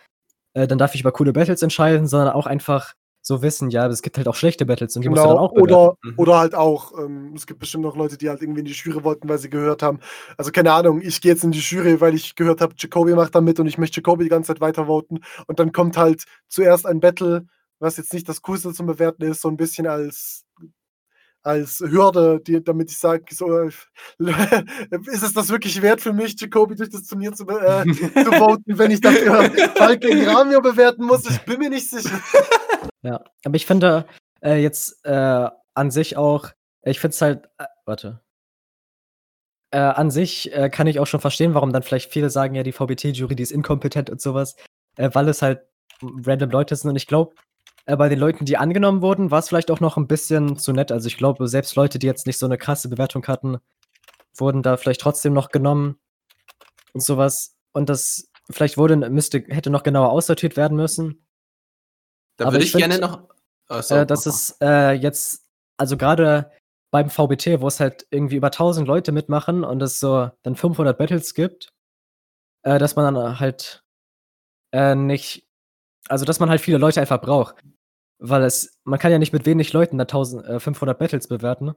äh, 0.53 0.67
dann 0.67 0.77
darf 0.77 0.95
ich 0.95 1.01
über 1.01 1.11
coole 1.11 1.33
Battles 1.33 1.61
entscheiden, 1.61 2.07
sondern 2.07 2.29
auch 2.33 2.45
einfach 2.45 2.93
so 3.25 3.41
wissen, 3.41 3.69
ja, 3.69 3.87
es 3.87 4.01
gibt 4.01 4.17
halt 4.17 4.27
auch 4.27 4.35
schlechte 4.35 4.65
Battles 4.65 4.95
und 4.97 5.01
die 5.03 5.09
musst 5.09 5.23
du 5.23 5.27
dann 5.29 5.37
Genau, 5.37 5.45
auch 5.45 5.53
bewerten. 5.53 5.71
oder, 5.73 5.97
Mhm. 6.03 6.13
oder 6.17 6.39
halt 6.39 6.55
auch, 6.55 6.91
ähm, 6.99 7.33
es 7.35 7.47
gibt 7.47 7.59
bestimmt 7.61 7.83
noch 7.85 7.95
Leute, 7.95 8.17
die 8.17 8.29
halt 8.29 8.41
irgendwie 8.41 8.59
in 8.59 8.65
die 8.65 8.73
Jury 8.73 9.01
wollten, 9.05 9.29
weil 9.29 9.37
sie 9.37 9.49
gehört 9.49 9.81
haben. 9.81 9.99
Also 10.37 10.51
keine 10.51 10.73
Ahnung, 10.73 11.01
ich 11.01 11.21
gehe 11.21 11.31
jetzt 11.31 11.43
in 11.45 11.51
die 11.51 11.59
Jury, 11.59 12.01
weil 12.01 12.13
ich 12.15 12.35
gehört 12.35 12.59
habe, 12.59 12.73
Jacoby 12.77 13.13
macht 13.13 13.33
da 13.33 13.39
mit 13.41 13.59
und 13.61 13.67
ich 13.67 13.77
möchte 13.77 14.01
Jacoby 14.01 14.25
die 14.25 14.29
ganze 14.29 14.47
Zeit 14.49 14.59
weiter 14.61 14.87
voten. 14.87 15.19
Und 15.47 15.59
dann 15.59 15.71
kommt 15.71 15.95
halt 15.97 16.25
zuerst 16.49 16.85
ein 16.85 16.99
Battle, 16.99 17.45
was 17.79 17.95
jetzt 17.95 18.13
nicht 18.13 18.27
das 18.27 18.41
Coolste 18.41 18.73
zum 18.73 18.87
Bewerten 18.87 19.23
ist, 19.23 19.41
so 19.41 19.47
ein 19.47 19.57
bisschen 19.57 19.87
als, 19.87 20.43
als 21.43 21.79
Hürde, 21.79 22.39
die, 22.39 22.63
damit 22.63 22.89
ich 22.89 22.97
sage, 22.97 23.25
so, 23.31 23.59
äh, 23.59 23.69
ist 25.07 25.23
es 25.23 25.33
das 25.33 25.49
wirklich 25.49 25.81
wert 25.81 26.01
für 26.01 26.13
mich, 26.13 26.39
Jacoby 26.39 26.75
durch 26.75 26.89
das 26.89 27.03
Turnier 27.03 27.33
zu, 27.33 27.45
äh, 27.47 27.83
zu 27.85 28.31
voten, 28.31 28.77
wenn 28.77 28.91
ich 28.91 29.01
dafür 29.01 29.51
Falk 29.75 30.01
gegen 30.01 30.27
Ramio 30.27 30.61
bewerten 30.61 31.05
muss? 31.05 31.29
Ich 31.29 31.41
bin 31.41 31.59
mir 31.59 31.69
nicht 31.69 31.89
sicher. 31.89 32.19
Ja, 33.01 33.23
aber 33.43 33.55
ich 33.55 33.65
finde 33.65 34.05
äh, 34.41 34.61
jetzt 34.61 35.05
äh, 35.05 35.49
an 35.73 35.91
sich 35.91 36.17
auch, 36.17 36.49
ich 36.83 36.99
finde 36.99 37.13
es 37.13 37.21
halt, 37.21 37.49
äh, 37.57 37.65
warte. 37.85 38.21
Äh, 39.71 39.79
an 39.79 40.11
sich 40.11 40.51
kann 40.71 40.85
ich 40.85 40.99
auch 40.99 41.07
schon 41.07 41.19
verstehen, 41.19 41.55
warum 41.55 41.73
dann 41.73 41.81
vielleicht 41.81 42.11
viele 42.11 42.29
sagen, 42.29 42.53
ja, 42.53 42.61
die 42.61 42.73
VBT-Jury, 42.73 43.35
die 43.35 43.41
ist 43.41 43.51
inkompetent 43.51 44.11
und 44.11 44.21
sowas, 44.21 44.55
weil 44.97 45.27
es 45.27 45.41
halt 45.41 45.61
random 45.99 46.51
Leute 46.51 46.75
sind. 46.75 46.91
Und 46.91 46.95
ich 46.95 47.07
glaube, 47.07 47.33
bei 47.85 48.09
den 48.09 48.19
Leuten, 48.19 48.45
die 48.45 48.57
angenommen 48.57 49.01
wurden, 49.01 49.31
war 49.31 49.39
es 49.39 49.49
vielleicht 49.49 49.69
auch 49.69 49.79
noch 49.79 49.97
ein 49.97 50.07
bisschen 50.07 50.57
zu 50.57 50.71
nett. 50.71 50.91
Also 50.91 51.07
ich 51.07 51.17
glaube, 51.17 51.47
selbst 51.47 51.75
Leute, 51.75 51.99
die 51.99 52.07
jetzt 52.07 52.27
nicht 52.27 52.37
so 52.37 52.45
eine 52.45 52.57
krasse 52.57 52.89
Bewertung 52.89 53.25
hatten, 53.27 53.57
wurden 54.37 54.63
da 54.63 54.77
vielleicht 54.77 55.01
trotzdem 55.01 55.33
noch 55.33 55.49
genommen 55.49 55.99
und 56.93 57.03
sowas. 57.03 57.55
Und 57.73 57.89
das 57.89 58.29
vielleicht 58.49 58.77
wurde, 58.77 58.97
müsste, 59.09 59.39
hätte 59.47 59.69
noch 59.69 59.83
genauer 59.83 60.11
aussortiert 60.11 60.57
werden 60.57 60.77
müssen. 60.77 61.25
Da 62.37 62.51
würde 62.51 62.63
ich 62.63 62.73
ich 62.73 62.79
gerne 62.79 62.95
find, 62.95 63.05
noch. 63.05 63.29
Achso, 63.67 63.95
äh, 63.95 64.05
dass 64.05 64.25
es 64.25 64.57
äh, 64.61 64.93
jetzt, 64.93 65.45
also 65.77 65.97
gerade 65.97 66.51
beim 66.91 67.09
VBT, 67.09 67.61
wo 67.61 67.67
es 67.67 67.79
halt 67.79 68.05
irgendwie 68.11 68.35
über 68.35 68.47
1000 68.47 68.87
Leute 68.87 69.11
mitmachen 69.11 69.63
und 69.63 69.81
es 69.81 69.99
so 69.99 70.29
dann 70.43 70.55
500 70.55 70.97
Battles 70.97 71.33
gibt, 71.33 71.73
äh, 72.63 72.77
dass 72.79 72.95
man 72.95 73.13
dann 73.13 73.39
halt 73.39 73.83
äh, 74.71 74.95
nicht, 74.95 75.47
also 76.07 76.25
dass 76.25 76.39
man 76.39 76.49
halt 76.49 76.61
viele 76.61 76.77
Leute 76.77 77.01
einfach 77.01 77.21
braucht. 77.21 77.55
Weil 78.19 78.43
es, 78.43 78.79
man 78.83 78.99
kann 78.99 79.11
ja 79.11 79.19
nicht 79.19 79.33
mit 79.33 79.45
wenig 79.45 79.73
Leuten 79.73 79.97
da 79.97 80.03
1000, 80.03 80.45
äh, 80.45 80.59
500 80.59 80.97
Battles 80.97 81.27
bewerten. 81.27 81.65
Ne? 81.65 81.75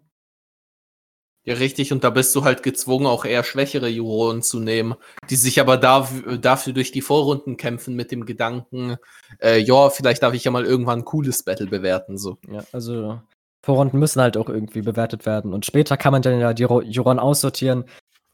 Ja, 1.45 1.55
richtig, 1.55 1.93
und 1.93 2.03
da 2.03 2.11
bist 2.11 2.34
du 2.34 2.43
halt 2.43 2.64
gezwungen, 2.64 3.07
auch 3.07 3.24
eher 3.24 3.45
schwächere 3.45 3.87
Juroren 3.89 4.43
zu 4.43 4.59
nehmen, 4.59 4.97
die 5.30 5.37
sich 5.37 5.61
aber 5.61 5.76
da, 5.76 6.09
dafür 6.41 6.72
durch 6.72 6.91
die 6.91 7.03
Vorrunden 7.03 7.57
kämpfen 7.57 7.95
mit 7.95 8.11
dem 8.11 8.26
Gedanken, 8.26 8.97
äh, 9.41 9.59
ja, 9.61 9.89
vielleicht 9.91 10.24
darf 10.24 10.34
ich 10.34 10.43
ja 10.43 10.51
mal 10.51 10.64
irgendwann 10.64 11.01
ein 11.01 11.05
cooles 11.05 11.45
Battle 11.45 11.68
bewerten, 11.68 12.18
so. 12.18 12.39
Ja, 12.51 12.64
also 12.72 13.20
Vorrunden 13.64 13.99
müssen 14.01 14.20
halt 14.20 14.37
auch 14.37 14.49
irgendwie 14.49 14.82
bewertet 14.82 15.24
werden. 15.24 15.53
Und 15.53 15.66
später 15.66 15.97
kann 15.97 16.12
man 16.12 16.22
dann 16.22 16.41
ja 16.41 16.53
die 16.53 16.64
Ro- 16.64 16.82
Juroren 16.82 17.20
aussortieren, 17.20 17.84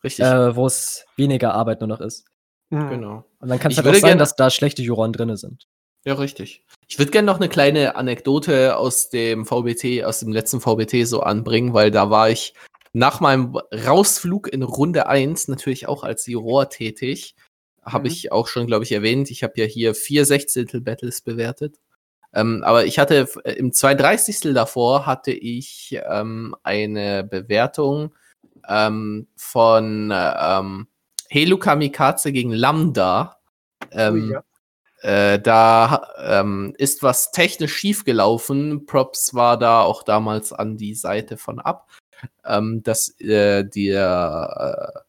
Richtig, 0.03 0.24
äh, 0.24 0.57
wo 0.57 0.66
es 0.66 1.05
weniger 1.16 1.53
Arbeit 1.55 1.80
nur 1.80 1.88
noch 1.88 2.00
ist. 2.00 2.26
Mhm. 2.70 2.88
genau. 2.88 3.24
Und 3.40 3.48
dann 3.48 3.59
kann 3.59 3.70
es 3.72 3.78
Ich 3.78 3.84
halt 3.84 3.94
auch 3.94 4.00
sein, 4.00 4.16
dass 4.18 4.36
da 4.36 4.48
schlechte 4.48 4.80
Juroren 4.82 5.12
drin 5.12 5.36
sind. 5.36 5.66
Ja, 6.05 6.14
richtig. 6.14 6.64
Ich 6.88 6.98
würde 6.98 7.11
gerne 7.12 7.26
noch 7.26 7.38
eine 7.38 7.48
kleine 7.48 7.96
Anekdote 7.96 8.76
aus 8.76 9.09
dem 9.09 9.46
VBT, 9.46 10.05
aus 10.05 10.20
dem 10.20 10.32
letzten 10.32 10.61
VBT 10.61 11.07
so 11.07 11.20
anbringen, 11.20 11.72
weil 11.74 11.90
da 11.90 12.11
war 12.11 12.28
ich 12.28 12.55
nach 12.92 13.20
meinem 13.20 13.57
Rausflug 13.72 14.53
in 14.53 14.62
Runde 14.62 15.07
1 15.07 15.48
natürlich 15.48 15.88
auch 15.88 16.03
als 16.05 16.26
Juror 16.26 16.68
tätig. 16.68 17.34
Habe 17.82 18.05
Mhm. 18.09 18.12
ich 18.12 18.32
auch 18.32 18.48
schon, 18.48 18.66
glaube 18.66 18.84
ich, 18.84 18.92
erwähnt. 18.92 19.30
Ich 19.30 19.42
habe 19.42 19.55
ja 19.57 19.64
hier 19.64 19.94
vier 19.94 20.26
Sechzehntel 20.26 20.80
Battles 20.80 21.20
bewertet. 21.22 21.78
Ähm, 22.34 22.62
aber 22.64 22.84
ich 22.86 22.98
hatte 22.98 23.28
äh, 23.44 23.53
im 23.53 23.72
32. 23.72 24.55
davor 24.55 25.07
hatte 25.07 25.32
ich 25.32 25.98
ähm, 26.09 26.55
eine 26.62 27.24
Bewertung 27.24 28.14
ähm, 28.68 29.26
von 29.36 30.11
äh, 30.11 30.32
ähm, 30.38 30.86
Helu 31.28 31.59
Kamikaze 31.59 32.32
gegen 32.32 32.53
Lambda. 32.53 33.38
Ähm, 33.90 34.14
Ui, 34.14 34.32
ja. 34.32 34.44
Äh, 35.03 35.40
da 35.40 36.09
ähm, 36.18 36.74
ist 36.78 37.03
was 37.03 37.32
technisch 37.32 37.74
schiefgelaufen. 37.74 38.86
Props 38.86 39.34
war 39.34 39.59
da 39.59 39.82
auch 39.82 40.03
damals 40.03 40.53
an 40.53 40.76
die 40.76 40.94
Seite 40.94 41.36
von 41.36 41.59
ab, 41.59 41.90
ähm, 42.44 42.82
dass 42.82 43.18
äh, 43.20 43.64
der 43.64 44.94
äh, 44.96 45.00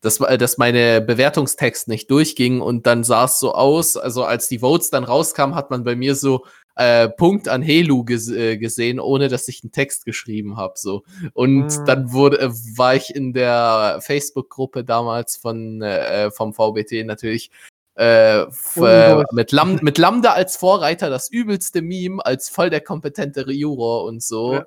dass, 0.00 0.20
äh, 0.20 0.38
dass 0.38 0.58
meine 0.58 1.00
Bewertungstext 1.00 1.88
nicht 1.88 2.10
durchging 2.10 2.60
und 2.60 2.86
dann 2.86 3.02
sah 3.02 3.24
es 3.24 3.40
so 3.40 3.52
aus, 3.54 3.96
also 3.96 4.24
als 4.24 4.48
die 4.48 4.60
Votes 4.60 4.90
dann 4.90 5.04
rauskamen, 5.04 5.56
hat 5.56 5.70
man 5.70 5.82
bei 5.82 5.96
mir 5.96 6.14
so 6.14 6.44
äh, 6.76 7.08
Punkt 7.08 7.48
an 7.48 7.62
Helu 7.62 8.04
ges 8.04 8.30
äh, 8.30 8.58
gesehen, 8.58 9.00
ohne 9.00 9.28
dass 9.28 9.48
ich 9.48 9.64
einen 9.64 9.72
Text 9.72 10.04
geschrieben 10.04 10.56
habe. 10.56 10.74
So. 10.76 11.02
Und 11.32 11.66
Mm. 11.66 11.84
dann 11.86 12.12
wurde, 12.12 12.38
äh, 12.38 12.50
war 12.76 12.94
ich 12.94 13.14
in 13.14 13.32
der 13.32 13.98
Facebook-Gruppe 14.02 14.84
damals 14.84 15.36
von 15.36 15.82
äh, 15.82 16.30
vom 16.30 16.52
VBT 16.52 17.04
natürlich 17.04 17.50
äh, 17.96 18.42
äh, 18.42 19.24
mit, 19.32 19.52
Lam 19.52 19.78
mit 19.82 19.98
Lambda 19.98 20.32
als 20.32 20.56
Vorreiter 20.56 21.10
das 21.10 21.30
übelste 21.30 21.82
Meme, 21.82 22.24
als 22.24 22.48
voll 22.48 22.70
der 22.70 22.80
kompetente 22.82 23.50
Juror 23.50 24.04
und 24.04 24.22
so. 24.22 24.54
Ja. 24.54 24.66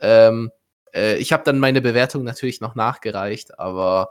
Ähm, 0.00 0.50
äh, 0.94 1.16
ich 1.16 1.32
habe 1.32 1.44
dann 1.44 1.58
meine 1.58 1.80
Bewertung 1.80 2.24
natürlich 2.24 2.60
noch 2.60 2.74
nachgereicht, 2.74 3.58
aber 3.58 4.10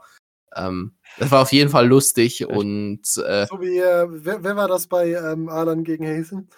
ähm, 0.56 0.96
das 1.18 1.32
war 1.32 1.42
auf 1.42 1.52
jeden 1.52 1.70
Fall 1.70 1.88
lustig 1.88 2.46
und 2.46 3.02
äh, 3.26 3.48
So 3.48 3.60
wie, 3.62 3.80
äh, 3.80 4.08
wer, 4.10 4.44
wer 4.44 4.56
war 4.56 4.68
das 4.68 4.88
bei 4.88 5.12
ähm, 5.12 5.50
Alan 5.50 5.84
gegen 5.84 6.06
Hazen? 6.06 6.50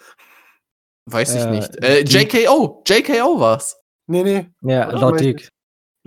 weiß 1.06 1.34
ich 1.34 1.42
Äh, 1.42 1.50
nicht. 1.50 1.84
Äh, 1.84 2.00
JKO, 2.00 2.82
JKO 2.86 3.40
war's. 3.40 3.80
Nee, 4.06 4.22
nee. 4.22 4.46
Ja, 4.62 4.90
laut 4.90 5.20
Dick. 5.20 5.50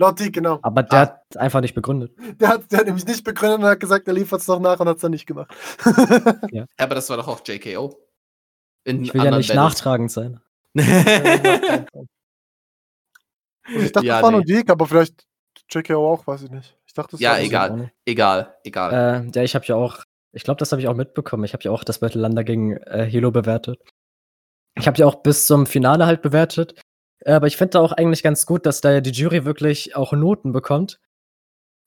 Lotti, 0.00 0.30
genau. 0.30 0.58
Aber 0.62 0.82
der 0.82 0.98
Ah. 0.98 1.02
hat 1.02 1.36
einfach 1.36 1.60
nicht 1.60 1.74
begründet. 1.74 2.12
Der 2.40 2.48
hat, 2.48 2.72
der 2.72 2.78
hat 2.80 2.86
nämlich 2.86 3.06
nicht 3.06 3.22
begründet 3.22 3.58
und 3.60 3.66
hat 3.66 3.78
gesagt, 3.80 4.08
er 4.08 4.14
liefert 4.14 4.40
es 4.40 4.48
noch 4.48 4.58
nach 4.58 4.80
und 4.80 4.88
hat 4.88 4.96
es 4.96 5.02
dann 5.02 5.10
nicht 5.10 5.26
gemacht. 5.26 5.52
Ja, 6.52 6.64
aber 6.78 6.94
das 6.94 7.08
war 7.10 7.18
doch 7.18 7.28
auch 7.28 7.40
JKO. 7.46 7.94
In 8.84 9.04
Ich 9.04 9.12
will 9.14 9.22
ja 9.24 9.30
nicht 9.36 9.48
Battles. 9.48 9.54
nachtragend 9.74 10.10
sein. 10.10 10.40
Also 13.64 13.80
ich 13.80 13.92
dachte, 13.92 14.06
Ja, 14.06 14.14
das 14.16 14.22
war 14.22 14.30
nur. 14.32 14.42
Dick, 14.42 14.70
aber 14.70 14.86
vielleicht 14.86 15.26
JKO 15.70 16.12
auch, 16.12 16.26
weiß 16.26 16.42
ich 16.42 16.50
nicht. 16.50 16.76
Ich 16.86 16.94
dachte, 16.94 17.12
das 17.12 17.20
Ja, 17.20 17.38
egal. 17.38 17.70
auch 17.72 17.76
nicht. 17.76 17.92
egal, 18.06 18.56
egal. 18.64 18.92
Äh, 19.26 19.30
ja, 19.34 19.42
ich 19.42 19.54
habe 19.54 19.64
ja 19.66 19.76
auch, 19.76 19.98
ich 20.32 20.42
glaube, 20.44 20.58
das 20.58 20.72
habe 20.72 20.80
ich 20.82 20.88
auch 20.88 20.96
mitbekommen. 20.96 21.44
Ich 21.44 21.52
habe 21.52 21.62
ja 21.62 21.70
auch 21.70 21.84
das 21.84 21.98
Battle 22.00 22.20
Lander 22.22 22.42
gegen 22.44 22.76
äh, 22.78 23.04
Helo 23.04 23.30
bewertet. 23.30 23.80
Ich 24.76 24.86
habe 24.86 24.96
ja 24.98 25.06
auch 25.06 25.16
bis 25.22 25.46
zum 25.46 25.66
Finale 25.66 26.06
halt 26.06 26.22
bewertet. 26.22 26.80
Aber 27.26 27.46
ich 27.46 27.56
finde 27.56 27.80
auch 27.80 27.92
eigentlich 27.92 28.22
ganz 28.22 28.46
gut, 28.46 28.64
dass 28.66 28.80
da 28.80 28.92
ja 28.92 29.00
die 29.00 29.10
Jury 29.12 29.44
wirklich 29.44 29.94
auch 29.96 30.12
Noten 30.12 30.52
bekommt 30.52 31.00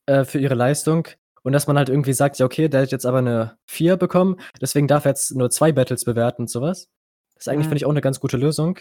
äh, 0.05 0.25
für 0.25 0.39
ihre 0.39 0.55
Leistung. 0.55 1.07
Und 1.41 1.51
dass 1.53 1.67
man 1.67 1.77
halt 1.77 1.89
irgendwie 1.89 2.13
sagt, 2.13 2.37
ja, 2.39 2.45
okay, 2.45 2.69
der 2.69 2.83
hat 2.83 2.91
jetzt 2.91 3.05
aber 3.05 3.17
eine 3.17 3.57
4 3.67 3.97
bekommen, 3.97 4.39
deswegen 4.61 4.87
darf 4.87 5.03
er 5.05 5.09
jetzt 5.11 5.35
nur 5.35 5.49
zwei 5.49 5.73
Battles 5.73 6.05
bewerten 6.05 6.43
und 6.43 6.49
sowas. 6.49 6.89
Das 7.35 7.43
ist 7.43 7.47
eigentlich, 7.49 7.65
Mhm. 7.65 7.69
finde 7.71 7.77
ich, 7.77 7.85
auch 7.85 7.89
eine 7.91 7.99
ganz 8.01 8.19
gute 8.21 8.37
Lösung. 8.37 8.79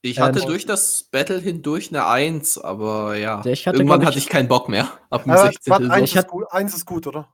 Ich 0.00 0.18
hatte 0.18 0.38
das- 0.38 0.46
durch 0.46 0.64
das 0.64 1.04
Battle 1.04 1.38
hindurch 1.38 1.90
eine 1.90 2.06
1, 2.06 2.56
aber 2.58 3.16
ja. 3.16 3.42
Ja, 3.44 3.50
ich 3.52 3.66
hatte, 3.66 3.76
Irgendwann 3.78 4.00
glaub 4.00 4.08
hatte 4.08 4.18
ich- 4.18 4.24
ich 4.24 4.30
keinen 4.30 4.48
Bock 4.48 4.68
mehr. 4.70 4.88
Ab 5.10 5.24
dem 5.24 5.32
Aber 5.32 5.42
16. 5.42 5.70
warte, 5.70 5.84
so. 5.86 5.90
eins, 5.92 6.04
Ich 6.04 6.10
ist 6.12 6.18
hat- 6.18 6.28
gut, 6.28 6.44
eins 6.50 6.74
ist 6.74 6.86
gut, 6.86 7.06
oder? 7.06 7.28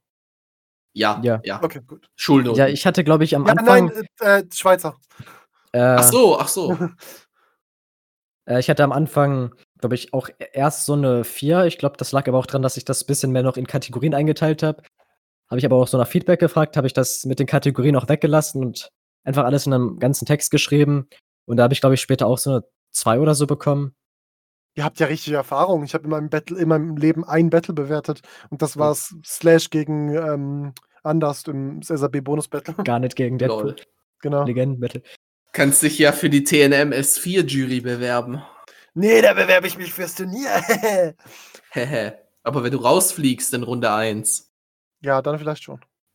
Ja, 0.92 1.20
ja, 1.22 1.40
Ja. 1.44 1.62
Okay, 1.62 1.80
gut. 1.86 2.10
Schulnoten. 2.16 2.58
Ja, 2.58 2.66
ich 2.66 2.84
hatte, 2.84 3.04
glaube 3.04 3.22
ich, 3.24 3.36
am 3.36 3.46
Ja, 3.46 3.52
Anfang. 3.52 3.86
nein, 3.86 4.04
äh, 4.20 4.40
äh, 4.40 4.44
Schweizer. 4.52 4.96
äh, 5.72 5.78
ach 5.80 6.02
so, 6.02 6.38
ach 6.38 6.48
so. 6.48 6.76
Äh, 8.48 8.60
ich 8.60 8.70
hatte 8.70 8.84
am 8.84 8.92
Anfang, 8.92 9.54
glaube 9.78 9.94
ich, 9.94 10.12
auch 10.14 10.28
erst 10.52 10.86
so 10.86 10.94
eine 10.94 11.24
4. 11.24 11.66
Ich 11.66 11.78
glaube, 11.78 11.96
das 11.96 12.12
lag 12.12 12.26
aber 12.26 12.38
auch 12.38 12.46
dran, 12.46 12.62
dass 12.62 12.76
ich 12.76 12.84
das 12.84 13.04
bisschen 13.04 13.30
mehr 13.32 13.42
noch 13.42 13.56
in 13.56 13.66
Kategorien 13.66 14.14
eingeteilt 14.14 14.62
habe. 14.62 14.82
Habe 15.48 15.58
ich 15.58 15.66
aber 15.66 15.76
auch 15.76 15.88
so 15.88 15.96
nach 15.96 16.08
Feedback 16.08 16.40
gefragt, 16.40 16.76
habe 16.76 16.86
ich 16.86 16.92
das 16.92 17.24
mit 17.24 17.38
den 17.38 17.46
Kategorien 17.46 17.96
auch 17.96 18.08
weggelassen 18.08 18.64
und 18.64 18.90
einfach 19.24 19.44
alles 19.44 19.66
in 19.66 19.72
einem 19.72 19.98
ganzen 19.98 20.26
Text 20.26 20.50
geschrieben. 20.50 21.08
Und 21.46 21.56
da 21.56 21.64
habe 21.64 21.74
ich, 21.74 21.80
glaube 21.80 21.94
ich, 21.94 22.00
später 22.00 22.26
auch 22.26 22.38
so 22.38 22.50
eine 22.50 22.64
2 22.92 23.20
oder 23.20 23.34
so 23.34 23.46
bekommen. 23.46 23.94
Ihr 24.74 24.84
habt 24.84 25.00
ja 25.00 25.06
richtige 25.06 25.36
Erfahrung. 25.36 25.84
Ich 25.84 25.94
habe 25.94 26.04
in 26.04 26.10
meinem 26.10 26.28
Battle, 26.28 26.58
in 26.58 26.68
meinem 26.68 26.96
Leben 26.96 27.24
ein 27.24 27.50
Battle 27.50 27.74
bewertet 27.74 28.20
und 28.50 28.62
das 28.62 28.76
war 28.76 28.94
Slash 28.94 29.70
gegen 29.70 30.14
ähm, 30.14 30.72
Anders 31.02 31.44
im 31.44 31.80
SAB 31.82 32.20
Bonus 32.22 32.48
Battle. 32.48 32.74
Gar 32.84 33.00
nicht 33.00 33.16
gegen 33.16 33.38
Deadpool. 33.38 33.62
Lol. 33.62 33.76
genau. 34.20 34.44
Legenden-Battle. 34.44 35.02
Kannst 35.52 35.82
dich 35.82 35.98
ja 35.98 36.12
für 36.12 36.30
die 36.30 36.44
TNM 36.44 36.92
S4 36.92 37.46
Jury 37.46 37.80
bewerben. 37.80 38.42
Nee, 38.94 39.22
da 39.22 39.32
bewerbe 39.32 39.66
ich 39.66 39.78
mich 39.78 39.92
fürs 39.92 40.14
Turnier. 40.14 40.50
Hehe. 41.70 42.18
aber 42.42 42.64
wenn 42.64 42.72
du 42.72 42.78
rausfliegst 42.78 43.52
in 43.54 43.62
Runde 43.62 43.90
1. 43.92 44.50
ja, 45.00 45.22
dann 45.22 45.38
vielleicht 45.38 45.62
schon. 45.62 45.80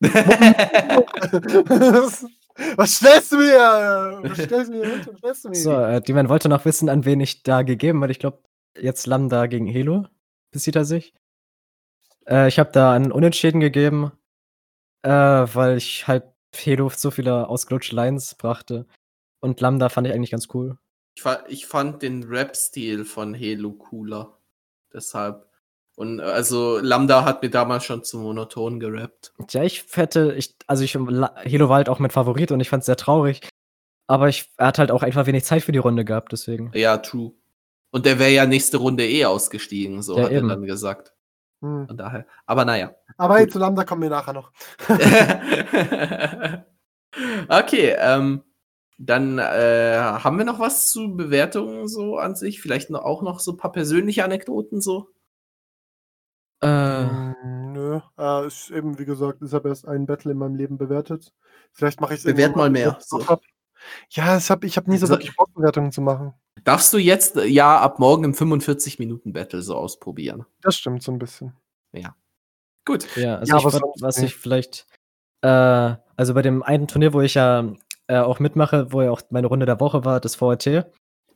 Was 2.76 2.96
stellst 2.96 3.32
du 3.32 3.36
mir? 3.38 4.20
Was 4.22 4.38
stellst 4.44 4.70
du 4.70 4.76
mir? 4.76 4.86
mit? 4.86 5.08
Was 5.08 5.18
stellst 5.18 5.44
du 5.44 5.48
mir? 5.48 5.56
So, 5.56 5.72
äh, 5.72 6.00
die 6.00 6.12
man 6.12 6.28
wollte 6.28 6.48
noch 6.48 6.64
wissen, 6.64 6.88
an 6.88 7.04
wen 7.04 7.20
ich 7.20 7.42
da 7.42 7.62
gegeben 7.62 8.02
habe. 8.02 8.12
Ich 8.12 8.18
glaube, 8.18 8.42
jetzt 8.78 9.06
Lambda 9.06 9.46
gegen 9.46 9.66
Helo 9.66 10.06
besieht 10.52 10.76
er 10.76 10.84
sich. 10.84 11.14
Äh, 12.28 12.48
ich 12.48 12.58
habe 12.58 12.70
da 12.72 12.92
einen 12.92 13.12
Unentschieden 13.12 13.60
gegeben, 13.60 14.12
äh, 15.02 15.10
weil 15.10 15.76
ich 15.76 16.06
halt 16.06 16.24
Helo 16.54 16.88
so 16.90 17.10
viele 17.10 17.48
ausgelutschte 17.48 17.96
Lines 17.96 18.34
brachte. 18.36 18.86
Und 19.44 19.60
Lambda 19.60 19.90
fand 19.90 20.06
ich 20.06 20.14
eigentlich 20.14 20.30
ganz 20.30 20.48
cool. 20.54 20.78
Ich, 21.14 21.22
fa 21.22 21.44
ich 21.48 21.66
fand 21.66 22.00
den 22.00 22.22
Rap-Stil 22.22 23.04
von 23.04 23.38
Halo 23.38 23.72
cooler. 23.72 24.38
Deshalb. 24.90 25.46
Und 25.96 26.18
äh, 26.18 26.22
also 26.22 26.78
Lambda 26.78 27.26
hat 27.26 27.42
mir 27.42 27.50
damals 27.50 27.84
schon 27.84 28.02
zu 28.04 28.20
monoton 28.20 28.80
gerappt. 28.80 29.34
Tja, 29.46 29.62
ich 29.62 29.84
hätte, 29.92 30.32
ich, 30.38 30.56
also 30.66 30.82
ich, 30.82 30.94
Helo 30.94 31.68
war 31.68 31.76
halt 31.76 31.90
auch 31.90 31.98
mein 31.98 32.10
Favorit 32.10 32.52
und 32.52 32.60
ich 32.60 32.70
fand 32.70 32.80
es 32.80 32.86
sehr 32.86 32.96
traurig. 32.96 33.46
Aber 34.06 34.30
ich, 34.30 34.50
er 34.56 34.68
hat 34.68 34.78
halt 34.78 34.90
auch 34.90 35.02
einfach 35.02 35.26
wenig 35.26 35.44
Zeit 35.44 35.62
für 35.62 35.72
die 35.72 35.78
Runde 35.78 36.06
gehabt, 36.06 36.32
deswegen. 36.32 36.70
Ja, 36.74 36.96
true. 36.96 37.34
Und 37.90 38.06
der 38.06 38.18
wäre 38.18 38.30
ja 38.30 38.46
nächste 38.46 38.78
Runde 38.78 39.06
eh 39.06 39.26
ausgestiegen, 39.26 40.00
so 40.00 40.16
Ja, 40.16 40.24
hat 40.24 40.32
eben. 40.32 40.48
er 40.48 40.56
dann 40.56 40.64
gesagt. 40.64 41.12
Hm. 41.60 41.86
Von 41.86 41.98
daher. 41.98 42.26
Aber 42.46 42.64
naja. 42.64 42.94
Aber 43.18 43.36
hey, 43.36 43.46
zu 43.46 43.58
Lambda 43.58 43.84
kommen 43.84 44.00
wir 44.00 44.08
nachher 44.08 44.32
noch. 44.32 44.52
okay, 47.50 47.94
ähm, 47.98 48.42
dann 49.06 49.38
äh, 49.38 49.96
haben 49.98 50.38
wir 50.38 50.44
noch 50.44 50.58
was 50.58 50.90
zu 50.90 51.16
Bewertungen 51.16 51.88
so 51.88 52.18
an 52.18 52.34
sich? 52.36 52.60
Vielleicht 52.60 52.90
noch, 52.90 53.02
auch 53.02 53.22
noch 53.22 53.40
so 53.40 53.52
ein 53.52 53.56
paar 53.56 53.72
persönliche 53.72 54.24
Anekdoten 54.24 54.80
so? 54.80 55.08
Äh, 56.62 57.04
Mm, 57.04 57.72
Nö, 57.72 58.00
äh, 58.18 58.46
ich 58.46 58.72
eben, 58.72 58.98
wie 58.98 59.04
gesagt, 59.04 59.42
ich 59.42 59.52
habe 59.52 59.68
erst 59.68 59.86
einen 59.86 60.06
Battle 60.06 60.32
in 60.32 60.38
meinem 60.38 60.54
Leben 60.54 60.78
bewertet. 60.78 61.32
Vielleicht 61.72 62.00
mache 62.00 62.14
ich 62.14 62.20
es 62.20 62.24
Bewert 62.24 62.56
mal 62.56 62.70
mehr, 62.70 62.96
so. 63.00 63.20
Ja, 64.10 64.38
ich 64.38 64.50
habe 64.50 64.66
ich 64.66 64.76
hab 64.76 64.86
nie 64.88 64.96
so 64.96 65.06
So- 65.06 65.14
wirklich 65.14 65.36
Bock, 65.36 65.52
Bewertungen 65.54 65.92
zu 65.92 66.00
machen. 66.00 66.32
Darfst 66.62 66.92
du 66.92 66.98
jetzt 66.98 67.36
äh, 67.36 67.44
ja 67.46 67.78
ab 67.80 67.98
morgen 67.98 68.24
im 68.24 68.32
45-Minuten-Battle 68.32 69.60
so 69.60 69.76
ausprobieren? 69.76 70.46
Das 70.62 70.76
stimmt 70.76 71.02
so 71.02 71.12
ein 71.12 71.18
bisschen. 71.18 71.52
Gut. 72.86 73.06
Ja, 73.16 73.36
also 73.38 73.50
Ja, 73.50 73.58
ich 73.58 73.64
aber 73.74 73.92
was 74.00 74.18
nicht. 74.18 74.34
ich 74.34 74.36
vielleicht, 74.36 74.86
äh, 75.40 75.48
also 76.16 76.34
bei 76.34 76.42
dem 76.42 76.62
einen 76.62 76.86
Turnier, 76.86 77.14
wo 77.14 77.22
ich 77.22 77.32
ja 77.34 77.72
äh, 78.08 78.18
auch 78.18 78.38
mitmache, 78.40 78.92
wo 78.92 79.02
ja 79.02 79.10
auch 79.10 79.22
meine 79.30 79.46
Runde 79.46 79.66
der 79.66 79.80
Woche 79.80 80.04
war, 80.04 80.20
das 80.20 80.36
VRT, 80.36 80.86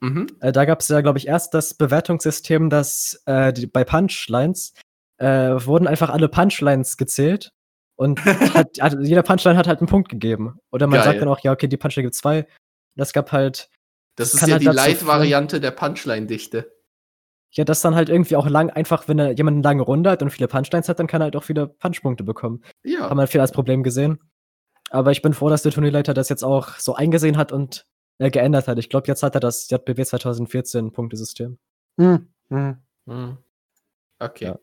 Mhm. 0.01 0.29
äh, 0.41 0.53
da 0.53 0.65
gab 0.65 0.79
es 0.81 0.87
ja, 0.89 1.01
glaube 1.01 1.19
ich, 1.19 1.27
erst 1.27 1.55
das 1.55 1.75
Bewertungssystem, 1.75 2.71
dass 2.71 3.21
äh, 3.27 3.53
die, 3.53 3.67
bei 3.67 3.83
Punchlines 3.83 4.73
äh, 5.19 5.27
wurden 5.67 5.89
einfach 5.89 6.11
alle 6.11 6.29
Punchlines 6.29 6.97
gezählt 6.97 7.51
und 7.97 8.25
hat, 8.55 8.81
also 8.81 9.01
jeder 9.01 9.25
Punchline 9.25 9.57
hat 9.59 9.67
halt 9.67 9.81
einen 9.81 9.89
Punkt 9.89 10.09
gegeben. 10.09 10.61
Oder 10.71 10.87
man 10.87 10.99
Geil. 11.01 11.05
sagt 11.05 11.21
dann 11.21 11.29
auch, 11.29 11.41
ja, 11.41 11.51
okay, 11.51 11.67
die 11.67 11.77
Punchline 11.77 12.05
gibt 12.05 12.15
zwei. 12.15 12.47
Das 12.95 13.13
gab 13.13 13.33
halt, 13.33 13.69
Das 14.15 14.35
ist 14.35 14.39
kann 14.41 14.51
ja 14.51 14.55
halt 14.55 14.63
die 14.63 14.67
Light-Variante 14.67 15.61
der 15.61 15.73
Punchline-Dichte. 15.73 16.71
ja, 17.51 17.65
das 17.65 17.81
dann 17.81 17.97
halt 17.97 18.09
irgendwie 18.09 18.37
auch 18.37 18.47
lang, 18.49 18.71
einfach, 18.71 19.09
wenn 19.09 19.19
er 19.19 19.33
jemand 19.33 19.57
eine 19.57 19.63
lange 19.65 19.83
Runde 19.83 20.11
hat 20.11 20.23
und 20.23 20.31
viele 20.31 20.47
Punchlines 20.47 20.89
hat, 20.89 21.01
dann 21.01 21.09
kann 21.09 21.23
er 21.23 21.25
halt 21.25 21.35
auch 21.37 21.43
viele 21.43 21.67
Punchpunkte 21.67 22.23
bekommen. 22.23 22.63
Ja. 22.85 23.11
haben 23.11 23.17
wir 23.19 23.27
viel 23.27 23.41
als 23.41 23.51
Problem 23.51 23.83
gesehen. 23.83 24.21
Aber 24.91 25.13
ich 25.13 25.23
bin 25.23 25.35
froh, 25.35 25.49
dass 25.49 25.63
der 25.63 25.73
Turnierleiter 25.73 26.15
das 26.15 26.29
jetzt 26.29 26.45
auch 26.45 26.77
so 26.79 26.95
eingesehen 26.95 27.37
hat 27.37 27.53
und 27.53 27.87
äh, 28.19 28.31
geändert 28.31 28.69
hat. 28.69 28.79
Ich 28.79 28.89
glaube, 28.89 29.07
jetzt 29.07 29.23
hat 29.23 29.35
er 29.35 29.41
das 29.41 29.69
JBW 29.71 30.05
2014 30.05 30.93
Punktesystem. 30.93 31.59
Hm. 31.99 32.29
Hm. 32.49 32.79
Hm. 33.07 33.39
Okay. 34.19 34.45
Ja. 34.45 34.59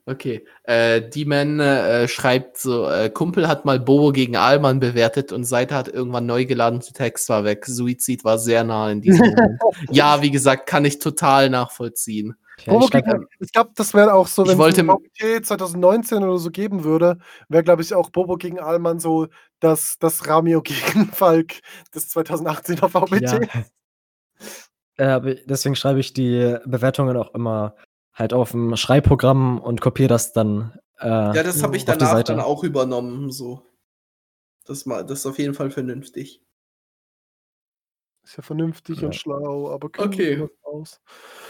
Okay. 0.05 0.45
Äh, 0.63 1.01
D-Man 1.09 1.59
äh, 1.59 2.07
schreibt 2.07 2.57
so, 2.57 2.87
äh, 2.89 3.09
Kumpel 3.09 3.47
hat 3.47 3.65
mal 3.65 3.79
Bobo 3.79 4.11
gegen 4.11 4.35
Alman 4.35 4.79
bewertet 4.79 5.31
und 5.31 5.43
Seite 5.43 5.75
hat 5.75 5.87
irgendwann 5.87 6.25
neu 6.25 6.45
geladen, 6.45 6.79
der 6.79 6.93
Text 6.93 7.27
war 7.29 7.43
weg. 7.43 7.65
Suizid 7.65 8.23
war 8.23 8.37
sehr 8.37 8.63
nah 8.63 8.91
in 8.91 9.01
diesem 9.01 9.27
Moment. 9.27 9.59
ja, 9.89 10.21
wie 10.21 10.31
gesagt, 10.31 10.67
kann 10.67 10.85
ich 10.85 10.99
total 10.99 11.49
nachvollziehen. 11.49 12.35
Ja, 12.65 12.73
Bobo 12.73 12.85
ich 12.85 12.91
glaub, 12.91 13.05
gegen, 13.05 13.27
ich 13.39 13.51
glaube, 13.51 13.71
das 13.75 13.93
wäre 13.93 14.13
auch 14.13 14.27
so, 14.27 14.43
Ich 14.43 14.49
wenn 14.49 14.57
wollte- 14.57 14.81
es 14.81 14.87
VBT 14.87 15.45
2019 15.45 16.23
oder 16.23 16.37
so 16.37 16.49
geben 16.49 16.83
würde, 16.83 17.17
wäre, 17.49 17.63
glaube 17.63 17.81
ich, 17.81 17.93
auch 17.93 18.09
Bobo 18.09 18.35
gegen 18.37 18.59
Allmann 18.59 18.99
so 18.99 19.27
das, 19.59 19.97
das 19.99 20.27
Ramio 20.27 20.61
gegen 20.63 21.07
Falk 21.11 21.59
des 21.93 22.15
2018er 22.15 22.87
VBT. 22.89 23.47
ja. 24.97 25.17
äh, 25.17 25.35
deswegen 25.45 25.75
schreibe 25.75 25.99
ich 25.99 26.13
die 26.13 26.57
Bewertungen 26.65 27.15
auch 27.17 27.33
immer 27.35 27.75
halt 28.17 28.33
auf 28.33 28.51
dem 28.51 28.75
Schreibprogramm 28.75 29.59
und 29.59 29.79
kopiere 29.81 30.09
das 30.09 30.33
dann. 30.33 30.77
Äh, 30.99 31.07
Ja, 31.07 31.43
das 31.43 31.61
habe 31.63 31.77
ich 31.77 31.85
danach 31.85 32.11
Seite. 32.11 32.33
dann 32.33 32.41
auch 32.41 32.63
übernommen. 32.63 33.31
So. 33.31 33.61
Das, 34.65 34.85
mal, 34.85 35.05
das 35.05 35.19
ist 35.19 35.25
auf 35.27 35.37
jeden 35.37 35.53
Fall 35.53 35.69
vernünftig. 35.71 36.41
Ist 38.23 38.35
ja 38.37 38.43
vernünftig 38.43 38.99
Ja. 38.99 39.05
und 39.07 39.15
schlau, 39.15 39.69
aber 39.71 39.89
Okay. 39.97 40.47
aus. 40.63 40.99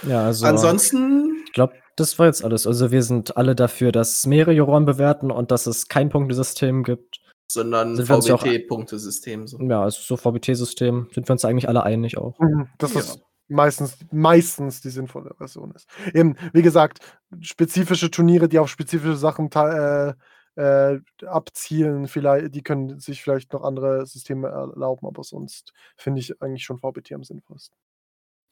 Ja, 0.07 0.26
also. 0.26 0.45
Ansonsten, 0.45 1.44
Ich 1.48 1.53
glaube, 1.53 1.73
das 1.95 2.19
war 2.19 2.27
jetzt 2.27 2.44
alles. 2.44 2.68
Also 2.68 2.91
wir 2.91 3.02
sind 3.02 3.35
alle 3.38 3.56
dafür, 3.56 3.91
dass 3.91 4.27
mehrere 4.27 4.52
Juroren 4.52 4.85
bewerten 4.85 5.31
und 5.31 5.49
dass 5.49 5.65
es 5.65 5.88
kein 5.88 6.10
Punktesystem 6.10 6.84
gibt. 6.84 7.19
sondern 7.49 7.95
Sind 7.95 8.10
wir 8.10 8.15
uns 8.18 8.27
ja 8.27 8.35
auch- 8.35 8.41
VBT-Punktesystem. 8.41 9.48
So. 9.48 9.57
Ja, 9.61 9.81
also 9.84 10.02
so 10.02 10.18
VBT-System 10.18 11.07
sind 11.14 11.30
wir 11.30 11.31
uns 11.31 11.45
eigentlich 11.45 11.69
alle 11.69 11.81
einig 11.81 12.18
auch. 12.18 12.38
Mhm, 12.39 12.68
Das 12.77 12.94
Ja. 12.94 12.99
ist 12.99 13.22
meistens, 13.48 13.98
meistens 14.11 14.82
die 14.82 14.90
sinnvolle 14.90 15.34
Version 15.38 15.72
ist. 15.72 15.88
Eben, 16.14 16.36
wie 16.53 16.61
gesagt, 16.61 16.99
spezifische 17.41 18.11
Turniere, 18.11 18.49
die 18.49 18.60
auf 18.60 18.69
spezifische 18.69 19.15
Sachen 19.15 19.49
äh, 19.52 20.14
äh, 20.56 20.99
abzielen, 21.26 22.07
vielleicht, 22.07 22.56
die 22.56 22.64
können 22.64 22.99
sich 22.99 23.22
vielleicht 23.22 23.53
noch 23.53 23.64
andere 23.64 24.06
Systeme 24.06 24.48
erlauben, 24.48 25.07
aber 25.07 25.24
sonst 25.24 25.74
finde 25.95 26.19
ich 26.19 26.41
eigentlich 26.41 26.64
schon 26.64 26.80
VBT 26.80 27.14
am 27.14 27.24
sinnvollsten. 27.24 27.78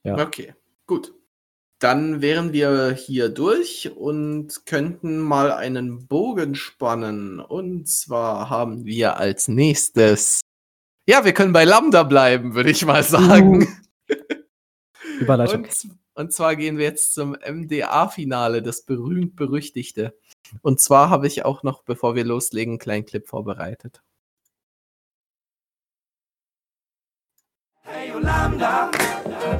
Ja. 0.04 0.18
Okay, 0.18 0.54
gut. 0.86 1.12
Dann 1.78 2.22
wären 2.22 2.54
wir 2.54 2.92
hier 2.92 3.28
durch 3.28 3.92
und 3.96 4.64
könnten 4.64 5.18
mal 5.18 5.52
einen 5.52 6.06
Bogen 6.06 6.54
spannen. 6.54 7.38
Und 7.38 7.86
zwar 7.86 8.48
haben 8.48 8.86
wir 8.86 9.18
als 9.18 9.46
nächstes. 9.48 10.40
Ja, 11.06 11.26
wir 11.26 11.34
können 11.34 11.52
bei 11.52 11.64
Lambda 11.64 12.02
bleiben, 12.04 12.54
würde 12.54 12.70
ich 12.70 12.86
mal 12.86 13.02
sagen. 13.02 13.68
Überleitung. 15.20 15.64
Und, 15.64 15.96
Und 16.14 16.32
zwar 16.32 16.56
gehen 16.56 16.78
wir 16.78 16.84
jetzt 16.84 17.14
zum 17.14 17.32
MDA-Finale, 17.32 18.62
das 18.62 18.82
berühmt-berüchtigte. 18.82 20.14
Und 20.62 20.80
zwar 20.80 21.10
habe 21.10 21.26
ich 21.26 21.44
auch 21.44 21.62
noch, 21.62 21.82
bevor 21.82 22.14
wir 22.14 22.24
loslegen, 22.24 22.72
einen 22.72 22.78
kleinen 22.78 23.06
Clip 23.06 23.26
vorbereitet. 23.26 24.02
Hey 27.82 28.10
Yolanda, 28.10 28.90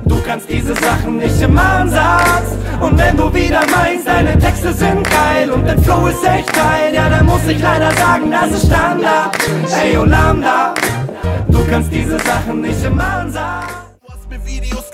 du 0.05 0.20
kannst 0.23 0.49
diese 0.51 0.74
Sachen 0.74 1.19
nicht 1.19 1.41
im 1.41 1.57
Ansatz. 1.57 2.57
Und 2.81 2.99
wenn 2.99 3.16
du 3.16 3.33
wieder 3.33 3.65
meinst, 3.70 4.07
deine 4.07 4.39
Texte 4.39 4.73
sind 4.73 5.09
geil 5.09 5.51
und 5.51 5.65
dein 5.65 5.83
Flow 5.83 6.09
ist 6.09 6.24
echt 6.24 6.53
geil, 6.53 6.93
ja, 6.93 7.09
dann 7.09 7.24
muss 7.24 7.47
ich 7.47 7.61
leider 7.61 7.91
sagen, 7.93 8.31
das 8.31 8.51
ist 8.51 8.66
Standard. 8.66 9.37
Hey 9.69 9.95
Yolanda, 9.95 10.74
du 11.49 11.65
kannst 11.69 11.93
diese 11.93 12.19
Sachen 12.19 12.61
nicht 12.62 12.85
im 12.85 12.99
Ansatz. 12.99 13.66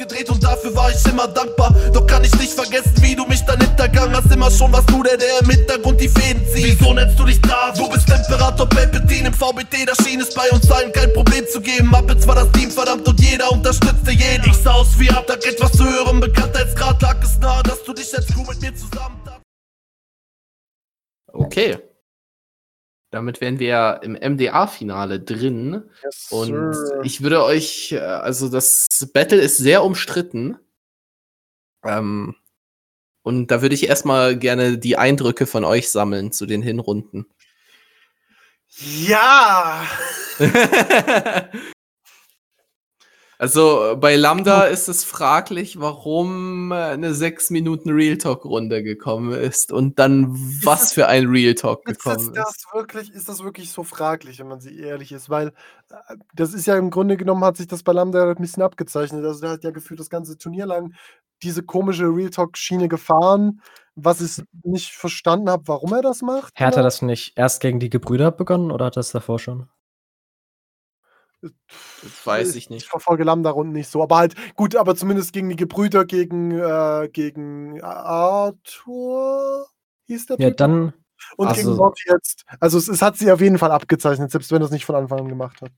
Gedreht 0.03 0.29
und 0.31 0.43
dafür 0.43 0.75
war 0.75 0.91
ich 0.91 1.05
immer 1.07 1.29
dankbar. 1.29 1.75
Doch 1.93 2.07
kann 2.07 2.25
ich 2.25 2.35
nicht 2.39 2.53
vergessen, 2.53 2.93
wie 3.01 3.15
du 3.15 3.25
mich 3.27 3.41
dann 3.45 3.61
hintergangen 3.61 4.15
hast. 4.17 4.33
Immer 4.33 4.51
schon 4.51 4.73
was 4.73 4.85
du, 4.87 5.03
der, 5.03 5.17
der 5.17 5.41
im 5.41 5.51
Hintergrund 5.51 6.01
die 6.01 6.09
Fäden 6.09 6.45
zieht. 6.53 6.81
Wieso 6.81 6.93
nennst 6.93 7.19
du 7.19 7.25
dich 7.25 7.41
da? 7.43 7.73
Du 7.77 7.89
bist 7.89 8.09
Imperator 8.09 8.69
Palpatine 8.69 9.29
im 9.29 9.35
VBT. 9.35 9.87
Da 9.87 9.95
schien 10.05 10.21
es 10.21 10.35
bei 10.35 10.49
uns 10.51 10.71
allen 10.71 10.93
kein 10.93 11.13
Problem 11.13 11.45
zu 11.51 11.61
geben. 11.61 11.89
Muppets 11.89 12.27
war 12.27 12.35
das 12.35 12.51
Team 12.53 12.71
verdammt 12.71 13.07
und 13.07 13.21
jeder 13.21 13.51
unterstützte 13.53 14.11
jeden. 14.11 14.45
Ich 14.47 14.57
sah 14.57 14.73
aus 14.73 14.99
wie 14.99 15.11
Abtag, 15.11 15.45
etwas 15.47 15.73
zu 15.73 15.85
hören. 15.85 16.21
Bekanntheitsgrad 16.21 17.01
lag 17.03 17.23
es 17.23 17.39
nahe, 17.39 17.63
dass 17.63 17.83
du 17.85 17.93
dich 17.93 18.15
als 18.17 18.27
Crew 18.27 18.45
mit 18.49 18.61
mir 18.61 18.75
zusammen. 18.75 19.21
Okay. 21.33 21.79
Damit 23.13 23.43
wären 23.43 23.59
wir 23.59 24.01
im 24.03 24.15
MDA-Finale 24.15 25.21
drin. 25.21 25.83
Yes, 26.03 26.29
Und 26.31 26.73
sir. 26.73 27.01
ich 27.05 27.23
würde 27.23 27.45
euch, 27.45 27.93
äh, 27.93 27.99
also 27.99 28.49
das 28.49 28.89
Battle 29.13 29.39
ist 29.39 29.59
sehr 29.59 29.85
umstritten. 29.85 30.57
Ähm, 31.85 32.35
und 33.23 33.49
da 33.51 33.61
würde 33.61 33.75
ich 33.75 33.87
erstmal 33.87 34.39
gerne 34.39 34.79
die 34.79 34.97
Eindrücke 34.97 35.47
von 35.47 35.63
euch 35.63 35.91
sammeln 35.91 36.33
zu 36.33 36.47
den 36.47 36.63
Hinrunden. 36.63 37.27
Ja! 38.71 39.87
also 43.43 43.97
bei 43.99 44.15
Lambda 44.15 44.63
ist 44.65 44.89
es 44.89 45.03
fraglich, 45.03 45.81
warum 45.81 46.71
äh, 46.71 46.77
eine 46.77 47.13
6 47.13 47.51
Minuten 47.51 47.91
Real 47.91 48.17
Talk 48.17 48.45
Runde 48.45 48.85
gekommen 48.85 49.33
ist 49.33 49.73
und 49.73 49.99
dann 49.99 50.29
was 50.65 50.83
es- 50.85 50.93
für 50.93 51.09
ein 51.09 51.27
Real 51.27 51.55
Talk 51.55 51.89
Ist 51.89 51.99
gekommen 52.05 52.33
das, 52.35 52.55
ist. 52.57 52.67
das 52.67 52.75
wirklich, 52.75 53.11
ist 53.13 53.29
das 53.29 53.43
wirklich 53.43 53.73
so 53.73 53.83
fraglich, 53.83 54.39
wenn 54.39 54.47
man 54.47 54.61
sie 54.61 54.79
ehrlich 54.79 55.11
ist? 55.11 55.29
Weil 55.29 55.49
äh, 55.91 56.17
das 56.35 56.55
ist 56.55 56.67
ja 56.67 56.77
im 56.79 56.91
Grunde 56.91 57.17
genommen, 57.17 57.45
hat 57.45 57.57
sich 57.57 57.67
das 57.67 57.83
bei 57.83 57.93
Lambda 57.93 58.31
ein 58.31 58.37
bisschen 58.37 58.63
abgezeichnet. 58.63 59.25
Also 59.25 59.41
der 59.41 59.51
hat 59.51 59.65
ja 59.65 59.71
gefühlt 59.73 59.99
das 59.99 60.09
ganze 60.09 60.39
Turnier 60.39 60.67
lang 60.67 60.95
diese 61.43 61.65
komische 61.65 62.05
Real 62.05 62.31
Talk-Schiene 62.31 62.87
gefahren, 62.87 63.61
was 63.97 64.21
ich 64.21 64.45
nicht 64.63 64.93
verstanden 64.93 65.51
habe, 65.51 65.65
warum 65.67 65.93
er 65.93 66.01
das 66.03 66.23
macht. 66.23 66.55
Hat 66.55 66.77
er 66.77 66.85
das 66.85 67.03
nicht 67.03 67.37
erst 67.37 67.61
gegen 67.61 67.81
die 67.81 67.91
Gebrüder 67.91 68.31
begonnen 68.31 68.71
oder 68.71 68.85
hat 68.87 68.93
er 68.97 69.01
das 69.01 69.11
davor 69.11 69.41
schon? 69.41 69.69
Das 71.43 72.27
weiß 72.27 72.51
ich 72.55 72.65
Ich 72.65 72.71
nicht. 72.71 72.87
verfolge 72.87 73.25
Lambda-Runden 73.25 73.73
nicht 73.73 73.89
so, 73.89 74.03
aber 74.03 74.17
halt, 74.17 74.35
gut, 74.57 74.77
aber 74.77 74.95
zumindest 74.97 75.33
gegen 75.33 75.49
die 75.49 75.57
Gebrüder, 75.57 76.05
gegen, 76.05 76.53
äh, 76.53 77.09
gegen 77.13 77.83
Arthur 77.83 79.69
hieß 80.07 80.27
der 80.27 80.39
Ja, 80.39 80.49
Typ? 80.49 80.57
dann, 80.59 80.93
Und 81.37 81.49
Ach 81.49 81.55
gegen 81.55 81.69
so. 81.69 81.77
Morty 81.77 82.03
jetzt. 82.11 82.45
Also 82.61 82.79
es, 82.79 82.89
es 82.89 83.03
hat 83.03 83.17
sie 83.17 83.31
auf 83.33 83.41
jeden 83.41 83.59
Fall 83.59 83.71
abgezeichnet, 83.73 84.31
selbst 84.31 84.51
wenn 84.53 84.63
er 84.63 84.67
es 84.67 84.71
nicht 84.71 84.85
von 84.87 84.95
Anfang 84.97 85.21
an 85.21 85.29
gemacht 85.29 85.61
hat. 85.63 85.73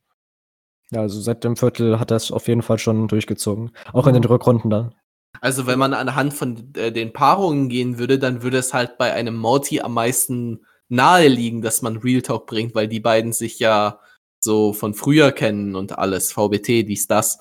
ja, 0.91 1.01
also 1.01 1.21
seit 1.21 1.45
dem 1.45 1.57
Viertel 1.57 1.99
hat 1.99 2.11
er 2.11 2.17
es 2.19 2.31
auf 2.31 2.47
jeden 2.49 2.63
Fall 2.63 2.79
schon 2.79 3.09
durchgezogen. 3.09 3.71
Auch 3.93 4.07
in 4.07 4.15
den 4.15 4.25
Rückrunden 4.25 4.71
dann. 4.71 4.95
Also 5.41 5.67
wenn 5.67 5.79
man 5.79 5.95
anhand 5.95 6.33
von 6.35 6.73
äh, 6.77 6.93
den 6.93 7.13
Paarungen 7.13 7.69
gehen 7.69 7.99
würde, 7.99 8.19
dann 8.19 8.43
würde 8.43 8.59
es 8.59 8.73
halt 8.73 8.99
bei 8.99 9.13
einem 9.13 9.37
Morty 9.37 9.81
am 9.81 9.95
meisten 9.95 10.65
nahe 10.89 11.29
liegen, 11.29 11.61
dass 11.63 11.83
man 11.83 11.97
Real 11.97 12.23
Talk 12.23 12.47
bringt, 12.47 12.75
weil 12.75 12.89
die 12.89 13.01
beiden 13.01 13.33
sich 13.33 13.59
ja 13.59 13.99
so 14.45 14.73
von 14.73 14.95
früher 14.95 15.33
kennen 15.33 15.75
und 15.75 15.99
alles, 15.99 16.33
VBT, 16.33 16.87
dies, 16.87 17.07
das. 17.07 17.39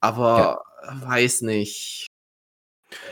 Aber 0.00 0.62
weiß 0.92 1.42
nicht. 1.42 2.08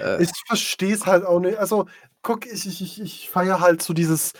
Äh, 0.01 0.23
Ich 0.23 0.31
verstehe 0.47 0.95
es 0.95 1.07
halt 1.07 1.25
auch 1.25 1.41
nicht. 1.41 1.59
Also, 1.59 1.87
guck, 2.23 2.47
ich, 2.47 2.67
ich, 2.67 2.83
ich, 2.83 3.01
ich 3.01 3.31
feiere 3.31 3.61
halt 3.61 3.83
so 3.83 3.93
dieses 3.95 4.33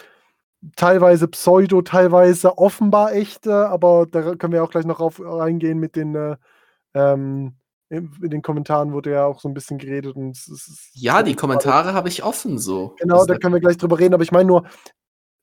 teilweise 0.75 1.29
Pseudo, 1.29 1.83
teilweise 1.83 2.59
offenbar 2.59 3.13
echte, 3.13 3.69
aber 3.69 4.07
da 4.07 4.35
können 4.35 4.53
wir 4.53 4.65
auch 4.65 4.71
gleich 4.71 4.87
noch 4.87 5.01
rauf 5.01 5.21
reingehen 5.21 5.79
mit 5.79 5.97
den, 5.97 6.15
äh, 6.15 6.37
ähm, 6.95 7.57
in, 7.89 8.11
in 8.21 8.31
den 8.31 8.43
Kommentaren 8.43 8.93
wurde 8.93 9.13
ja 9.13 9.27
auch 9.27 9.41
so 9.41 9.49
ein 9.49 9.55
bisschen 9.55 9.79
geredet 9.79 10.17
und 10.17 10.31
es 10.31 10.49
ist 10.49 10.91
ja, 10.95 11.23
die 11.23 11.37
Kommentare 11.37 11.95
habe 11.95 12.09
ich 12.09 12.25
offen 12.25 12.59
so. 12.59 12.97
Genau, 12.99 13.25
da 13.27 13.37
können 13.37 13.55
wir 13.55 13.61
gleich 13.61 13.77
drüber 13.77 13.99
reden, 13.99 14.15
aber 14.15 14.25
ich 14.25 14.33
meine 14.33 14.47
nur, 14.47 14.67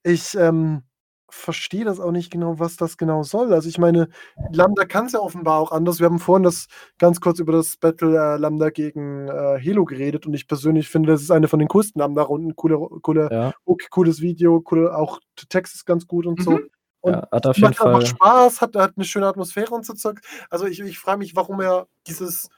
ich 0.03 0.35
ähm, 0.35 0.83
verstehe 1.29 1.85
das 1.85 1.99
auch 1.99 2.11
nicht 2.11 2.31
genau, 2.31 2.59
was 2.59 2.77
das 2.77 2.97
genau 2.97 3.23
soll. 3.23 3.53
Also 3.53 3.67
ich 3.67 3.77
meine, 3.77 4.07
Lambda 4.51 4.85
kann 4.85 5.07
es 5.07 5.13
ja 5.13 5.19
offenbar 5.19 5.59
auch 5.59 5.71
anders. 5.71 5.99
Wir 5.99 6.05
haben 6.05 6.19
vorhin 6.19 6.43
das 6.43 6.67
ganz 6.99 7.19
kurz 7.21 7.39
über 7.39 7.53
das 7.53 7.77
Battle 7.77 8.15
äh, 8.15 8.37
Lambda 8.37 8.69
gegen 8.69 9.27
äh, 9.27 9.57
Helo 9.59 9.85
geredet 9.85 10.25
und 10.25 10.33
ich 10.33 10.47
persönlich 10.47 10.89
finde, 10.89 11.11
das 11.11 11.21
ist 11.21 11.31
eine 11.31 11.47
von 11.47 11.59
den 11.59 11.67
coolsten 11.67 11.99
Lambda-Runden. 11.99 12.55
Coole, 12.55 12.77
coole 13.01 13.29
Ja, 13.31 13.53
Hook, 13.65 13.89
cooles 13.89 14.21
Video, 14.21 14.61
coole, 14.61 14.95
auch 14.95 15.19
der 15.39 15.47
Text 15.49 15.75
ist 15.75 15.85
ganz 15.85 16.07
gut 16.07 16.25
und 16.25 16.41
so. 16.41 16.51
Mhm. 16.51 16.69
Und 17.01 17.13
ja 17.13 17.27
hat 17.31 17.45
auf 17.45 17.57
jeden 17.57 17.69
macht 17.69 17.81
einfach 17.81 17.99
Fall. 17.99 18.05
Spaß, 18.05 18.61
hat, 18.61 18.75
hat 18.75 18.93
eine 18.95 19.05
schöne 19.05 19.27
Atmosphäre 19.27 19.73
und 19.73 19.85
so 19.85 19.93
Zeug. 19.93 20.21
Also 20.49 20.65
ich, 20.65 20.79
ich 20.79 20.99
frage 20.99 21.19
mich, 21.19 21.35
warum 21.35 21.59
er 21.59 21.87
dieses, 22.07 22.49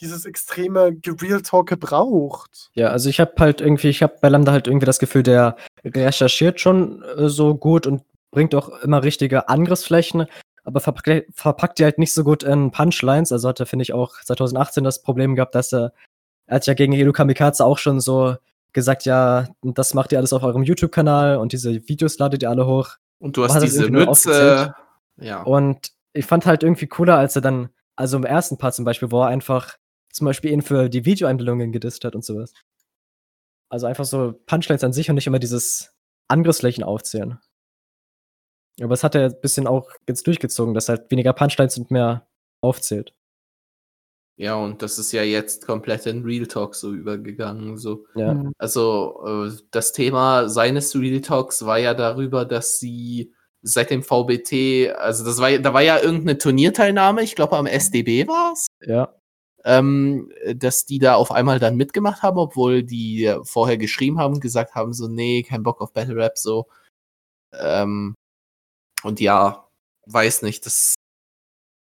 dieses 0.00 0.24
extreme 0.24 0.96
Real 1.20 1.42
Talk 1.42 1.78
braucht. 1.80 2.70
Ja, 2.74 2.88
also 2.88 3.08
ich 3.08 3.18
habe 3.18 3.32
halt 3.38 3.60
irgendwie, 3.60 3.88
ich 3.88 4.02
habe 4.02 4.14
bei 4.20 4.28
Lambda 4.28 4.52
halt 4.52 4.68
irgendwie 4.68 4.86
das 4.86 5.00
Gefühl, 5.00 5.24
der 5.24 5.56
recherchiert 5.84 6.60
schon 6.60 7.02
äh, 7.02 7.28
so 7.28 7.56
gut 7.56 7.86
und 7.86 8.02
bringt 8.30 8.54
auch 8.54 8.68
immer 8.80 9.02
richtige 9.02 9.48
Angriffsflächen, 9.48 10.26
aber 10.64 10.80
verpackt, 10.80 11.26
verpackt 11.32 11.78
die 11.78 11.84
halt 11.84 11.98
nicht 11.98 12.12
so 12.12 12.24
gut 12.24 12.42
in 12.42 12.70
Punchlines. 12.70 13.32
Also 13.32 13.48
hatte, 13.48 13.66
finde 13.66 13.84
ich, 13.84 13.92
auch 13.92 14.20
2018 14.22 14.84
das 14.84 15.02
Problem 15.02 15.34
gehabt, 15.34 15.54
dass 15.54 15.72
er, 15.72 15.92
er 16.46 16.56
hat 16.56 16.66
ja 16.66 16.74
gegen 16.74 16.92
Edu 16.92 17.12
Kamikaze 17.12 17.64
auch 17.64 17.78
schon 17.78 18.00
so 18.00 18.36
gesagt, 18.72 19.04
ja, 19.06 19.48
das 19.62 19.94
macht 19.94 20.12
ihr 20.12 20.18
alles 20.18 20.32
auf 20.32 20.42
eurem 20.42 20.62
YouTube-Kanal 20.62 21.38
und 21.38 21.52
diese 21.52 21.88
Videos 21.88 22.18
ladet 22.18 22.42
ihr 22.42 22.50
alle 22.50 22.66
hoch. 22.66 22.96
Und 23.18 23.36
du 23.36 23.44
hast 23.44 23.60
diese 23.62 23.90
Mütze. 23.90 24.74
Ja. 25.16 25.42
Und 25.42 25.90
ich 26.12 26.26
fand 26.26 26.46
halt 26.46 26.62
irgendwie 26.62 26.86
cooler, 26.86 27.16
als 27.16 27.34
er 27.34 27.42
dann, 27.42 27.70
also 27.96 28.16
im 28.16 28.24
ersten 28.24 28.58
Part 28.58 28.74
zum 28.74 28.84
Beispiel, 28.84 29.10
wo 29.10 29.22
er 29.22 29.28
einfach 29.28 29.76
zum 30.12 30.26
Beispiel 30.26 30.52
ihn 30.52 30.62
für 30.62 30.88
die 30.88 31.04
Videoeinblendungen 31.04 31.72
gedisst 31.72 32.04
hat 32.04 32.14
und 32.14 32.24
sowas. 32.24 32.52
Also 33.68 33.86
einfach 33.86 34.04
so 34.04 34.34
Punchlines 34.46 34.84
an 34.84 34.92
sich 34.92 35.08
und 35.08 35.16
nicht 35.16 35.26
immer 35.26 35.38
dieses 35.38 35.94
Angriffsflächen 36.28 36.84
aufzählen. 36.84 37.38
Aber 38.80 38.94
es 38.94 39.02
hat 39.04 39.14
er 39.14 39.26
ein 39.26 39.40
bisschen 39.40 39.66
auch 39.66 39.90
jetzt 40.08 40.26
durchgezogen, 40.26 40.74
dass 40.74 40.88
halt 40.88 41.10
weniger 41.10 41.32
Punchlines 41.32 41.76
und 41.78 41.90
mehr 41.90 42.26
aufzählt. 42.62 43.12
ja, 44.36 44.54
und 44.54 44.82
das 44.82 44.98
ist 44.98 45.10
ja 45.12 45.22
jetzt 45.24 45.66
komplett 45.66 46.06
in 46.06 46.22
Real 46.24 46.46
Talk 46.46 46.74
so 46.76 46.92
übergegangen. 46.92 47.76
So. 47.76 48.06
Ja. 48.14 48.34
Mhm. 48.34 48.52
Also 48.58 49.24
äh, 49.26 49.50
das 49.72 49.92
Thema 49.92 50.48
seines 50.48 50.94
Real 50.94 51.20
Talks 51.20 51.64
war 51.66 51.78
ja 51.78 51.92
darüber, 51.94 52.44
dass 52.44 52.78
sie 52.78 53.32
seit 53.62 53.90
dem 53.90 54.04
VBT, 54.04 54.94
also 54.96 55.24
das 55.24 55.38
war, 55.40 55.50
da 55.58 55.74
war 55.74 55.82
ja 55.82 55.98
irgendeine 55.98 56.38
Turnierteilnahme, 56.38 57.22
ich 57.24 57.34
glaube 57.34 57.56
am 57.56 57.66
SDB 57.66 58.28
war 58.28 58.52
es, 58.52 58.68
Ja. 58.86 59.12
ähm, 59.64 60.30
dass 60.54 60.84
die 60.86 61.00
da 61.00 61.16
auf 61.16 61.32
einmal 61.32 61.58
dann 61.58 61.74
mitgemacht 61.76 62.22
haben, 62.22 62.38
obwohl 62.38 62.84
die 62.84 63.34
vorher 63.42 63.76
geschrieben 63.76 64.18
haben, 64.20 64.38
gesagt 64.38 64.76
haben, 64.76 64.92
so, 64.92 65.08
nee, 65.08 65.42
kein 65.42 65.64
Bock 65.64 65.80
auf 65.80 65.92
Battle 65.92 66.14
Rap, 66.14 66.38
so. 66.38 66.68
Ähm, 67.52 68.14
und 69.02 69.20
ja, 69.20 69.68
weiß 70.06 70.42
nicht, 70.42 70.66
das, 70.66 70.94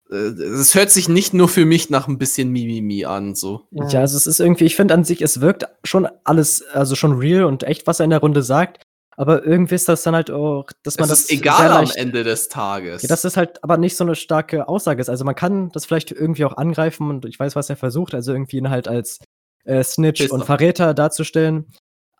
äh, 0.10 0.31
das 0.35 0.76
hört 0.76 0.91
sich 0.91 1.10
nicht 1.10 1.34
nur 1.34 1.49
für 1.49 1.65
mich 1.65 1.90
nach 1.90 2.07
ein 2.07 2.18
bisschen 2.18 2.49
Mimimi 2.49 3.06
an, 3.06 3.35
so. 3.35 3.68
Ja, 3.72 3.99
also 4.02 4.18
es 4.18 4.26
ist 4.26 4.40
irgendwie, 4.40 4.65
ich 4.65 4.76
finde 4.76 4.94
an 4.94 5.03
sich, 5.03 5.22
es 5.22 5.41
wirkt 5.41 5.65
schon 5.84 6.07
alles, 6.23 6.64
also 6.73 6.95
schon 6.95 7.14
real 7.19 7.44
und 7.45 7.64
echt, 7.64 7.88
was 7.88 7.99
er 7.99 8.06
in 8.06 8.10
der 8.11 8.19
Runde 8.19 8.44
sagt. 8.44 8.81
Aber 9.15 9.45
irgendwie 9.45 9.76
ist 9.76 9.88
das 9.88 10.02
dann 10.02 10.15
halt 10.15 10.31
auch, 10.31 10.65
dass 10.81 10.98
man 10.98 11.03
Es 11.03 11.10
das 11.10 11.19
ist 11.22 11.31
egal 11.31 11.57
sehr 11.60 11.72
am 11.76 11.85
leicht- 11.85 11.98
Ende 11.98 12.23
des 12.23 12.49
Tages. 12.49 13.03
Ja, 13.03 13.07
dass 13.10 13.22
das 13.22 13.38
halt 13.38 13.64
aber 13.64 13.77
nicht 13.77 13.95
so 13.95 14.03
eine 14.03 14.15
starke 14.15 14.68
Aussage 14.68 15.02
ist. 15.02 15.10
Also 15.10 15.23
man 15.23 15.35
kann 15.35 15.69
das 15.69 15.85
vielleicht 15.85 16.11
irgendwie 16.11 16.45
auch 16.45 16.57
angreifen 16.57 17.11
und 17.11 17.26
ich 17.26 17.38
weiß, 17.40 17.56
was 17.56 17.69
er 17.69 17.76
versucht, 17.76 18.15
also 18.15 18.31
irgendwie 18.34 18.57
ihn 18.57 18.72
halt 18.72 18.88
als 18.88 19.19
äh, 19.65 19.84
Snitch 19.84 20.19
Pisser. 20.22 20.34
und 20.34 20.45
Verräter 20.45 20.95
darzustellen. 20.95 21.68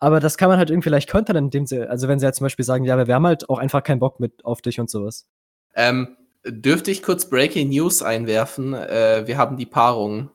Aber 0.04 0.20
das 0.20 0.36
kann 0.36 0.50
man 0.50 0.58
halt 0.58 0.68
irgendwie 0.68 0.90
leicht 0.90 1.10
kontern, 1.10 1.36
indem 1.36 1.64
sie, 1.64 1.88
also 1.88 2.08
wenn 2.08 2.18
sie 2.18 2.26
halt 2.26 2.34
zum 2.34 2.44
Beispiel 2.44 2.64
sagen, 2.66 2.84
ja, 2.84 3.06
wir 3.06 3.14
haben 3.14 3.26
halt 3.26 3.48
auch 3.48 3.58
einfach 3.58 3.82
keinen 3.82 4.00
Bock 4.00 4.20
mit 4.20 4.44
auf 4.44 4.60
dich 4.60 4.78
und 4.78 4.90
sowas. 4.90 5.26
Ähm, 5.74 6.18
dürfte 6.44 6.90
ich 6.90 7.02
kurz 7.02 7.30
Breaking 7.30 7.70
News 7.70 8.02
einwerfen? 8.02 8.74
Äh, 8.74 9.26
wir 9.26 9.38
haben 9.38 9.56
die 9.56 9.64
Paarung. 9.64 10.28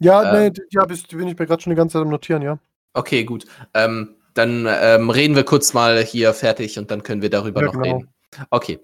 Ja, 0.00 0.22
Ähm. 0.34 0.52
nee, 0.52 0.62
ich, 0.92 1.06
die 1.06 1.16
bin 1.16 1.28
ich 1.28 1.38
mir 1.38 1.46
gerade 1.46 1.62
schon 1.62 1.70
die 1.70 1.78
ganze 1.78 1.94
Zeit 1.94 2.02
am 2.02 2.10
Notieren, 2.10 2.42
ja. 2.42 2.58
Okay, 2.92 3.24
gut. 3.24 3.46
Ähm, 3.72 4.16
dann 4.34 4.66
ähm, 4.68 5.08
reden 5.08 5.34
wir 5.34 5.44
kurz 5.44 5.72
mal 5.72 6.02
hier 6.02 6.34
fertig 6.34 6.78
und 6.78 6.90
dann 6.90 7.02
können 7.02 7.22
wir 7.22 7.30
darüber 7.30 7.60
Ja, 7.60 7.66
noch 7.68 7.72
genau. 7.72 7.96
reden. 7.96 8.14
Okay. 8.50 8.80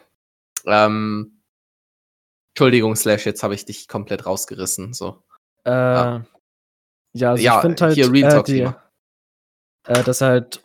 Ähm, 0.65 1.43
Entschuldigung, 2.55 2.97
Slash, 2.97 3.27
jetzt 3.27 3.43
habe 3.43 3.55
ich 3.55 3.67
dich 3.67 3.87
komplett 3.87 4.25
rausgerissen. 4.25 4.95
So. 4.95 5.23
Äh. 5.65 5.71
Ja, 5.71 6.23
also 7.31 7.43
Ja, 7.43 7.57
ich 7.57 7.61
finde 7.61 7.85
halt, 7.85 7.95
hier 7.95 8.11
Real 8.11 8.31
äh, 8.31 8.35
Talk 8.35 8.47
die, 8.47 8.53
Thema. 8.55 8.83
Äh, 9.87 10.03
dass 10.05 10.21
er 10.21 10.29
halt, 10.29 10.63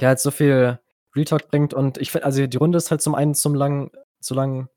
ja, 0.00 0.08
halt 0.08 0.20
so 0.20 0.30
viel 0.30 0.78
Real 1.14 1.24
Talk 1.24 1.48
bringt 1.48 1.74
und 1.74 1.98
ich 1.98 2.10
finde, 2.10 2.24
also 2.24 2.46
die 2.46 2.56
Runde 2.56 2.78
ist 2.78 2.90
halt 2.90 3.02
zum 3.02 3.14
einen 3.14 3.34
zum 3.34 3.54
lang, 3.54 3.90
zu 4.20 4.34
lang 4.34 4.68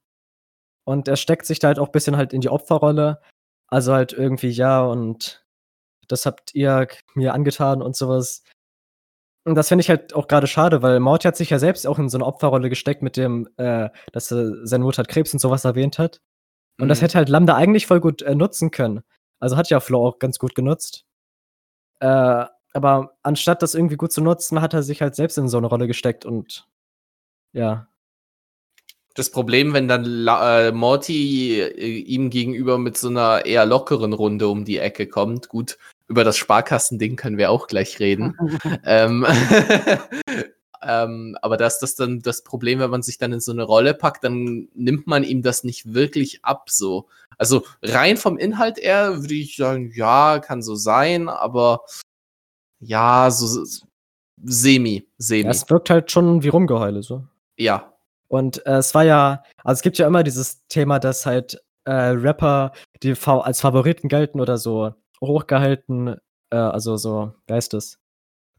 und 0.85 1.07
er 1.07 1.15
steckt 1.17 1.45
sich 1.45 1.59
da 1.59 1.67
halt 1.69 1.79
auch 1.79 1.87
ein 1.87 1.91
bisschen 1.93 2.17
halt 2.17 2.33
in 2.33 2.41
die 2.41 2.49
Opferrolle. 2.49 3.21
Also 3.67 3.93
halt 3.93 4.13
irgendwie, 4.13 4.49
ja, 4.49 4.83
und 4.83 5.43
das 6.07 6.25
habt 6.27 6.53
ihr 6.53 6.87
mir 7.15 7.33
angetan 7.33 7.81
und 7.81 7.95
sowas. 7.95 8.43
Und 9.45 9.55
das 9.55 9.67
finde 9.69 9.81
ich 9.81 9.89
halt 9.89 10.13
auch 10.13 10.27
gerade 10.27 10.47
schade, 10.47 10.81
weil 10.81 10.99
Morty 10.99 11.27
hat 11.27 11.37
sich 11.37 11.49
ja 11.51 11.59
selbst 11.59 11.87
auch 11.87 11.99
in 11.99 12.09
so 12.09 12.17
eine 12.17 12.25
Opferrolle 12.25 12.69
gesteckt 12.69 13.01
mit 13.01 13.17
dem, 13.17 13.47
äh, 13.57 13.89
dass 14.11 14.31
er 14.31 14.65
seine 14.67 14.83
Mutter 14.83 14.99
hat 14.99 15.07
Krebs 15.07 15.33
und 15.33 15.39
sowas 15.39 15.65
erwähnt 15.65 15.99
hat. 15.99 16.21
Und 16.79 16.89
das 16.89 16.99
Mhm. 16.99 17.03
hätte 17.05 17.17
halt 17.19 17.29
Lambda 17.29 17.55
eigentlich 17.55 17.87
voll 17.87 18.01
gut 18.01 18.21
äh, 18.23 18.35
nutzen 18.35 18.71
können. 18.71 19.03
Also 19.39 19.57
hat 19.57 19.69
ja 19.69 19.79
Flo 19.79 20.07
auch 20.07 20.19
ganz 20.19 20.39
gut 20.39 20.55
genutzt. 20.55 21.05
Äh, 22.01 22.45
aber 22.75 23.15
anstatt 23.23 23.61
das 23.61 23.73
irgendwie 23.73 23.95
gut 23.95 24.11
zu 24.11 24.21
nutzen, 24.21 24.61
hat 24.61 24.73
er 24.73 24.83
sich 24.83 25.01
halt 25.01 25.15
selbst 25.15 25.37
in 25.37 25.47
so 25.47 25.57
eine 25.57 25.67
Rolle 25.67 25.87
gesteckt 25.87 26.25
und 26.25 26.67
ja. 27.53 27.87
Das 29.13 29.31
Problem, 29.31 29.71
wenn 29.71 29.87
dann 29.87 30.03
La 30.03 30.67
äh, 30.67 30.71
Morty 30.73 31.61
äh, 31.61 31.99
ihm 31.99 32.29
gegenüber 32.29 32.77
mit 32.77 32.97
so 32.97 33.07
einer 33.07 33.45
eher 33.45 33.65
lockeren 33.65 34.11
Runde 34.11 34.49
um 34.49 34.65
die 34.65 34.77
Ecke 34.77 35.07
kommt, 35.07 35.47
gut, 35.47 35.77
über 36.07 36.25
das 36.25 36.35
Sparkassending 36.35 37.15
können 37.15 37.37
wir 37.37 37.49
auch 37.49 37.67
gleich 37.67 37.99
reden. 38.01 38.37
ähm, 38.85 39.25
ähm, 40.83 41.37
aber 41.41 41.55
da 41.55 41.67
ist 41.67 41.79
das 41.79 41.95
dann 41.95 42.21
das 42.21 42.43
Problem, 42.43 42.79
wenn 42.79 42.89
man 42.89 43.03
sich 43.03 43.17
dann 43.17 43.31
in 43.31 43.39
so 43.39 43.53
eine 43.53 43.63
Rolle 43.63 43.93
packt, 43.93 44.25
dann 44.25 44.67
nimmt 44.73 45.07
man 45.07 45.23
ihm 45.23 45.41
das 45.41 45.63
nicht 45.63 45.93
wirklich 45.93 46.43
ab 46.43 46.69
so. 46.69 47.07
Also 47.37 47.63
rein 47.81 48.17
vom 48.17 48.37
Inhalt 48.37 48.79
her 48.79 49.21
würde 49.21 49.33
ich 49.33 49.55
sagen, 49.55 49.93
ja, 49.95 50.39
kann 50.39 50.61
so 50.61 50.75
sein, 50.75 51.29
aber 51.29 51.85
ja, 52.85 53.29
so 53.31 53.63
semi, 54.43 55.07
semi. 55.17 55.49
Es 55.49 55.69
wirkt 55.69 55.89
halt 55.89 56.11
schon 56.11 56.43
wie 56.43 56.49
Rumgeheule 56.49 57.03
so. 57.03 57.23
Ja. 57.57 57.93
Und 58.27 58.65
äh, 58.65 58.77
es 58.77 58.93
war 58.95 59.03
ja, 59.03 59.43
also 59.63 59.79
es 59.79 59.81
gibt 59.81 59.97
ja 59.97 60.07
immer 60.07 60.23
dieses 60.23 60.65
Thema, 60.67 60.99
dass 60.99 61.25
halt 61.25 61.61
äh, 61.85 61.91
Rapper, 61.91 62.71
die 63.03 63.15
fa 63.15 63.39
als 63.39 63.61
Favoriten 63.61 64.07
gelten 64.09 64.39
oder 64.41 64.57
so 64.57 64.93
hochgehalten, 65.21 66.15
äh, 66.49 66.55
also 66.57 66.97
so, 66.97 67.33
wie 67.47 67.53
heißt 67.53 67.73
das? 67.73 67.97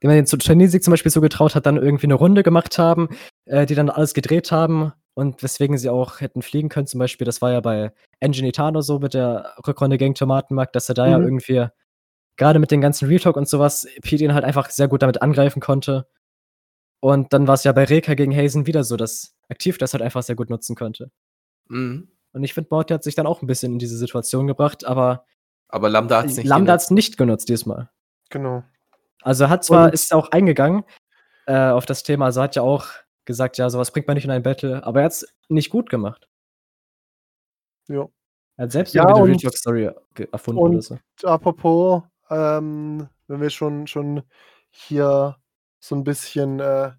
Die 0.02 0.06
man 0.06 0.16
den 0.16 0.26
zu 0.26 0.36
Chinesik 0.38 0.84
zum 0.84 0.92
Beispiel 0.92 1.10
so 1.10 1.20
getraut 1.20 1.54
hat, 1.54 1.66
dann 1.66 1.76
irgendwie 1.76 2.06
eine 2.06 2.14
Runde 2.14 2.42
gemacht 2.42 2.78
haben, 2.78 3.08
äh, 3.46 3.66
die 3.66 3.74
dann 3.74 3.90
alles 3.90 4.14
gedreht 4.14 4.52
haben 4.52 4.92
und 5.14 5.42
weswegen 5.42 5.78
sie 5.78 5.88
auch 5.90 6.20
hätten 6.20 6.42
fliegen 6.42 6.68
können. 6.68 6.86
Zum 6.86 6.98
Beispiel, 7.00 7.24
das 7.24 7.40
war 7.42 7.50
ja 7.52 7.60
bei 7.60 7.92
Engine 8.20 8.48
Itano 8.48 8.82
so 8.82 8.98
mit 8.98 9.14
der 9.14 9.54
Rückrunde 9.66 9.98
gegen 9.98 10.14
Tomatenmarkt, 10.14 10.76
dass 10.76 10.88
er 10.88 10.94
da 10.94 11.08
ja 11.08 11.18
Mhm. 11.18 11.24
irgendwie 11.24 11.66
gerade 12.36 12.58
mit 12.58 12.70
den 12.70 12.80
ganzen 12.80 13.08
Real 13.08 13.20
Talk 13.20 13.36
und 13.36 13.48
sowas, 13.48 13.86
Pete 14.02 14.24
ihn 14.24 14.34
halt 14.34 14.44
einfach 14.44 14.70
sehr 14.70 14.88
gut 14.88 15.02
damit 15.02 15.22
angreifen 15.22 15.60
konnte. 15.60 16.06
Und 17.00 17.32
dann 17.32 17.46
war 17.46 17.54
es 17.54 17.64
ja 17.64 17.72
bei 17.72 17.84
Reka 17.84 18.14
gegen 18.14 18.34
Hazen 18.36 18.66
wieder 18.66 18.84
so, 18.84 18.96
dass 18.96 19.34
Aktiv 19.48 19.78
das 19.78 19.92
halt 19.92 20.02
einfach 20.02 20.22
sehr 20.22 20.34
gut 20.36 20.50
nutzen 20.50 20.74
konnte. 20.76 21.10
Mhm. 21.68 22.08
Und 22.32 22.44
ich 22.44 22.52
finde, 22.54 22.68
Morty 22.70 22.92
hat 22.94 23.04
sich 23.04 23.14
dann 23.14 23.26
auch 23.26 23.42
ein 23.42 23.46
bisschen 23.46 23.72
in 23.72 23.78
diese 23.78 23.96
Situation 23.96 24.46
gebracht, 24.46 24.84
aber 24.86 25.24
Aber 25.68 25.88
Lambda 25.88 26.18
hat 26.18 26.26
es 26.26 26.36
nicht. 26.36 26.46
Lambda 26.46 26.72
hat 26.72 26.80
genutzt. 26.80 26.86
es 26.86 26.90
nicht 26.90 27.16
genutzt 27.16 27.48
diesmal. 27.48 27.90
Genau. 28.30 28.62
Also 29.22 29.44
er 29.44 29.50
hat 29.50 29.64
zwar, 29.64 29.86
Und- 29.86 29.94
ist 29.94 30.12
auch 30.12 30.30
eingegangen 30.32 30.84
äh, 31.46 31.70
auf 31.70 31.86
das 31.86 32.02
Thema, 32.02 32.26
also 32.26 32.42
hat 32.42 32.56
ja 32.56 32.62
auch 32.62 32.88
gesagt, 33.24 33.56
ja, 33.58 33.70
sowas 33.70 33.90
bringt 33.92 34.06
man 34.08 34.14
nicht 34.16 34.24
in 34.24 34.30
ein 34.30 34.42
Battle, 34.42 34.84
aber 34.84 35.00
er 35.00 35.04
hat 35.06 35.12
es 35.12 35.26
nicht 35.48 35.70
gut 35.70 35.90
gemacht. 35.90 36.28
Ja. 37.88 38.06
Er 38.56 38.64
hat 38.64 38.72
selbst 38.72 38.94
Ja, 38.94 39.02
irgendwie 39.02 39.20
eine 39.22 39.28
Real 39.30 39.38
Talk 39.38 39.56
Story 39.56 39.90
erfunden 40.32 40.60
und- 40.62 40.70
oder 40.72 40.82
so. 40.82 40.98
Apropos, 41.24 42.02
ähm, 42.30 43.08
wenn 43.28 43.40
wir 43.40 43.50
schon, 43.50 43.86
schon 43.86 44.22
hier 44.70 45.36
so 45.78 45.94
ein 45.94 46.04
bisschen, 46.04 46.60
äh, 46.60 46.92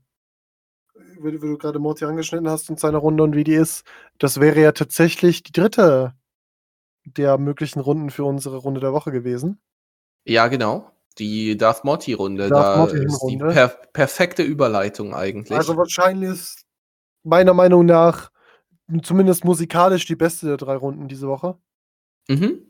wie, 1.19 1.31
du- 1.31 1.41
wie 1.41 1.47
du 1.47 1.57
gerade 1.57 1.79
Morty 1.79 2.05
angeschnitten 2.05 2.49
hast 2.49 2.69
und 2.69 2.79
seine 2.79 2.97
Runde 2.97 3.23
und 3.23 3.35
wie 3.35 3.43
die 3.43 3.53
ist, 3.53 3.83
das 4.17 4.39
wäre 4.39 4.61
ja 4.61 4.71
tatsächlich 4.71 5.43
die 5.43 5.51
dritte 5.51 6.13
der 7.05 7.37
möglichen 7.37 7.79
Runden 7.79 8.09
für 8.09 8.25
unsere 8.25 8.57
Runde 8.57 8.81
der 8.81 8.93
Woche 8.93 9.11
gewesen. 9.11 9.59
Ja, 10.25 10.47
genau. 10.47 10.91
Die 11.19 11.57
Darth 11.57 11.83
Morty-Runde. 11.83 12.49
Da 12.49 12.77
Morty 12.77 12.97
ist 13.03 13.25
die 13.27 13.37
per 13.37 13.69
perfekte 13.69 14.43
Überleitung 14.43 15.15
eigentlich. 15.15 15.57
Also 15.57 15.77
wahrscheinlich 15.77 16.31
ist 16.31 16.65
meiner 17.23 17.53
Meinung 17.53 17.85
nach 17.85 18.29
zumindest 19.03 19.43
musikalisch 19.45 20.05
die 20.05 20.15
beste 20.15 20.45
der 20.47 20.57
drei 20.57 20.75
Runden 20.75 21.07
diese 21.07 21.27
Woche. 21.27 21.57
mhm. 22.27 22.66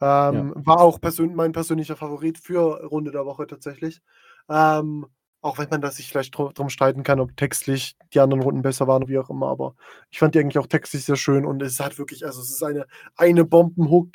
Ähm, 0.00 0.52
War 0.56 0.80
auch 0.80 1.00
persön 1.00 1.34
mein 1.34 1.52
persönlicher 1.52 1.96
Favorit 1.96 2.38
für 2.38 2.84
Runde 2.84 3.10
der 3.10 3.26
Woche 3.26 3.46
tatsächlich. 3.46 4.00
Ähm, 4.48 5.06
auch 5.42 5.58
wenn 5.58 5.68
man 5.70 5.80
da 5.80 5.90
sich 5.90 6.08
vielleicht 6.08 6.36
drum, 6.36 6.52
drum 6.52 6.68
streiten 6.68 7.02
kann, 7.02 7.20
ob 7.20 7.36
textlich 7.36 7.96
die 8.12 8.20
anderen 8.20 8.42
Runden 8.42 8.62
besser 8.62 8.86
waren, 8.86 9.08
wie 9.08 9.18
auch 9.18 9.30
immer. 9.30 9.48
Aber 9.48 9.74
ich 10.10 10.18
fand 10.18 10.34
die 10.34 10.40
eigentlich 10.40 10.58
auch 10.58 10.66
textlich 10.66 11.04
sehr 11.04 11.16
schön 11.16 11.46
und 11.46 11.62
es 11.62 11.80
hat 11.80 11.98
wirklich, 11.98 12.26
also 12.26 12.40
es 12.40 12.50
ist 12.50 12.62
eine, 12.62 12.86
eine 13.16 13.44
Bombenhook. 13.44 14.10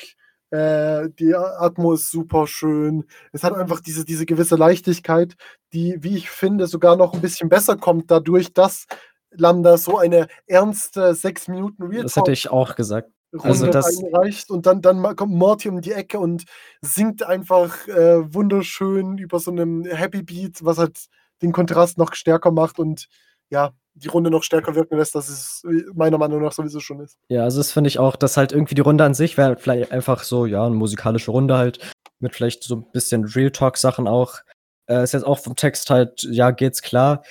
Äh, 0.52 1.10
die 1.20 1.36
Atmo 1.36 1.94
ist 1.94 2.12
super 2.12 2.46
schön. 2.46 3.06
Es 3.32 3.44
hat 3.44 3.56
einfach 3.56 3.80
diese, 3.80 4.06
diese 4.06 4.26
gewisse 4.26 4.56
Leichtigkeit, 4.56 5.36
die, 5.74 5.98
wie 6.02 6.16
ich 6.16 6.30
finde, 6.30 6.68
sogar 6.68 6.96
noch 6.96 7.14
ein 7.14 7.22
bisschen 7.22 7.50
besser 7.50 7.76
kommt, 7.76 8.12
dadurch, 8.12 8.54
dass 8.54 8.86
Lambda 9.32 9.78
so 9.78 9.98
eine 9.98 10.28
ernste 10.46 11.16
sechs 11.16 11.48
Minuten 11.48 11.84
Real 11.84 12.04
Das 12.04 12.16
hätte 12.16 12.32
ich 12.32 12.50
auch 12.50 12.76
gesagt. 12.76 13.10
Runde 13.38 13.50
Also 13.50 13.68
das- 13.68 13.98
einreicht 13.98 14.50
und 14.50 14.66
dann, 14.66 14.82
dann 14.82 15.16
kommt 15.16 15.34
Morty 15.34 15.70
um 15.70 15.82
die 15.82 15.92
Ecke 15.92 16.20
und 16.20 16.44
singt 16.82 17.24
einfach 17.24 17.88
äh, 17.88 18.34
wunderschön 18.34 19.18
über 19.18 19.40
so 19.40 19.52
einem 19.52 19.86
Happy 19.86 20.24
Beat, 20.24 20.64
was 20.64 20.78
halt 20.78 21.00
den 21.42 21.52
Kontrast 21.52 21.98
noch 21.98 22.14
stärker 22.14 22.52
macht 22.52 22.80
und 22.80 23.08
ja, 23.50 23.72
die 23.94 24.08
Runde 24.08 24.30
noch 24.30 24.44
stärker 24.44 24.76
wirken 24.76 24.98
lässt, 24.98 25.16
dass 25.16 25.30
es 25.30 25.64
äh, 25.66 25.84
meiner 25.94 26.18
Meinung 26.18 26.42
nach 26.42 26.52
sowieso 26.52 26.80
schon 26.80 27.00
ist. 27.00 27.18
Ja, 27.30 27.44
also 27.44 27.60
das 27.60 27.72
finde 27.72 27.88
ich 27.88 28.00
auch, 28.00 28.16
dass 28.16 28.38
halt 28.38 28.52
irgendwie 28.52 28.76
die 28.76 28.82
Runde 28.82 29.04
an 29.04 29.14
sich 29.14 29.38
wäre 29.38 29.56
vielleicht 29.58 29.92
einfach 29.92 30.24
so, 30.24 30.46
ja, 30.46 30.66
eine 30.66 30.76
musikalische 30.76 31.32
Runde 31.32 31.58
halt, 31.58 31.80
mit 32.20 32.34
vielleicht 32.36 32.64
so 32.64 32.76
ein 32.78 32.92
bisschen 32.92 33.26
Real 33.26 33.52
Talk-Sachen 33.52 34.08
auch. 34.08 34.40
Äh, 34.88 35.04
ist 35.04 35.14
jetzt 35.14 35.26
auch 35.26 35.40
vom 35.40 35.56
Text 35.56 35.90
halt, 35.90 36.24
ja, 36.24 36.52
geht's 36.52 36.82
klar. 36.82 37.24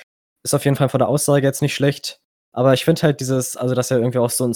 Ist 0.43 0.53
auf 0.53 0.65
jeden 0.65 0.77
Fall 0.77 0.89
von 0.89 0.99
der 0.99 1.07
Aussage 1.07 1.45
jetzt 1.45 1.61
nicht 1.61 1.73
schlecht. 1.75 2.19
Aber 2.51 2.73
ich 2.73 2.85
finde 2.85 3.01
halt 3.01 3.19
dieses, 3.19 3.57
also 3.57 3.75
dass 3.75 3.91
er 3.91 3.97
irgendwie 3.97 4.19
auch 4.19 4.29
so 4.29 4.45
ein 4.45 4.53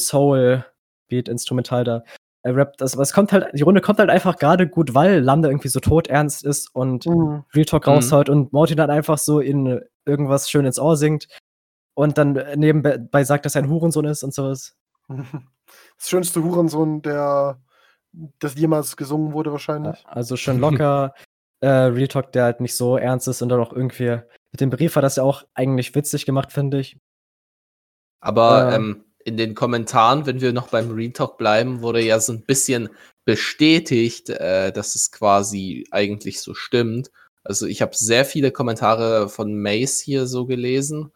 Soul-Beat-Instrumental 1.09 1.83
da 1.83 2.03
er 2.41 2.55
rappt, 2.55 2.79
das, 2.79 2.93
aber 2.93 3.03
es 3.03 3.11
kommt 3.11 3.33
halt, 3.33 3.47
die 3.53 3.63
Runde 3.63 3.81
kommt 3.81 3.99
halt 3.99 4.09
einfach 4.09 4.37
gerade 4.37 4.65
gut, 4.65 4.93
weil 4.93 5.19
Lambda 5.19 5.49
irgendwie 5.49 5.67
so 5.67 5.81
todernst 5.81 6.45
ist 6.45 6.73
und 6.73 7.05
Mhm. 7.05 7.43
Real 7.53 7.65
Talk 7.65 7.85
Mhm. 7.85 7.91
raushaut 7.93 8.29
und 8.29 8.53
Morty 8.53 8.75
dann 8.77 8.89
einfach 8.89 9.17
so 9.17 9.41
in 9.41 9.81
irgendwas 10.05 10.49
schön 10.49 10.65
ins 10.65 10.79
Ohr 10.79 10.95
singt 10.95 11.27
und 11.95 12.17
dann 12.17 12.41
nebenbei 12.55 13.23
sagt, 13.25 13.45
dass 13.45 13.55
er 13.55 13.63
ein 13.63 13.69
Hurensohn 13.69 14.05
ist 14.05 14.23
und 14.23 14.33
sowas. 14.33 14.75
Das 15.97 16.09
schönste 16.09 16.41
Hurensohn, 16.43 17.01
der 17.03 17.59
das 18.39 18.55
jemals 18.55 18.95
gesungen 18.97 19.33
wurde, 19.33 19.51
wahrscheinlich. 19.51 20.03
Also 20.07 20.35
schön 20.37 20.57
locker. 20.59 21.13
äh, 21.59 21.67
Real 21.67 22.07
Talk, 22.07 22.31
der 22.31 22.45
halt 22.45 22.61
nicht 22.61 22.75
so 22.75 22.95
ernst 22.97 23.27
ist 23.27 23.41
und 23.43 23.49
dann 23.49 23.59
auch 23.59 23.73
irgendwie 23.73 24.17
mit 24.51 24.61
dem 24.61 24.69
Brief 24.71 24.95
hat 24.95 25.03
das 25.03 25.17
ja 25.17 25.23
auch 25.23 25.43
eigentlich 25.53 25.93
witzig 25.93 26.25
gemacht, 26.25 26.51
finde 26.53 26.79
ich. 26.79 26.97
Aber 28.21 28.71
Äh. 28.71 28.75
ähm, 28.77 29.03
in 29.25 29.37
den 29.37 29.55
Kommentaren, 29.55 30.25
wenn 30.25 30.41
wir 30.41 30.53
noch 30.53 30.69
beim 30.69 30.91
Real 30.91 31.11
Talk 31.11 31.37
bleiben, 31.37 31.81
wurde 31.81 32.01
ja 32.01 32.19
so 32.19 32.33
ein 32.33 32.41
bisschen 32.45 32.89
bestätigt, 33.25 34.29
äh, 34.29 34.71
dass 34.71 34.95
es 34.95 35.11
quasi 35.11 35.85
eigentlich 35.91 36.41
so 36.41 36.53
stimmt. 36.53 37.11
Also 37.43 37.67
ich 37.67 37.81
habe 37.81 37.95
sehr 37.95 38.25
viele 38.25 38.51
Kommentare 38.51 39.29
von 39.29 39.61
Mace 39.61 39.99
hier 39.99 40.27
so 40.27 40.45
gelesen. 40.45 41.11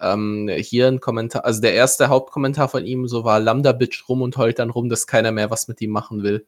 Ähm, 0.00 0.48
hier 0.48 0.88
ein 0.88 1.00
Kommentar, 1.00 1.44
also 1.44 1.60
der 1.60 1.74
erste 1.74 2.08
Hauptkommentar 2.08 2.68
von 2.68 2.86
ihm 2.86 3.06
so 3.08 3.24
war 3.24 3.40
Lambda 3.40 3.72
Bitch 3.72 4.08
rum 4.08 4.22
und 4.22 4.36
heult 4.36 4.58
dann 4.58 4.70
rum, 4.70 4.88
dass 4.88 5.06
keiner 5.06 5.32
mehr 5.32 5.50
was 5.50 5.68
mit 5.68 5.80
ihm 5.80 5.90
machen 5.90 6.22
will. 6.22 6.46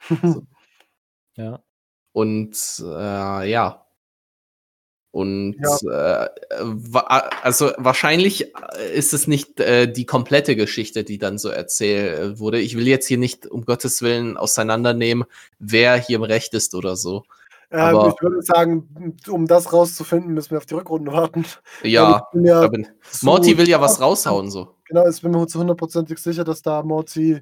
Ja. 1.36 1.62
Und 2.12 2.56
äh, 2.84 3.50
ja. 3.50 3.83
Und 5.14 5.54
Äh, 5.88 6.28
wa- 6.60 7.30
also 7.42 7.70
wahrscheinlich 7.76 8.52
ist 8.92 9.14
es 9.14 9.28
nicht 9.28 9.60
äh, 9.60 9.86
die 9.90 10.06
komplette 10.06 10.56
Geschichte, 10.56 11.04
die 11.04 11.18
dann 11.18 11.38
so 11.38 11.50
erzählt 11.50 12.40
wurde. 12.40 12.58
Ich 12.58 12.76
will 12.76 12.88
jetzt 12.88 13.06
hier 13.06 13.18
nicht 13.18 13.46
um 13.46 13.64
Gottes 13.64 14.02
Willen 14.02 14.36
auseinandernehmen, 14.36 15.24
wer 15.60 15.94
hier 15.96 16.16
im 16.16 16.24
Recht 16.24 16.52
ist 16.54 16.74
oder 16.74 16.96
so. 16.96 17.22
Ähm, 17.70 18.12
ich 18.12 18.20
würde 18.20 18.42
sagen, 18.42 19.16
um 19.28 19.46
das 19.46 19.72
rauszufinden, 19.72 20.34
müssen 20.34 20.50
wir 20.50 20.58
auf 20.58 20.66
die 20.66 20.74
Rückrunde 20.74 21.12
warten. 21.12 21.44
Ja, 21.84 22.26
ja 22.34 22.68
Morty 23.22 23.56
will 23.56 23.68
ja 23.68 23.80
was 23.80 24.00
raushauen 24.00 24.50
so. 24.50 24.74
Genau, 24.88 25.08
ich 25.08 25.22
bin 25.22 25.30
mir 25.30 25.46
zu 25.46 25.60
hundertprozentig 25.60 26.18
sicher, 26.18 26.42
dass 26.42 26.60
da 26.60 26.82
Morty 26.82 27.34
äh, 27.34 27.40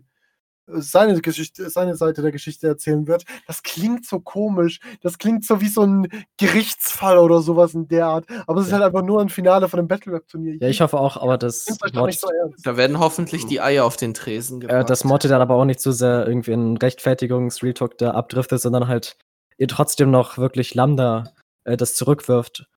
seine 0.66 1.20
Geschichte, 1.20 1.68
seine 1.70 1.96
Seite 1.96 2.22
der 2.22 2.32
Geschichte 2.32 2.66
erzählen 2.68 3.06
wird. 3.06 3.24
Das 3.46 3.62
klingt 3.62 4.06
so 4.06 4.20
komisch. 4.20 4.80
Das 5.00 5.18
klingt 5.18 5.44
so 5.44 5.60
wie 5.60 5.68
so 5.68 5.82
ein 5.82 6.08
Gerichtsfall 6.38 7.18
oder 7.18 7.40
sowas 7.40 7.74
in 7.74 7.88
der 7.88 8.06
Art. 8.06 8.26
Aber 8.46 8.60
es 8.60 8.68
ist 8.68 8.72
halt 8.72 8.82
einfach 8.82 9.02
nur 9.02 9.20
ein 9.20 9.28
Finale 9.28 9.68
von 9.68 9.80
einem 9.80 9.88
Battle 9.88 10.12
Rap 10.12 10.28
Turnier. 10.28 10.56
Ja, 10.60 10.68
ich 10.68 10.80
hoffe 10.80 10.98
auch, 10.98 11.16
aber 11.16 11.38
doch 11.38 11.52
Morty, 11.92 12.06
nicht 12.06 12.20
so. 12.20 12.28
Da 12.62 12.76
werden 12.76 12.98
hoffentlich 12.98 13.46
die 13.46 13.60
Eier 13.60 13.84
auf 13.84 13.96
den 13.96 14.14
Tresen 14.14 14.58
äh, 14.58 14.66
gebracht. 14.66 14.90
dass 14.90 15.04
Morty 15.04 15.28
dann 15.28 15.42
aber 15.42 15.56
auch 15.56 15.64
nicht 15.64 15.80
so 15.80 15.90
sehr 15.92 16.26
irgendwie 16.26 16.52
in 16.52 16.76
Rechtfertigungs-Real 16.76 17.74
Talk 17.74 17.98
da 17.98 18.12
abdriftet, 18.12 18.60
sondern 18.60 18.88
halt 18.88 19.16
ihr 19.58 19.68
trotzdem 19.68 20.10
noch 20.10 20.38
wirklich 20.38 20.74
Lambda 20.74 21.32
äh, 21.64 21.76
das 21.76 21.94
zurückwirft 21.94 22.68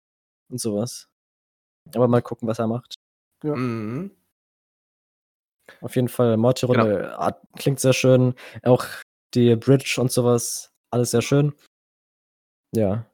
und 0.49 0.59
sowas. 0.59 1.07
Aber 1.93 2.07
mal 2.07 2.21
gucken, 2.21 2.47
was 2.47 2.59
er 2.59 2.67
macht. 2.67 2.95
Ja. 3.43 3.55
Mhm. 3.55 4.11
Auf 5.81 5.95
jeden 5.95 6.07
Fall, 6.09 6.37
Morty-Runde 6.37 7.15
hat- 7.17 7.41
klingt 7.57 7.79
sehr 7.79 7.93
schön. 7.93 8.33
Auch 8.63 8.85
die 9.33 9.55
Bridge 9.55 9.97
und 9.99 10.11
sowas, 10.11 10.71
alles 10.91 11.11
sehr 11.11 11.21
schön. 11.21 11.53
Ja. 12.75 13.05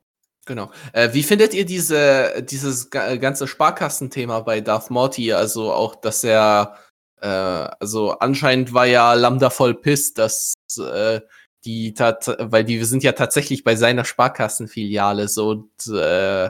Genau. 0.46 0.72
Äh, 0.94 1.14
wie 1.14 1.24
findet 1.24 1.54
ihr 1.54 1.66
diese, 1.66 2.44
dieses 2.44 2.90
ga- 2.90 3.16
ganze 3.18 3.48
Sparkassenthema 3.48 4.40
bei 4.42 4.60
Darth 4.62 4.90
Morty? 4.90 5.34
Also 5.34 5.72
auch, 5.72 5.96
dass 5.96 6.24
er, 6.24 6.78
äh, 7.22 7.28
also 7.28 8.12
anscheinend 8.18 8.74
war 8.74 8.86
ja 8.88 9.14
Lambda 9.14 9.50
voll 9.52 9.76
pisst, 9.76 10.18
dass 10.18 10.54
äh, 10.80 11.22
die, 11.64 11.94
tat, 11.94 12.36
weil 12.40 12.64
die 12.64 12.84
sind 12.84 13.04
ja 13.04 13.12
tatsächlich 13.12 13.64
bei 13.64 13.76
seiner 13.76 14.04
Sparkassenfiliale 14.04 15.28
so, 15.28 15.50
und, 15.50 15.88
äh, 15.88 16.50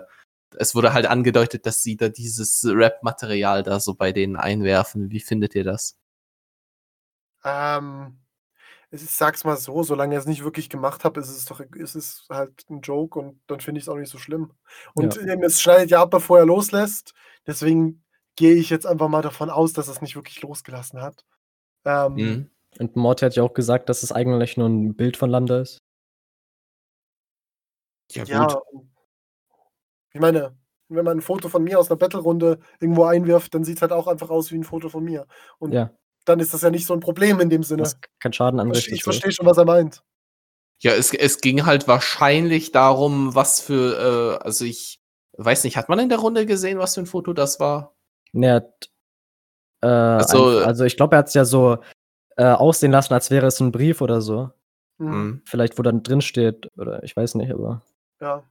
es 0.57 0.73
wurde 0.75 0.93
halt 0.93 1.05
angedeutet, 1.05 1.65
dass 1.65 1.83
sie 1.83 1.97
da 1.97 2.07
dieses 2.09 2.65
Rap-Material 2.65 3.63
da 3.63 3.79
so 3.81 3.93
bei 3.93 4.11
denen 4.13 4.35
einwerfen. 4.37 5.09
Wie 5.11 5.19
findet 5.21 5.53
ihr 5.55 5.63
das? 5.65 5.97
Ähm, 7.43 8.19
ich 8.91 9.09
sag's 9.09 9.45
mal 9.45 9.55
so, 9.55 9.83
solange 9.83 10.15
ich 10.15 10.19
es 10.19 10.27
nicht 10.27 10.43
wirklich 10.43 10.69
gemacht 10.69 11.05
habe, 11.05 11.19
ist 11.21 11.29
es 11.29 11.45
doch 11.45 11.61
ist 11.61 11.95
es 11.95 12.25
halt 12.29 12.69
ein 12.69 12.81
Joke 12.81 13.17
und 13.17 13.41
dann 13.47 13.61
finde 13.61 13.79
ich 13.79 13.85
es 13.85 13.89
auch 13.89 13.95
nicht 13.95 14.09
so 14.09 14.17
schlimm. 14.17 14.51
Und 14.93 15.17
eben, 15.17 15.43
es 15.43 15.61
schneidet 15.61 15.91
ja 15.91 16.01
ab, 16.01 16.11
bevor 16.11 16.39
er 16.39 16.45
loslässt. 16.45 17.13
Deswegen 17.47 18.03
gehe 18.35 18.55
ich 18.55 18.69
jetzt 18.69 18.85
einfach 18.85 19.07
mal 19.07 19.21
davon 19.21 19.49
aus, 19.49 19.71
dass 19.73 19.87
er 19.87 19.93
es 19.93 20.01
nicht 20.01 20.15
wirklich 20.15 20.41
losgelassen 20.41 21.01
hat. 21.01 21.25
Ähm, 21.85 22.15
Mhm. 22.15 22.49
Und 22.79 22.95
Morty 22.95 23.25
hat 23.25 23.35
ja 23.35 23.43
auch 23.43 23.53
gesagt, 23.53 23.89
dass 23.89 24.01
es 24.01 24.11
eigentlich 24.13 24.55
nur 24.55 24.69
ein 24.69 24.95
Bild 24.95 25.17
von 25.17 25.29
Lambda 25.29 25.59
ist. 25.59 25.77
Ja, 28.11 28.23
Ja, 28.23 28.47
gut. 28.47 28.87
ich 30.13 30.21
meine, 30.21 30.57
wenn 30.87 31.05
man 31.05 31.17
ein 31.17 31.21
Foto 31.21 31.49
von 31.49 31.63
mir 31.63 31.79
aus 31.79 31.89
einer 31.89 31.97
Battle-Runde 31.97 32.59
irgendwo 32.79 33.05
einwirft, 33.05 33.53
dann 33.53 33.63
sieht 33.63 33.77
es 33.77 33.81
halt 33.81 33.91
auch 33.91 34.07
einfach 34.07 34.29
aus 34.29 34.51
wie 34.51 34.55
ein 34.55 34.63
Foto 34.63 34.89
von 34.89 35.03
mir. 35.03 35.27
Und 35.59 35.73
Ja, 35.73 35.91
dann 36.25 36.39
ist 36.39 36.53
das 36.53 36.61
ja 36.61 36.69
nicht 36.69 36.85
so 36.85 36.93
ein 36.93 36.99
Problem 36.99 37.39
in 37.39 37.49
dem 37.49 37.63
Sinne. 37.63 37.83
was 37.83 37.97
keinen 38.19 38.33
Schaden 38.33 38.59
Ich 38.59 38.61
anrichtet. 38.61 38.93
ich 38.93 39.03
verstehe 39.03 39.31
schon, 39.31 39.45
was 39.45 39.57
er 39.57 39.65
meint. 39.65 40.03
Ja, 40.79 40.93
es, 40.93 41.13
es 41.13 41.41
ging 41.41 41.65
halt 41.65 41.87
wahrscheinlich 41.87 42.71
darum, 42.71 43.35
was 43.35 43.59
für, 43.61 44.39
äh, 44.39 44.43
also 44.43 44.65
ich 44.65 44.99
weiß 45.37 45.63
nicht, 45.63 45.77
hat 45.77 45.89
man 45.89 45.99
in 45.99 46.09
der 46.09 46.17
Runde 46.19 46.45
gesehen, 46.45 46.79
was 46.79 46.95
für 46.95 47.01
ein 47.01 47.05
Foto 47.05 47.33
das 47.33 47.59
war? 47.59 47.95
Hat, 48.35 48.89
äh, 49.81 49.87
Also, 49.87 50.57
ein, 50.59 50.63
also 50.63 50.83
ich 50.85 50.97
glaube, 50.97 51.15
er 51.15 51.19
hat 51.19 51.27
es 51.27 51.33
ja 51.33 51.45
so 51.45 51.77
äh, 52.37 52.45
aussehen 52.45 52.91
lassen, 52.91 53.13
als 53.13 53.29
wäre 53.29 53.45
es 53.47 53.59
ein 53.59 53.71
Brief 53.71 54.01
oder 54.01 54.21
so. 54.21 54.49
Mhm. 54.97 55.07
Mhm. 55.07 55.41
Vielleicht, 55.45 55.77
wo 55.77 55.83
dann 55.83 56.03
drin 56.03 56.21
steht, 56.21 56.67
oder 56.77 57.03
ich 57.03 57.15
weiß 57.15 57.35
nicht, 57.35 57.51
aber. 57.51 57.81
Ja. 58.19 58.43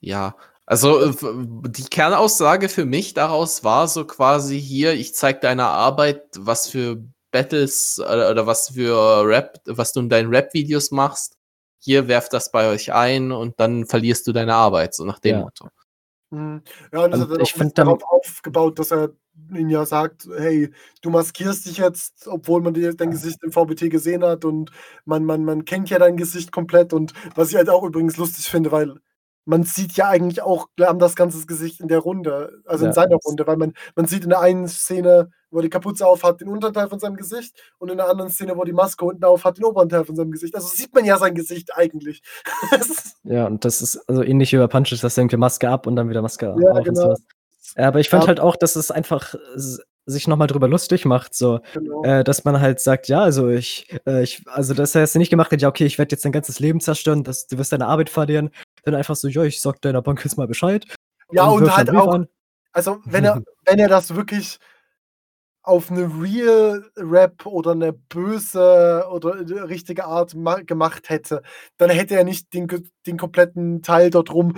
Ja, 0.00 0.36
also 0.66 1.00
äh, 1.00 1.14
die 1.68 1.84
Kernaussage 1.84 2.68
für 2.68 2.84
mich 2.84 3.14
daraus 3.14 3.62
war 3.64 3.86
so 3.88 4.04
quasi 4.04 4.60
hier, 4.60 4.92
ich 4.94 5.14
zeig 5.14 5.40
deiner 5.40 5.68
Arbeit, 5.68 6.22
was 6.36 6.68
für 6.68 7.02
Battles 7.36 7.98
oder, 8.00 8.30
oder 8.30 8.46
was 8.46 8.70
für 8.70 9.22
Rap, 9.26 9.60
was 9.66 9.92
du 9.92 10.00
in 10.00 10.08
deinen 10.08 10.30
Rap-Videos 10.34 10.90
machst. 10.90 11.36
Hier 11.78 12.08
werf 12.08 12.28
das 12.30 12.50
bei 12.50 12.68
euch 12.70 12.92
ein 12.94 13.30
und 13.30 13.60
dann 13.60 13.84
verlierst 13.86 14.26
du 14.26 14.32
deine 14.32 14.54
Arbeit, 14.54 14.94
so 14.94 15.04
nach 15.04 15.18
dem 15.18 15.36
Ja. 15.36 15.42
Motto. 15.42 15.68
Mhm. 16.30 16.62
Ja, 16.92 17.04
und 17.04 17.10
das 17.12 17.20
Und 17.20 17.40
ich 17.42 17.52
auch 17.54 17.58
find 17.58 17.76
darauf 17.78 18.02
aufgebaut, 18.04 18.78
dass 18.78 18.90
er 18.90 19.10
ihn 19.54 19.68
ja 19.68 19.84
sagt, 19.84 20.26
hey, 20.38 20.70
du 21.02 21.10
maskierst 21.10 21.66
dich 21.66 21.76
jetzt, 21.76 22.26
obwohl 22.26 22.62
man 22.62 22.72
dir 22.74 22.94
dein 22.94 23.10
Gesicht 23.10 23.42
im 23.44 23.52
VBT 23.52 23.90
gesehen 23.90 24.24
hat 24.24 24.44
und 24.46 24.70
man, 25.04 25.24
man, 25.24 25.44
man 25.44 25.64
kennt 25.66 25.90
ja 25.90 25.98
dein 25.98 26.16
Gesicht 26.16 26.50
komplett 26.52 26.92
und 26.94 27.12
was 27.34 27.50
ich 27.50 27.56
halt 27.56 27.68
auch 27.68 27.84
übrigens 27.84 28.16
lustig 28.16 28.48
finde, 28.48 28.72
weil 28.72 28.94
man 29.44 29.62
sieht 29.62 29.92
ja 29.92 30.08
eigentlich 30.08 30.42
auch 30.42 30.66
das 30.76 31.14
ganze 31.14 31.46
Gesicht 31.46 31.80
in 31.80 31.86
der 31.88 32.00
Runde, 32.00 32.60
also 32.64 32.86
in 32.86 32.90
Ja, 32.90 32.94
seiner 32.94 33.16
das- 33.18 33.26
Runde, 33.26 33.46
weil 33.46 33.58
man, 33.58 33.74
man 33.94 34.06
sieht 34.06 34.24
in 34.24 34.30
der 34.30 34.40
einen 34.40 34.66
Szene, 34.66 35.30
wo 35.56 35.60
er 35.60 35.62
die 35.62 35.70
Kapuze 35.70 36.06
auf 36.06 36.22
hat, 36.22 36.42
den 36.42 36.48
Unterteil 36.48 36.86
von 36.86 36.98
seinem 36.98 37.16
Gesicht 37.16 37.56
und 37.78 37.90
in 37.90 37.96
der 37.96 38.10
anderen 38.10 38.30
Szene, 38.30 38.58
wo 38.58 38.64
die 38.64 38.74
Maske 38.74 39.06
unten 39.06 39.24
auf 39.24 39.42
hat, 39.46 39.56
den 39.56 39.64
oberen 39.64 39.88
Teil 39.88 40.04
von 40.04 40.14
seinem 40.14 40.30
Gesicht. 40.30 40.54
Also 40.54 40.68
sieht 40.68 40.94
man 40.94 41.06
ja 41.06 41.16
sein 41.16 41.34
Gesicht 41.34 41.74
eigentlich. 41.74 42.22
Ja, 43.28 43.46
und 43.46 43.64
das 43.64 43.82
ist 43.82 44.08
also 44.08 44.22
ähnlich 44.22 44.52
wie 44.52 44.56
bei 44.58 44.68
Punches, 44.68 45.00
dass 45.00 45.18
irgendwie 45.18 45.36
Maske 45.36 45.68
ab 45.68 45.88
und 45.88 45.96
dann 45.96 46.08
wieder 46.08 46.22
Maske 46.22 46.46
Ja, 46.46 46.52
auf 46.52 46.78
und 46.78 46.84
genau. 46.84 47.00
sowas. 47.00 47.22
Ja, 47.76 47.88
aber 47.88 47.98
ich 47.98 48.08
finde 48.08 48.24
Ja. 48.24 48.28
halt 48.28 48.38
auch, 48.38 48.54
dass 48.54 48.76
es 48.76 48.92
einfach 48.92 49.34
sich 50.04 50.28
nochmal 50.28 50.46
drüber 50.46 50.68
lustig 50.68 51.04
macht, 51.06 51.34
so, 51.34 51.58
genau. 51.72 52.04
äh, 52.04 52.22
dass 52.22 52.44
man 52.44 52.60
halt 52.60 52.78
sagt, 52.78 53.08
ja, 53.08 53.22
also 53.22 53.48
ich, 53.48 53.92
äh, 54.06 54.22
ich, 54.22 54.44
also 54.46 54.74
dass 54.74 54.94
er 54.94 55.02
es 55.02 55.16
nicht 55.16 55.30
gemacht 55.30 55.50
hat, 55.50 55.60
ja, 55.60 55.68
okay, 55.68 55.86
ich 55.86 55.98
werde 55.98 56.12
jetzt 56.12 56.24
dein 56.24 56.30
ganzes 56.30 56.60
Leben 56.60 56.80
zerstören, 56.80 57.24
dass 57.24 57.48
du 57.48 57.58
wirst 57.58 57.72
deine 57.72 57.86
Arbeit 57.86 58.10
verlieren, 58.10 58.50
dann 58.84 58.94
einfach 58.94 59.16
so, 59.16 59.26
ja, 59.26 59.42
ich 59.42 59.60
sag 59.60 59.80
deiner 59.80 60.02
Bank 60.02 60.22
jetzt 60.22 60.36
mal 60.36 60.46
Bescheid. 60.46 60.86
ja, 61.32 61.46
und 61.46 61.62
wirf 61.62 61.76
halt 61.76 61.90
auch, 61.90 62.14
an. 62.14 62.28
Also, 62.72 62.98
wenn 63.06 63.24
er, 63.24 63.42
wenn 63.64 63.78
er 63.80 63.88
das 63.88 64.14
wirklich 64.14 64.58
auf 65.66 65.90
eine 65.90 66.04
real 66.22 66.90
Rap 66.96 67.44
oder 67.46 67.72
eine 67.72 67.92
böse 67.92 69.06
oder 69.10 69.34
richtige 69.68 70.04
Art 70.06 70.34
ma 70.34 70.56
gemacht 70.62 71.10
hätte, 71.10 71.42
dann 71.78 71.90
hätte 71.90 72.16
er 72.16 72.24
nicht 72.24 72.54
den, 72.54 72.68
den 73.06 73.16
kompletten 73.16 73.82
Teil 73.82 74.10
dort 74.10 74.32
rum 74.32 74.56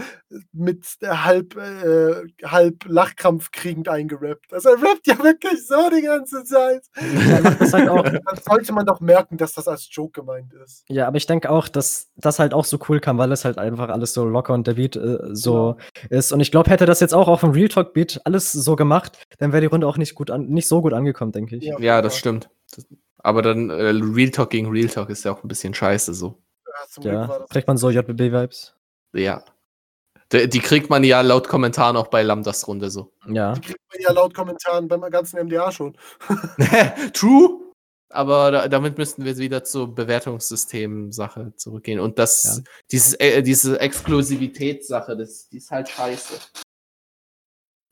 mit 0.53 0.85
halb, 1.05 1.57
äh, 1.57 2.23
halb 2.45 2.85
Lachkrampf 2.87 3.51
kriegend 3.51 3.89
eingerappt. 3.89 4.53
Also 4.53 4.70
er 4.70 4.83
rappt 4.83 5.07
ja 5.07 5.19
wirklich 5.23 5.66
so 5.66 5.91
die 5.95 6.03
ganze 6.03 6.45
Zeit. 6.45 6.85
Das 7.59 7.73
halt 7.73 7.89
auch, 7.89 8.03
Dann 8.03 8.39
sollte 8.49 8.73
man 8.73 8.87
doch 8.87 9.01
merken, 9.01 9.37
dass 9.37 9.53
das 9.53 9.69
als 9.69 9.89
Joke 9.91 10.20
gemeint 10.20 10.53
ist. 10.65 10.85
ja, 10.89 11.07
aber 11.07 11.16
ich 11.16 11.27
denke 11.27 11.51
auch, 11.51 11.69
dass 11.69 12.11
das 12.16 12.39
halt 12.39 12.55
auch 12.55 12.65
so 12.65 12.79
cool 12.89 13.01
kam, 13.01 13.19
weil 13.19 13.33
es 13.33 13.45
halt 13.45 13.59
einfach 13.59 13.89
alles 13.89 14.12
so 14.12 14.25
locker 14.25 14.55
und 14.55 14.66
der 14.66 14.75
Beat 14.75 14.97
äh, 14.97 15.19
so 15.33 15.77
ist. 16.11 16.33
Und 16.33 16.41
ich 16.41 16.51
glaube, 16.51 16.70
hätte 16.70 16.87
das 16.87 17.01
jetzt 17.01 17.15
auch 17.15 17.29
auf 17.29 17.41
dem 17.41 17.51
Real 17.51 17.69
Talk 17.69 17.93
Beat 17.93 18.20
alles 18.25 18.53
so 18.53 18.77
gemacht, 18.77 19.19
dann 19.39 19.53
wäre 19.53 19.61
die 19.61 19.66
Runde 19.66 19.87
auch 19.87 19.99
nicht 19.99 20.15
gut 20.15 20.31
an, 20.31 20.47
nicht 20.49 20.69
so 20.69 20.83
gut 20.83 20.93
angekommen, 20.93 21.33
denke 21.33 21.57
ich. 21.57 21.65
Ja. 21.65 21.79
Ja, 21.79 22.03
das 22.03 22.16
stimmt. 22.16 22.51
Das, 22.75 22.87
aber 23.19 23.43
dann 23.43 23.70
äh, 23.70 23.91
Real 23.91 24.31
Talk 24.31 24.51
gegen 24.51 24.69
Real 24.69 24.89
Talk 24.89 25.11
ist 25.11 25.25
ja 25.25 25.33
auch 25.33 25.43
ein 25.43 25.49
bisschen 25.49 25.75
scheiße 25.75 26.15
so. 26.15 26.39
Ja, 27.01 27.47
kriegt 27.51 27.69
man 27.69 27.77
so 27.77 27.91
JBB-Vibes. 27.91 28.75
Ja. 29.13 29.45
Die, 30.33 30.49
die 30.49 30.61
kriegt 30.61 30.91
man 30.91 31.05
ja 31.05 31.21
laut 31.23 31.49
Kommentaren 31.49 31.97
auch 31.97 32.09
bei 32.09 32.23
Lambdas 32.23 32.67
Runde 32.69 32.91
so. 32.91 33.13
Ja. 33.27 33.55
Die 33.55 33.61
kriegt 33.61 33.81
man 33.93 34.03
ja 34.03 34.13
laut 34.13 34.35
Kommentaren 34.35 34.89
beim 34.89 35.01
ganzen 35.11 35.45
MDA 35.47 35.73
schon. 35.73 35.97
True. 37.15 37.61
Aber 38.11 38.51
da, 38.51 38.69
damit 38.69 38.97
müssten 38.97 39.25
wir 39.25 39.37
wieder 39.37 39.65
zur 39.65 39.95
Bewertungssystem-Sache 39.95 41.53
zurückgehen. 41.57 42.01
Und 42.01 42.19
das, 42.19 42.45
Ja. 42.45 42.63
dieses, 42.91 43.15
äh, 43.15 43.43
diese 43.43 43.79
Exklusivitätssache, 43.81 45.17
das, 45.17 45.49
die 45.49 45.59
ist 45.59 45.71
halt 45.71 45.89
scheiße. 45.91 46.35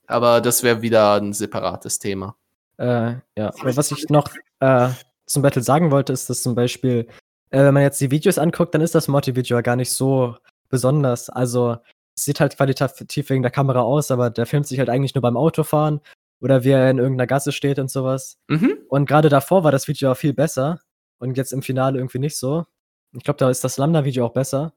Aber 0.07 0.41
das 0.41 0.63
wäre 0.63 0.83
wieder 0.83 1.15
ein 1.15 1.33
separates 1.33 1.99
Thema. 1.99 2.37
Äh, 2.79 3.17
ja, 3.37 3.53
aber 3.59 3.77
was 3.77 3.91
ich 3.91 4.09
noch 4.09 4.29
äh, 4.61 4.89
zum 5.27 5.43
Battle 5.43 5.63
sagen 5.63 5.91
wollte, 5.91 6.13
ist, 6.13 6.31
dass 6.31 6.43
zum 6.43 6.55
Beispiel, 6.55 7.09
äh, 7.51 7.65
wenn 7.65 7.75
man 7.75 7.83
jetzt 7.83 8.01
die 8.01 8.11
Videos 8.11 8.39
anguckt, 8.39 8.75
dann 8.75 8.81
ist 8.83 8.95
das 8.95 9.09
Morty-Video 9.09 9.57
ja 9.57 9.63
gar 9.63 9.77
nicht 9.77 9.93
so 9.93 10.37
besonders. 10.69 11.31
Also, 11.31 11.77
es 12.17 12.25
sieht 12.25 12.41
halt 12.41 12.57
qualitativ 12.57 13.31
wegen 13.31 13.43
der 13.43 13.51
Kamera 13.51 13.81
aus, 13.81 14.11
aber 14.11 14.31
der 14.31 14.47
filmt 14.47 14.67
sich 14.67 14.79
halt 14.79 14.89
eigentlich 14.89 15.15
nur 15.15 15.23
beim 15.23 15.37
Autofahren 15.37 16.01
oder 16.41 16.65
wie 16.65 16.71
er 16.71 16.91
in 16.91 16.99
irgendeiner 16.99 17.27
Gasse 17.27 17.53
steht 17.53 17.79
und 17.79 17.91
sowas. 17.91 18.39
Mhm. 18.49 18.79
Und 18.89 19.07
gerade 19.07 19.29
davor 19.29 19.65
war 19.65 19.73
das 19.73 19.89
Video 19.89 20.13
auch 20.13 20.17
viel 20.17 20.35
besser 20.35 20.81
und 21.19 21.37
jetzt 21.37 21.53
im 21.53 21.63
Finale 21.63 21.99
irgendwie 21.99 22.19
nicht 22.19 22.37
so. 22.37 22.65
Ich 23.13 23.25
glaube, 23.25 23.39
da 23.39 23.51
ist 23.51 23.65
das 23.65 23.79
Lambda-Video 23.79 24.27
auch 24.27 24.33
besser. 24.33 24.75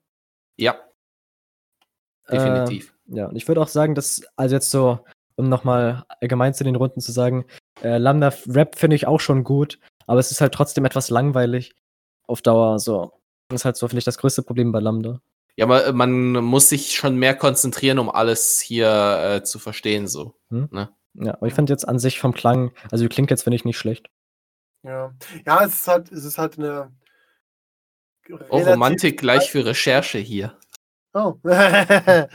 Ja, 0.58 0.76
definitiv. 2.32 2.94
Äh, 3.12 3.18
ja, 3.18 3.26
und 3.28 3.36
ich 3.36 3.48
würde 3.48 3.62
auch 3.62 3.68
sagen, 3.68 3.96
dass, 3.96 4.22
also 4.36 4.56
jetzt 4.56 4.72
so, 4.72 5.00
um 5.36 5.50
nochmal 5.50 6.04
allgemein 6.22 6.54
zu 6.54 6.64
den 6.64 6.76
Runden 6.76 7.02
zu 7.02 7.12
sagen, 7.12 7.46
äh, 7.82 7.98
Lambda 7.98 8.34
Rap 8.48 8.78
finde 8.78 8.96
ich 8.96 9.08
auch 9.08 9.20
schon 9.20 9.44
gut, 9.44 9.80
aber 10.06 10.20
es 10.20 10.32
ist 10.32 10.42
halt 10.42 10.54
trotzdem 10.54 10.86
etwas 10.86 11.10
langweilig 11.10 11.76
auf 12.30 12.42
Dauer. 12.42 12.80
So. 12.80 13.14
Das 13.50 13.62
ist 13.62 13.66
halt 13.66 13.78
so, 13.78 13.88
finde 13.88 14.00
ich, 14.00 14.06
das 14.06 14.18
größte 14.18 14.44
Problem 14.44 14.72
bei 14.72 14.80
Lambda. 14.80 15.22
Ja, 15.56 15.66
man, 15.66 15.96
man 15.96 16.32
muss 16.44 16.70
sich 16.70 16.96
schon 16.96 17.18
mehr 17.18 17.36
konzentrieren, 17.36 18.00
um 18.00 18.10
alles 18.10 18.60
hier 18.60 19.20
äh, 19.22 19.44
zu 19.44 19.60
verstehen. 19.60 20.08
So. 20.08 20.36
Ja, 21.16 21.34
aber 21.34 21.48
ich 21.48 21.54
finde 21.54 21.74
jetzt 21.74 21.88
an 21.88 22.00
sich 22.00 22.20
vom 22.20 22.34
Klang, 22.34 22.72
also 22.92 23.04
die 23.04 23.10
klingt 23.10 23.30
jetzt, 23.30 23.44
finde 23.44 23.58
ich, 23.58 23.66
nicht 23.66 23.78
schlecht. 23.78 24.10
Ja, 24.84 25.14
ja 25.46 25.66
es 25.66 25.74
ist 25.74 25.88
halt, 25.88 26.12
es 26.12 26.24
ist 26.24 26.38
halt 26.38 26.58
eine. 26.58 26.92
Oh, 28.50 28.60
Romantik 28.60 29.20
gleich 29.20 29.52
für 29.52 29.66
Recherche 29.66 30.20
hier. 30.20 30.58
Oh. 31.14 31.34
Aber 31.44 32.30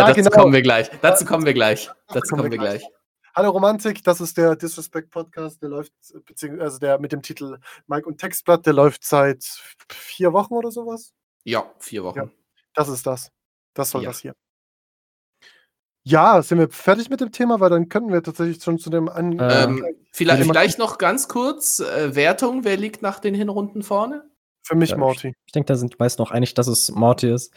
Ja, 0.00 0.06
dazu 0.06 0.14
genau. 0.14 0.30
kommen 0.30 0.52
wir 0.52 0.62
gleich. 0.62 0.90
Dazu 1.02 1.24
kommen 1.24 1.44
wir 1.44 1.54
gleich. 1.54 1.90
Dazu 2.08 2.34
kommen 2.34 2.50
wir 2.50 2.58
gleich. 2.58 2.82
Hallo 3.34 3.50
Romantik, 3.50 4.04
das 4.04 4.20
ist 4.20 4.36
der 4.36 4.56
Disrespect 4.56 5.10
Podcast, 5.10 5.62
der 5.62 5.70
läuft, 5.70 5.92
beziehungsweise 6.26 6.64
also 6.64 6.78
der 6.78 6.98
mit 6.98 7.12
dem 7.12 7.22
Titel 7.22 7.56
Mike 7.86 8.06
und 8.06 8.18
Textblatt, 8.18 8.66
der 8.66 8.74
läuft 8.74 9.04
seit 9.04 9.42
vier 9.90 10.34
Wochen 10.34 10.52
oder 10.52 10.70
sowas. 10.70 11.14
Ja, 11.44 11.64
vier 11.78 12.04
Wochen. 12.04 12.18
Ja. 12.18 12.28
Das 12.74 12.88
ist 12.88 13.06
das. 13.06 13.30
Das 13.72 13.90
soll 13.90 14.02
Ja. 14.02 14.10
das 14.10 14.18
hier. 14.20 14.34
Ja, 16.04 16.42
sind 16.42 16.58
wir 16.58 16.68
fertig 16.68 17.08
mit 17.08 17.20
dem 17.20 17.32
Thema, 17.32 17.60
weil 17.60 17.70
dann 17.70 17.88
könnten 17.88 18.12
wir 18.12 18.22
tatsächlich 18.22 18.62
schon 18.62 18.78
zu 18.78 18.90
dem 18.90 19.08
an. 19.08 19.38
Äh, 19.38 19.64
Ähm, 19.64 19.86
vielleicht 20.12 20.40
ich 20.42 20.46
vielleicht 20.48 20.78
noch 20.78 20.98
ganz 20.98 21.28
kurz 21.28 21.78
äh, 21.80 22.14
Wertung. 22.14 22.64
Wer 22.64 22.76
liegt 22.76 23.00
nach 23.02 23.18
den 23.20 23.34
Hinrunden 23.34 23.82
vorne? 23.82 24.28
Für 24.62 24.74
mich 24.74 24.90
Ja, 24.90 24.96
Morty. 24.98 25.34
Ich 25.46 25.52
denke, 25.52 25.66
da 25.68 25.76
sind 25.76 25.94
die 25.94 25.96
meisten 25.98 26.20
auch 26.20 26.32
einig, 26.32 26.54
dass 26.54 26.66
es 26.66 26.90
Morty 26.90 27.32
ist. 27.32 27.54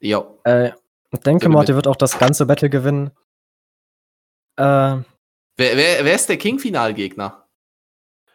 Ja. 0.00 0.26
Äh, 0.44 0.72
ich 1.12 1.20
denke, 1.20 1.48
Morty 1.48 1.74
wird 1.74 1.86
auch 1.86 1.96
das 1.96 2.18
ganze 2.18 2.46
Battle 2.46 2.70
gewinnen. 2.70 3.10
Äh, 4.56 5.02
Wer, 5.56 5.76
wer, 5.76 6.04
wer 6.04 6.14
ist 6.14 6.28
der 6.28 6.36
King-Finalgegner? 6.36 7.46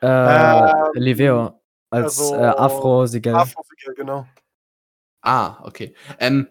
äh, 0.02 0.08
Ähm, 0.08 0.92
Liveo 0.94 1.62
als 1.90 2.20
also 2.20 2.36
äh, 2.36 2.46
Afro-Sigel. 2.46 3.36
Afro-Sigel, 3.36 3.94
genau. 3.96 4.26
Ah, 5.22 5.62
okay. 5.64 5.94
Ähm, 6.18 6.48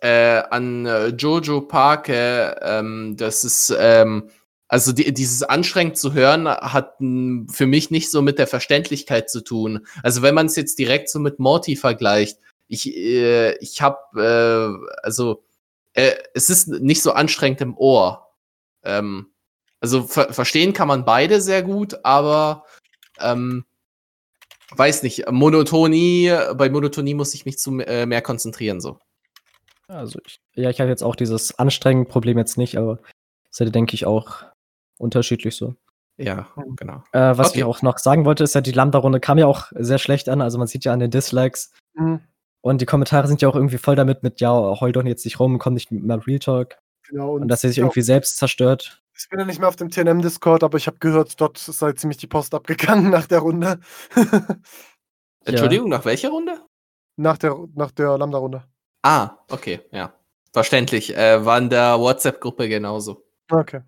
äh, 0.00 0.42
an 0.50 0.86
äh, 0.86 1.08
Jojo 1.08 1.60
Parke, 1.60 2.56
ähm, 2.62 3.16
das 3.16 3.44
ist, 3.44 3.72
ähm, 3.78 4.28
also 4.66 4.92
die, 4.92 5.14
dieses 5.14 5.44
anstrengend 5.44 5.96
zu 5.96 6.14
hören, 6.14 6.48
hat 6.48 7.00
m, 7.00 7.46
für 7.48 7.66
mich 7.66 7.92
nicht 7.92 8.10
so 8.10 8.20
mit 8.20 8.38
der 8.40 8.48
Verständlichkeit 8.48 9.30
zu 9.30 9.40
tun. 9.42 9.86
Also 10.02 10.22
wenn 10.22 10.34
man 10.34 10.46
es 10.46 10.56
jetzt 10.56 10.80
direkt 10.80 11.10
so 11.10 11.20
mit 11.20 11.38
Morty 11.38 11.76
vergleicht, 11.76 12.40
ich, 12.66 12.88
äh, 12.96 13.56
ich 13.58 13.80
habe, 13.82 13.98
äh, 14.84 14.96
also 15.04 15.44
äh, 15.92 16.14
es 16.34 16.50
ist 16.50 16.68
nicht 16.68 17.02
so 17.02 17.12
anstrengend 17.12 17.60
im 17.60 17.76
Ohr. 17.76 18.27
Ähm, 18.84 19.32
also 19.80 20.02
ver 20.04 20.32
verstehen 20.32 20.72
kann 20.72 20.88
man 20.88 21.04
beide 21.04 21.40
sehr 21.40 21.62
gut, 21.62 22.04
aber 22.04 22.64
ähm, 23.20 23.64
weiß 24.70 25.02
nicht, 25.02 25.30
Monotonie, 25.30 26.32
bei 26.56 26.68
Monotonie 26.68 27.14
muss 27.14 27.34
ich 27.34 27.46
mich 27.46 27.58
zu 27.58 27.78
äh, 27.80 28.06
mehr 28.06 28.22
konzentrieren, 28.22 28.80
so. 28.80 28.98
Also 29.88 30.18
ich, 30.26 30.40
ja, 30.54 30.68
ich 30.68 30.80
habe 30.80 30.90
jetzt 30.90 31.02
auch 31.02 31.16
dieses 31.16 31.58
anstrengende 31.58 32.10
Problem 32.10 32.36
jetzt 32.36 32.58
nicht, 32.58 32.76
aber 32.76 32.98
das 33.50 33.60
hätte, 33.60 33.72
denke 33.72 33.94
ich, 33.94 34.04
auch 34.04 34.44
unterschiedlich 34.98 35.56
so. 35.56 35.74
Ja, 36.18 36.48
genau. 36.76 37.04
Äh, 37.12 37.38
was 37.38 37.50
Okay. 37.50 37.58
ich 37.58 37.64
auch 37.64 37.80
noch 37.80 37.98
sagen 37.98 38.24
wollte, 38.24 38.42
ist 38.42 38.54
ja, 38.54 38.60
die 38.60 38.72
Lambda-Runde 38.72 39.20
kam 39.20 39.38
ja 39.38 39.46
auch 39.46 39.68
sehr 39.74 39.98
schlecht 39.98 40.28
an. 40.28 40.42
Also 40.42 40.58
man 40.58 40.66
sieht 40.66 40.84
ja 40.84 40.92
an 40.92 40.98
den 40.98 41.12
Dislikes. 41.12 41.72
Mhm. 41.94 42.20
Und 42.60 42.80
die 42.80 42.86
Kommentare 42.86 43.28
sind 43.28 43.40
ja 43.40 43.48
auch 43.48 43.54
irgendwie 43.54 43.78
voll 43.78 43.94
damit 43.94 44.24
mit, 44.24 44.40
ja, 44.40 44.50
heul 44.50 44.90
doch 44.90 45.04
jetzt 45.04 45.24
nicht 45.24 45.38
rum, 45.38 45.58
komm 45.60 45.74
nicht 45.74 45.92
mit 45.92 46.02
mehr 46.02 46.26
Real 46.26 46.40
Talk. 46.40 46.76
Genau. 47.08 47.32
Und 47.34 47.48
dass 47.48 47.64
er 47.64 47.70
sich 47.70 47.78
ja, 47.78 47.84
irgendwie 47.84 48.02
selbst 48.02 48.36
zerstört. 48.36 49.02
Ich 49.16 49.28
bin 49.28 49.40
ja 49.40 49.46
nicht 49.46 49.58
mehr 49.58 49.68
auf 49.68 49.76
dem 49.76 49.90
TNM-Discord, 49.90 50.62
aber 50.62 50.78
ich 50.78 50.86
habe 50.86 50.98
gehört, 50.98 51.40
dort 51.40 51.58
sei 51.58 51.92
ziemlich 51.92 52.18
die 52.18 52.26
Post 52.26 52.54
abgegangen 52.54 53.10
nach 53.10 53.26
der 53.26 53.40
Runde. 53.40 53.80
Entschuldigung, 55.44 55.88
nach 55.88 56.04
welcher 56.04 56.30
Runde? 56.30 56.60
nach 57.18 57.36
der, 57.36 57.56
nach 57.74 57.90
der 57.90 58.16
Lambda-Runde. 58.16 58.64
Ah, 59.02 59.38
okay, 59.50 59.80
ja. 59.92 60.12
Verständlich. 60.52 61.16
Äh, 61.16 61.44
war 61.44 61.58
in 61.58 61.68
der 61.68 61.98
WhatsApp-Gruppe 61.98 62.68
genauso. 62.68 63.24
Okay. 63.50 63.82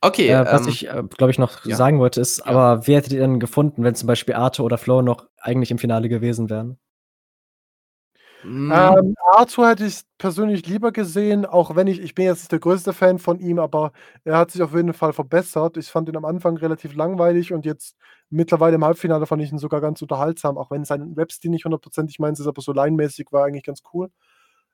Okay, 0.00 0.28
äh, 0.28 0.44
was 0.44 0.62
ähm, 0.62 0.68
ich, 0.68 0.88
äh, 0.88 1.02
glaube 1.16 1.30
ich, 1.30 1.38
noch 1.38 1.64
ja. 1.64 1.76
sagen 1.76 1.98
wollte, 1.98 2.20
ist, 2.20 2.38
Ja. 2.38 2.46
aber 2.46 2.86
wer 2.86 2.96
hättet 2.96 3.12
ihr 3.12 3.20
denn 3.20 3.38
gefunden, 3.38 3.84
wenn 3.84 3.94
zum 3.94 4.06
Beispiel 4.06 4.34
Arte 4.34 4.62
oder 4.62 4.78
Flo 4.78 5.02
noch 5.02 5.28
eigentlich 5.38 5.70
im 5.70 5.78
Finale 5.78 6.08
gewesen 6.08 6.50
wären? 6.50 6.78
Mh, 8.42 8.96
Ähm, 8.98 9.14
Arthur 9.32 9.68
hätte 9.68 9.84
ich 9.86 10.00
persönlich 10.18 10.66
lieber 10.66 10.92
gesehen, 10.92 11.44
auch 11.46 11.74
wenn 11.76 11.86
ich, 11.86 12.00
ich 12.00 12.14
bin 12.14 12.24
jetzt 12.26 12.40
nicht 12.40 12.52
der 12.52 12.58
größte 12.60 12.92
Fan 12.92 13.18
von 13.18 13.38
ihm, 13.38 13.58
aber 13.58 13.92
er 14.24 14.38
hat 14.38 14.50
sich 14.50 14.62
auf 14.62 14.74
jeden 14.74 14.92
Fall 14.94 15.12
verbessert. 15.12 15.76
Ich 15.76 15.88
fand 15.88 16.08
ihn 16.08 16.16
am 16.16 16.24
Anfang 16.24 16.56
relativ 16.56 16.94
langweilig 16.94 17.52
und 17.52 17.64
jetzt 17.66 17.96
mittlerweile 18.30 18.76
im 18.76 18.84
Halbfinale 18.84 19.26
fand 19.26 19.42
ich 19.42 19.52
ihn 19.52 19.58
sogar 19.58 19.80
ganz 19.80 20.00
unterhaltsam, 20.02 20.56
auch 20.58 20.70
wenn 20.70 20.84
sein 20.84 21.16
Webstil 21.16 21.50
nicht 21.50 21.64
hundertprozentig 21.64 22.18
meins 22.18 22.40
ist, 22.40 22.46
aber 22.46 22.62
so 22.62 22.72
laienmäßig 22.72 23.26
war 23.30 23.44
eigentlich 23.44 23.64
ganz 23.64 23.82
cool. 23.92 24.08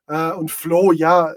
Äh, 0.07 0.31
und 0.33 0.49
Flo, 0.51 0.91
ja, 0.91 1.33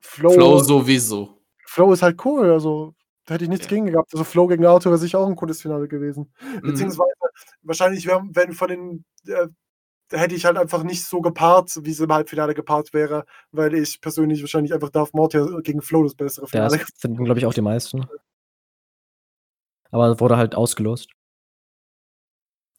Flo, 0.00 0.30
Flow 0.30 0.58
sowieso. 0.58 1.38
Flo 1.66 1.92
ist 1.92 2.02
halt 2.02 2.24
cool, 2.24 2.50
also 2.50 2.94
da 3.24 3.34
hätte 3.34 3.44
ich 3.44 3.50
nichts 3.50 3.66
Ja. 3.66 3.70
gegen 3.70 3.86
gehabt. 3.86 4.12
Also 4.12 4.24
Flo 4.24 4.46
gegen 4.48 4.66
Arthur 4.66 4.90
wäre 4.92 4.98
sicher 4.98 5.20
auch 5.20 5.28
ein 5.28 5.36
cooles 5.36 5.62
Finale 5.62 5.88
gewesen. 5.88 6.32
Mhm. 6.40 6.66
Beziehungsweise 6.66 7.12
wahrscheinlich 7.62 8.06
wären, 8.06 8.34
wenn 8.34 8.52
von 8.52 8.68
den, 8.68 9.04
äh, 9.26 9.46
hätte 10.12 10.34
ich 10.34 10.44
halt 10.44 10.56
einfach 10.56 10.82
nicht 10.82 11.04
so 11.04 11.20
gepaart, 11.20 11.72
wie 11.82 11.90
es 11.90 12.00
im 12.00 12.12
Halbfinale 12.12 12.54
gepaart 12.54 12.92
wäre, 12.92 13.24
weil 13.50 13.74
ich 13.74 14.00
persönlich 14.00 14.40
wahrscheinlich 14.42 14.72
einfach 14.72 14.90
Darth 14.90 15.14
Maul 15.14 15.62
gegen 15.62 15.82
Flo 15.82 16.04
das 16.04 16.14
bessere 16.14 16.44
Ja, 16.46 16.68
Finale. 16.68 16.78
das 16.78 16.90
finden, 16.98 17.24
glaube 17.24 17.40
ich, 17.40 17.46
auch 17.46 17.54
die 17.54 17.60
meisten. 17.62 18.06
Aber 19.90 20.20
wurde 20.20 20.36
halt 20.36 20.54
ausgelost. 20.54 21.08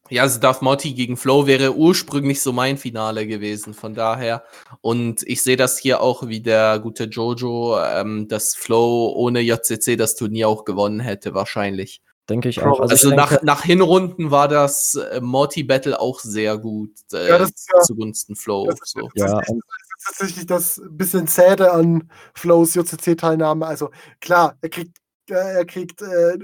Ja, 0.10 0.24
also 0.24 0.40
Darth 0.40 0.62
Morty 0.62 0.94
gegen 0.94 1.16
Flow 1.16 1.48
wäre 1.48 1.76
ursprünglich 1.76 2.42
so 2.42 2.52
mein 2.52 2.78
Finale 2.78 3.26
gewesen, 3.26 3.74
von 3.74 3.94
daher. 3.96 4.44
Und 4.82 5.24
ich 5.24 5.42
sehe 5.42 5.56
das 5.56 5.78
hier 5.78 6.02
auch 6.02 6.28
wie 6.28 6.42
der 6.42 6.80
gute 6.80 7.06
Jojo, 7.06 7.80
ähm, 7.80 8.28
dass 8.28 8.54
Flow 8.54 9.14
ohne 9.16 9.40
JCC 9.40 9.96
das 9.96 10.16
Turnier 10.16 10.50
auch 10.50 10.66
gewonnen 10.66 11.00
hätte, 11.00 11.34
wahrscheinlich. 11.34 12.02
Denke 12.30 12.48
ich 12.50 12.62
auch. 12.62 12.80
Also, 12.80 12.92
Also, 12.94 13.10
ich 13.10 13.16
nach, 13.16 13.30
denke, 13.30 13.46
nach 13.46 13.64
Hinrunden 13.64 14.32
war 14.32 14.48
das 14.48 14.96
äh, 14.96 15.20
Morty-Battle 15.20 16.00
auch 16.00 16.20
sehr 16.20 16.58
gut 16.58 16.92
äh, 17.12 17.28
Ja, 17.30 17.38
das 17.38 17.50
ist 17.50 17.70
ja- 17.74 17.82
zugunsten 17.82 18.36
Flow. 18.36 18.68
Das 18.68 18.80
so. 18.86 19.10
das 19.14 19.30
Ja, 19.32 19.40
das 19.40 19.50
ist 19.50 20.06
tatsächlich 20.06 20.46
das 20.46 20.82
bisschen 20.90 21.28
Zäde 21.28 21.72
an 21.72 22.10
Flows 22.34 22.76
JCC-Teilnahme. 22.76 23.66
Also 23.66 23.90
klar, 24.22 24.56
er 24.62 24.70
kriegt, 24.70 24.98
äh, 25.30 25.34
er 25.34 25.66
kriegt, 25.66 26.02
äh, 26.02 26.38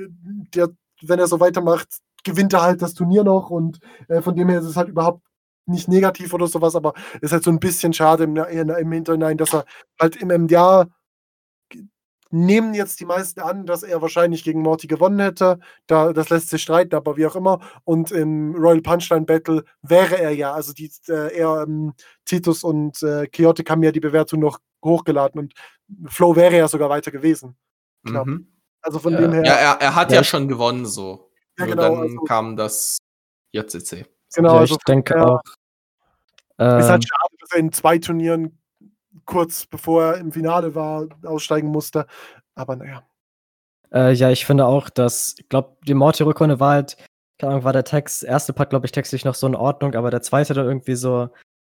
der, 0.53 0.69
wenn 1.01 1.19
er 1.19 1.27
so 1.27 1.39
weitermacht, 1.39 1.88
gewinnt 2.26 2.51
er 2.53 2.61
halt 2.64 2.81
das 2.81 2.93
Turnier 2.93 3.23
noch 3.23 3.49
und 3.49 3.80
äh, 4.10 4.22
von 4.22 4.35
dem 4.35 4.49
her 4.49 4.60
ist 4.60 4.65
es 4.65 4.76
halt 4.76 4.89
überhaupt 4.89 5.22
nicht 5.65 5.88
negativ 5.88 6.34
oder 6.34 6.47
sowas, 6.47 6.76
aber 6.76 6.93
es 7.15 7.22
ist 7.23 7.31
halt 7.31 7.43
so 7.43 7.51
ein 7.51 7.60
bisschen 7.60 7.93
schade 7.93 8.26
im, 8.26 8.35
im, 8.35 8.69
im 8.69 8.91
Hinterhinein, 8.91 9.38
dass 9.38 9.53
er 9.53 9.65
halt 10.01 10.18
im 10.18 10.27
MDA 10.30 10.88
nehmen 12.31 12.73
jetzt 12.73 12.99
die 12.99 13.06
meisten 13.06 13.39
an, 13.39 13.65
dass 13.65 13.84
er 13.84 14.01
wahrscheinlich 14.01 14.43
gegen 14.43 14.61
Morty 14.61 14.88
gewonnen 14.88 15.19
hätte. 15.19 15.60
Da, 15.88 16.14
das 16.14 16.30
lässt 16.30 16.49
sich 16.49 16.61
streiten, 16.61 16.95
aber 16.95 17.18
wie 17.18 17.26
auch 17.26 17.35
immer. 17.35 17.60
Und 17.85 18.11
im 18.11 18.56
Royal 18.56 18.81
Punchline 18.81 19.26
Battle 19.26 19.64
wäre 19.81 20.18
er 20.19 20.31
ja, 20.31 20.53
also 20.53 20.73
die, 20.73 20.91
äh, 21.07 21.35
er, 21.38 21.64
ähm, 21.68 21.93
Titus 22.26 22.64
und 22.64 23.01
äh, 23.03 23.27
Chaotic 23.27 23.69
haben 23.69 23.81
ja 23.84 23.91
die 23.91 23.99
Bewertung 23.99 24.41
noch 24.41 24.60
hochgeladen 24.84 25.39
und 25.41 25.53
Flo 26.07 26.35
wäre 26.35 26.56
ja 26.57 26.68
sogar 26.68 26.89
weiter 26.89 27.11
gewesen. 27.11 27.56
Mhm. 28.03 28.47
Also 28.81 28.99
von 28.99 29.14
Ja. 29.14 29.22
dem 29.22 29.34
her, 29.34 29.43
Ja, 29.45 29.53
er, 29.56 29.81
er 29.81 29.95
hat 29.95 30.11
Ja. 30.11 30.18
ja 30.18 30.23
schon 30.23 30.47
gewonnen, 30.47 30.85
so. 30.85 31.31
Ja, 31.57 31.65
Nur 31.65 31.76
genau, 31.76 31.89
dann 31.95 32.01
also- 32.03 32.19
kam 32.22 32.56
das 32.56 32.97
JCC. 33.51 34.06
genau, 34.35 34.53
ja, 34.53 34.60
also 34.60 34.76
ich 34.76 34.84
denke 34.85 35.15
ja. 35.15 35.26
auch. 35.26 35.41
ist 35.43 35.56
Ähm, 36.60 36.84
halt 36.84 37.07
schade, 37.07 37.35
dass 37.39 37.51
er 37.53 37.57
in 37.60 37.72
zwei 37.72 37.97
Turnieren 37.97 38.60
kurz 39.26 39.65
bevor 39.65 40.03
er 40.06 40.18
im 40.18 40.31
Finale 40.31 40.76
war, 40.76 41.07
aussteigen 41.23 41.69
musste. 41.69 42.06
Aber 42.56 42.76
naja. 42.76 43.03
Äh, 43.91 44.14
ja, 44.14 44.30
ich 44.30 44.45
finde 44.45 44.65
auch, 44.65 44.90
dass, 44.90 45.36
ich 45.38 45.49
glaube, 45.49 45.77
die 45.88 45.94
Morty-Rückrunde 45.94 46.60
war 46.60 46.73
halt, 46.73 46.98
keine 47.40 47.53
Ahnung, 47.53 47.64
war 47.64 47.73
der 47.73 47.86
Text, 47.86 48.23
erste 48.23 48.53
Part, 48.53 48.69
glaube 48.69 48.86
ich, 48.86 48.91
textlich 48.91 49.26
noch 49.26 49.36
so 49.36 49.48
in 49.48 49.56
Ordnung, 49.56 49.95
aber 49.95 50.11
der 50.11 50.22
zweite 50.22 50.53
dann 50.53 50.68
irgendwie 50.68 50.95
so 50.95 51.30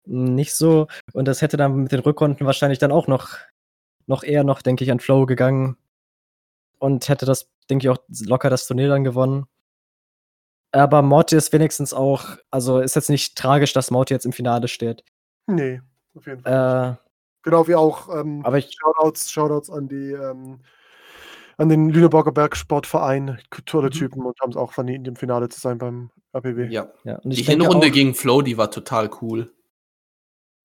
nicht 0.06 0.53
so. 0.53 0.88
Und 1.14 1.28
das 1.28 1.41
hätte 1.41 1.57
dann 1.57 1.76
mit 1.76 1.91
den 1.91 1.99
Rückrunden 1.99 2.45
wahrscheinlich 2.45 2.80
dann 2.80 2.91
auch 2.91 3.07
noch, 3.07 3.38
noch 4.07 4.24
eher 4.24 4.44
noch, 4.44 4.62
denke 4.62 4.84
ich, 4.84 4.91
an 4.91 4.99
Flow 4.99 5.26
gegangen. 5.26 5.78
Und 6.78 7.10
hätte 7.10 7.26
das, 7.26 7.49
denke 7.70 7.86
ich, 7.86 7.90
auch 7.90 7.98
locker 8.26 8.49
das 8.49 8.68
Turnier 8.68 8.90
dann 8.90 9.03
gewonnen. 9.03 9.48
Aber 10.72 11.02
Morty 11.02 11.36
ist 11.36 11.53
wenigstens 11.53 11.94
auch, 11.94 12.38
also 12.52 12.80
ist 12.80 12.95
jetzt 12.95 13.10
nicht 13.10 13.38
tragisch, 13.38 13.74
dass 13.74 13.91
Morty 13.91 14.14
jetzt 14.14 14.26
im 14.26 14.34
Finale 14.34 14.68
steht. 14.68 15.03
Nee, 15.48 15.82
auf 16.16 16.28
jeden 16.28 16.41
Fall. 16.41 16.98
Äh, 16.99 17.05
Genau 17.46 17.68
wie 17.68 17.76
auch 17.76 18.10
ähm, 18.14 18.42
aber 18.44 18.58
ich, 18.58 18.76
Shoutouts, 18.76 19.32
Shoutouts 19.32 19.70
an 19.70 19.88
die 19.88 20.12
ähm, 20.12 20.60
an 21.58 21.70
den 21.70 21.90
Lüneburger 21.90 22.32
Bergsportverein, 22.32 23.40
tolle 23.66 23.88
Mhm. 23.88 23.92
Typen 23.92 24.26
und 24.26 24.38
haben 24.42 24.50
es 24.50 24.58
auch 24.58 24.74
verdient, 24.74 25.08
im 25.08 25.16
Finale 25.16 25.48
zu 25.48 25.60
sein 25.62 25.78
beim 25.78 26.10
APW. 26.34 26.68
Ja. 26.70 26.92
ja, 27.06 27.18
und 27.20 27.30
Die 27.30 27.44
Hinrunde 27.44 27.88
auch, 27.88 27.92
gegen 27.92 28.14
Flow, 28.14 28.42
die 28.42 28.58
war 28.58 28.72
total 28.72 29.10
cool. 29.22 29.54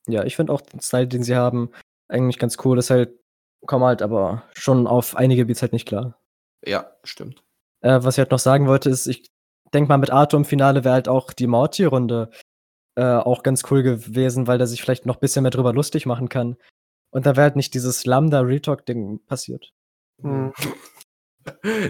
Ja, 0.09 0.25
ich 0.25 0.35
finde 0.35 0.53
auch 0.53 0.63
den 0.63 0.81
Style, 0.81 1.07
den 1.07 1.23
sie 1.23 1.37
haben, 1.37 1.71
eigentlich 2.09 2.39
ganz 2.39 2.57
cool. 2.65 2.79
Ist 2.79 2.91
halt, 2.91 3.13
kommen 3.67 3.85
halt 3.85 4.03
aber 4.03 4.43
schon 4.55 4.87
auf 4.87 5.15
einige 5.15 5.45
Beats 5.45 5.63
halt 5.63 5.73
nicht 5.73 5.87
klar. 5.87 6.19
Ja, 6.67 6.91
stimmt. 7.05 7.45
Äh, 7.83 8.03
was 8.03 8.15
ich 8.15 8.19
halt 8.19 8.33
noch 8.33 8.39
sagen 8.39 8.67
wollte, 8.67 8.91
ist, 8.91 9.07
ich 9.07 9.31
denke 9.73 9.89
mal, 9.89 9.99
mit 9.99 10.11
Arthur 10.11 10.39
im 10.39 10.45
Finale 10.45 10.83
wäre 10.83 10.95
halt 10.95 11.09
auch 11.09 11.33
die 11.33 11.47
Morty-Runde 11.47 12.31
äh, 12.97 13.05
auch 13.05 13.43
ganz 13.43 13.63
cool 13.71 13.83
gewesen, 13.83 14.47
weil 14.47 14.59
der 14.59 14.67
sich 14.67 14.83
vielleicht 14.83 15.07
noch 15.07 15.17
ein 15.17 15.21
bisschen 15.21 15.43
mehr 15.43 15.51
drüber 15.51 15.73
lustig 15.73 16.07
machen 16.07 16.29
kann. 16.29 16.57
Und 17.11 17.27
dann 17.27 17.37
wäre 17.37 17.45
halt 17.45 17.57
nicht 17.57 17.75
dieses 17.75 18.07
Lambda-Retalk-Ding 18.07 19.21
passiert. 19.27 19.73
Mhm, 20.23 20.53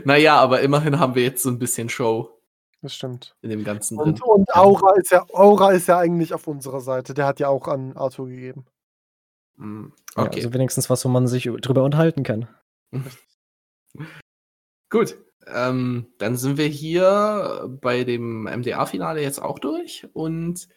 Naja, 0.05 0.39
aber 0.39 0.61
immerhin 0.61 1.01
haben 1.01 1.17
wir 1.17 1.25
jetzt 1.25 1.43
so 1.43 1.49
ein 1.49 1.59
bisschen 1.59 1.89
Show 1.89 2.41
das 2.83 2.95
stimmt. 2.95 3.37
in 3.43 3.51
dem 3.51 3.65
Ganzen 3.65 3.99
Und, 3.99 4.23
und 4.23 4.55
Aura 4.55 4.95
ist 4.97 5.11
ja 5.11 5.27
Aura 5.33 5.73
ist 5.73 5.89
ja 5.89 5.99
eigentlich 5.99 6.33
auf 6.33 6.47
unserer 6.47 6.81
Seite. 6.81 7.13
Der 7.13 7.27
hat 7.27 7.41
ja 7.41 7.49
auch 7.49 7.69
an 7.69 7.97
Arthur 7.97 8.29
gegeben. 8.29 8.65
Mhm. 9.57 9.93
Ja, 10.17 10.25
Okay, 10.25 10.39
also 10.39 10.55
wenigstens 10.55 10.89
was, 10.89 11.05
wo 11.05 11.09
man 11.09 11.27
sich 11.27 11.45
drüber 11.61 11.83
unterhalten 11.83 12.23
kann. 12.23 12.49
gut. 14.91 15.19
Ähm, 15.47 16.07
dann 16.19 16.37
sind 16.37 16.59
wir 16.59 16.67
hier 16.67 17.69
bei 17.81 18.05
dem 18.05 18.45
MDA-Finale 18.45 19.21
jetzt 19.21 19.43
auch 19.43 19.59
durch. 19.59 20.07
Und 20.13 20.69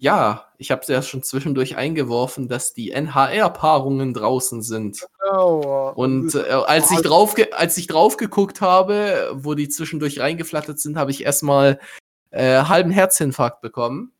ja, 0.00 0.46
ich 0.58 0.70
habe 0.70 0.82
es 0.82 0.88
ja 0.88 1.02
schon 1.02 1.24
zwischendurch 1.24 1.76
eingeworfen, 1.76 2.48
dass 2.48 2.72
die 2.72 2.92
NHL-Paarungen 2.92 4.14
draußen 4.14 4.62
sind. 4.62 5.04
Aua. 5.28 5.90
Und 5.90 6.36
äh, 6.36 6.48
als, 6.48 6.92
ich 6.92 7.00
drauf 7.00 7.34
als 7.52 7.76
ich 7.76 7.88
drauf 7.88 8.16
geguckt 8.16 8.60
habe, 8.60 9.32
wo 9.34 9.54
die 9.54 9.68
zwischendurch 9.68 10.20
reingeflattert 10.20 10.78
sind, 10.78 10.96
habe 10.96 11.10
ich 11.10 11.24
erstmal 11.24 11.80
äh, 12.30 12.62
halben 12.62 12.92
Herzinfarkt 12.92 13.60
bekommen. 13.60 14.12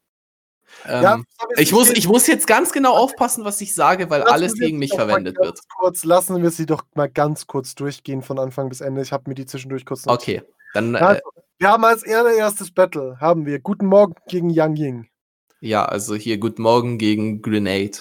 Ähm, 0.84 1.02
Ja, 1.02 1.20
ich, 1.56 1.72
muss, 1.72 1.90
ich 1.90 2.08
muss 2.08 2.26
jetzt 2.26 2.48
ganz 2.48 2.72
genau 2.72 2.94
aufpassen, 2.96 3.44
was 3.44 3.60
ich 3.60 3.72
sage, 3.72 4.10
weil 4.10 4.20
Lassen 4.20 4.32
alles 4.32 4.54
gegen 4.54 4.78
mich 4.78 4.94
verwendet 4.94 5.36
wird. 5.38 5.60
Kurz, 5.78 6.04
lassen 6.04 6.42
wir 6.42 6.50
sie 6.50 6.66
doch 6.66 6.82
mal 6.94 7.08
ganz 7.08 7.46
kurz 7.46 7.76
durchgehen 7.76 8.22
von 8.22 8.40
Anfang 8.40 8.68
bis 8.68 8.80
Ende. 8.80 9.02
Ich 9.02 9.12
habe 9.12 9.30
mir 9.30 9.34
die 9.34 9.46
zwischendurch 9.46 9.86
kurz 9.86 10.06
notiert. 10.06 10.42
Okay, 10.42 10.52
dann 10.74 10.96
äh, 10.96 10.98
Also, 10.98 11.22
wir 11.58 11.68
haben 11.68 11.84
als 11.84 12.04
allererstes 12.04 12.72
Battle, 12.72 13.16
haben 13.20 13.46
wir 13.46 13.60
Guten 13.60 13.86
Morgen 13.86 14.14
gegen 14.26 14.50
Yang 14.50 14.76
Ying. 14.76 15.08
Ja, 15.60 15.84
also 15.84 16.14
hier 16.14 16.38
Guten 16.38 16.62
Morgen 16.62 16.98
gegen 16.98 17.42
Grenade. 17.42 17.98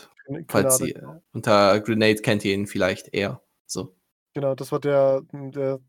Falls 0.47 0.79
Genau, 0.79 0.89
ihr 0.89 1.21
unter 1.31 1.79
Grenade 1.79 2.21
kennt 2.21 2.43
ihr 2.43 2.53
ihn 2.53 2.67
vielleicht 2.67 3.13
eher. 3.13 3.41
So. 3.65 3.95
Genau, 4.34 4.55
das 4.55 4.71
war 4.71 4.79
der, 4.79 5.21
der, 5.31 5.79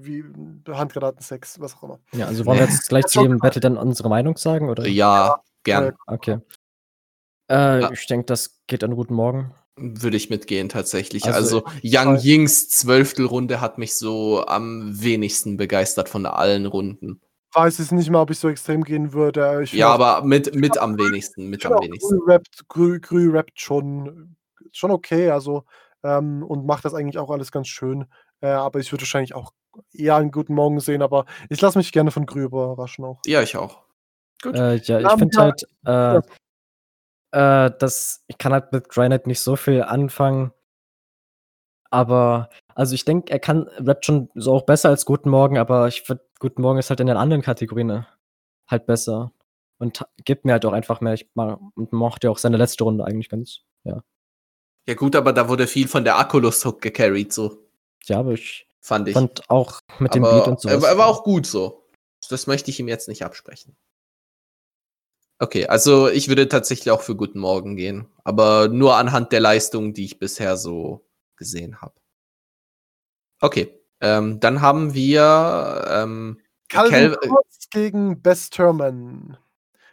wie 0.00 0.24
Handgranatensex, 0.68 1.58
was 1.60 1.74
auch 1.76 1.82
immer. 1.82 2.00
Ja, 2.12 2.26
also 2.26 2.46
wollen 2.46 2.58
wir 2.58 2.66
jetzt 2.66 2.88
gleich 2.88 3.06
zu 3.06 3.20
jedem 3.22 3.38
Battle 3.38 3.60
dann 3.60 3.76
unsere 3.76 4.08
Meinung 4.08 4.36
sagen? 4.36 4.68
Oder? 4.68 4.86
Ja, 4.86 5.42
gern. 5.64 5.94
Okay. 6.06 6.38
Äh, 7.50 7.80
Ja. 7.80 7.90
Ich 7.90 8.06
denke, 8.06 8.26
das 8.26 8.60
geht 8.66 8.84
an 8.84 8.94
guten 8.94 9.14
Morgen. 9.14 9.54
Würde 9.78 10.16
ich 10.16 10.30
mitgehen, 10.30 10.68
tatsächlich. 10.68 11.26
Also, 11.26 11.64
Also, 11.64 11.78
Yang 11.82 12.18
Yings 12.22 12.68
Zwölftelrunde 12.70 13.60
hat 13.60 13.76
mich 13.76 13.94
so 13.96 14.46
am 14.46 15.02
wenigsten 15.02 15.56
begeistert 15.56 16.08
von 16.08 16.26
allen 16.26 16.66
Runden. 16.66 17.20
Weiß 17.56 17.78
es 17.78 17.90
nicht 17.90 18.10
mal, 18.10 18.20
ob 18.20 18.30
ich 18.30 18.38
so 18.38 18.50
extrem 18.50 18.84
gehen 18.84 19.14
würde. 19.14 19.62
Ich 19.62 19.72
Ja, 19.72 19.88
aber 19.88 20.22
mit, 20.22 20.54
mit 20.54 20.76
am 20.76 20.98
wenigsten, 20.98 21.48
mit 21.48 21.64
am 21.64 21.72
wenigsten. 21.82 22.18
Grü 22.18 22.30
rappt, 22.30 22.68
Grü, 22.68 23.00
Grü 23.00 23.30
rappt 23.30 23.58
schon, 23.58 24.36
schon 24.72 24.90
okay, 24.90 25.30
also 25.30 25.64
ähm, 26.02 26.42
und 26.42 26.66
macht 26.66 26.84
das 26.84 26.92
eigentlich 26.92 27.16
auch 27.16 27.30
alles 27.30 27.50
ganz 27.50 27.68
schön. 27.68 28.04
Äh, 28.42 28.48
aber 28.48 28.78
ich 28.80 28.92
würde 28.92 29.04
wahrscheinlich 29.04 29.34
auch 29.34 29.54
eher 29.90 30.16
einen 30.16 30.32
guten 30.32 30.52
Morgen 30.52 30.80
sehen, 30.80 31.00
aber 31.00 31.24
ich 31.48 31.58
lasse 31.62 31.78
mich 31.78 31.92
gerne 31.92 32.10
von 32.10 32.26
Grü 32.26 32.44
überraschen 32.44 33.06
auch. 33.06 33.20
Ja, 33.24 33.40
ich 33.40 33.56
auch. 33.56 33.84
Gut. 34.42 34.54
Äh, 34.54 34.74
ja, 34.76 35.00
ich 35.00 35.06
haben 35.06 35.18
finde 35.18 35.38
halt, 35.38 35.66
äh, 35.86 36.18
äh, 37.32 37.70
dass 37.78 38.22
ich 38.26 38.36
kann 38.36 38.52
halt 38.52 38.70
mit 38.70 38.90
Granite 38.90 39.26
nicht 39.28 39.40
so 39.40 39.56
viel 39.56 39.82
anfangen. 39.82 40.52
Aber, 41.90 42.50
also 42.74 42.94
ich 42.94 43.06
denke, 43.06 43.32
er 43.32 43.38
kann 43.38 43.66
rappt 43.78 44.04
schon 44.04 44.28
so 44.34 44.52
auch 44.52 44.66
besser 44.66 44.90
als 44.90 45.06
Guten 45.06 45.30
Morgen, 45.30 45.56
aber 45.56 45.88
ich 45.88 46.02
finde, 46.02 46.25
Guten 46.38 46.62
Morgen 46.62 46.78
ist 46.78 46.90
halt 46.90 47.00
in 47.00 47.06
den 47.06 47.16
anderen 47.16 47.42
Kategorien 47.42 47.90
äh, 47.90 48.02
halt 48.66 48.86
besser. 48.86 49.32
Und 49.78 50.04
gibt 50.24 50.44
mir 50.44 50.52
halt 50.52 50.64
auch 50.64 50.72
einfach 50.72 51.00
mehr. 51.02 51.12
Ich 51.14 51.28
mochte 51.34 52.26
ja 52.26 52.30
auch 52.30 52.38
seine 52.38 52.56
letzte 52.56 52.84
Runde 52.84 53.04
eigentlich 53.04 53.28
ganz, 53.28 53.60
ja. 53.84 54.02
Ja, 54.88 54.94
gut, 54.94 55.16
aber 55.16 55.32
da 55.32 55.48
wurde 55.48 55.66
viel 55.66 55.88
von 55.88 56.04
der 56.04 56.16
Akkulus-Hook 56.18 56.80
gecarried, 56.80 57.32
so 57.32 57.68
Ja, 58.04 58.20
aber 58.20 58.32
ich 58.32 58.68
fand 58.80 59.08
ich. 59.08 59.14
fand 59.14 59.50
auch 59.50 59.80
mit 59.98 60.14
dem 60.14 60.24
aber 60.24 60.36
Beat 60.36 60.48
und 60.48 60.60
so. 60.60 60.68
er, 60.68 60.80
war- 60.96 61.06
auch 61.08 61.24
gut 61.24 61.44
so. 61.46 61.82
Das 62.30 62.46
möchte 62.46 62.70
ich 62.70 62.80
ihm 62.80 62.88
jetzt 62.88 63.08
nicht 63.08 63.24
absprechen. 63.24 63.76
Okay, 65.38 65.66
also 65.66 66.08
ich 66.08 66.28
würde 66.28 66.48
tatsächlich 66.48 66.90
auch 66.90 67.02
für 67.02 67.14
Guten 67.16 67.38
Morgen 67.40 67.76
gehen, 67.76 68.08
aber 68.24 68.68
nur 68.68 68.96
anhand 68.96 69.32
der 69.32 69.40
Leistung, 69.40 69.92
die 69.92 70.04
ich 70.06 70.18
bisher 70.18 70.56
so 70.56 71.06
gesehen 71.36 71.82
habe. 71.82 71.94
Okay, 73.42 73.78
ähm, 74.00 74.40
dann 74.40 74.60
haben 74.60 74.94
wir 74.94 75.84
ähm, 75.90 76.40
Calvin 76.68 76.90
Cal- 77.12 77.16
Kurz 77.28 77.68
gegen 77.70 78.20
Best 78.22 78.54
Terman. 78.54 79.36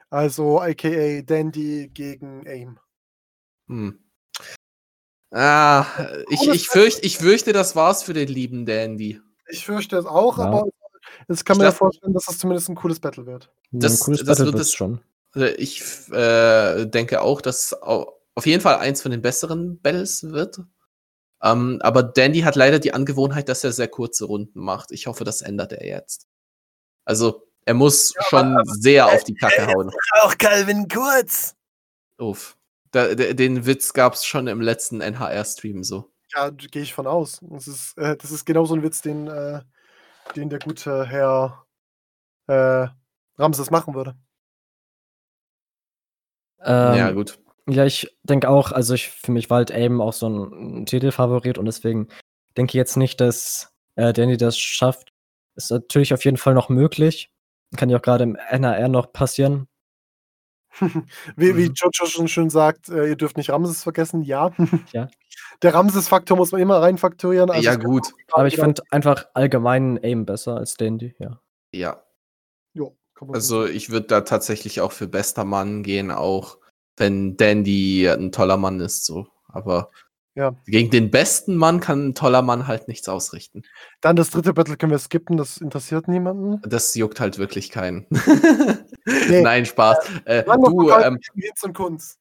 Also 0.09 0.59
aka 0.61 1.21
Dandy 1.21 1.89
gegen 1.93 2.45
Aim. 2.47 2.79
hm. 3.67 3.99
Ah, 5.31 5.85
ich, 6.29 6.47
ich, 6.47 6.67
fürcht, 6.69 7.03
ich 7.03 7.17
fürchte, 7.17 7.53
das 7.53 7.75
war's 7.75 8.03
für 8.03 8.13
den 8.13 8.27
lieben 8.27 8.65
Dandy. 8.67 9.19
Ich 9.49 9.65
fürchte 9.65 9.97
es 9.97 10.05
auch, 10.05 10.37
Ja. 10.37 10.45
aber 10.45 10.69
es 11.27 11.43
kann 11.43 11.55
Ich 11.55 11.59
mir 11.59 11.65
ja 11.65 11.71
vorstellen, 11.71 12.13
dass 12.13 12.25
das 12.25 12.37
zumindest 12.37 12.69
ein 12.69 12.75
cooles 12.75 12.99
Battle 12.99 13.25
wird. 13.25 13.51
das- 13.71 14.01
ein 14.01 14.05
cooles 14.05 14.19
das 14.23 14.37
Battle 14.37 14.53
wird 14.53 14.61
es- 14.61 14.73
schon. 14.73 15.01
Äh, 15.35 15.53
Ich 15.55 15.81
äh, 16.11 16.85
denke 16.85 17.21
auch, 17.21 17.41
dass 17.41 17.73
au- 17.81 18.13
auf 18.35 18.45
jeden 18.45 18.61
Fall 18.61 18.77
eins 18.77 19.01
von 19.01 19.09
den 19.11 19.21
besseren 19.23 19.79
Battles 19.81 20.23
wird. 20.23 20.59
Ähm, 21.43 21.79
aber 21.81 22.03
Dandy 22.03 22.41
hat 22.41 22.55
leider 22.55 22.79
die 22.79 22.93
Angewohnheit, 22.93 23.49
dass 23.49 23.63
er 23.63 23.73
sehr 23.73 23.89
kurze 23.89 24.25
Runden 24.25 24.59
macht. 24.61 24.91
Ich 24.91 25.07
hoffe, 25.07 25.23
das 25.25 25.41
ändert 25.41 25.73
er 25.73 25.85
jetzt. 25.85 26.27
Also, 27.05 27.47
er 27.65 27.73
muss 27.73 28.13
schon 28.29 28.57
sehr 28.65 29.07
auf 29.07 29.23
die 29.25 29.35
Kacke 29.35 29.67
hauen. 29.67 29.91
Auch 30.21 30.37
Calvin 30.37 30.87
Kurz. 30.87 31.55
Uff. 32.17 32.57
Da, 32.91 33.13
de- 33.15 33.33
den 33.33 33.65
Witz 33.65 33.93
gab's 33.93 34.25
schon 34.25 34.47
im 34.47 34.61
letzten 34.61 35.01
NHR-Stream 35.01 35.83
so. 35.83 36.11
Ja, 36.35 36.49
gehe 36.49 36.81
ich 36.81 36.93
von 36.93 37.07
aus. 37.07 37.39
Das 37.41 37.67
ist, 37.67 37.97
äh, 37.97 38.15
das 38.15 38.31
ist 38.31 38.45
genau 38.45 38.65
so 38.65 38.75
ein 38.75 38.83
Witz, 38.83 39.01
den, 39.01 39.27
äh, 39.27 39.61
den 40.35 40.49
der 40.49 40.59
gute 40.59 41.05
Herr 41.05 41.65
äh, 42.47 42.87
Ramses 43.37 43.69
machen 43.71 43.93
würde. 43.95 44.15
Ähm, 46.61 46.97
ja, 46.97 47.11
gut. 47.11 47.39
Ja, 47.69 47.85
ich 47.85 48.15
denke 48.23 48.49
auch, 48.49 48.71
also 48.71 48.93
ich 48.93 49.09
für 49.09 49.31
mich 49.31 49.49
war 49.49 49.57
halt 49.57 49.71
Aim 49.71 50.01
auch 50.01 50.13
so 50.13 50.27
ein 50.27 50.85
Titelfavorit 50.85 51.57
und 51.57 51.65
deswegen 51.65 52.09
denke 52.57 52.71
ich 52.71 52.75
jetzt 52.75 52.97
nicht, 52.97 53.21
dass 53.21 53.73
äh, 53.95 54.11
Danny 54.11 54.37
das 54.37 54.57
schafft. 54.57 55.13
Ist 55.55 55.71
natürlich 55.71 56.13
auf 56.13 56.25
jeden 56.25 56.37
Fall 56.37 56.53
noch 56.55 56.69
möglich. 56.69 57.31
Kann 57.77 57.89
ja 57.89 57.97
auch 57.97 58.01
gerade 58.01 58.23
im 58.23 58.37
NAR 58.51 58.87
noch 58.89 59.13
passieren. 59.13 59.67
wie, 61.35 61.55
wie 61.55 61.69
Mhm. 61.69 61.73
Jojo 61.75 62.05
schon 62.05 62.27
schön 62.27 62.49
sagt, 62.49 62.89
äh, 62.89 63.09
ihr 63.09 63.15
dürft 63.15 63.37
nicht 63.37 63.49
Ramses 63.49 63.83
vergessen. 63.83 64.23
Ja. 64.23 64.51
Ja. 64.91 65.09
Der 65.63 65.73
Ramses-Faktor 65.73 66.37
muss 66.37 66.51
man 66.51 66.61
immer 66.61 66.81
reinfaktorieren. 66.81 67.49
also 67.49 67.63
ja, 67.63 67.75
gut. 67.75 68.13
Aber 68.31 68.47
ich 68.47 68.55
finde 68.55 68.83
einfach 68.91 69.25
allgemein 69.33 69.99
Aim 70.03 70.25
besser 70.25 70.57
als 70.57 70.75
Dandy, 70.75 71.15
ja. 71.19 71.39
Ja. 71.73 72.03
Jo, 72.73 72.95
kann 73.15 73.29
man 73.29 73.35
Also, 73.35 73.65
ich 73.65 73.89
würde 73.89 74.07
da 74.07 74.21
tatsächlich 74.21 74.81
auch 74.81 74.91
für 74.91 75.07
bester 75.07 75.45
Mann 75.45 75.81
gehen, 75.81 76.11
auch 76.11 76.57
wenn 76.97 77.37
Dandy 77.37 78.07
ein 78.07 78.31
toller 78.31 78.57
Mann 78.57 78.79
ist, 78.79 79.05
so. 79.05 79.27
Aber 79.47 79.89
Ja. 80.35 80.55
gegen 80.65 80.89
den 80.89 81.11
besten 81.11 81.55
Mann 81.55 81.79
kann 81.79 82.07
ein 82.09 82.15
toller 82.15 82.41
Mann 82.41 82.67
halt 82.67 82.87
nichts 82.87 83.07
ausrichten. 83.09 83.63
Dann 84.01 84.15
das 84.15 84.29
dritte 84.31 84.53
Battle 84.53 84.77
können 84.77 84.91
wir 84.91 84.99
skippen, 84.99 85.37
das 85.37 85.57
interessiert 85.57 86.07
niemanden. 86.07 86.59
Das 86.67 86.95
juckt 86.95 87.19
halt 87.19 87.37
wirklich 87.37 87.69
keinen. 87.69 88.07
Nee. 89.05 89.41
Nein, 89.41 89.65
Spaß. 89.65 89.97
Äh, 90.23 90.43
du, 90.45 90.89
ähm, 90.89 91.19
Hinz 91.35 91.61
und 91.63 91.73
Kunst. 91.73 92.19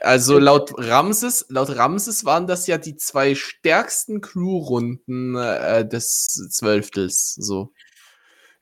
also 0.00 0.40
laut 0.40 0.72
Ramses, 0.76 1.46
laut 1.48 1.76
Ramses 1.76 2.24
waren 2.24 2.48
das 2.48 2.66
ja 2.66 2.76
die 2.76 2.96
zwei 2.96 3.36
stärksten 3.36 4.20
Crew-Runden 4.20 5.36
äh, 5.36 5.86
des 5.86 6.26
Zwölftels. 6.50 7.34
So. 7.34 7.72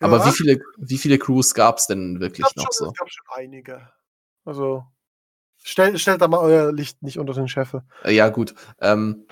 Aber 0.01 0.19
Ja. 0.19 0.27
wie 0.27 0.33
viele, 0.33 0.61
wie 0.77 0.99
viele 0.99 1.19
Crews 1.19 1.55
gab 1.55 1.79
es 1.79 1.87
denn 1.87 2.21
wirklich 2.21 2.47
noch 2.57 2.65
schon, 2.65 2.73
so? 2.73 2.87
es 2.91 2.99
gab 2.99 3.09
schon 3.11 3.25
einige. 3.37 3.89
Also, 4.45 4.85
stell, 5.63 5.99
stellt 5.99 6.21
da 6.21 6.29
mal 6.29 6.39
euer 6.39 6.73
Licht 6.73 7.03
nicht 7.03 7.19
unter 7.19 7.35
den 7.35 7.49
Scheffel. 7.49 7.83
Äh, 8.05 8.15
Ja, 8.15 8.29
gut. 8.29 8.55
Ähm, 8.81 9.27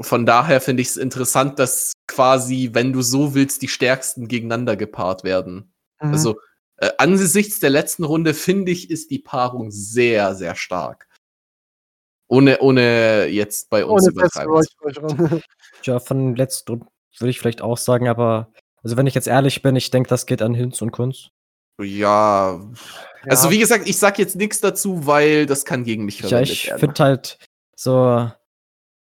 von 0.00 0.24
daher 0.26 0.60
finde 0.60 0.82
ich 0.82 0.88
es 0.88 0.96
interessant, 0.96 1.58
dass 1.58 1.92
quasi, 2.06 2.70
wenn 2.72 2.92
du 2.92 3.02
so 3.02 3.34
willst, 3.34 3.62
die 3.62 3.68
stärksten 3.68 4.28
gegeneinander 4.28 4.76
gepaart 4.76 5.24
werden. 5.24 5.72
Mhm. 6.00 6.12
Also 6.12 6.36
äh, 6.76 6.90
angesichts 6.98 7.60
der 7.60 7.70
letzten 7.70 8.04
Runde 8.04 8.32
finde 8.34 8.72
ich, 8.72 8.90
ist 8.90 9.10
die 9.10 9.18
Paarung 9.18 9.70
sehr, 9.70 10.34
sehr 10.34 10.54
stark. 10.54 11.06
Ohne, 12.28 12.60
ohne 12.60 13.26
jetzt 13.26 13.70
bei 13.70 13.84
uns 13.84 14.04
Ohne 14.04 14.12
übertreiben. 14.12 15.42
Ja, 15.82 15.98
von 15.98 16.36
letzten 16.36 16.84
würde 17.18 17.30
ich 17.30 17.40
vielleicht 17.40 17.62
auch 17.62 17.78
sagen, 17.78 18.06
aber 18.06 18.52
also 18.82 18.96
wenn 18.96 19.06
ich 19.06 19.14
jetzt 19.14 19.28
ehrlich 19.28 19.62
bin, 19.62 19.76
ich 19.76 19.90
denke, 19.90 20.08
das 20.08 20.26
geht 20.26 20.42
an 20.42 20.54
Hinz 20.54 20.80
und 20.82 20.90
Kunst. 20.92 21.30
Ja. 21.82 22.60
Also 23.28 23.48
Ja. 23.48 23.52
wie 23.52 23.58
gesagt, 23.58 23.88
ich 23.88 23.98
sag 23.98 24.18
jetzt 24.18 24.36
nichts 24.36 24.60
dazu, 24.60 25.06
weil 25.06 25.46
das 25.46 25.64
kann 25.64 25.84
gegen 25.84 26.04
mich 26.04 26.20
Ja, 26.20 26.28
verwendet 26.28 26.50
ich 26.52 26.66
werden. 26.68 26.80
finde 26.80 27.02
halt 27.04 27.38
so 27.76 28.30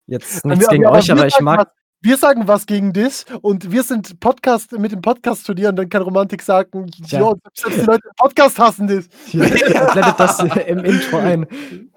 jetzt 0.07 0.45
Wir- 0.45 0.51
nichts 0.53 0.69
gegen 0.69 0.83
wir- 0.85 0.91
euch, 0.91 1.11
aber 1.11 1.27
ich 1.27 1.33
sagen 1.35 1.45
mag 1.45 1.59
Was, 1.61 1.67
wir 2.03 2.17
sagen 2.19 2.47
was 2.47 2.67
gegen 2.67 2.93
dich 2.93 3.25
und 3.41 3.73
wir 3.73 3.83
sind 3.83 4.21
Podcast 4.21 4.73
mit 4.73 4.93
dem 4.93 5.01
Podcast 5.01 5.45
studieren, 5.45 5.75
dann 5.75 5.89
kann 5.89 6.03
Romantik 6.03 6.43
sagen, 6.43 6.87
Ja. 7.07 7.21
jo, 7.21 7.35
selbst 7.55 7.81
die 7.81 7.87
Leute 7.87 8.03
im 8.07 8.15
Podcast 8.19 8.59
hassen 8.59 8.87
dich. 8.87 9.09
blendet 9.33 10.15
das 10.21 10.39
im 10.41 10.79
Intro 10.85 11.17
ein. 11.17 11.47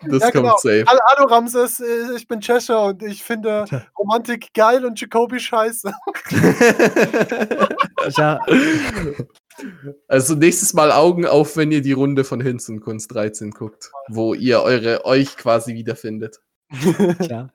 das 0.03 0.21
Ja, 0.21 0.31
kommt 0.31 0.33
genau. 0.33 0.55
safe. 0.57 0.85
Hallo, 0.87 0.99
hallo 1.13 1.27
Ramses, 1.27 1.81
äh, 1.81 2.15
ich 2.15 2.25
bin 2.27 2.39
Cheshire 2.39 2.79
und 2.83 3.03
ich 3.03 3.21
finde 3.21 3.65
Romantik 3.99 4.47
geil 4.53 4.85
und 4.85 4.99
Jacobi 4.99 5.39
scheiße. 5.41 5.91
Ja, 8.17 8.39
Also 10.07 10.35
nächstes 10.35 10.73
Mal 10.73 10.91
Augen 10.91 11.25
auf, 11.25 11.57
wenn 11.57 11.71
ihr 11.71 11.81
die 11.81 11.93
Runde 11.93 12.23
von 12.23 12.41
Hinz 12.41 12.69
und 12.69 12.81
Kunst 12.81 13.11
13 13.13 13.51
guckt, 13.51 13.91
wo 14.07 14.33
ihr 14.33 14.61
eure 14.61 15.05
euch 15.05 15.35
quasi 15.37 15.73
wiederfindet. 15.73 16.39
klar. 17.19 17.53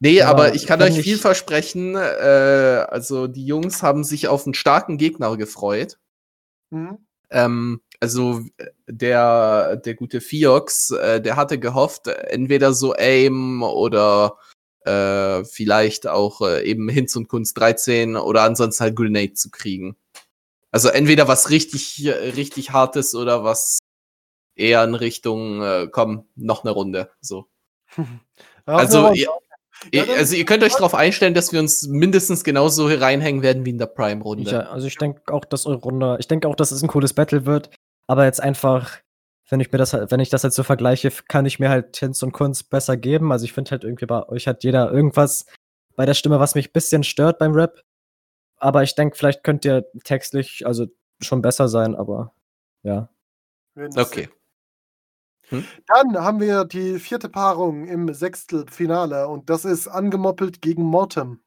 Nee, 0.00 0.16
Ja, 0.16 0.28
aber 0.30 0.54
ich 0.54 0.66
kann 0.66 0.80
euch 0.82 0.96
ich- 0.98 1.04
viel 1.04 1.18
versprechen. 1.18 1.94
Äh, 1.96 2.84
also 2.88 3.26
die 3.26 3.44
Jungs 3.46 3.82
haben 3.82 4.04
sich 4.04 4.28
auf 4.28 4.46
einen 4.46 4.54
starken 4.54 4.96
Gegner 4.98 5.36
gefreut. 5.36 5.98
Mhm. 6.70 6.98
Ähm, 7.30 7.80
also 8.00 8.40
äh, 8.58 8.66
der, 8.86 9.76
der 9.76 9.94
gute 9.94 10.20
Fiox, 10.20 10.90
äh, 10.90 11.20
der 11.20 11.36
hatte 11.36 11.58
gehofft, 11.58 12.06
entweder 12.08 12.72
so 12.72 12.94
Aim 12.96 13.62
oder 13.62 14.38
äh, 14.84 15.44
vielleicht 15.44 16.06
auch 16.06 16.40
äh, 16.42 16.62
eben 16.64 16.88
Hinz 16.88 17.16
und 17.16 17.28
Kunst 17.28 17.58
13 17.58 18.16
oder 18.16 18.42
ansonsten 18.42 18.82
halt 18.84 18.96
Grenade 18.96 19.32
zu 19.34 19.50
kriegen. 19.50 19.96
Also 20.74 20.88
entweder 20.88 21.28
was 21.28 21.50
richtig, 21.50 22.04
richtig 22.04 22.72
hartes 22.72 23.14
oder 23.14 23.44
was 23.44 23.78
eher 24.56 24.82
in 24.82 24.96
Richtung, 24.96 25.62
äh, 25.62 25.86
komm, 25.88 26.26
noch 26.34 26.64
eine 26.64 26.72
Runde. 26.72 27.10
So. 27.20 27.46
Also, 28.66 29.12
ihr, 29.12 29.28
Ja, 29.92 30.04
also 30.04 30.34
ihr 30.34 30.46
könnt 30.46 30.62
euch 30.64 30.72
darauf 30.72 30.94
einstellen, 30.94 31.34
dass 31.34 31.52
wir 31.52 31.60
uns 31.60 31.86
mindestens 31.86 32.44
genauso 32.44 32.88
hier 32.88 33.02
reinhängen 33.02 33.42
werden 33.42 33.66
wie 33.66 33.70
in 33.70 33.78
der 33.78 33.86
Prime-Runde. 33.86 34.50
Ja, 34.50 34.60
also 34.70 34.86
ich 34.86 34.96
denke 34.96 35.32
auch, 35.32 35.44
dass 35.44 35.66
eure 35.66 35.82
Runde, 35.82 36.16
ich 36.18 36.28
denke 36.28 36.48
auch, 36.48 36.56
dass 36.56 36.72
es 36.72 36.82
ein 36.82 36.88
cooles 36.88 37.12
Battle 37.12 37.44
wird, 37.44 37.68
aber 38.06 38.24
jetzt 38.24 38.42
einfach, 38.42 39.00
wenn 39.50 39.60
ich 39.60 39.70
mir 39.70 39.76
das 39.76 39.92
wenn 39.92 40.20
ich 40.20 40.30
das 40.30 40.42
halt 40.42 40.54
so 40.54 40.62
vergleiche, 40.62 41.12
kann 41.28 41.44
ich 41.44 41.58
mir 41.58 41.68
halt 41.68 41.92
Tinz 41.92 42.22
und 42.22 42.32
Kunst 42.32 42.70
besser 42.70 42.96
geben. 42.96 43.32
Also 43.32 43.44
ich 43.44 43.52
finde 43.52 43.72
halt 43.72 43.84
irgendwie 43.84 44.06
bei 44.06 44.26
euch 44.30 44.48
hat 44.48 44.64
jeder 44.64 44.90
irgendwas 44.90 45.44
bei 45.94 46.06
der 46.06 46.14
Stimme, 46.14 46.40
was 46.40 46.54
mich 46.54 46.70
ein 46.70 46.72
bisschen 46.72 47.04
stört 47.04 47.38
beim 47.38 47.52
Rap. 47.52 47.82
Aber 48.64 48.82
ich 48.82 48.94
denke, 48.94 49.14
vielleicht 49.14 49.44
könnt 49.44 49.66
ihr 49.66 49.84
textlich 50.04 50.66
also 50.66 50.86
schon 51.20 51.42
besser 51.42 51.68
sein, 51.68 51.94
aber 51.94 52.32
ja. 52.82 53.10
Okay. 53.76 54.30
sehen. 55.50 55.66
Dann 55.86 56.16
haben 56.16 56.40
wir 56.40 56.64
die 56.64 56.98
vierte 56.98 57.28
Paarung 57.28 57.86
im 57.86 58.14
Sechstelfinale 58.14 59.28
und 59.28 59.50
das 59.50 59.66
ist 59.66 59.86
angemoppelt 59.86 60.62
gegen 60.62 60.82
Mortem. 60.82 61.42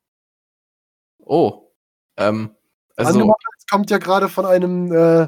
Oh. 1.18 1.72
Ähm, 2.18 2.56
also 2.95 3.14
Angemoppelt 3.14 3.64
kommt 3.72 3.89
ja 3.89 3.98
gerade 3.98 4.30
von 4.30 4.45
einem 4.45 4.91
äh, 4.91 5.27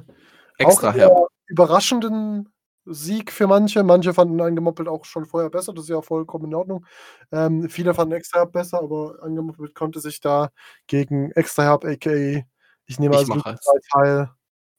extra 0.60 0.96
eher 0.96 1.26
überraschenden 1.48 2.54
Sieg 2.90 3.32
für 3.32 3.48
manche. 3.48 3.84
Manche 3.84 4.14
fanden 4.14 4.40
angemoppelt 4.42 4.88
auch 4.88 5.06
schon 5.06 5.26
vorher 5.26 5.50
besser, 5.50 5.74
das 5.74 5.86
ist 5.86 5.90
ja 5.90 6.02
vollkommen 6.02 6.46
in 6.46 6.56
Ordnung. 6.56 6.86
Ähm, 7.32 7.70
viele 7.70 7.94
fanden 7.94 8.16
extra 8.16 8.40
herb 8.40 8.52
besser, 8.52 8.82
aber 8.82 9.18
angemoppelt 9.22 9.76
konnte 9.76 10.00
sich 10.00 10.20
da 10.20 10.50
gegen 10.88 11.32
extra 11.32 11.64
herb, 11.64 11.86
aka 11.86 12.44
ich 12.90 13.00
nehme 13.00 13.14
Ich 13.14 13.20
als 13.20 13.28
mache 13.28 13.52
es. 13.52 13.88
Teil, 13.94 14.30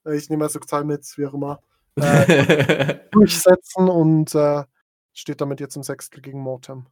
äh, 0.05 0.17
ich 0.17 0.29
nehme 0.29 0.45
als 0.45 0.55
Teil 0.55 0.85
mit, 0.85 1.07
wie 1.17 1.27
auch 1.27 1.35
immer, 1.35 1.61
durchsetzen 3.13 3.89
und 3.89 4.35
äh, 4.35 4.65
steht 5.13 5.41
damit 5.41 5.61
jetzt 5.61 5.77
im 5.77 5.83
Sechstel 5.83 6.21
gegen 6.21 6.41
Mortem. 6.41 6.87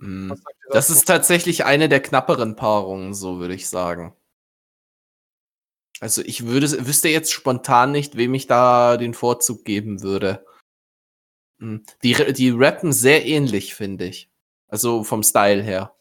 Ihr 0.00 0.36
Das 0.70 0.90
ist 0.90 1.06
tatsächlich 1.06 1.64
eine 1.64 1.88
der 1.88 2.00
knapperen 2.00 2.56
Paarungen, 2.56 3.14
so 3.14 3.38
würde 3.38 3.54
ich 3.54 3.68
sagen. 3.68 4.14
Also 6.00 6.22
ich 6.22 6.46
würde, 6.46 6.86
wüsste 6.86 7.08
jetzt 7.08 7.32
spontan 7.32 7.92
nicht, 7.92 8.16
wem 8.16 8.34
ich 8.34 8.46
da 8.46 8.96
den 8.96 9.14
Vorzug 9.14 9.64
geben 9.64 10.02
würde. 10.02 10.44
Hm. 11.60 11.84
Die, 12.02 12.14
die 12.32 12.50
rappen 12.50 12.92
sehr 12.92 13.26
ähnlich, 13.26 13.74
finde 13.74 14.04
ich. 14.06 14.30
Also 14.68 15.02
vom 15.02 15.22
Style 15.22 15.62
her. 15.62 15.94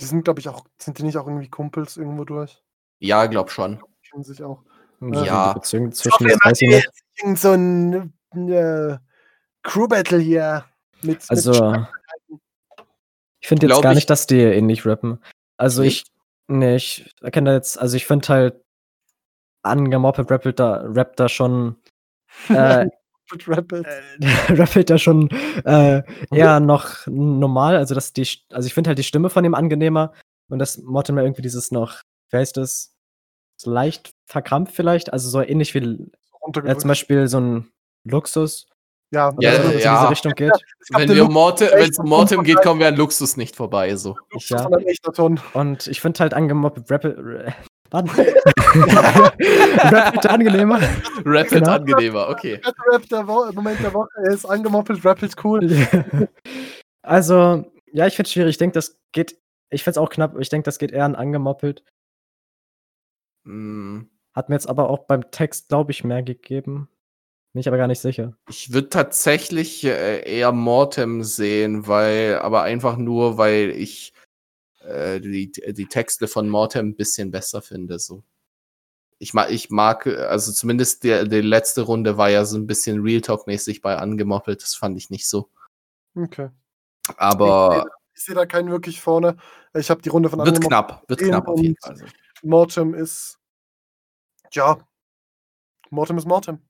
Die 0.00 0.06
sind, 0.06 0.24
glaube 0.24 0.40
ich, 0.40 0.48
auch, 0.48 0.64
sind 0.78 0.98
die 0.98 1.02
nicht 1.02 1.16
auch 1.18 1.26
irgendwie 1.26 1.48
Kumpels 1.50 1.96
irgendwo 1.96 2.24
durch? 2.24 2.62
Ja, 3.00 3.26
glaub 3.26 3.50
schon. 3.50 3.82
Kennen 4.08 4.24
sich 4.24 4.42
auch. 4.42 4.62
Ja. 5.00 5.52
Die 5.52 5.58
Beziehung 5.60 5.88
Ich 5.88 5.94
zwischen 5.96 6.26
hoffe, 6.26 6.52
ich 6.60 7.22
irgend 7.22 7.38
so 7.38 7.52
ein 7.52 8.12
äh, 8.32 8.96
Crew-Battle 9.62 10.18
hier. 10.18 10.64
Mit, 11.02 11.22
Also, 11.28 11.52
mit 11.70 11.86
ich 13.40 13.48
finde 13.48 13.66
jetzt 13.68 13.82
gar 13.82 13.92
ich- 13.92 13.96
nicht, 13.96 14.10
dass 14.10 14.26
die 14.26 14.40
ähnlich 14.40 14.84
rappen. 14.86 15.22
Also 15.56 15.82
ich, 15.82 16.04
nee, 16.46 16.76
ich 16.76 17.14
erkenne 17.20 17.50
da 17.50 17.56
jetzt, 17.56 17.78
also 17.78 17.96
ich 17.96 18.06
finde 18.06 18.28
halt, 18.28 18.64
angemoppelt 19.62 20.30
rappelt 20.30 20.58
da, 20.58 20.82
rappt 20.84 21.18
da 21.20 21.28
schon, 21.28 21.76
äh, 22.48 22.86
mit 23.32 23.46
Rapid. 23.48 23.84
rappelt 24.50 24.88
da 24.90 24.98
schon 24.98 25.28
äh, 25.64 26.02
eher 26.32 26.60
noch 26.60 27.06
normal. 27.06 27.76
Also, 27.76 27.94
dass 27.94 28.12
die, 28.12 28.26
also 28.52 28.66
ich 28.66 28.74
finde 28.74 28.88
halt 28.88 28.98
die 28.98 29.02
Stimme 29.04 29.28
von 29.30 29.44
ihm 29.44 29.54
angenehmer 29.54 30.12
und 30.48 30.58
das 30.58 30.78
Mortimer 30.78 31.22
irgendwie 31.22 31.42
dieses 31.42 31.70
noch, 31.70 32.00
wie 32.30 32.38
heißt 32.38 32.56
das? 32.56 32.94
So 33.60 33.70
leicht 33.72 34.12
verkrampft 34.26 34.74
vielleicht, 34.74 35.12
also 35.12 35.28
so 35.28 35.40
ähnlich 35.42 35.74
wie 35.74 35.78
äh, 36.64 36.76
zum 36.76 36.88
Beispiel 36.88 37.26
so 37.26 37.40
ein 37.40 37.70
Luxus. 38.04 38.66
ja, 39.12 39.34
Ja, 39.40 39.56
so, 39.56 39.64
was 39.64 39.74
in 39.74 39.80
ja. 39.80 39.98
diese 39.98 40.10
Richtung 40.10 40.32
geht. 40.34 40.52
gab 40.52 41.00
Wenn 41.72 41.90
es 41.90 41.96
von 41.96 42.08
Mortem 42.08 42.44
geht, 42.44 42.56
Umfang- 42.58 42.62
kommen 42.64 42.80
wir 42.80 42.88
an 42.88 42.96
Luxus 42.96 43.36
nicht 43.36 43.56
vorbei. 43.56 43.96
So. 43.96 44.16
Ja. 44.46 44.68
und 45.54 45.86
ich 45.88 46.00
finde 46.00 46.20
halt 46.20 46.34
angemoppelt 46.34 46.88
Mann. 47.92 48.08
rappelt 48.68 50.26
angenehmer. 50.26 50.80
Rapid 51.24 51.50
Genau. 51.50 51.70
angenehmer, 51.72 52.28
okay. 52.28 52.60
Rap 52.92 53.08
der 53.08 53.26
Woche, 53.26 53.52
Moment 53.54 53.82
der 53.82 53.94
Woche 53.94 54.08
ist 54.30 54.44
angemoppelt, 54.44 55.04
Rapid 55.04 55.34
cool. 55.44 55.88
Also, 57.02 57.64
ja, 57.92 58.06
ich 58.06 58.16
finde 58.16 58.26
es 58.26 58.32
schwierig. 58.32 58.50
Ich 58.50 58.58
denke, 58.58 58.74
das 58.74 58.98
geht. 59.12 59.38
Ich 59.70 59.82
finde 59.84 59.92
es 59.92 59.98
auch 59.98 60.10
knapp. 60.10 60.38
Ich 60.38 60.48
denke, 60.48 60.64
das 60.64 60.78
geht 60.78 60.92
eher 60.92 61.04
an 61.04 61.14
angemoppelt. 61.14 61.82
Hm. 63.46 64.10
Hat 64.34 64.48
mir 64.48 64.54
jetzt 64.56 64.68
aber 64.68 64.90
auch 64.90 65.06
beim 65.06 65.30
Text, 65.30 65.68
glaube 65.68 65.90
ich, 65.92 66.04
mehr 66.04 66.22
gegeben. 66.22 66.88
Bin 67.52 67.60
ich 67.60 67.68
aber 67.68 67.78
gar 67.78 67.86
nicht 67.86 68.00
sicher. 68.00 68.36
Ich 68.48 68.72
würde 68.72 68.90
tatsächlich 68.90 69.84
äh, 69.84 70.20
eher 70.20 70.52
Mortem 70.52 71.24
sehen, 71.24 71.86
weil, 71.86 72.38
aber 72.40 72.62
einfach 72.62 72.96
nur, 72.98 73.38
weil 73.38 73.70
ich 73.70 74.12
äh, 74.88 75.20
die, 75.20 75.50
die 75.50 75.86
Texte 75.86 76.28
von 76.28 76.48
Mortem 76.48 76.88
ein 76.88 76.96
bisschen 76.96 77.30
besser 77.30 77.62
finde. 77.62 77.98
So. 77.98 78.22
Ich 79.18 79.34
mag, 79.34 79.50
ich 79.50 79.70
mag, 79.70 80.06
also 80.06 80.52
zumindest 80.52 81.04
der, 81.04 81.24
die 81.24 81.40
letzte 81.40 81.82
Runde 81.82 82.16
war 82.16 82.30
ja 82.30 82.44
so 82.44 82.56
ein 82.56 82.66
bisschen 82.66 83.02
Real 83.02 83.20
Talk-mäßig 83.20 83.82
bei 83.82 83.96
angemoppelt. 83.96 84.62
Das 84.62 84.74
fand 84.74 84.96
ich 84.96 85.10
nicht 85.10 85.28
so. 85.28 85.50
Okay. 86.14 86.50
Aber 87.16 87.86
Ich 88.14 88.24
sehe 88.24 88.34
da 88.34 88.46
keinen 88.46 88.70
wirklich 88.70 89.00
vorne. 89.00 89.36
Ich 89.74 89.90
habe 89.90 90.02
die 90.02 90.08
Runde 90.08 90.28
von 90.28 90.38
wird 90.40 90.56
angemoppelt. 90.56 90.68
knapp, 90.68 91.08
wird 91.08 91.20
knapp 91.20 91.48
auf 91.48 91.60
jeden 91.60 91.76
Fall. 91.82 91.96
Mortem 92.42 92.94
ist. 92.94 93.38
Ja. 94.52 94.78
Mortem 95.90 96.18
ist 96.18 96.26
Mortem. 96.26 96.60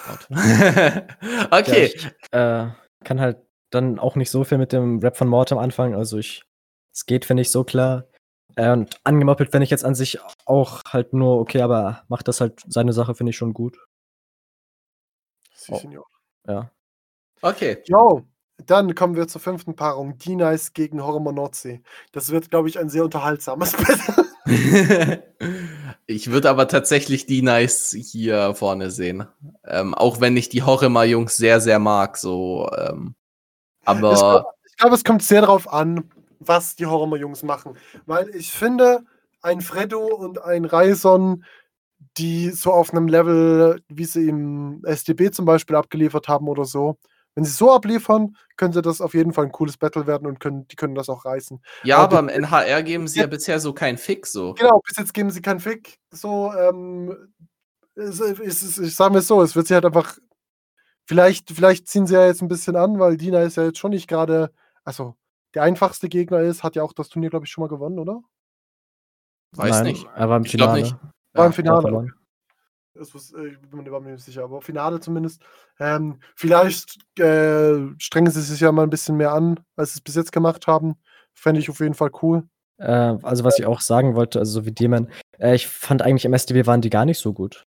okay. 0.30 1.06
Ja, 1.50 1.72
ich 1.72 2.06
äh, 2.32 2.68
kann 3.04 3.20
halt 3.20 3.38
dann 3.70 3.98
auch 3.98 4.16
nicht 4.16 4.30
so 4.30 4.44
viel 4.44 4.58
mit 4.58 4.72
dem 4.72 4.98
Rap 4.98 5.16
von 5.16 5.28
Mortem 5.28 5.58
anfangen. 5.58 5.94
Also 5.94 6.18
ich, 6.18 6.44
es 6.92 7.06
geht, 7.06 7.24
finde 7.24 7.42
ich, 7.42 7.50
so 7.50 7.64
klar. 7.64 8.04
Äh, 8.56 8.72
und 8.72 9.00
angemoppelt 9.04 9.50
finde 9.50 9.64
ich 9.64 9.70
jetzt 9.70 9.84
an 9.84 9.94
sich 9.94 10.18
auch 10.46 10.82
halt 10.88 11.12
nur 11.12 11.38
okay, 11.40 11.60
aber 11.62 12.02
macht 12.08 12.28
das 12.28 12.40
halt 12.40 12.60
seine 12.66 12.92
Sache, 12.92 13.14
finde 13.14 13.30
ich 13.30 13.36
schon 13.36 13.54
gut. 13.54 13.78
Sie, 15.54 15.72
Oh. 15.72 15.78
Senior. 15.78 16.06
Ja. 16.46 16.70
Okay. 17.42 17.82
Jo, 17.84 18.24
dann 18.66 18.94
kommen 18.94 19.14
wir 19.14 19.28
zur 19.28 19.40
fünften 19.40 19.76
Paarung. 19.76 20.18
D-Nice 20.18 20.72
gegen 20.72 21.02
Hormonotzi. 21.04 21.82
Das 22.12 22.30
wird, 22.30 22.50
glaube 22.50 22.68
ich, 22.68 22.78
ein 22.78 22.88
sehr 22.90 23.04
unterhaltsames 23.04 23.72
Battle. 24.46 25.22
ich 26.06 26.30
würde 26.30 26.50
aber 26.50 26.66
tatsächlich 26.68 27.26
die 27.26 27.42
Nice 27.42 27.94
hier 27.98 28.54
vorne 28.54 28.90
sehen. 28.90 29.26
Ähm, 29.64 29.94
auch 29.94 30.20
wenn 30.20 30.36
ich 30.36 30.48
die 30.48 30.62
Horrema-Jungs 30.62 31.36
sehr, 31.36 31.60
sehr 31.60 31.78
mag. 31.78 32.16
So, 32.16 32.68
ähm, 32.76 33.14
Ich 33.82 33.88
aber 33.88 34.14
glaube, 34.14 34.46
ich 34.68 34.76
glaube, 34.76 34.94
es 34.96 35.04
kommt 35.04 35.22
sehr 35.22 35.42
darauf 35.42 35.72
an, 35.72 36.10
was 36.38 36.76
die 36.76 36.86
Horror-Jungs 36.86 37.42
machen. 37.42 37.76
Weil 38.06 38.28
ich 38.30 38.52
finde, 38.52 39.04
ein 39.42 39.60
Freddo 39.60 40.04
und 40.04 40.42
ein 40.42 40.64
Raison, 40.64 41.44
die 42.16 42.50
so 42.50 42.72
auf 42.72 42.92
einem 42.92 43.08
Level, 43.08 43.82
wie 43.88 44.04
sie 44.04 44.28
im 44.28 44.82
SDB 44.84 45.30
zum 45.30 45.44
Beispiel 45.44 45.76
abgeliefert 45.76 46.28
haben 46.28 46.48
oder 46.48 46.64
so, 46.64 46.98
wenn 47.34 47.44
sie 47.44 47.52
so 47.52 47.72
abliefern, 47.72 48.36
könnte 48.56 48.82
das 48.82 49.00
auf 49.00 49.14
jeden 49.14 49.32
Fall 49.32 49.44
ein 49.44 49.52
cooles 49.52 49.76
Battle 49.76 50.08
werden 50.08 50.26
und 50.26 50.40
können, 50.40 50.66
die 50.66 50.74
können 50.74 50.96
das 50.96 51.08
auch 51.08 51.24
reißen. 51.24 51.60
ja, 51.84 51.98
aber 51.98 52.18
aber 52.18 52.32
im 52.32 52.42
NHR 52.42 52.82
geben 52.82 53.06
sie 53.06 53.20
ja 53.20 53.28
bisher 53.28 53.60
so 53.60 53.72
keinen 53.72 53.96
Fix. 53.96 54.32
So. 54.32 54.54
Genau, 54.54 54.80
bis 54.80 54.96
jetzt 54.96 55.14
geben 55.14 55.30
sie 55.30 55.40
keinen 55.40 55.60
Fick. 55.60 56.00
So, 56.10 56.52
ähm, 56.52 57.32
es, 57.94 58.18
es, 58.18 58.62
es, 58.62 58.78
ich 58.78 58.96
sage 58.96 59.14
mir 59.14 59.22
so, 59.22 59.40
es 59.42 59.54
wird 59.54 59.68
sie 59.68 59.74
halt 59.74 59.84
einfach. 59.84 60.18
Vielleicht, 61.06 61.50
vielleicht 61.50 61.86
ziehen 61.88 62.06
sie 62.06 62.14
ja 62.14 62.26
jetzt 62.26 62.42
ein 62.42 62.48
bisschen 62.48 62.76
an, 62.76 62.98
weil 62.98 63.16
Dina 63.16 63.42
ist 63.42 63.56
ja 63.56 63.64
jetzt 63.64 63.78
schon 63.78 63.92
nicht 63.92 64.08
gerade, 64.08 64.50
also 64.84 65.14
der 65.54 65.62
einfachste 65.62 66.08
Gegner 66.08 66.40
ist, 66.40 66.62
hat 66.62 66.76
ja 66.76 66.82
auch 66.82 66.92
das 66.92 67.08
Turnier, 67.08 67.30
glaube 67.30 67.46
ich, 67.46 67.50
schon 67.50 67.62
mal 67.62 67.68
gewonnen, 67.68 67.98
oder? 67.98 68.20
Weiß 69.56 69.70
Nein, 69.70 69.84
nicht. 69.92 70.06
Er 70.14 70.28
war 70.28 70.36
im 70.36 70.44
Ich 70.44 70.50
Finale. 70.50 70.82
nicht. 70.82 70.96
War 71.32 71.46
im 71.46 71.52
Ja, 71.52 71.56
Finale. 71.56 71.82
verloren. 71.82 72.12
Das 72.94 73.14
was, 73.14 73.32
äh, 73.32 73.46
ich 73.48 73.60
bin 73.60 73.82
mir 73.82 73.90
war 73.92 74.00
mir 74.00 74.12
nicht 74.12 74.24
sicher, 74.24 74.42
aber 74.42 74.60
Finale 74.60 74.98
zumindest. 75.00 75.40
Ähm, 75.78 76.20
vielleicht 76.34 76.98
äh, 77.18 77.78
strengen 77.98 78.32
sie 78.32 78.42
sich 78.42 78.60
ja 78.60 78.72
mal 78.72 78.82
ein 78.82 78.90
bisschen 78.90 79.16
mehr 79.16 79.32
an, 79.32 79.60
als 79.76 79.92
sie 79.92 79.98
es 79.98 80.00
bis 80.02 80.16
jetzt 80.16 80.32
gemacht 80.32 80.66
haben. 80.66 80.96
Fände 81.32 81.60
ich 81.60 81.70
auf 81.70 81.78
jeden 81.80 81.94
Fall 81.94 82.10
cool. 82.22 82.48
Äh, 82.78 83.16
also 83.22 83.44
was 83.44 83.58
ich 83.58 83.66
auch 83.66 83.80
sagen 83.80 84.14
wollte, 84.16 84.40
also 84.40 84.60
so 84.60 84.66
wie 84.66 84.72
Demon, 84.72 85.10
äh, 85.38 85.54
ich 85.54 85.68
fand 85.68 86.02
eigentlich 86.02 86.24
im 86.24 86.34
SDB 86.34 86.66
waren 86.66 86.80
die 86.80 86.90
gar 86.90 87.04
nicht 87.04 87.18
so 87.18 87.32
gut. 87.32 87.64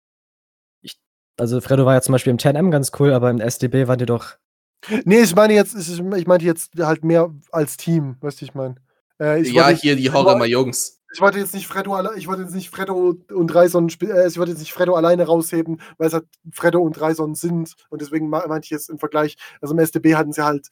Ich, 0.82 1.00
also 1.40 1.62
Fredo 1.62 1.86
war 1.86 1.94
ja 1.94 2.02
zum 2.02 2.12
Beispiel 2.14 2.32
im 2.32 2.38
10M 2.38 2.70
ganz 2.70 2.92
cool, 3.00 3.14
aber 3.14 3.30
im 3.30 3.40
SDB 3.40 3.88
waren 3.88 4.00
die 4.00 4.06
doch. 4.06 4.36
Nee, 5.06 5.22
ich 5.22 5.36
meine 5.36 5.54
jetzt, 5.54 5.76
ich, 5.76 6.00
ich 6.00 6.28
meinte 6.28 6.46
jetzt 6.46 6.72
halt 6.80 7.04
mehr 7.04 7.34
als 7.52 7.78
Team, 7.78 8.18
weißt 8.22 8.42
du, 8.42 8.46
ich 8.46 8.54
meine. 8.54 8.76
Äh, 9.20 9.42
ja, 9.44 9.66
wollte- 9.68 9.80
hier 9.82 9.96
die 9.96 10.04
ich 10.04 10.14
wollte- 10.14 10.30
Horrema-Jungs. 10.30 10.98
Ich 11.14 11.20
wollte 11.20 11.40
jetzt 11.40 11.54
nicht 11.54 11.68
Freddo, 11.68 11.94
alle- 11.94 12.16
ich 12.18 12.28
wollte 12.28 12.44
jetzt 12.44 12.56
nicht 12.56 12.70
Freddo 12.70 13.16
und 13.34 13.54
Reison, 13.54 13.90
äh, 13.90 14.28
ich 14.28 14.38
wollte 14.38 14.52
jetzt 14.52 14.60
nicht 14.62 14.72
Freddo 14.74 14.96
alleine 14.96 15.26
rausheben, 15.26 15.82
weil 15.98 16.08
es 16.08 16.14
halt 16.14 16.26
Freddo 16.54 16.80
und 16.82 17.00
Reison 17.02 17.36
sind. 17.36 17.76
Und 17.90 18.02
deswegen 18.02 18.30
meinte 18.30 18.62
ich 18.64 18.70
jetzt 18.70 18.90
im 18.90 18.98
Vergleich, 18.98 19.36
also 19.62 19.74
im 19.74 19.80
SDB 19.80 20.16
hatten 20.16 20.32
sie 20.32 20.44
halt, 20.44 20.70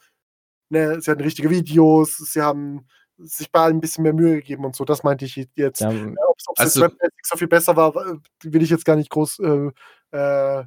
ne, 0.70 1.02
sie 1.02 1.12
hatten 1.12 1.22
richtige 1.24 1.50
Videos, 1.50 2.18
sie 2.18 2.42
haben 2.42 2.88
sich 3.18 3.52
bei 3.52 3.60
allem 3.60 3.78
ein 3.78 3.82
bisschen 3.82 4.04
mehr 4.04 4.14
Mühe 4.14 4.36
gegeben 4.38 4.64
und 4.64 4.78
so. 4.78 4.86
Das 4.86 5.04
meinte 5.04 5.26
ich 5.26 5.36
jetzt. 5.56 5.82
Ja, 5.82 5.90
Ob 5.90 6.38
es 6.38 6.46
Also- 6.56 6.88
so 7.22 7.38
viel 7.38 7.50
besser 7.50 7.76
war, 7.76 7.94
äh, 7.98 8.16
will 8.44 8.64
ich 8.64 8.70
jetzt 8.70 8.86
gar 8.86 8.96
nicht 8.96 9.10
groß 9.10 9.40
äh, 9.40 9.72
äh, 10.18 10.64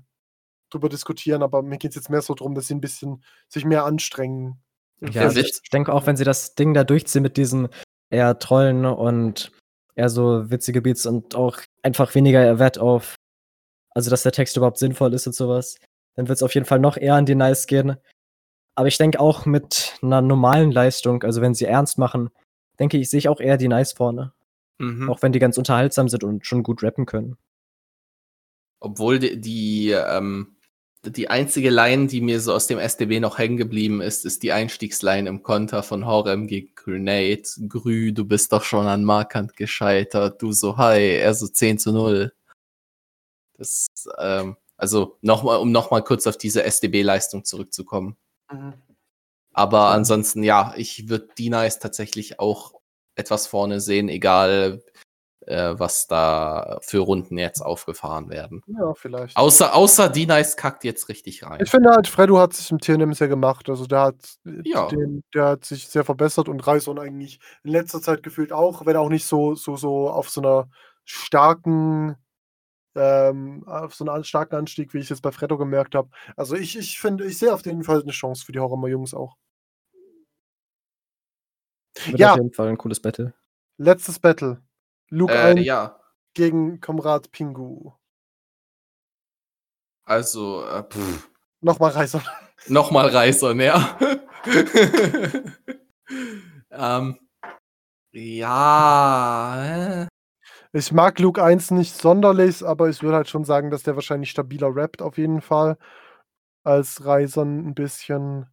drüber 0.72 0.88
diskutieren, 0.88 1.42
aber 1.42 1.62
mir 1.62 1.78
geht 1.78 1.90
es 1.90 1.96
jetzt 1.96 2.10
mehr 2.10 2.22
so 2.22 2.34
darum, 2.34 2.54
dass 2.54 2.66
sie 2.66 2.74
ein 2.74 2.80
bisschen 2.80 3.22
sich 3.48 3.64
mehr 3.64 3.84
anstrengen. 3.84 4.62
Ja, 5.00 5.22
also 5.22 5.40
ich 5.40 5.60
denke 5.72 5.92
auch, 5.92 6.06
wenn 6.06 6.16
sie 6.16 6.24
das 6.24 6.54
Ding 6.54 6.74
da 6.74 6.84
durchziehen 6.84 7.22
mit 7.22 7.36
diesem 7.36 7.68
eher 8.10 8.38
Trollen 8.38 8.84
und 8.84 9.52
eher 9.94 10.08
so 10.08 10.50
witzige 10.50 10.82
Beats 10.82 11.06
und 11.06 11.34
auch 11.34 11.60
einfach 11.82 12.14
weniger 12.14 12.58
Wert 12.58 12.78
auf, 12.78 13.16
also 13.90 14.10
dass 14.10 14.22
der 14.22 14.32
Text 14.32 14.56
überhaupt 14.56 14.78
sinnvoll 14.78 15.12
ist 15.14 15.26
und 15.26 15.34
sowas, 15.34 15.76
dann 16.14 16.28
wird 16.28 16.36
es 16.36 16.42
auf 16.42 16.54
jeden 16.54 16.66
Fall 16.66 16.78
noch 16.78 16.96
eher 16.96 17.14
an 17.14 17.26
die 17.26 17.34
Nice 17.34 17.66
gehen. 17.66 17.96
Aber 18.74 18.88
ich 18.88 18.96
denke 18.96 19.20
auch 19.20 19.44
mit 19.44 19.98
einer 20.02 20.22
normalen 20.22 20.70
Leistung, 20.70 21.22
also 21.24 21.42
wenn 21.42 21.54
sie 21.54 21.66
ernst 21.66 21.98
machen, 21.98 22.30
denke 22.78 22.96
ich, 22.96 23.10
sehe 23.10 23.18
ich 23.18 23.28
auch 23.28 23.40
eher 23.40 23.56
die 23.56 23.68
Nice 23.68 23.92
vorne. 23.92 24.32
Mhm. 24.78 25.10
Auch 25.10 25.22
wenn 25.22 25.32
die 25.32 25.38
ganz 25.38 25.58
unterhaltsam 25.58 26.08
sind 26.08 26.24
und 26.24 26.46
schon 26.46 26.62
gut 26.62 26.82
rappen 26.82 27.06
können. 27.06 27.36
Obwohl 28.80 29.18
die, 29.18 29.40
die, 29.40 29.90
ähm, 29.90 30.56
die 31.04 31.28
einzige 31.28 31.70
Line, 31.70 32.06
die 32.06 32.20
mir 32.20 32.40
so 32.40 32.54
aus 32.54 32.68
dem 32.68 32.78
SDB 32.78 33.18
noch 33.18 33.38
hängen 33.38 33.56
geblieben 33.56 34.00
ist, 34.00 34.24
ist 34.24 34.42
die 34.42 34.52
Einstiegsline 34.52 35.28
im 35.28 35.42
Konter 35.42 35.82
von 35.82 36.06
Horem 36.06 36.46
gegen 36.46 36.74
Grenade. 36.76 37.42
Grü, 37.68 38.12
du 38.12 38.24
bist 38.24 38.52
doch 38.52 38.62
schon 38.62 38.86
an 38.86 39.02
Markant 39.02 39.56
gescheitert. 39.56 40.40
Du 40.40 40.52
so 40.52 40.76
hi, 40.76 41.16
er 41.16 41.34
so 41.34 41.48
10 41.48 41.78
zu 41.78 41.92
0. 41.92 42.32
Das, 43.58 43.88
ähm, 44.18 44.56
also 44.76 45.18
nochmal, 45.22 45.58
um 45.58 45.72
nochmal 45.72 46.04
kurz 46.04 46.26
auf 46.26 46.38
diese 46.38 46.62
SDB-Leistung 46.62 47.44
zurückzukommen. 47.44 48.16
Mhm. 48.50 48.74
Aber 49.52 49.88
ansonsten, 49.88 50.42
ja, 50.44 50.72
ich 50.76 51.08
würde 51.08 51.28
D-Nice 51.36 51.78
tatsächlich 51.80 52.38
auch 52.38 52.74
etwas 53.16 53.46
vorne 53.46 53.80
sehen, 53.80 54.08
egal 54.08 54.82
äh, 55.47 55.78
was 55.78 56.06
da 56.06 56.78
für 56.82 56.98
Runden 56.98 57.39
jetzt 57.39 57.60
aufgefahren 57.60 58.28
werden. 58.31 58.62
Ja, 58.66 58.94
vielleicht. 58.94 59.36
Außer, 59.36 59.74
außer 59.74 60.09
D-Nice 60.09 60.56
kackt 60.56 60.85
jetzt 60.85 61.09
richtig 61.09 61.43
rein. 61.44 61.60
Ich 61.62 61.70
finde 61.70 61.90
halt, 61.90 62.09
Freddo 62.09 62.39
hat 62.39 62.52
sich 62.55 62.70
im 62.70 62.78
Tiernem 62.78 63.12
sehr 63.14 63.28
gemacht. 63.28 63.69
Also 63.69 63.86
der 63.86 64.01
hat, 64.01 64.16
Ja. 64.64 64.89
den, 64.89 65.23
der 65.35 65.44
hat 65.47 65.64
sich 65.64 65.89
sehr 65.89 66.05
verbessert 66.05 66.48
und 66.48 66.66
Reison 66.66 66.98
eigentlich 66.98 67.40
in 67.64 67.70
letzter 67.73 68.01
Zeit 68.01 68.23
gefühlt 68.23 68.52
auch, 68.52 68.86
wenn 68.86 68.97
auch 68.97 69.09
nicht 69.09 69.27
so, 69.27 69.55
so, 69.55 69.77
so 69.77 70.09
auf 70.10 70.28
so 70.31 70.40
einer 70.40 70.69
starken, 71.05 72.16
ähm, 72.94 73.64
auf 73.66 73.94
so 73.94 74.05
einen 74.05 74.24
starken 74.24 74.55
Anstieg, 74.56 74.94
wie 74.94 74.98
ich 74.98 75.05
es 75.05 75.10
jetzt 75.10 75.23
bei 75.23 75.32
Freddo 75.32 75.59
gemerkt 75.59 75.94
habe. 75.94 76.10
Also 76.36 76.55
ich, 76.56 76.78
ich 76.78 76.98
finde, 77.01 77.24
ich 77.24 77.39
sehe 77.39 77.52
auf 77.52 77.64
jeden 77.64 77.85
Fall 77.85 78.02
eine 78.02 78.12
Chance 78.12 78.44
für 78.44 78.52
die 78.52 78.60
Horror 78.60 78.89
Jungs 78.89 79.14
auch. 79.14 79.36
Wird 82.06 82.19
Ja. 82.20 82.32
auf 82.32 82.36
jeden 82.36 82.52
Fall 82.52 82.69
ein 82.69 82.78
cooles 82.78 83.01
Battle. 83.01 83.35
Letztes 83.78 84.19
Battle. 84.19 84.62
Luke 85.12 85.34
Äh, 85.34 85.51
1 85.51 85.66
ja, 85.66 86.01
gegen 86.32 86.80
Komrad 86.80 87.30
Pingu. 87.32 87.93
also 90.05 90.64
äh, 90.64 90.82
pff, 90.82 91.28
Nochmal 91.60 91.90
Reison. 91.93 92.22
nochmal 92.68 93.09
Reisern, 93.09 93.60
ja. 93.60 93.98
ähm, 96.70 97.18
ja, 98.12 100.02
äh, 100.02 100.06
Ich 100.72 100.93
mag 100.93 101.18
Luke 101.18 101.43
1 101.43 101.70
nicht 101.72 101.94
sonderlich, 101.94 102.64
aber 102.64 102.89
ich 102.89 103.02
würde 103.02 103.16
halt 103.16 103.28
schon 103.28 103.44
sagen, 103.44 103.70
dass 103.70 103.82
der 103.82 103.94
wahrscheinlich 103.94 104.30
stabiler 104.30 104.74
rappt 104.74 105.02
auf 105.02 105.18
jeden 105.18 105.43
Fall. 105.43 105.76
Als 106.64 107.05
Reison 107.05 107.66
ein 107.68 107.74
bisschen 107.74 108.47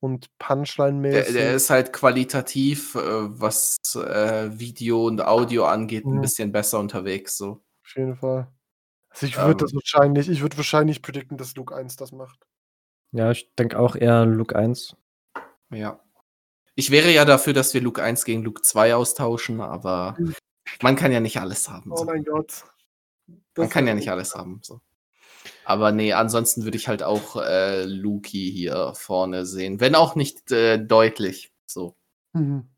und 0.00 0.24
der, 0.40 0.46
Punchline-mäßig. 0.46 1.32
der 1.34 1.54
ist 1.54 1.70
halt 1.70 1.92
qualitativ, 1.92 2.94
äh, 2.94 3.00
was 3.40 3.76
äh, 3.94 4.58
Video 4.58 5.06
und 5.06 5.20
Audio 5.24 5.66
angeht, 5.66 6.04
ein 6.06 6.16
Mhm. 6.16 6.20
bisschen 6.22 6.52
besser 6.52 6.78
unterwegs. 6.78 7.36
So. 7.36 7.62
Auf 7.84 7.96
jeden 7.96 8.16
Fall. 8.16 8.48
Also 9.10 9.26
ich 9.26 9.36
würde 9.36 9.56
das 9.64 9.72
Ähm. 9.72 9.76
wahrscheinlich, 9.82 10.28
ich 10.28 10.40
würde 10.42 10.56
wahrscheinlich 10.56 11.02
predikten, 11.02 11.36
dass 11.36 11.54
Luke 11.56 11.74
1 11.74 11.96
das 11.96 12.12
macht. 12.12 12.46
Ja, 13.12 13.30
ich 13.32 13.52
denke 13.56 13.78
auch 13.78 13.96
eher 13.96 14.24
Luke 14.24 14.54
1. 14.56 14.96
Ja. 15.70 16.00
Ich 16.76 16.90
wäre 16.90 17.10
ja 17.10 17.24
dafür, 17.24 17.52
dass 17.52 17.74
wir 17.74 17.80
Luke 17.80 18.02
1 18.02 18.24
gegen 18.24 18.42
Luke 18.42 18.62
2 18.62 18.94
austauschen, 18.94 19.60
aber 19.60 20.16
man 20.80 20.96
kann 20.96 21.10
ja 21.12 21.20
nicht 21.20 21.38
alles 21.40 21.68
haben. 21.68 21.90
Oh 21.92 21.96
So. 21.96 22.04
mein 22.04 22.24
Gott. 22.24 22.64
Man 23.26 23.42
Das 23.54 23.70
kann 23.70 23.84
wär 23.84 23.92
ja 23.92 23.94
nicht 23.96 24.10
alles 24.10 24.34
haben. 24.34 24.60
So. 24.62 24.80
Aber 25.64 25.92
nee, 25.92 26.12
ansonsten 26.12 26.64
würde 26.64 26.76
ich 26.76 26.88
halt 26.88 27.02
auch 27.02 27.36
äh, 27.36 27.84
Luki 27.84 28.50
hier 28.52 28.92
vorne 28.94 29.46
sehen. 29.46 29.80
Wenn 29.80 29.94
auch 29.94 30.14
nicht 30.14 30.50
äh, 30.52 30.78
deutlich. 30.78 31.52
So. 31.66 31.96
Mhm. 32.32 32.68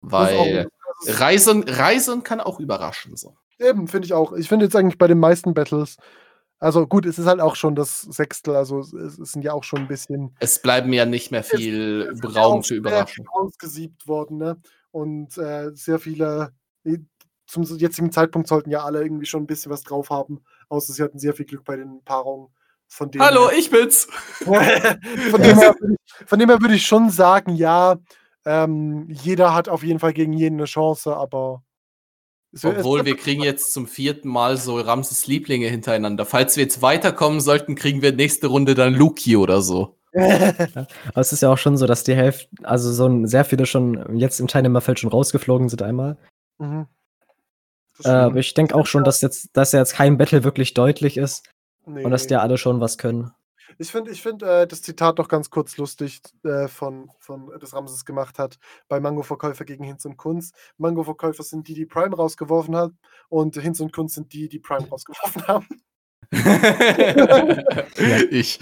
Weil 0.00 0.68
Reisen, 1.06 1.64
Reisen 1.64 2.22
kann 2.22 2.40
auch 2.40 2.60
überraschen. 2.60 3.16
So. 3.16 3.36
Eben, 3.58 3.88
finde 3.88 4.06
ich 4.06 4.14
auch. 4.14 4.32
Ich 4.32 4.48
finde 4.48 4.66
jetzt 4.66 4.76
eigentlich 4.76 4.98
bei 4.98 5.06
den 5.06 5.18
meisten 5.18 5.54
Battles, 5.54 5.96
also 6.58 6.86
gut, 6.86 7.06
es 7.06 7.18
ist 7.18 7.26
halt 7.26 7.40
auch 7.40 7.56
schon 7.56 7.74
das 7.74 8.02
Sechstel, 8.02 8.54
also 8.54 8.80
es, 8.80 8.92
es 8.92 9.32
sind 9.32 9.42
ja 9.42 9.54
auch 9.54 9.64
schon 9.64 9.80
ein 9.80 9.88
bisschen 9.88 10.36
Es 10.40 10.60
bleiben 10.60 10.92
ja 10.92 11.06
nicht 11.06 11.30
mehr 11.30 11.42
viel 11.42 12.10
Es 12.12 12.18
ist 12.18 12.34
ja 12.34 12.42
Raum 12.42 12.62
für 12.62 12.74
Überraschung. 12.74 13.26
Ausgesiebt 13.32 14.06
worden, 14.06 14.36
ne? 14.36 14.60
Und 14.90 15.38
äh, 15.38 15.70
sehr 15.74 15.98
viele, 15.98 16.52
zum 17.46 17.62
jetzigen 17.62 18.12
Zeitpunkt 18.12 18.46
sollten 18.46 18.70
ja 18.70 18.84
alle 18.84 19.02
irgendwie 19.02 19.26
schon 19.26 19.44
ein 19.44 19.46
bisschen 19.46 19.72
was 19.72 19.82
drauf 19.82 20.10
haben, 20.10 20.42
außer 20.70 20.94
sie 20.94 21.02
hatten 21.02 21.18
sehr 21.18 21.34
viel 21.34 21.44
Glück 21.44 21.64
bei 21.64 21.76
den 21.76 22.02
Paarungen. 22.04 22.48
Von 22.88 23.10
dem 23.10 23.22
Hallo, 23.22 23.50
her, 23.50 23.58
ich 23.58 23.70
bin's. 23.70 24.04
von, 24.44 25.42
dem 25.42 25.58
her, 25.58 25.74
von 26.26 26.38
dem 26.38 26.48
her 26.48 26.60
würde 26.60 26.74
ich 26.74 26.86
schon 26.86 27.10
sagen, 27.10 27.54
ja, 27.54 27.98
ähm, 28.44 29.06
jeder 29.10 29.54
hat 29.54 29.68
auf 29.68 29.84
jeden 29.84 30.00
Fall 30.00 30.12
gegen 30.12 30.32
jeden 30.32 30.56
eine 30.56 30.64
Chance, 30.64 31.14
aber. 31.14 31.62
Obwohl 32.64 33.04
wir 33.04 33.16
kriegen 33.16 33.44
jetzt 33.44 33.72
zum 33.72 33.86
vierten 33.86 34.28
Mal 34.28 34.56
so 34.56 34.80
Ramses 34.80 35.28
Lieblinge 35.28 35.68
hintereinander. 35.68 36.26
Falls 36.26 36.56
wir 36.56 36.64
jetzt 36.64 36.82
weiterkommen 36.82 37.40
sollten, 37.40 37.76
kriegen 37.76 38.02
wir 38.02 38.12
nächste 38.12 38.48
Runde 38.48 38.74
dann 38.74 38.92
Luki 38.92 39.36
oder 39.36 39.62
so. 39.62 39.96
Aber 40.12 40.86
es 41.14 41.32
ist 41.32 41.42
ja 41.42 41.52
auch 41.52 41.58
schon 41.58 41.76
so, 41.76 41.86
dass 41.86 42.02
die 42.02 42.16
Hälfte, 42.16 42.48
also 42.64 42.92
so 42.92 43.06
ein, 43.06 43.28
sehr 43.28 43.44
viele 43.44 43.66
schon 43.66 44.18
jetzt 44.18 44.40
im 44.40 44.48
Teilnehmerfeld 44.48 44.98
schon 44.98 45.10
rausgeflogen 45.10 45.68
sind 45.68 45.82
einmal. 45.82 46.18
Mhm. 46.58 46.88
Äh, 48.04 48.08
aber 48.08 48.36
ich 48.36 48.54
denke 48.54 48.74
auch 48.74 48.86
schon, 48.86 49.04
dass 49.04 49.20
jetzt, 49.20 49.50
dass 49.52 49.72
ja 49.72 49.80
jetzt 49.80 49.94
kein 49.94 50.18
Battle 50.18 50.44
wirklich 50.44 50.74
deutlich 50.74 51.16
ist 51.16 51.48
Nee, 51.86 52.04
und 52.04 52.10
dass 52.10 52.26
die 52.26 52.36
alle 52.36 52.58
schon 52.58 52.80
was 52.80 52.98
können. 52.98 53.32
Ich 53.78 53.90
finde 53.90 54.10
ich 54.10 54.20
find, 54.20 54.42
äh, 54.42 54.66
das 54.66 54.82
Zitat 54.82 55.18
noch 55.18 55.28
ganz 55.28 55.48
kurz 55.48 55.76
lustig, 55.76 56.20
äh, 56.44 56.68
von, 56.68 57.10
von 57.18 57.50
das 57.58 57.72
Ramses 57.72 58.04
gemacht 58.04 58.38
hat 58.38 58.58
bei 58.88 59.00
Mango-Verkäufer 59.00 59.64
gegen 59.64 59.84
Hinz 59.84 60.04
und 60.04 60.16
Kunz. 60.16 60.52
Mango-Verkäufer 60.76 61.42
sind 61.42 61.66
die, 61.68 61.74
die 61.74 61.86
Prime 61.86 62.14
rausgeworfen 62.14 62.76
hat 62.76 62.92
und 63.28 63.56
Hinz 63.56 63.80
und 63.80 63.92
Kunz 63.92 64.14
sind 64.14 64.32
die, 64.32 64.48
die 64.48 64.58
Prime 64.58 64.88
rausgeworfen 64.88 65.46
haben. 65.48 65.66
Ich. 68.30 68.60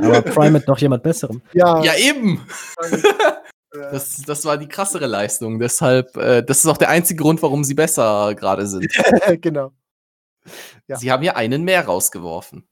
Aber 0.00 0.22
Prime 0.22 0.50
mit 0.50 0.66
noch 0.66 0.78
jemand 0.78 1.02
Besserem. 1.02 1.42
Ja, 1.52 1.82
Ja, 1.82 1.94
eben. 1.96 2.44
Das, 3.72 4.22
das 4.22 4.44
war 4.44 4.56
die 4.56 4.68
krassere 4.68 5.06
Leistung. 5.06 5.58
Deshalb, 5.58 6.16
äh, 6.16 6.42
das 6.42 6.58
ist 6.58 6.66
auch 6.66 6.78
der 6.78 6.88
einzige 6.88 7.22
Grund, 7.22 7.42
warum 7.42 7.64
sie 7.64 7.74
besser 7.74 8.34
gerade 8.34 8.66
sind. 8.66 8.86
genau. 9.40 9.72
Ja. 10.86 10.96
Sie 10.96 11.12
haben 11.12 11.22
ja 11.22 11.34
einen 11.36 11.64
mehr 11.64 11.84
rausgeworfen. 11.84 12.66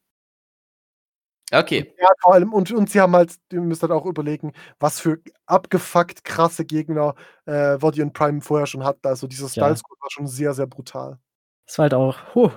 Okay. 1.53 1.95
Ja, 2.01 2.09
vor 2.21 2.35
allem, 2.35 2.53
und, 2.53 2.73
und 2.73 2.91
sie 2.91 3.01
haben 3.01 3.15
halt, 3.15 3.37
ihr 3.53 3.61
müsst 3.61 3.83
halt 3.83 3.93
auch 3.93 4.05
überlegen, 4.07 4.53
was 4.81 4.99
für 4.99 5.21
abgefuckt 5.47 6.25
krasse 6.25 6.65
Gegner 6.65 7.15
äh, 7.45 7.81
Woddy 7.81 8.03
und 8.03 8.15
Prime 8.15 8.41
vorher 8.41 8.67
schon 8.67 8.83
hatten. 8.83 9.07
Also 9.07 9.27
dieser 9.29 9.45
Ja. 9.45 9.51
Style 9.51 9.77
Squad 9.77 10.01
war 10.01 10.11
schon 10.11 10.27
sehr, 10.27 10.55
sehr 10.55 10.67
brutal. 10.67 11.19
Das 11.67 11.79
war 11.79 11.85
halt 11.85 11.95
auch, 11.95 12.17
huh, 12.35 12.51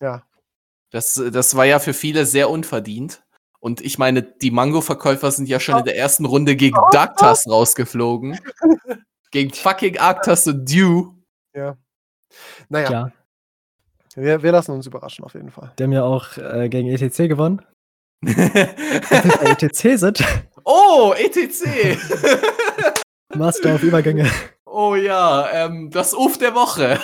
Ja. 0.00 0.24
Das, 0.90 1.22
das 1.32 1.54
war 1.54 1.66
ja 1.66 1.78
für 1.78 1.92
viele 1.92 2.24
sehr 2.26 2.50
unverdient. 2.50 3.22
Und 3.60 3.82
ich 3.82 3.98
meine, 3.98 4.22
die 4.22 4.50
Mango-Verkäufer 4.50 5.30
sind 5.30 5.48
ja 5.48 5.60
schon 5.60 5.78
in 5.78 5.84
der 5.84 5.96
ersten 5.96 6.24
Runde 6.24 6.56
gegen 6.56 6.78
Darktas 6.92 7.46
rausgeflogen. 7.48 8.38
Gegen 9.32 9.54
fucking 9.54 9.96
Arctas 9.96 10.48
und 10.48 10.68
Dew. 10.68 11.12
Naja, 12.68 12.90
ja. 12.90 13.12
wir, 14.16 14.42
wir 14.42 14.50
lassen 14.50 14.72
uns 14.72 14.86
überraschen 14.86 15.24
auf 15.24 15.34
jeden 15.34 15.50
Fall. 15.50 15.72
Die 15.78 15.84
haben 15.84 15.92
ja 15.92 16.02
auch 16.02 16.36
äh, 16.36 16.68
gegen 16.68 16.88
ETC 16.88 17.28
gewonnen. 17.28 17.62
ETC 18.26 19.98
sind, 19.98 20.24
oh, 20.64 21.14
ETC! 21.16 21.96
Master 23.34 23.76
auf 23.76 23.82
Übergänge. 23.82 24.28
oh 24.66 24.94
ja, 24.94 25.48
ähm, 25.52 25.90
das 25.90 26.12
Uff 26.12 26.38
der 26.38 26.54
Woche. 26.54 26.98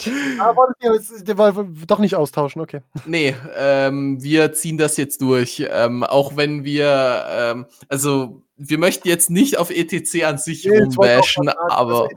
Den 0.00 1.38
wollt 1.38 1.56
ihr 1.56 1.86
doch 1.86 1.98
nicht 1.98 2.14
austauschen, 2.16 2.60
okay. 2.62 2.80
Nee, 3.06 3.34
ähm, 3.56 4.22
wir 4.22 4.52
ziehen 4.52 4.78
das 4.78 4.96
jetzt 4.96 5.20
durch. 5.22 5.66
Ähm, 5.70 6.02
auch 6.04 6.36
wenn 6.36 6.64
wir, 6.64 7.24
ähm, 7.28 7.66
also 7.88 8.42
wir 8.56 8.78
möchten 8.78 9.08
jetzt 9.08 9.28
nicht 9.30 9.58
auf 9.58 9.70
ETC 9.70 10.24
an 10.24 10.38
sich 10.38 10.64
Nee, 10.64 10.78
rumbashen, 10.78 11.48
aber 11.48 12.02
Also, 12.04 12.08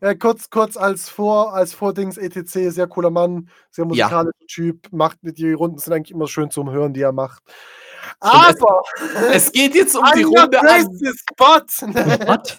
äh, 0.00 0.14
kurz, 0.14 0.48
kurz 0.50 0.76
als 0.76 1.08
Vor, 1.08 1.54
als 1.54 1.72
Vordings 1.74 2.16
ETC, 2.16 2.70
sehr 2.70 2.86
cooler 2.86 3.10
Mann, 3.10 3.48
sehr 3.70 3.84
musikalischer 3.84 4.46
Typ, 4.48 4.86
macht 4.92 5.18
die 5.22 5.52
Runden 5.52 5.78
sind 5.78 5.92
eigentlich 5.92 6.12
immer 6.14 6.28
schön 6.28 6.50
zum 6.50 6.70
Hören, 6.70 6.92
die 6.94 7.02
er 7.02 7.12
macht. 7.12 7.42
es- 7.46 7.52
Aber 8.20 8.82
es 9.32 9.50
geht 9.52 9.74
jetzt 9.74 9.96
um 9.96 10.04
die 10.16 10.22
Runde 10.22 10.60
an. 10.60 10.66
Was? 12.26 12.58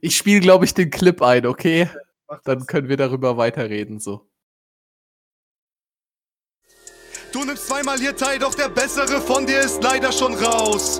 Ich 0.00 0.16
spiele, 0.16 0.40
glaube 0.40 0.64
ich, 0.64 0.74
den 0.74 0.90
Clip 0.90 1.22
ein, 1.22 1.46
okay? 1.46 1.88
Dann 2.44 2.66
können 2.66 2.88
wir 2.88 2.96
darüber 2.96 3.36
weiterreden, 3.36 4.00
so. 4.00 4.28
Du 7.32 7.44
nimmst 7.44 7.66
zweimal 7.66 7.98
hier 7.98 8.14
teil, 8.14 8.38
doch 8.38 8.54
der 8.54 8.68
bessere 8.68 9.20
von 9.20 9.46
dir 9.46 9.60
ist 9.60 9.82
leider 9.82 10.12
schon 10.12 10.34
raus. 10.34 10.98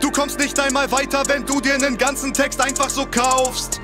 Du 0.00 0.10
kommst 0.10 0.38
nicht 0.38 0.58
einmal 0.60 0.90
weiter, 0.92 1.22
wenn 1.26 1.46
du 1.46 1.60
dir 1.60 1.74
einen 1.74 1.96
ganzen 1.96 2.34
Text 2.34 2.60
einfach 2.60 2.90
so 2.90 3.06
kaufst. 3.06 3.80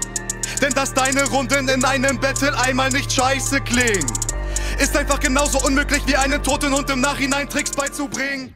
Denn 0.61 0.73
dass 0.75 0.93
deine 0.93 1.25
Runden 1.31 1.69
in 1.69 1.85
einem 1.85 2.21
Battle 2.21 2.55
einmal 2.59 2.91
nicht 2.91 3.11
scheiße 3.11 3.63
klingen, 3.63 4.07
ist 4.79 4.95
einfach 4.97 5.21
genauso 5.21 5.59
unmöglich 5.65 6.07
wie 6.07 6.17
einen 6.17 6.43
toten 6.43 6.75
Hund 6.75 6.91
im 6.91 7.01
Nachhinein 7.01 7.49
Tricks 7.49 7.71
beizubringen. 7.71 8.55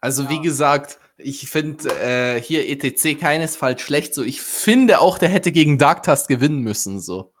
Also 0.00 0.28
wie 0.30 0.40
gesagt, 0.40 0.98
ich 1.18 1.48
finde 1.50 1.88
äh, 2.00 2.40
hier 2.40 2.68
ETC 2.68 3.18
keinesfalls 3.18 3.80
schlecht. 3.82 4.14
So, 4.14 4.22
ich 4.22 4.40
finde 4.42 5.00
auch, 5.00 5.18
der 5.18 5.28
hätte 5.28 5.52
gegen 5.52 5.78
Darktast 5.78 6.28
gewinnen 6.28 6.60
müssen. 6.60 7.00
So. 7.00 7.32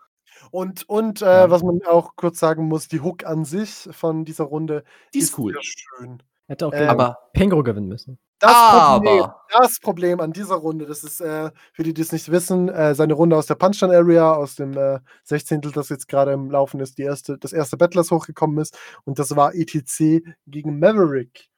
Und, 0.50 0.88
und 0.88 1.22
äh, 1.22 1.24
Ja. 1.24 1.50
was 1.50 1.62
man 1.62 1.80
auch 1.86 2.16
kurz 2.16 2.38
sagen 2.38 2.66
muss, 2.68 2.88
die 2.88 3.00
Hook 3.00 3.24
an 3.26 3.44
sich 3.44 3.88
von 3.90 4.24
dieser 4.24 4.44
Runde 4.44 4.84
Die 5.14 5.18
ist 5.18 5.36
cool. 5.38 5.52
sehr 5.52 5.62
schön. 5.62 6.22
Hätte 6.48 6.66
auch 6.66 6.72
Äh, 6.72 6.78
gegen 6.78 7.52
Aber 7.52 7.62
gewinnen 7.64 7.88
müssen. 7.88 8.18
Das 8.38 8.52
Problem, 8.52 9.22
Aber- 9.24 9.40
das 9.58 9.80
Problem 9.80 10.20
an 10.20 10.30
dieser 10.32 10.56
Runde, 10.56 10.84
das 10.84 11.02
ist, 11.02 11.20
äh, 11.22 11.50
für 11.72 11.82
die, 11.82 11.94
die 11.94 12.02
es 12.02 12.12
nicht 12.12 12.30
wissen, 12.30 12.68
äh, 12.68 12.94
seine 12.94 13.14
Runde 13.14 13.34
aus 13.36 13.46
der 13.46 13.54
Punchdown 13.54 13.90
Area, 13.90 14.34
aus 14.34 14.56
dem 14.56 14.76
äh, 14.76 14.98
16. 15.24 15.62
das 15.72 15.88
jetzt 15.88 16.06
gerade 16.06 16.32
im 16.32 16.50
Laufen 16.50 16.78
ist, 16.80 16.98
die 16.98 17.02
erste, 17.02 17.38
das 17.38 17.52
erste 17.54 17.76
Battle, 17.78 17.98
das 18.00 18.10
hochgekommen 18.10 18.58
ist. 18.58 18.78
Und 19.04 19.18
das 19.18 19.34
war 19.36 19.54
ETC 19.54 20.22
gegen 20.46 20.78
Maverick. 20.78 21.48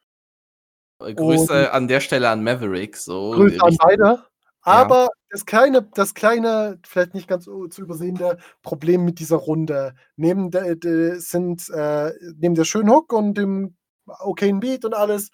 Äh, 1.00 1.14
Grüße 1.14 1.72
an 1.72 1.88
der 1.88 2.00
Stelle 2.00 2.28
an 2.28 2.42
Maverick. 2.42 2.96
So, 2.96 3.32
Grüße 3.32 3.60
an 3.62 3.76
beide. 3.78 4.24
Aber 4.62 5.08
das 5.30 5.46
kleine, 5.46 5.82
das 5.94 6.14
kleine, 6.14 6.78
vielleicht 6.86 7.14
nicht 7.14 7.28
ganz 7.28 7.44
zu 7.44 7.68
übersehende 7.78 8.38
Problem 8.62 9.04
mit 9.04 9.18
dieser 9.18 9.36
Runde, 9.36 9.94
neben 10.16 10.50
der, 10.50 10.74
der 10.76 11.20
sind, 11.20 11.68
äh, 11.70 12.12
neben 12.36 12.54
der 12.54 12.64
schönen 12.64 12.90
Hook 12.90 13.12
und 13.12 13.34
dem 13.38 13.76
okayen 14.06 14.60
Beat 14.60 14.84
und 14.84 14.94
alles, 14.94 15.30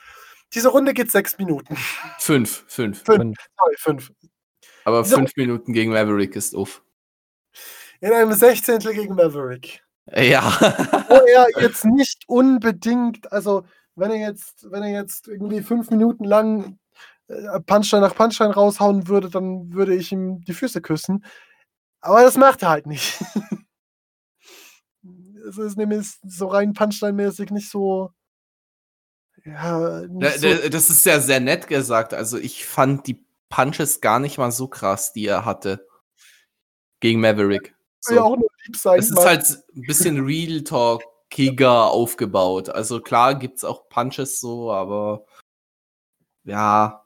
diese 0.52 0.68
Runde 0.68 0.94
geht 0.94 1.10
sechs 1.10 1.36
Minuten. 1.38 1.76
Fünf, 2.18 2.64
fünf. 2.68 3.02
Fünf. 3.02 3.20
Und 3.20 3.36
Sorry, 3.58 3.74
fünf. 3.78 4.12
Aber 4.84 5.02
Diese- 5.02 5.16
fünf 5.16 5.34
Minuten 5.36 5.72
gegen 5.72 5.92
Maverick 5.92 6.36
ist 6.36 6.54
uff. 6.54 6.82
In 8.00 8.12
einem 8.12 8.32
Sechzehntel 8.34 8.92
gegen 8.92 9.14
Maverick. 9.14 9.82
Ja. 10.14 10.42
Wo 11.08 11.14
er 11.14 11.46
jetzt 11.60 11.84
nicht 11.84 12.24
unbedingt, 12.26 13.32
also 13.32 13.64
wenn 13.96 14.10
er 14.10 14.18
jetzt, 14.18 14.70
wenn 14.70 14.82
er 14.82 14.90
jetzt 14.90 15.28
irgendwie 15.28 15.62
fünf 15.62 15.90
Minuten 15.90 16.24
lang 16.24 16.78
äh, 17.28 17.60
Punchline 17.60 18.02
nach 18.06 18.14
Punchline 18.14 18.52
raushauen 18.54 19.08
würde, 19.08 19.30
dann 19.30 19.72
würde 19.72 19.94
ich 19.94 20.12
ihm 20.12 20.40
die 20.44 20.52
Füße 20.54 20.80
küssen. 20.82 21.24
Aber 22.00 22.22
das 22.22 22.36
macht 22.36 22.62
er 22.62 22.70
halt 22.70 22.86
nicht. 22.86 23.22
Es 25.46 25.58
ist 25.58 25.76
nämlich 25.76 26.08
so 26.26 26.46
rein 26.48 26.72
Punchline-mäßig 26.72 27.52
nicht 27.52 27.68
so. 27.68 28.12
Ja, 29.44 30.00
nicht 30.08 30.38
so, 30.38 30.48
da- 30.54 30.68
Das 30.70 30.88
ist 30.88 31.04
ja 31.04 31.20
sehr 31.20 31.40
nett 31.40 31.66
gesagt. 31.66 32.14
Also 32.14 32.38
ich 32.38 32.64
fand 32.64 33.06
die 33.06 33.22
Punches 33.50 34.00
gar 34.00 34.20
nicht 34.20 34.38
mal 34.38 34.50
so 34.52 34.68
krass, 34.68 35.12
die 35.12 35.26
er 35.26 35.44
hatte. 35.44 35.86
Gegen 37.00 37.20
Maverick. 37.20 37.74
soll 38.00 38.16
ja 38.16 38.22
So. 38.22 38.26
auch 38.26 38.36
nur 38.38 38.48
lieb 38.64 38.76
sein. 38.76 38.98
Es 38.98 39.10
ist 39.10 39.22
halt 39.24 39.44
ein 39.76 39.82
bisschen 39.82 40.24
Real 40.24 40.62
Talkiger 41.34 41.90
aufgebaut. 41.90 42.68
Also 42.68 43.00
klar 43.00 43.34
gibt 43.34 43.58
es 43.58 43.64
auch 43.64 43.88
Punches 43.88 44.40
so, 44.40 44.70
aber 44.72 45.24
ja, 46.44 47.04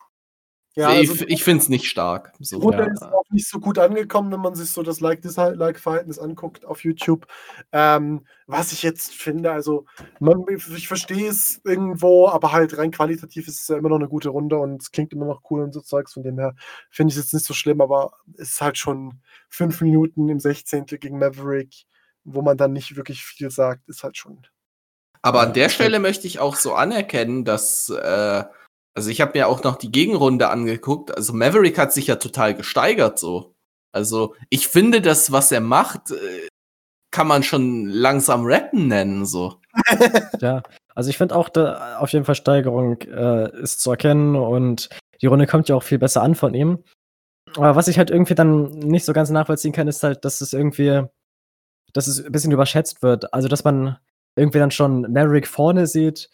ja, 0.78 0.92
ich, 0.92 1.10
also, 1.10 1.24
ich 1.26 1.42
finde 1.42 1.60
es 1.62 1.68
nicht 1.68 1.86
stark. 1.86 2.32
So, 2.38 2.58
Runde 2.58 2.84
ja. 2.84 2.92
ist 2.92 3.02
auch 3.02 3.24
nicht 3.30 3.48
so 3.48 3.58
gut 3.58 3.80
angekommen, 3.80 4.30
wenn 4.30 4.40
man 4.40 4.54
sich 4.54 4.70
so 4.70 4.84
das 4.84 5.00
Like-Verhältnis 5.00 6.20
anguckt 6.20 6.64
auf 6.64 6.84
YouTube. 6.84 7.26
Ähm, 7.72 8.24
was 8.46 8.70
ich 8.70 8.84
jetzt 8.84 9.12
finde, 9.12 9.50
also 9.50 9.86
man, 10.20 10.44
ich 10.48 10.86
verstehe 10.86 11.28
es 11.28 11.60
irgendwo, 11.64 12.28
aber 12.28 12.52
halt 12.52 12.78
rein 12.78 12.92
qualitativ 12.92 13.48
ist 13.48 13.62
es 13.62 13.66
ja 13.66 13.76
immer 13.76 13.88
noch 13.88 13.96
eine 13.96 14.06
gute 14.06 14.28
Runde 14.28 14.56
und 14.58 14.80
es 14.80 14.92
klingt 14.92 15.12
immer 15.12 15.26
noch 15.26 15.42
cool 15.50 15.62
und 15.62 15.72
so 15.72 15.80
Zeugs. 15.80 16.12
Von 16.12 16.22
dem 16.22 16.38
her 16.38 16.54
finde 16.90 17.10
ich 17.10 17.18
es 17.18 17.24
jetzt 17.24 17.34
nicht 17.34 17.46
so 17.46 17.54
schlimm, 17.54 17.80
aber 17.80 18.12
es 18.34 18.50
ist 18.50 18.60
halt 18.60 18.78
schon 18.78 19.20
fünf 19.48 19.80
Minuten 19.80 20.28
im 20.28 20.38
16. 20.38 20.86
gegen 20.86 21.18
Maverick, 21.18 21.86
wo 22.24 22.42
man 22.42 22.56
dann 22.56 22.72
nicht 22.72 22.96
wirklich 22.96 23.24
viel 23.24 23.50
sagt, 23.50 23.88
ist 23.88 24.02
halt 24.02 24.16
schon. 24.16 24.46
Aber 25.22 25.40
an 25.40 25.52
der 25.52 25.68
Stelle 25.68 25.98
möchte 25.98 26.26
ich 26.26 26.38
auch 26.38 26.56
so 26.56 26.74
anerkennen, 26.74 27.44
dass, 27.44 27.90
äh, 27.90 28.44
also 28.94 29.10
ich 29.10 29.20
habe 29.20 29.38
mir 29.38 29.48
auch 29.48 29.62
noch 29.64 29.76
die 29.76 29.90
Gegenrunde 29.90 30.48
angeguckt. 30.48 31.16
Also 31.16 31.32
Maverick 31.32 31.78
hat 31.78 31.92
sich 31.92 32.06
ja 32.06 32.16
total 32.16 32.54
gesteigert 32.54 33.18
so. 33.18 33.54
Also 33.92 34.34
ich 34.50 34.68
finde, 34.68 35.00
das, 35.00 35.32
was 35.32 35.50
er 35.50 35.60
macht, 35.60 36.10
äh, 36.10 36.48
kann 37.10 37.26
man 37.26 37.42
schon 37.42 37.86
langsam 37.86 38.44
rappen 38.44 38.88
nennen 38.88 39.26
so. 39.26 39.60
Ja, 40.40 40.62
also 40.94 41.10
ich 41.10 41.18
finde 41.18 41.36
auch, 41.36 41.48
da 41.48 41.98
auf 41.98 42.10
jeden 42.12 42.24
Fall 42.24 42.34
Steigerung 42.34 43.00
äh, 43.02 43.50
ist 43.60 43.80
zu 43.80 43.90
erkennen 43.90 44.36
und 44.36 44.88
die 45.20 45.26
Runde 45.26 45.46
kommt 45.46 45.68
ja 45.68 45.76
auch 45.76 45.82
viel 45.82 45.98
besser 45.98 46.22
an 46.22 46.34
von 46.34 46.54
ihm. 46.54 46.82
Aber 47.56 47.76
was 47.76 47.88
ich 47.88 47.98
halt 47.98 48.10
irgendwie 48.10 48.34
dann 48.34 48.68
nicht 48.70 49.04
so 49.04 49.12
ganz 49.12 49.30
nachvollziehen 49.30 49.72
kann, 49.72 49.88
ist 49.88 50.02
halt, 50.02 50.24
dass 50.24 50.40
es 50.40 50.52
irgendwie, 50.52 51.04
dass 51.92 52.06
es 52.06 52.24
ein 52.24 52.32
bisschen 52.32 52.52
überschätzt 52.52 53.02
wird. 53.02 53.32
Also, 53.32 53.48
dass 53.48 53.64
man 53.64 53.98
irgendwie 54.36 54.58
dann 54.58 54.70
schon 54.70 55.02
Maverick 55.12 55.46
vorne 55.46 55.86
sieht 55.86 56.30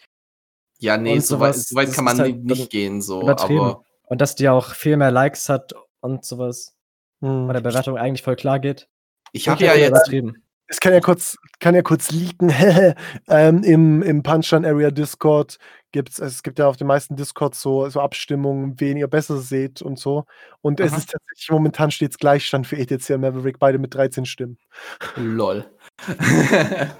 Ja, 0.78 0.96
nee, 0.96 1.18
so 1.20 1.40
weit, 1.40 1.54
sowas, 1.54 1.68
so 1.68 1.76
weit 1.76 1.92
kann 1.92 2.04
man 2.04 2.18
halt 2.18 2.36
ni- 2.44 2.52
nicht 2.52 2.70
gehen 2.70 3.00
so. 3.00 3.22
übertrieben. 3.22 3.60
Aber 3.60 3.84
und 4.06 4.20
dass 4.20 4.34
die 4.34 4.48
auch 4.48 4.74
viel 4.74 4.96
mehr 4.96 5.10
Likes 5.10 5.48
hat 5.48 5.72
und 6.00 6.24
sowas 6.24 6.74
Hm. 7.22 7.46
bei 7.46 7.54
der 7.54 7.60
Bewertung 7.60 7.96
eigentlich 7.96 8.22
voll 8.22 8.36
klar 8.36 8.58
geht. 8.58 8.88
ich 9.32 9.48
habe 9.48 9.64
ja 9.64 9.74
jetzt 9.74 10.10
Es 10.66 10.80
kann 10.80 10.92
ja 10.92 11.00
kurz, 11.00 11.36
kann 11.60 11.74
ja 11.74 11.82
kurz 11.82 12.10
leaken. 12.10 12.50
ähm, 13.28 13.62
Im 13.62 14.02
im 14.02 14.22
Punchline 14.22 14.66
Area 14.66 14.90
Discord 14.90 15.58
gibt's, 15.92 16.18
es 16.18 16.42
gibt 16.42 16.58
ja 16.58 16.66
auf 16.66 16.76
den 16.76 16.86
meisten 16.86 17.16
Discords 17.16 17.60
so, 17.60 17.88
so 17.88 18.00
Abstimmungen, 18.00 18.80
wen 18.80 18.96
ihr 18.96 19.06
besser 19.08 19.38
seht 19.38 19.82
und 19.82 19.98
so. 19.98 20.24
Und 20.62 20.80
es 20.80 20.92
Aha. 20.92 20.98
ist 20.98 21.10
tatsächlich 21.10 21.50
momentan 21.50 21.90
stets 21.90 22.18
Gleichstand 22.18 22.66
für 22.66 22.76
ETC 22.76 23.10
und 23.10 23.20
Maverick, 23.20 23.58
beide 23.58 23.78
mit 23.78 23.94
13 23.94 24.24
Stimmen. 24.26 24.58
lol. 25.16 25.64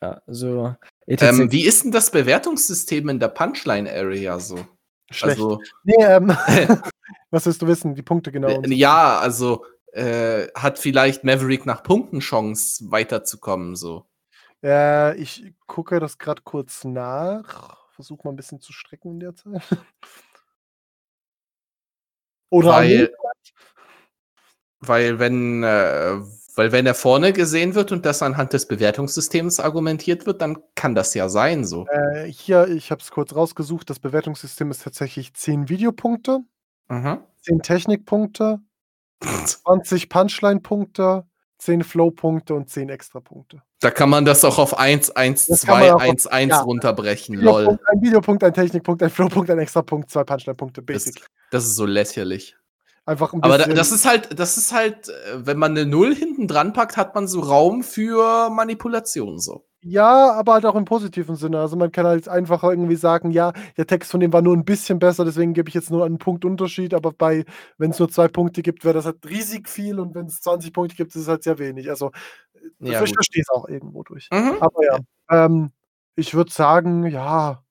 Ja, 0.00 0.22
so 0.28 0.76
ETC. 1.06 1.22
ähm, 1.22 1.50
wie 1.52 1.64
ist 1.64 1.82
denn 1.82 1.90
das 1.90 2.10
Bewertungssystem 2.12 3.08
in 3.08 3.18
der 3.18 3.28
Punchline 3.28 3.90
Area 3.90 4.38
so? 4.38 4.64
Schlecht. 5.10 5.38
Also 5.38 5.60
nee, 5.82 5.94
ähm, 5.98 6.28
was 7.30 7.46
willst 7.46 7.62
du 7.62 7.66
wissen? 7.66 7.94
Die 7.94 8.02
Punkte 8.02 8.30
genau. 8.30 8.58
und 8.58 8.66
so. 8.66 8.70
Äh, 8.72 8.76
Ja, 8.76 9.18
also 9.18 9.64
äh, 9.92 10.48
hat 10.54 10.78
vielleicht 10.78 11.24
Maverick 11.24 11.66
nach 11.66 11.82
Punkten 11.82 12.20
Chance 12.20 12.90
weiterzukommen 12.90 13.76
so. 13.76 14.06
Äh, 14.62 15.16
ich 15.16 15.54
gucke 15.66 16.00
das 16.00 16.18
gerade 16.18 16.42
kurz 16.42 16.84
nach. 16.84 17.76
Versuche 17.92 18.26
mal 18.26 18.32
ein 18.32 18.36
bisschen 18.36 18.60
zu 18.60 18.72
strecken 18.72 19.12
in 19.12 19.20
der 19.20 19.34
Zeit. 19.34 19.62
Oder 22.50 22.68
Weil, 22.70 23.10
weil 24.80 25.18
wenn 25.18 25.62
äh, 25.62 26.20
weil 26.54 26.72
wenn 26.72 26.86
er 26.86 26.94
vorne 26.94 27.32
gesehen 27.32 27.74
wird 27.76 27.92
und 27.92 28.04
das 28.04 28.20
anhand 28.22 28.52
des 28.52 28.66
Bewertungssystems 28.66 29.60
argumentiert 29.60 30.26
wird, 30.26 30.40
dann 30.42 30.58
kann 30.74 30.94
das 30.96 31.14
ja 31.14 31.28
sein 31.28 31.64
so. 31.64 31.86
äh, 31.86 32.24
hier, 32.24 32.66
ich 32.68 32.90
habe 32.90 33.00
es 33.00 33.10
kurz 33.12 33.34
rausgesucht. 33.34 33.88
Das 33.90 34.00
Bewertungssystem 34.00 34.70
ist 34.70 34.82
tatsächlich 34.82 35.34
10 35.34 35.68
Videopunkte, 35.68 36.40
Mhm. 36.88 37.20
10 37.42 37.60
Technikpunkte, 37.60 38.60
20 39.22 40.08
Punchline-Punkte, 40.08 41.24
10 41.58 41.82
Flow-Punkte 41.84 42.54
und 42.54 42.68
10 42.70 42.88
Extrapunkte. 42.88 43.62
Da 43.80 43.90
kann 43.90 44.10
man 44.10 44.24
das 44.24 44.44
auch 44.44 44.58
auf 44.58 44.78
1, 44.78 45.10
1, 45.10 45.46
Das 45.46 45.66
kann 45.66 45.76
2, 45.76 45.80
man 45.80 45.90
auch 45.90 45.94
auf- 45.96 46.02
1, 46.02 46.26
1 46.26 46.50
ja. 46.50 46.60
runterbrechen. 46.60 47.34
Lol. 47.36 47.60
Videopunkt, 47.62 47.88
ein 47.88 48.02
Videopunkt, 48.02 48.44
ein 48.44 48.54
Technikpunkt, 48.54 49.02
ein 49.02 49.10
Flowpunkt, 49.10 49.50
ein 49.50 49.58
Extrapunkt, 49.58 50.10
zwei 50.10 50.24
Punchline-Punkte, 50.24 50.82
Das, 50.82 51.04
basic. 51.04 51.26
das 51.50 51.64
ist 51.64 51.76
so 51.76 51.86
lächerlich. 51.86 52.56
Einfach 53.06 53.32
ein 53.32 53.42
Aber 53.42 53.56
das 53.58 53.90
ist 53.90 54.04
halt, 54.04 54.38
das 54.38 54.58
ist 54.58 54.72
halt, 54.72 55.08
äh, 55.08 55.12
wenn 55.46 55.56
man 55.58 55.70
eine 55.72 55.86
Null 55.86 56.14
hinten 56.14 56.46
dran 56.46 56.72
packt, 56.74 56.96
hat 56.98 57.14
man 57.14 57.26
so 57.26 57.40
Raum 57.40 57.82
für 57.82 58.50
Manipulation 58.50 59.38
so. 59.38 59.64
Ja, 59.82 60.32
aber 60.32 60.54
halt 60.54 60.66
auch 60.66 60.74
im 60.74 60.84
positiven 60.84 61.36
Sinne. 61.36 61.60
Also 61.60 61.76
man 61.76 61.92
kann 61.92 62.04
halt 62.04 62.28
einfach 62.28 62.64
irgendwie 62.64 62.96
sagen, 62.96 63.30
ja, 63.30 63.52
der 63.76 63.86
Text 63.86 64.10
von 64.10 64.18
dem 64.18 64.32
war 64.32 64.42
nur 64.42 64.56
ein 64.56 64.64
bisschen 64.64 64.98
besser, 64.98 65.24
deswegen 65.24 65.54
gebe 65.54 65.68
ich 65.68 65.74
jetzt 65.74 65.90
nur 65.92 66.04
einen 66.04 66.18
Punkt 66.18 66.44
Unterschied, 66.44 66.94
aber 66.94 67.12
bei, 67.12 67.44
wenn 67.78 67.92
es 67.92 67.98
nur 68.00 68.08
zwei 68.08 68.26
Punkte 68.26 68.62
gibt, 68.62 68.84
wäre 68.84 68.94
das 68.94 69.04
halt 69.04 69.24
riesig 69.28 69.68
viel 69.68 70.00
und 70.00 70.16
wenn 70.16 70.26
es 70.26 70.40
20 70.40 70.72
Punkte 70.72 70.96
gibt, 70.96 71.14
ist 71.14 71.22
es 71.22 71.28
halt 71.28 71.44
sehr 71.44 71.58
wenig. 71.60 71.88
Also 71.90 72.10
Ja, 72.80 73.02
ich 73.04 73.12
verstehe 73.14 73.42
es 73.42 73.50
auch 73.50 73.68
irgendwo 73.68 74.04
durch. 74.04 74.28
Mhm. 74.32 74.56
Aber 74.60 74.84
ja, 74.84 74.98
ähm, 75.30 75.72
ich 76.16 76.34
würde 76.34 76.52
sagen, 76.52 77.06
ja, 77.06 77.62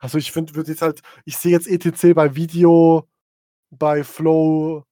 also 0.00 0.18
ich 0.18 0.32
finde, 0.32 0.54
würde 0.56 0.72
jetzt 0.72 0.82
halt, 0.82 1.02
ich 1.26 1.38
sehe 1.38 1.52
jetzt 1.52 1.68
ETC 1.68 2.14
bei 2.14 2.36
Video, 2.36 3.08
bei 3.70 4.04
Flow 4.04 4.84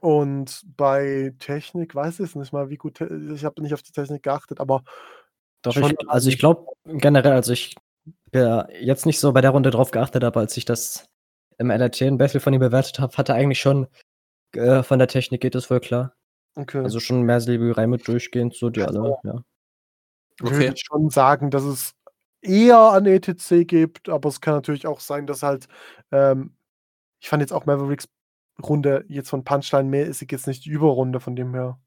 und 0.00 0.62
bei 0.76 1.34
Technik, 1.38 1.94
weiß 1.94 2.20
ich 2.20 2.34
nicht 2.36 2.52
mal, 2.52 2.70
wie 2.70 2.76
gut, 2.76 3.00
ich 3.00 3.44
habe 3.44 3.62
nicht 3.62 3.74
auf 3.74 3.82
die 3.82 3.92
Technik 3.92 4.22
geachtet, 4.22 4.60
aber 4.60 4.82
Doch, 5.62 5.72
schon 5.72 5.90
ich, 5.90 6.08
also 6.08 6.28
ich 6.28 6.38
glaube 6.38 6.66
generell, 6.84 7.32
also 7.32 7.52
ich 7.52 7.74
ja 8.32 8.68
jetzt 8.80 9.06
nicht 9.06 9.18
so 9.20 9.32
bei 9.32 9.40
der 9.40 9.50
Runde 9.50 9.70
drauf 9.70 9.90
geachtet, 9.90 10.24
aber 10.24 10.40
als 10.40 10.56
ich 10.56 10.64
das 10.64 11.08
im 11.58 11.70
LRT 11.70 12.02
in 12.02 12.18
Battle 12.18 12.40
von 12.40 12.52
ihm 12.52 12.60
bewertet 12.60 13.00
habe, 13.00 13.16
hat 13.16 13.28
er 13.28 13.34
eigentlich 13.34 13.60
schon 13.60 13.88
äh, 14.54 14.82
von 14.82 14.98
der 14.98 15.08
Technik 15.08 15.40
geht 15.40 15.54
es 15.54 15.70
wohl 15.70 15.80
klar. 15.80 16.14
Okay. 16.54 16.78
Also 16.78 17.00
schon 17.00 17.22
mehrsilbige 17.22 17.76
Reime 17.76 17.98
durchgehend, 17.98 18.54
so 18.54 18.70
die 18.70 18.82
alle, 18.82 18.92
so. 19.00 19.18
ja. 19.24 19.42
Ich 20.40 20.46
Okay. 20.46 20.58
würde 20.60 20.76
schon 20.76 21.10
sagen, 21.10 21.50
dass 21.50 21.64
es 21.64 21.94
eher 22.42 22.78
an 22.78 23.06
ETC 23.06 23.66
gibt, 23.66 24.08
aber 24.08 24.28
es 24.28 24.40
kann 24.40 24.54
natürlich 24.54 24.86
auch 24.86 25.00
sein, 25.00 25.26
dass 25.26 25.42
halt, 25.42 25.66
ähm, 26.12 26.54
ich 27.20 27.28
fand 27.28 27.40
jetzt 27.40 27.52
auch 27.52 27.66
Mavericks 27.66 28.08
Runde 28.62 29.04
jetzt 29.08 29.30
von 29.30 29.44
Punchline 29.44 29.88
mehr 29.88 30.06
ist 30.06 30.20
jetzt 30.20 30.46
nicht 30.46 30.64
die 30.64 30.70
Überrunde 30.70 31.20
von 31.20 31.36
dem 31.36 31.54
her. 31.54 31.78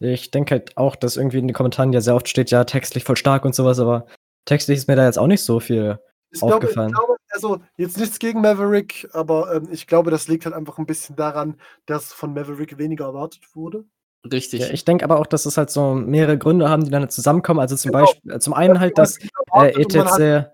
Ich 0.00 0.30
denke 0.30 0.54
halt 0.56 0.76
auch, 0.76 0.96
dass 0.96 1.16
irgendwie 1.16 1.38
in 1.38 1.48
den 1.48 1.54
Kommentaren 1.54 1.92
ja 1.92 2.00
sehr 2.00 2.14
oft 2.14 2.28
steht, 2.28 2.50
ja, 2.50 2.64
textlich 2.64 3.04
voll 3.04 3.16
stark 3.16 3.44
und 3.44 3.54
sowas, 3.54 3.78
aber 3.78 4.06
textlich 4.44 4.78
ist 4.78 4.88
mir 4.88 4.96
da 4.96 5.04
jetzt 5.06 5.18
auch 5.18 5.26
nicht 5.26 5.42
so 5.42 5.60
viel. 5.60 5.98
Ich 6.32 6.40
glaube, 6.40 6.54
ich 6.56 6.62
Aufgefallen. 6.64 6.92
glaube, 6.92 7.16
also 7.30 7.60
jetzt 7.76 7.96
nichts 7.98 8.18
gegen 8.18 8.40
Maverick, 8.42 9.08
aber 9.12 9.54
ähm, 9.54 9.68
ich 9.70 9.86
glaube, 9.86 10.10
das 10.10 10.28
liegt 10.28 10.44
halt 10.44 10.54
einfach 10.54 10.76
ein 10.78 10.84
bisschen 10.86 11.16
daran, 11.16 11.54
dass 11.86 12.12
von 12.12 12.34
Maverick 12.34 12.76
weniger 12.78 13.06
erwartet 13.06 13.42
wurde. 13.54 13.84
Richtig. 14.30 14.60
Ja, 14.60 14.70
ich 14.70 14.84
denke 14.84 15.04
aber 15.04 15.18
auch, 15.20 15.26
dass 15.26 15.46
es 15.46 15.56
halt 15.56 15.70
so 15.70 15.94
mehrere 15.94 16.36
Gründe 16.36 16.68
haben, 16.68 16.84
die 16.84 16.90
dann 16.90 17.08
zusammenkommen. 17.08 17.60
Also 17.60 17.76
zum 17.76 17.92
Genau. 17.92 18.04
Beispiel, 18.04 18.32
äh, 18.32 18.38
zum 18.40 18.54
einen 18.54 18.80
halt, 18.80 18.98
dass 18.98 19.18
äh, 19.18 19.28
und 19.78 19.94
man 19.94 20.08
hat 20.10 20.18
ETC. 20.18 20.48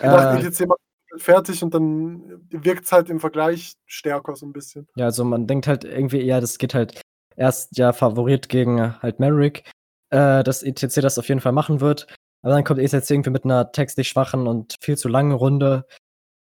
gedacht, 0.00 0.42
Äh, 0.42 0.46
ETC 0.46 0.66
macht 0.68 0.78
fertig 1.16 1.62
und 1.64 1.74
dann 1.74 2.40
wirkt 2.50 2.84
es 2.84 2.92
halt 2.92 3.10
im 3.10 3.18
Vergleich 3.18 3.74
stärker 3.86 4.36
so 4.36 4.46
ein 4.46 4.52
bisschen. 4.52 4.86
Ja, 4.94 5.06
also 5.06 5.24
man 5.24 5.46
denkt 5.48 5.66
halt 5.66 5.82
irgendwie, 5.84 6.20
ja, 6.20 6.40
das 6.40 6.58
geht 6.58 6.74
halt 6.74 7.00
erst 7.38 7.78
ja 7.78 7.92
Favorit 7.92 8.48
gegen 8.48 9.00
halt 9.00 9.20
Merrick, 9.20 9.70
äh, 10.10 10.42
dass 10.44 10.62
ETC 10.62 11.00
das 11.00 11.18
auf 11.18 11.28
jeden 11.28 11.40
Fall 11.40 11.52
machen 11.52 11.80
wird. 11.80 12.06
Aber 12.42 12.54
dann 12.54 12.64
kommt 12.64 12.80
ETC 12.80 13.10
irgendwie 13.10 13.30
mit 13.30 13.44
einer 13.44 13.72
textlich 13.72 14.08
schwachen 14.08 14.46
und 14.46 14.76
viel 14.80 14.96
zu 14.96 15.08
langen 15.08 15.32
Runde 15.32 15.86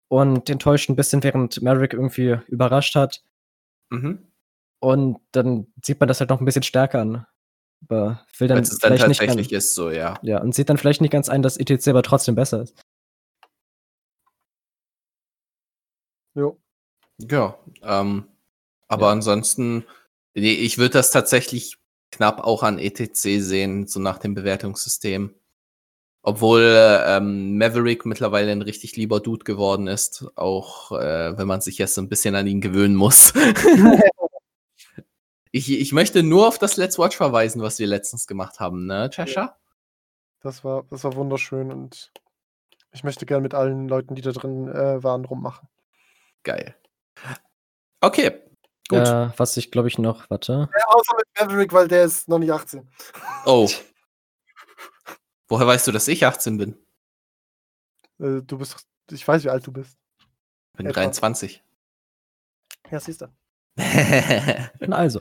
und 0.08 0.50
enttäuscht 0.50 0.90
ein 0.90 0.96
bisschen, 0.96 1.22
während 1.22 1.62
Merrick 1.62 1.92
irgendwie 1.94 2.38
überrascht 2.48 2.96
hat. 2.96 3.22
Mhm. 3.90 4.26
Und 4.80 5.20
dann 5.32 5.66
sieht 5.84 6.00
man 6.00 6.08
das 6.08 6.20
halt 6.20 6.30
noch 6.30 6.40
ein 6.40 6.44
bisschen 6.44 6.62
stärker 6.62 7.00
an. 7.00 7.26
Aber 7.88 8.26
will 8.38 8.48
dann 8.48 8.58
Als 8.58 8.72
es 8.72 8.78
dann 8.78 8.88
vielleicht 8.90 9.08
nicht 9.08 9.18
tatsächlich 9.20 9.50
ganz, 9.50 9.64
ist, 9.64 9.74
so, 9.74 9.90
ja. 9.90 10.18
ja, 10.22 10.40
und 10.40 10.54
sieht 10.54 10.68
dann 10.68 10.76
vielleicht 10.76 11.00
nicht 11.00 11.12
ganz 11.12 11.28
ein, 11.28 11.42
dass 11.42 11.56
ETC 11.56 11.88
aber 11.88 12.02
trotzdem 12.02 12.34
besser 12.34 12.62
ist. 12.62 12.74
Jo. 16.34 16.58
Ja, 17.18 17.58
ähm, 17.82 18.24
aber 18.88 19.06
Ja. 19.06 19.12
ansonsten, 19.12 19.84
nee, 20.34 20.52
ich 20.52 20.78
würde 20.78 20.94
das 20.94 21.10
tatsächlich 21.10 21.78
knapp 22.10 22.40
auch 22.40 22.62
an 22.62 22.78
ETC 22.78 23.40
sehen, 23.40 23.86
so 23.86 24.00
nach 24.00 24.18
dem 24.18 24.34
Bewertungssystem. 24.34 25.34
Obwohl 26.22 26.60
äh, 26.60 27.16
ähm, 27.16 27.56
Maverick 27.56 28.04
mittlerweile 28.04 28.52
ein 28.52 28.60
richtig 28.60 28.94
lieber 28.96 29.20
Dude 29.20 29.44
geworden 29.44 29.86
ist, 29.86 30.26
auch 30.34 30.92
äh, 30.92 31.38
wenn 31.38 31.46
man 31.46 31.62
sich 31.62 31.78
jetzt 31.78 31.94
so 31.94 32.02
ein 32.02 32.10
bisschen 32.10 32.34
an 32.34 32.46
ihn 32.46 32.60
gewöhnen 32.60 32.94
muss. 32.94 33.32
ich, 35.50 35.72
ich 35.72 35.92
möchte 35.92 36.22
nur 36.22 36.46
auf 36.46 36.58
das 36.58 36.76
Let's 36.76 36.98
Watch 36.98 37.16
verweisen, 37.16 37.62
was 37.62 37.78
wir 37.78 37.86
letztens 37.86 38.26
gemacht 38.26 38.60
haben, 38.60 38.84
ne, 38.84 39.08
Cheshire? 39.08 39.54
Das 40.42 40.62
war, 40.62 40.84
das 40.90 41.04
war 41.04 41.16
wunderschön 41.16 41.72
und 41.72 42.12
ich 42.92 43.02
möchte 43.02 43.24
gern 43.24 43.42
mit 43.42 43.54
allen 43.54 43.88
Leuten, 43.88 44.14
die 44.14 44.22
da 44.22 44.32
drin 44.32 44.68
äh, 44.68 45.02
waren, 45.02 45.24
rummachen. 45.24 45.68
Geil. 46.42 46.76
Okay, 48.02 48.42
gut. 48.90 49.08
Äh, 49.08 49.30
was 49.38 49.56
ich 49.56 49.70
glaube 49.70 49.88
ich 49.88 49.98
noch, 49.98 50.28
warte. 50.28 50.68
Ja, 50.76 50.84
außer 50.88 51.16
mit 51.16 51.26
Maverick, 51.38 51.72
weil 51.72 51.88
der 51.88 52.04
ist 52.04 52.28
noch 52.28 52.38
nicht 52.38 52.50
18. 52.50 52.86
Oh. 53.46 53.68
Woher 55.48 55.66
weißt 55.66 55.86
du, 55.86 55.92
dass 55.92 56.08
ich 56.08 56.26
18 56.26 56.58
bin? 56.58 56.76
Äh, 58.18 58.42
du 58.42 58.58
bist, 58.58 58.76
ich 59.10 59.26
weiß, 59.26 59.44
wie 59.44 59.50
alt 59.50 59.66
du 59.66 59.72
bist. 59.72 59.96
Bin 60.76 60.86
Etwa. 60.86 61.00
23. 61.00 61.62
Ja, 62.90 63.00
siehst 63.00 63.22
du. 63.22 63.26
Also. 64.90 65.20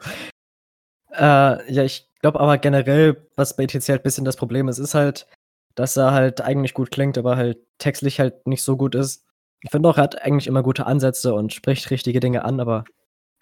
Äh, 1.12 1.72
ja, 1.72 1.84
ich 1.84 2.10
glaube 2.22 2.40
aber 2.40 2.58
generell, 2.58 3.28
was 3.36 3.56
bei 3.56 3.64
ETC 3.64 3.90
halt 3.90 4.02
ein 4.02 4.04
bisschen 4.04 4.26
das 4.26 4.36
Problem 4.36 4.68
ist, 4.68 4.80
ist 4.80 4.96
halt, 4.96 5.28
dass 5.76 5.96
er 5.96 6.12
halt 6.12 6.41
eigentlich 6.41 6.74
gut 6.74 6.91
klingt, 6.91 7.18
aber 7.18 7.38
halt 7.38 7.60
textlich 7.78 8.20
halt 8.20 8.48
nicht 8.48 8.64
so 8.64 8.78
gut 8.78 8.96
ist. 8.96 9.26
Ich 9.62 9.72
finde 9.72 9.90
auch, 9.90 9.98
er 9.98 10.04
hat 10.04 10.22
eigentlich 10.22 10.48
immer 10.48 10.64
gute 10.64 10.86
Ansätze 10.86 11.34
und 11.34 11.54
spricht 11.54 11.90
richtige 11.91 12.20
Dinge 12.20 12.44
an, 12.46 12.60
aber 12.60 12.86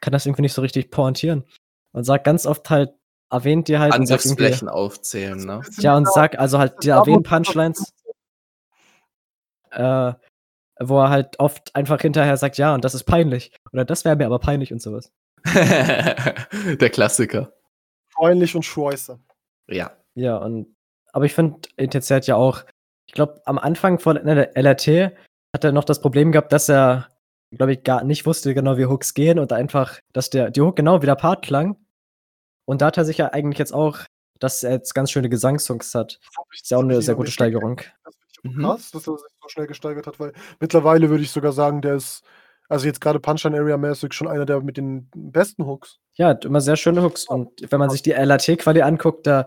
kann 0.01 0.11
das 0.13 0.25
irgendwie 0.25 0.43
nicht 0.43 0.53
so 0.53 0.61
richtig 0.61 0.91
pointieren. 0.91 1.43
Und 1.91 2.03
sagt 2.03 2.25
ganz 2.25 2.45
oft 2.45 2.69
halt, 2.69 2.93
erwähnt 3.29 3.67
dir 3.67 3.79
halt 3.79 3.97
und 3.97 4.05
sagt 4.05 4.25
irgendwie, 4.25 4.43
Angriffsflächen 4.43 4.69
aufzählen, 4.69 5.45
ne? 5.45 5.61
ja, 5.79 5.97
und 5.97 6.07
sagt 6.07 6.37
also 6.37 6.59
halt, 6.59 6.83
die 6.83 6.89
erwähnen 6.89 7.23
Punchlines, 7.23 7.93
äh, 9.71 10.13
wo 10.79 10.99
er 10.99 11.09
halt 11.09 11.39
oft 11.39 11.75
einfach 11.75 12.01
hinterher 12.01 12.37
sagt, 12.37 12.57
ja, 12.57 12.73
und 12.73 12.85
das 12.85 12.93
ist 12.93 13.05
peinlich. 13.05 13.51
Oder 13.73 13.83
das 13.85 14.05
wäre 14.05 14.15
mir 14.15 14.25
aber 14.25 14.39
peinlich 14.39 14.71
und 14.71 14.81
sowas. 14.81 15.11
Der 15.45 16.89
Klassiker. 16.89 17.53
Freundlich 18.09 18.55
und 18.55 18.63
scheiße. 18.63 19.19
Ja. 19.67 19.91
Ja, 20.15 20.37
und 20.37 20.75
aber 21.13 21.25
ich 21.25 21.33
finde, 21.33 21.59
ETC 21.77 22.09
hat 22.11 22.27
ja 22.27 22.35
auch, 22.35 22.63
ich 23.07 23.13
glaube, 23.13 23.41
am 23.45 23.57
Anfang 23.57 23.99
von 23.99 24.17
LRT 24.17 25.13
hat 25.53 25.63
er 25.63 25.71
noch 25.71 25.83
das 25.83 26.01
Problem 26.01 26.31
gehabt, 26.31 26.51
dass 26.51 26.69
er, 26.69 27.07
glaube 27.55 27.73
ich, 27.73 27.83
gar 27.83 28.03
nicht 28.03 28.25
wusste 28.25 28.53
genau, 28.53 28.77
wie 28.77 28.85
Hooks 28.85 29.13
gehen 29.13 29.39
und 29.39 29.53
einfach, 29.53 29.99
dass 30.13 30.29
der, 30.29 30.51
die 30.51 30.61
Hook 30.61 30.75
genau 30.75 31.01
wie 31.01 31.05
der 31.05 31.15
Part 31.15 31.45
klang. 31.45 31.77
Und 32.65 32.81
da 32.81 32.87
hat 32.87 32.97
er 32.97 33.05
sich 33.05 33.17
ja 33.17 33.27
eigentlich 33.31 33.57
jetzt 33.59 33.73
auch, 33.73 33.99
dass 34.39 34.63
er 34.63 34.71
jetzt 34.73 34.93
ganz 34.93 35.11
schöne 35.11 35.29
Gesangshooks 35.29 35.95
hat. 35.95 36.19
Ist 36.53 36.69
ja 36.71 36.77
auch 36.77 36.83
eine 36.83 37.01
sehr 37.01 37.15
gute 37.15 37.31
Steigerung. 37.31 37.77
Das 38.03 38.15
finde 38.15 38.27
ich 38.31 38.39
auch 38.39 38.43
Mhm. 38.55 38.61
krass, 38.63 38.91
dass 38.91 39.07
er 39.07 39.17
sich 39.17 39.27
so 39.41 39.47
schnell 39.49 39.67
gesteigert 39.67 40.07
hat, 40.07 40.19
weil 40.19 40.33
mittlerweile 40.59 41.09
würde 41.09 41.23
ich 41.23 41.31
sogar 41.31 41.53
sagen, 41.53 41.81
der 41.81 41.95
ist, 41.95 42.23
also 42.69 42.85
jetzt 42.85 42.99
gerade 43.01 43.19
Punchline 43.19 43.57
Area 43.57 43.77
mäßig 43.77 44.13
schon 44.13 44.27
einer 44.27 44.45
der 44.45 44.61
mit 44.61 44.77
den 44.77 45.09
besten 45.15 45.65
Hooks. 45.65 45.99
Ja, 46.15 46.27
hat 46.29 46.45
immer 46.45 46.61
sehr 46.61 46.75
schöne 46.75 47.01
Hooks. 47.01 47.27
Und 47.27 47.49
wenn 47.71 47.79
man 47.79 47.89
sich 47.89 48.01
die 48.03 48.11
LRT-Quali 48.11 48.81
anguckt, 48.81 49.25
da 49.25 49.45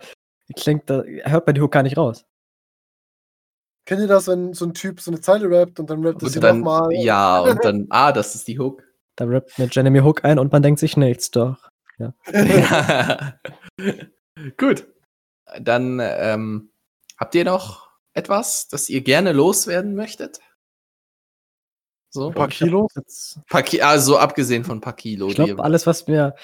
klingt, 0.56 0.89
da 0.89 1.02
hört 1.05 1.47
man 1.47 1.55
die 1.55 1.60
Hook 1.60 1.72
gar 1.72 1.82
nicht 1.82 1.97
raus. 1.98 2.24
Kennt 3.85 4.01
ihr 4.01 4.09
das, 4.09 4.28
wenn 4.28 4.52
so 4.52 4.66
ein 4.66 4.74
Typ 4.74 5.01
so 5.01 5.11
eine 5.11 5.20
Zeile 5.20 5.51
rappt 5.51 5.81
und 5.81 5.90
dann 5.90 6.05
rappt 6.05 6.23
es 6.23 6.36
nochmal? 6.36 6.93
ja, 6.93 7.40
und 7.40 7.65
dann, 7.65 7.86
ah, 7.90 8.12
das 8.12 8.35
ist 8.35 8.47
die 8.48 8.59
Hook. 8.59 8.85
Da 9.16 9.24
rappt 9.24 9.59
eine 9.59 9.69
Jeremy 9.70 10.01
Hook 10.01 10.24
ein 10.24 10.39
und 10.39 10.52
man 10.52 10.62
denkt 10.62 10.81
sich 10.81 10.97
nichts, 10.97 11.31
doch. 11.31 11.70
Gut. 14.57 14.86
Dann 15.61 16.01
ähm, 16.01 16.70
habt 17.19 17.35
ihr 17.35 17.44
noch 17.44 17.90
etwas, 18.15 18.69
das 18.69 18.89
ihr 18.89 19.02
gerne 19.02 19.32
loswerden 19.32 19.94
möchtet? 19.94 20.40
So, 22.11 22.28
Ein 22.28 22.35
paar 22.35 22.48
Kilo? 22.48 22.89
Jetzt, 22.97 23.40
paar 23.47 23.62
Ki 23.62 23.82
also 23.82 24.19
abgesehen 24.19 24.65
von 24.65 24.78
ein 24.78 24.81
paar 24.81 24.97
Kilo. 24.97 25.28
ich 25.28 25.36
die 25.36 25.44
glaube, 25.44 25.62
alles, 25.62 25.86
was 25.86 26.09
mir, 26.09 26.35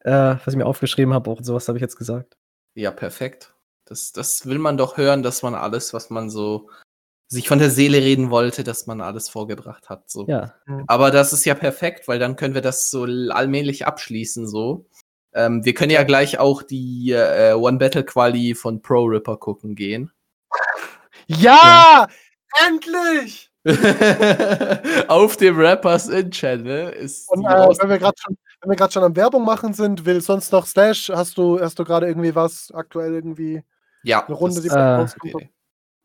äh, 0.00 0.10
was 0.10 0.48
ich 0.48 0.56
mir 0.56 0.66
aufgeschrieben 0.66 1.14
habe, 1.14 1.30
auch 1.30 1.40
sowas 1.42 1.68
habe 1.68 1.78
ich 1.78 1.82
jetzt 1.82 1.96
gesagt. 1.96 2.36
Ja, 2.74 2.90
perfekt. 2.90 3.54
Das, 3.86 4.12
das 4.12 4.46
will 4.46 4.58
man 4.58 4.76
doch 4.76 4.96
hören, 4.96 5.22
dass 5.22 5.42
man 5.42 5.54
alles, 5.54 5.94
was 5.94 6.10
man 6.10 6.28
so 6.28 6.68
sich 7.28 7.48
von 7.48 7.58
der 7.58 7.70
Seele 7.70 7.98
reden 7.98 8.30
wollte, 8.30 8.62
dass 8.62 8.86
man 8.86 9.00
alles 9.00 9.28
vorgebracht 9.28 9.88
hat. 9.88 10.10
So. 10.10 10.26
Ja, 10.28 10.54
Aber 10.86 11.10
das 11.10 11.32
ist 11.32 11.44
ja 11.44 11.54
perfekt, 11.54 12.06
weil 12.08 12.18
dann 12.18 12.36
können 12.36 12.54
wir 12.54 12.62
das 12.62 12.90
so 12.90 13.04
allmählich 13.04 13.86
abschließen. 13.86 14.48
So. 14.48 14.86
Ähm, 15.34 15.64
wir 15.64 15.74
können 15.74 15.90
ja 15.90 16.02
gleich 16.02 16.38
auch 16.38 16.62
die 16.62 17.12
äh, 17.12 17.52
One 17.54 17.78
Battle 17.78 18.04
Quali 18.04 18.54
von 18.54 18.82
Pro 18.82 19.04
Ripper 19.04 19.36
gucken 19.36 19.74
gehen. 19.74 20.12
Ja! 21.26 22.06
Endlich! 22.66 23.50
Auf 25.08 25.36
dem 25.36 25.58
Rappers 25.58 26.08
in 26.08 26.30
Channel 26.30 26.90
ist 26.90 27.28
Und 27.28 27.44
äh, 27.44 27.48
wenn 27.48 27.88
wir 27.88 27.98
gerade 27.98 28.14
schon, 28.16 28.36
wenn 28.60 28.70
wir 28.70 28.76
gerade 28.76 28.92
schon 28.92 29.02
am 29.02 29.16
Werbung 29.16 29.44
machen 29.44 29.74
sind, 29.74 30.04
will 30.04 30.20
sonst 30.20 30.52
noch 30.52 30.66
Slash, 30.66 31.10
hast 31.12 31.36
du, 31.36 31.60
hast 31.60 31.78
du 31.78 31.84
gerade 31.84 32.06
irgendwie 32.06 32.34
was 32.34 32.70
aktuell 32.72 33.12
irgendwie 33.14 33.64
ja, 34.06 34.24
eine 34.26 34.34
Runde, 34.34 34.54
das 34.56 34.64
die 34.64 34.68
äh, 34.70 34.78
rauskommt? 34.80 35.48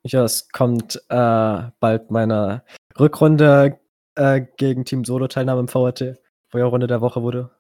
Ja, 0.03 0.23
es 0.23 0.49
kommt 0.49 0.95
äh, 1.09 1.69
bald 1.79 2.09
meine 2.11 2.63
Rückrunde 2.99 3.79
äh, 4.15 4.41
gegen 4.57 4.83
Team 4.85 5.05
Solo-Teilnahme 5.05 5.61
im 5.61 5.67
VRT, 5.67 6.17
wo 6.51 6.57
ja 6.57 6.65
Runde 6.65 6.87
der 6.87 7.01
Woche 7.01 7.21
wurde. 7.21 7.51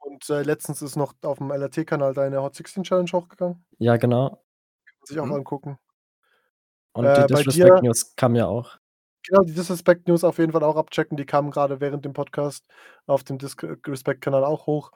Und 0.00 0.28
äh, 0.30 0.42
letztens 0.42 0.80
ist 0.80 0.96
noch 0.96 1.14
auf 1.22 1.38
dem 1.38 1.50
LRT-Kanal 1.50 2.14
deine 2.14 2.40
Hot 2.42 2.54
16 2.54 2.84
Challenge 2.84 3.10
hochgegangen. 3.12 3.64
Ja, 3.78 3.96
genau. 3.96 4.42
Muss 5.00 5.10
ich 5.10 5.18
auch 5.18 5.24
Mhm. 5.24 5.30
mal 5.30 5.36
angucken. 5.38 5.78
Und 6.92 7.04
Äh, 7.04 7.26
die 7.26 7.34
bei 7.34 7.42
Disrespect 7.42 7.78
dir- 7.78 7.82
News 7.82 8.14
kam 8.16 8.34
ja 8.34 8.46
auch. 8.46 8.78
Genau, 9.26 9.42
die 9.42 9.52
Disrespect 9.52 10.08
News 10.08 10.24
auf 10.24 10.38
jeden 10.38 10.52
Fall 10.52 10.62
auch 10.62 10.76
abchecken. 10.76 11.16
Die 11.16 11.26
kamen 11.26 11.50
gerade 11.50 11.80
während 11.80 12.04
dem 12.04 12.12
Podcast 12.14 12.64
auf 13.06 13.24
dem 13.24 13.38
Disrespect-Kanal 13.38 14.44
auch 14.44 14.66
hoch. 14.66 14.92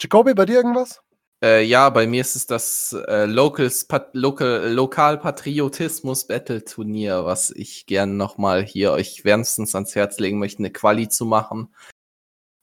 Jacoby, 0.00 0.34
bei 0.34 0.44
dir 0.44 0.56
irgendwas? 0.56 1.02
Äh, 1.42 1.64
ja, 1.64 1.90
bei 1.90 2.06
mir 2.06 2.22
ist 2.22 2.34
es 2.34 2.46
das 2.46 2.96
äh, 3.08 3.26
Locals 3.26 3.84
Pat 3.84 4.14
Local 4.14 4.72
Lokalpatriotismus 4.72 6.26
Battle 6.26 6.64
Turnier, 6.64 7.26
was 7.26 7.50
ich 7.50 7.84
gern 7.84 8.16
nochmal 8.16 8.64
hier 8.64 8.92
euch 8.92 9.24
wärmstens 9.24 9.74
ans 9.74 9.94
Herz 9.94 10.18
legen 10.18 10.38
möchte, 10.38 10.60
eine 10.60 10.70
Quali 10.70 11.08
zu 11.08 11.26
machen. 11.26 11.74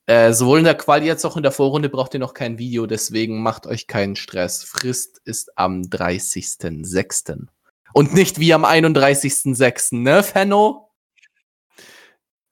Äh, 0.08 0.34
sowohl 0.34 0.60
in 0.60 0.66
der 0.66 0.76
Quali 0.76 1.10
als 1.10 1.24
auch 1.24 1.38
in 1.38 1.44
der 1.44 1.52
Vorrunde 1.52 1.88
braucht 1.88 2.14
ihr 2.16 2.20
noch 2.20 2.34
kein 2.34 2.58
Video, 2.58 2.88
deswegen 2.88 3.42
macht 3.44 3.68
euch 3.68 3.88
keinen 3.88 4.16
Stress. 4.16 4.64
Frist 4.64 5.22
ist 5.24 5.58
am 5.58 5.82
30.06. 5.84 7.48
Und 7.94 8.14
nicht 8.14 8.40
wie 8.40 8.54
am 8.54 8.66
31.06., 8.66 9.96
ne, 10.02 10.24
Fenno? 10.24 10.90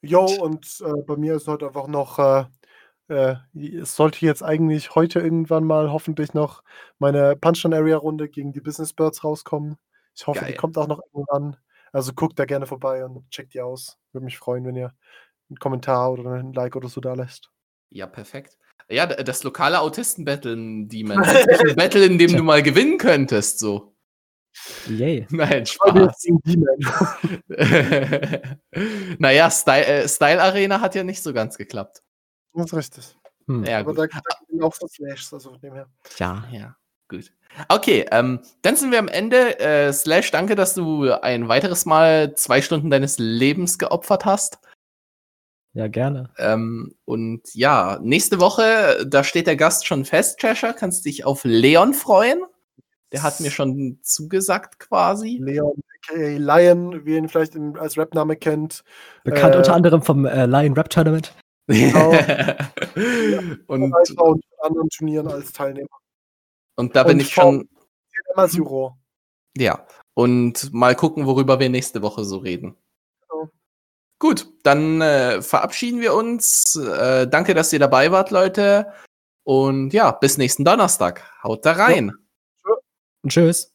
Jo, 0.03 0.25
und 0.25 0.81
äh, 0.85 1.01
bei 1.01 1.17
mir 1.17 1.35
ist 1.35 1.47
heute 1.47 1.67
einfach 1.67 1.87
noch 1.87 2.47
äh, 3.11 3.35
äh, 3.59 3.77
es 3.77 3.95
sollte 3.95 4.25
jetzt 4.25 4.43
eigentlich 4.43 4.95
heute 4.95 5.19
irgendwann 5.19 5.65
mal 5.65 5.91
hoffentlich 5.91 6.33
noch 6.33 6.63
meine 6.97 7.35
Punchdown-Area-Runde 7.35 8.29
gegen 8.29 8.53
die 8.53 8.61
Business 8.61 8.93
Birds 8.93 9.23
rauskommen. 9.23 9.77
Ich 10.15 10.25
hoffe, 10.27 10.39
die 10.39 10.51
Geil. 10.51 10.57
kommt 10.57 10.77
auch 10.77 10.87
noch 10.87 11.01
irgendwann. 11.13 11.57
Also 11.91 12.13
guckt 12.13 12.39
da 12.39 12.45
gerne 12.45 12.65
vorbei 12.65 13.03
und 13.05 13.29
checkt 13.29 13.53
die 13.53 13.61
aus. 13.61 13.97
Würde 14.13 14.25
mich 14.25 14.37
freuen, 14.37 14.65
wenn 14.65 14.75
ihr 14.75 14.93
einen 15.49 15.57
Kommentar 15.59 16.11
oder 16.13 16.31
ein 16.31 16.53
Like 16.53 16.75
oder 16.75 16.87
so 16.87 17.01
da 17.01 17.13
lässt. 17.13 17.51
Ja, 17.89 18.07
perfekt. 18.07 18.57
Ja, 18.89 19.05
das 19.05 19.43
lokale 19.43 19.79
Autisten-Battlen, 19.81 20.87
die 20.89 21.03
man. 21.03 21.19
ein 21.23 21.75
Battle, 21.75 22.05
in 22.05 22.17
dem 22.17 22.35
du 22.35 22.43
mal 22.43 22.63
gewinnen 22.63 22.97
könntest, 22.97 23.59
so. 23.59 23.93
Yay. 24.87 25.27
Nein, 25.31 25.65
Spaß. 25.65 26.27
naja, 29.17 29.49
Style, 29.49 29.85
äh, 29.85 30.07
Style 30.07 30.41
Arena 30.41 30.81
hat 30.81 30.95
ja 30.95 31.03
nicht 31.03 31.21
so 31.23 31.33
ganz 31.33 31.57
geklappt. 31.57 32.01
Das 32.53 32.65
ist 32.65 32.73
richtig. 32.73 33.17
Hm. 33.47 33.63
Ja, 33.63 33.79
Aber 33.79 33.93
gut. 33.93 33.99
da, 33.99 34.07
da 34.07 34.35
gibt 34.47 34.63
auch 34.63 34.73
so 34.73 34.87
Slashs, 34.87 35.33
also 35.33 35.51
von 35.51 35.61
dem 35.61 35.73
her. 35.73 35.87
Ja. 36.17 36.43
Ja, 36.51 36.75
gut. 37.07 37.31
Okay, 37.67 38.05
ähm, 38.11 38.39
dann 38.61 38.75
sind 38.75 38.91
wir 38.91 38.99
am 38.99 39.07
Ende. 39.07 39.59
Äh, 39.59 39.91
Slash, 39.91 40.31
danke, 40.31 40.55
dass 40.55 40.73
du 40.73 41.11
ein 41.11 41.47
weiteres 41.47 41.85
Mal 41.85 42.35
zwei 42.35 42.61
Stunden 42.61 42.89
deines 42.89 43.17
Lebens 43.17 43.77
geopfert 43.77 44.25
hast. 44.25 44.59
Ja, 45.73 45.87
gerne. 45.87 46.29
Ähm, 46.37 46.95
und 47.05 47.41
ja, 47.53 47.97
nächste 48.01 48.39
Woche, 48.39 49.05
da 49.07 49.23
steht 49.23 49.47
der 49.47 49.55
Gast 49.55 49.87
schon 49.87 50.03
fest, 50.03 50.39
Cheshire. 50.39 50.73
Kannst 50.77 51.05
dich 51.05 51.25
auf 51.25 51.43
Leon 51.45 51.93
freuen. 51.93 52.43
Der 53.13 53.23
hat 53.23 53.39
mir 53.39 53.51
schon 53.51 53.99
zugesagt 54.01 54.79
quasi. 54.79 55.39
Leon, 55.41 55.81
aka 56.07 56.15
Lion, 56.37 57.05
wie 57.05 57.11
ihr 57.11 57.17
ihn 57.17 57.29
vielleicht 57.29 57.57
als 57.77 57.97
Rapname 57.97 58.35
kennt. 58.35 58.83
Bekannt 59.23 59.55
Äh, 59.55 59.57
unter 59.59 59.73
anderem 59.73 60.01
vom 60.01 60.25
äh, 60.25 60.45
Lion 60.45 60.73
Rap 60.73 60.89
Tournament. 60.89 61.33
Genau. 61.67 62.09
und, 63.67 63.93
und 64.19 64.45
anderen 64.61 64.89
Turnieren 64.89 65.27
als 65.27 65.51
Teilnehmer. 65.53 65.87
und 66.75 66.95
da 66.95 67.03
bin 67.03 67.13
und 67.13 67.21
ich 67.21 67.33
schon, 67.33 67.69
als 68.35 68.53
Juror. 68.53 68.97
ja. 69.57 69.85
Und 70.13 70.73
mal 70.73 70.95
gucken, 70.95 71.25
worüber 71.25 71.59
wir 71.59 71.69
nächste 71.69 72.01
Woche 72.01 72.25
so 72.25 72.37
reden. 72.37 72.75
Genau. 73.29 73.49
Gut, 74.19 74.51
dann 74.63 75.01
äh, 75.01 75.41
verabschieden 75.41 76.01
wir 76.01 76.13
uns. 76.13 76.75
Äh, 76.75 77.27
danke, 77.27 77.53
dass 77.53 77.71
ihr 77.71 77.79
dabei 77.79 78.11
wart, 78.11 78.29
Leute. 78.29 78.91
Und 79.43 79.93
ja, 79.93 80.11
bis 80.11 80.37
nächsten 80.37 80.65
Donnerstag. 80.65 81.23
Haut 81.43 81.65
da 81.65 81.73
rein. 81.73 82.11
Und 83.23 83.31
tschüss. 83.31 83.71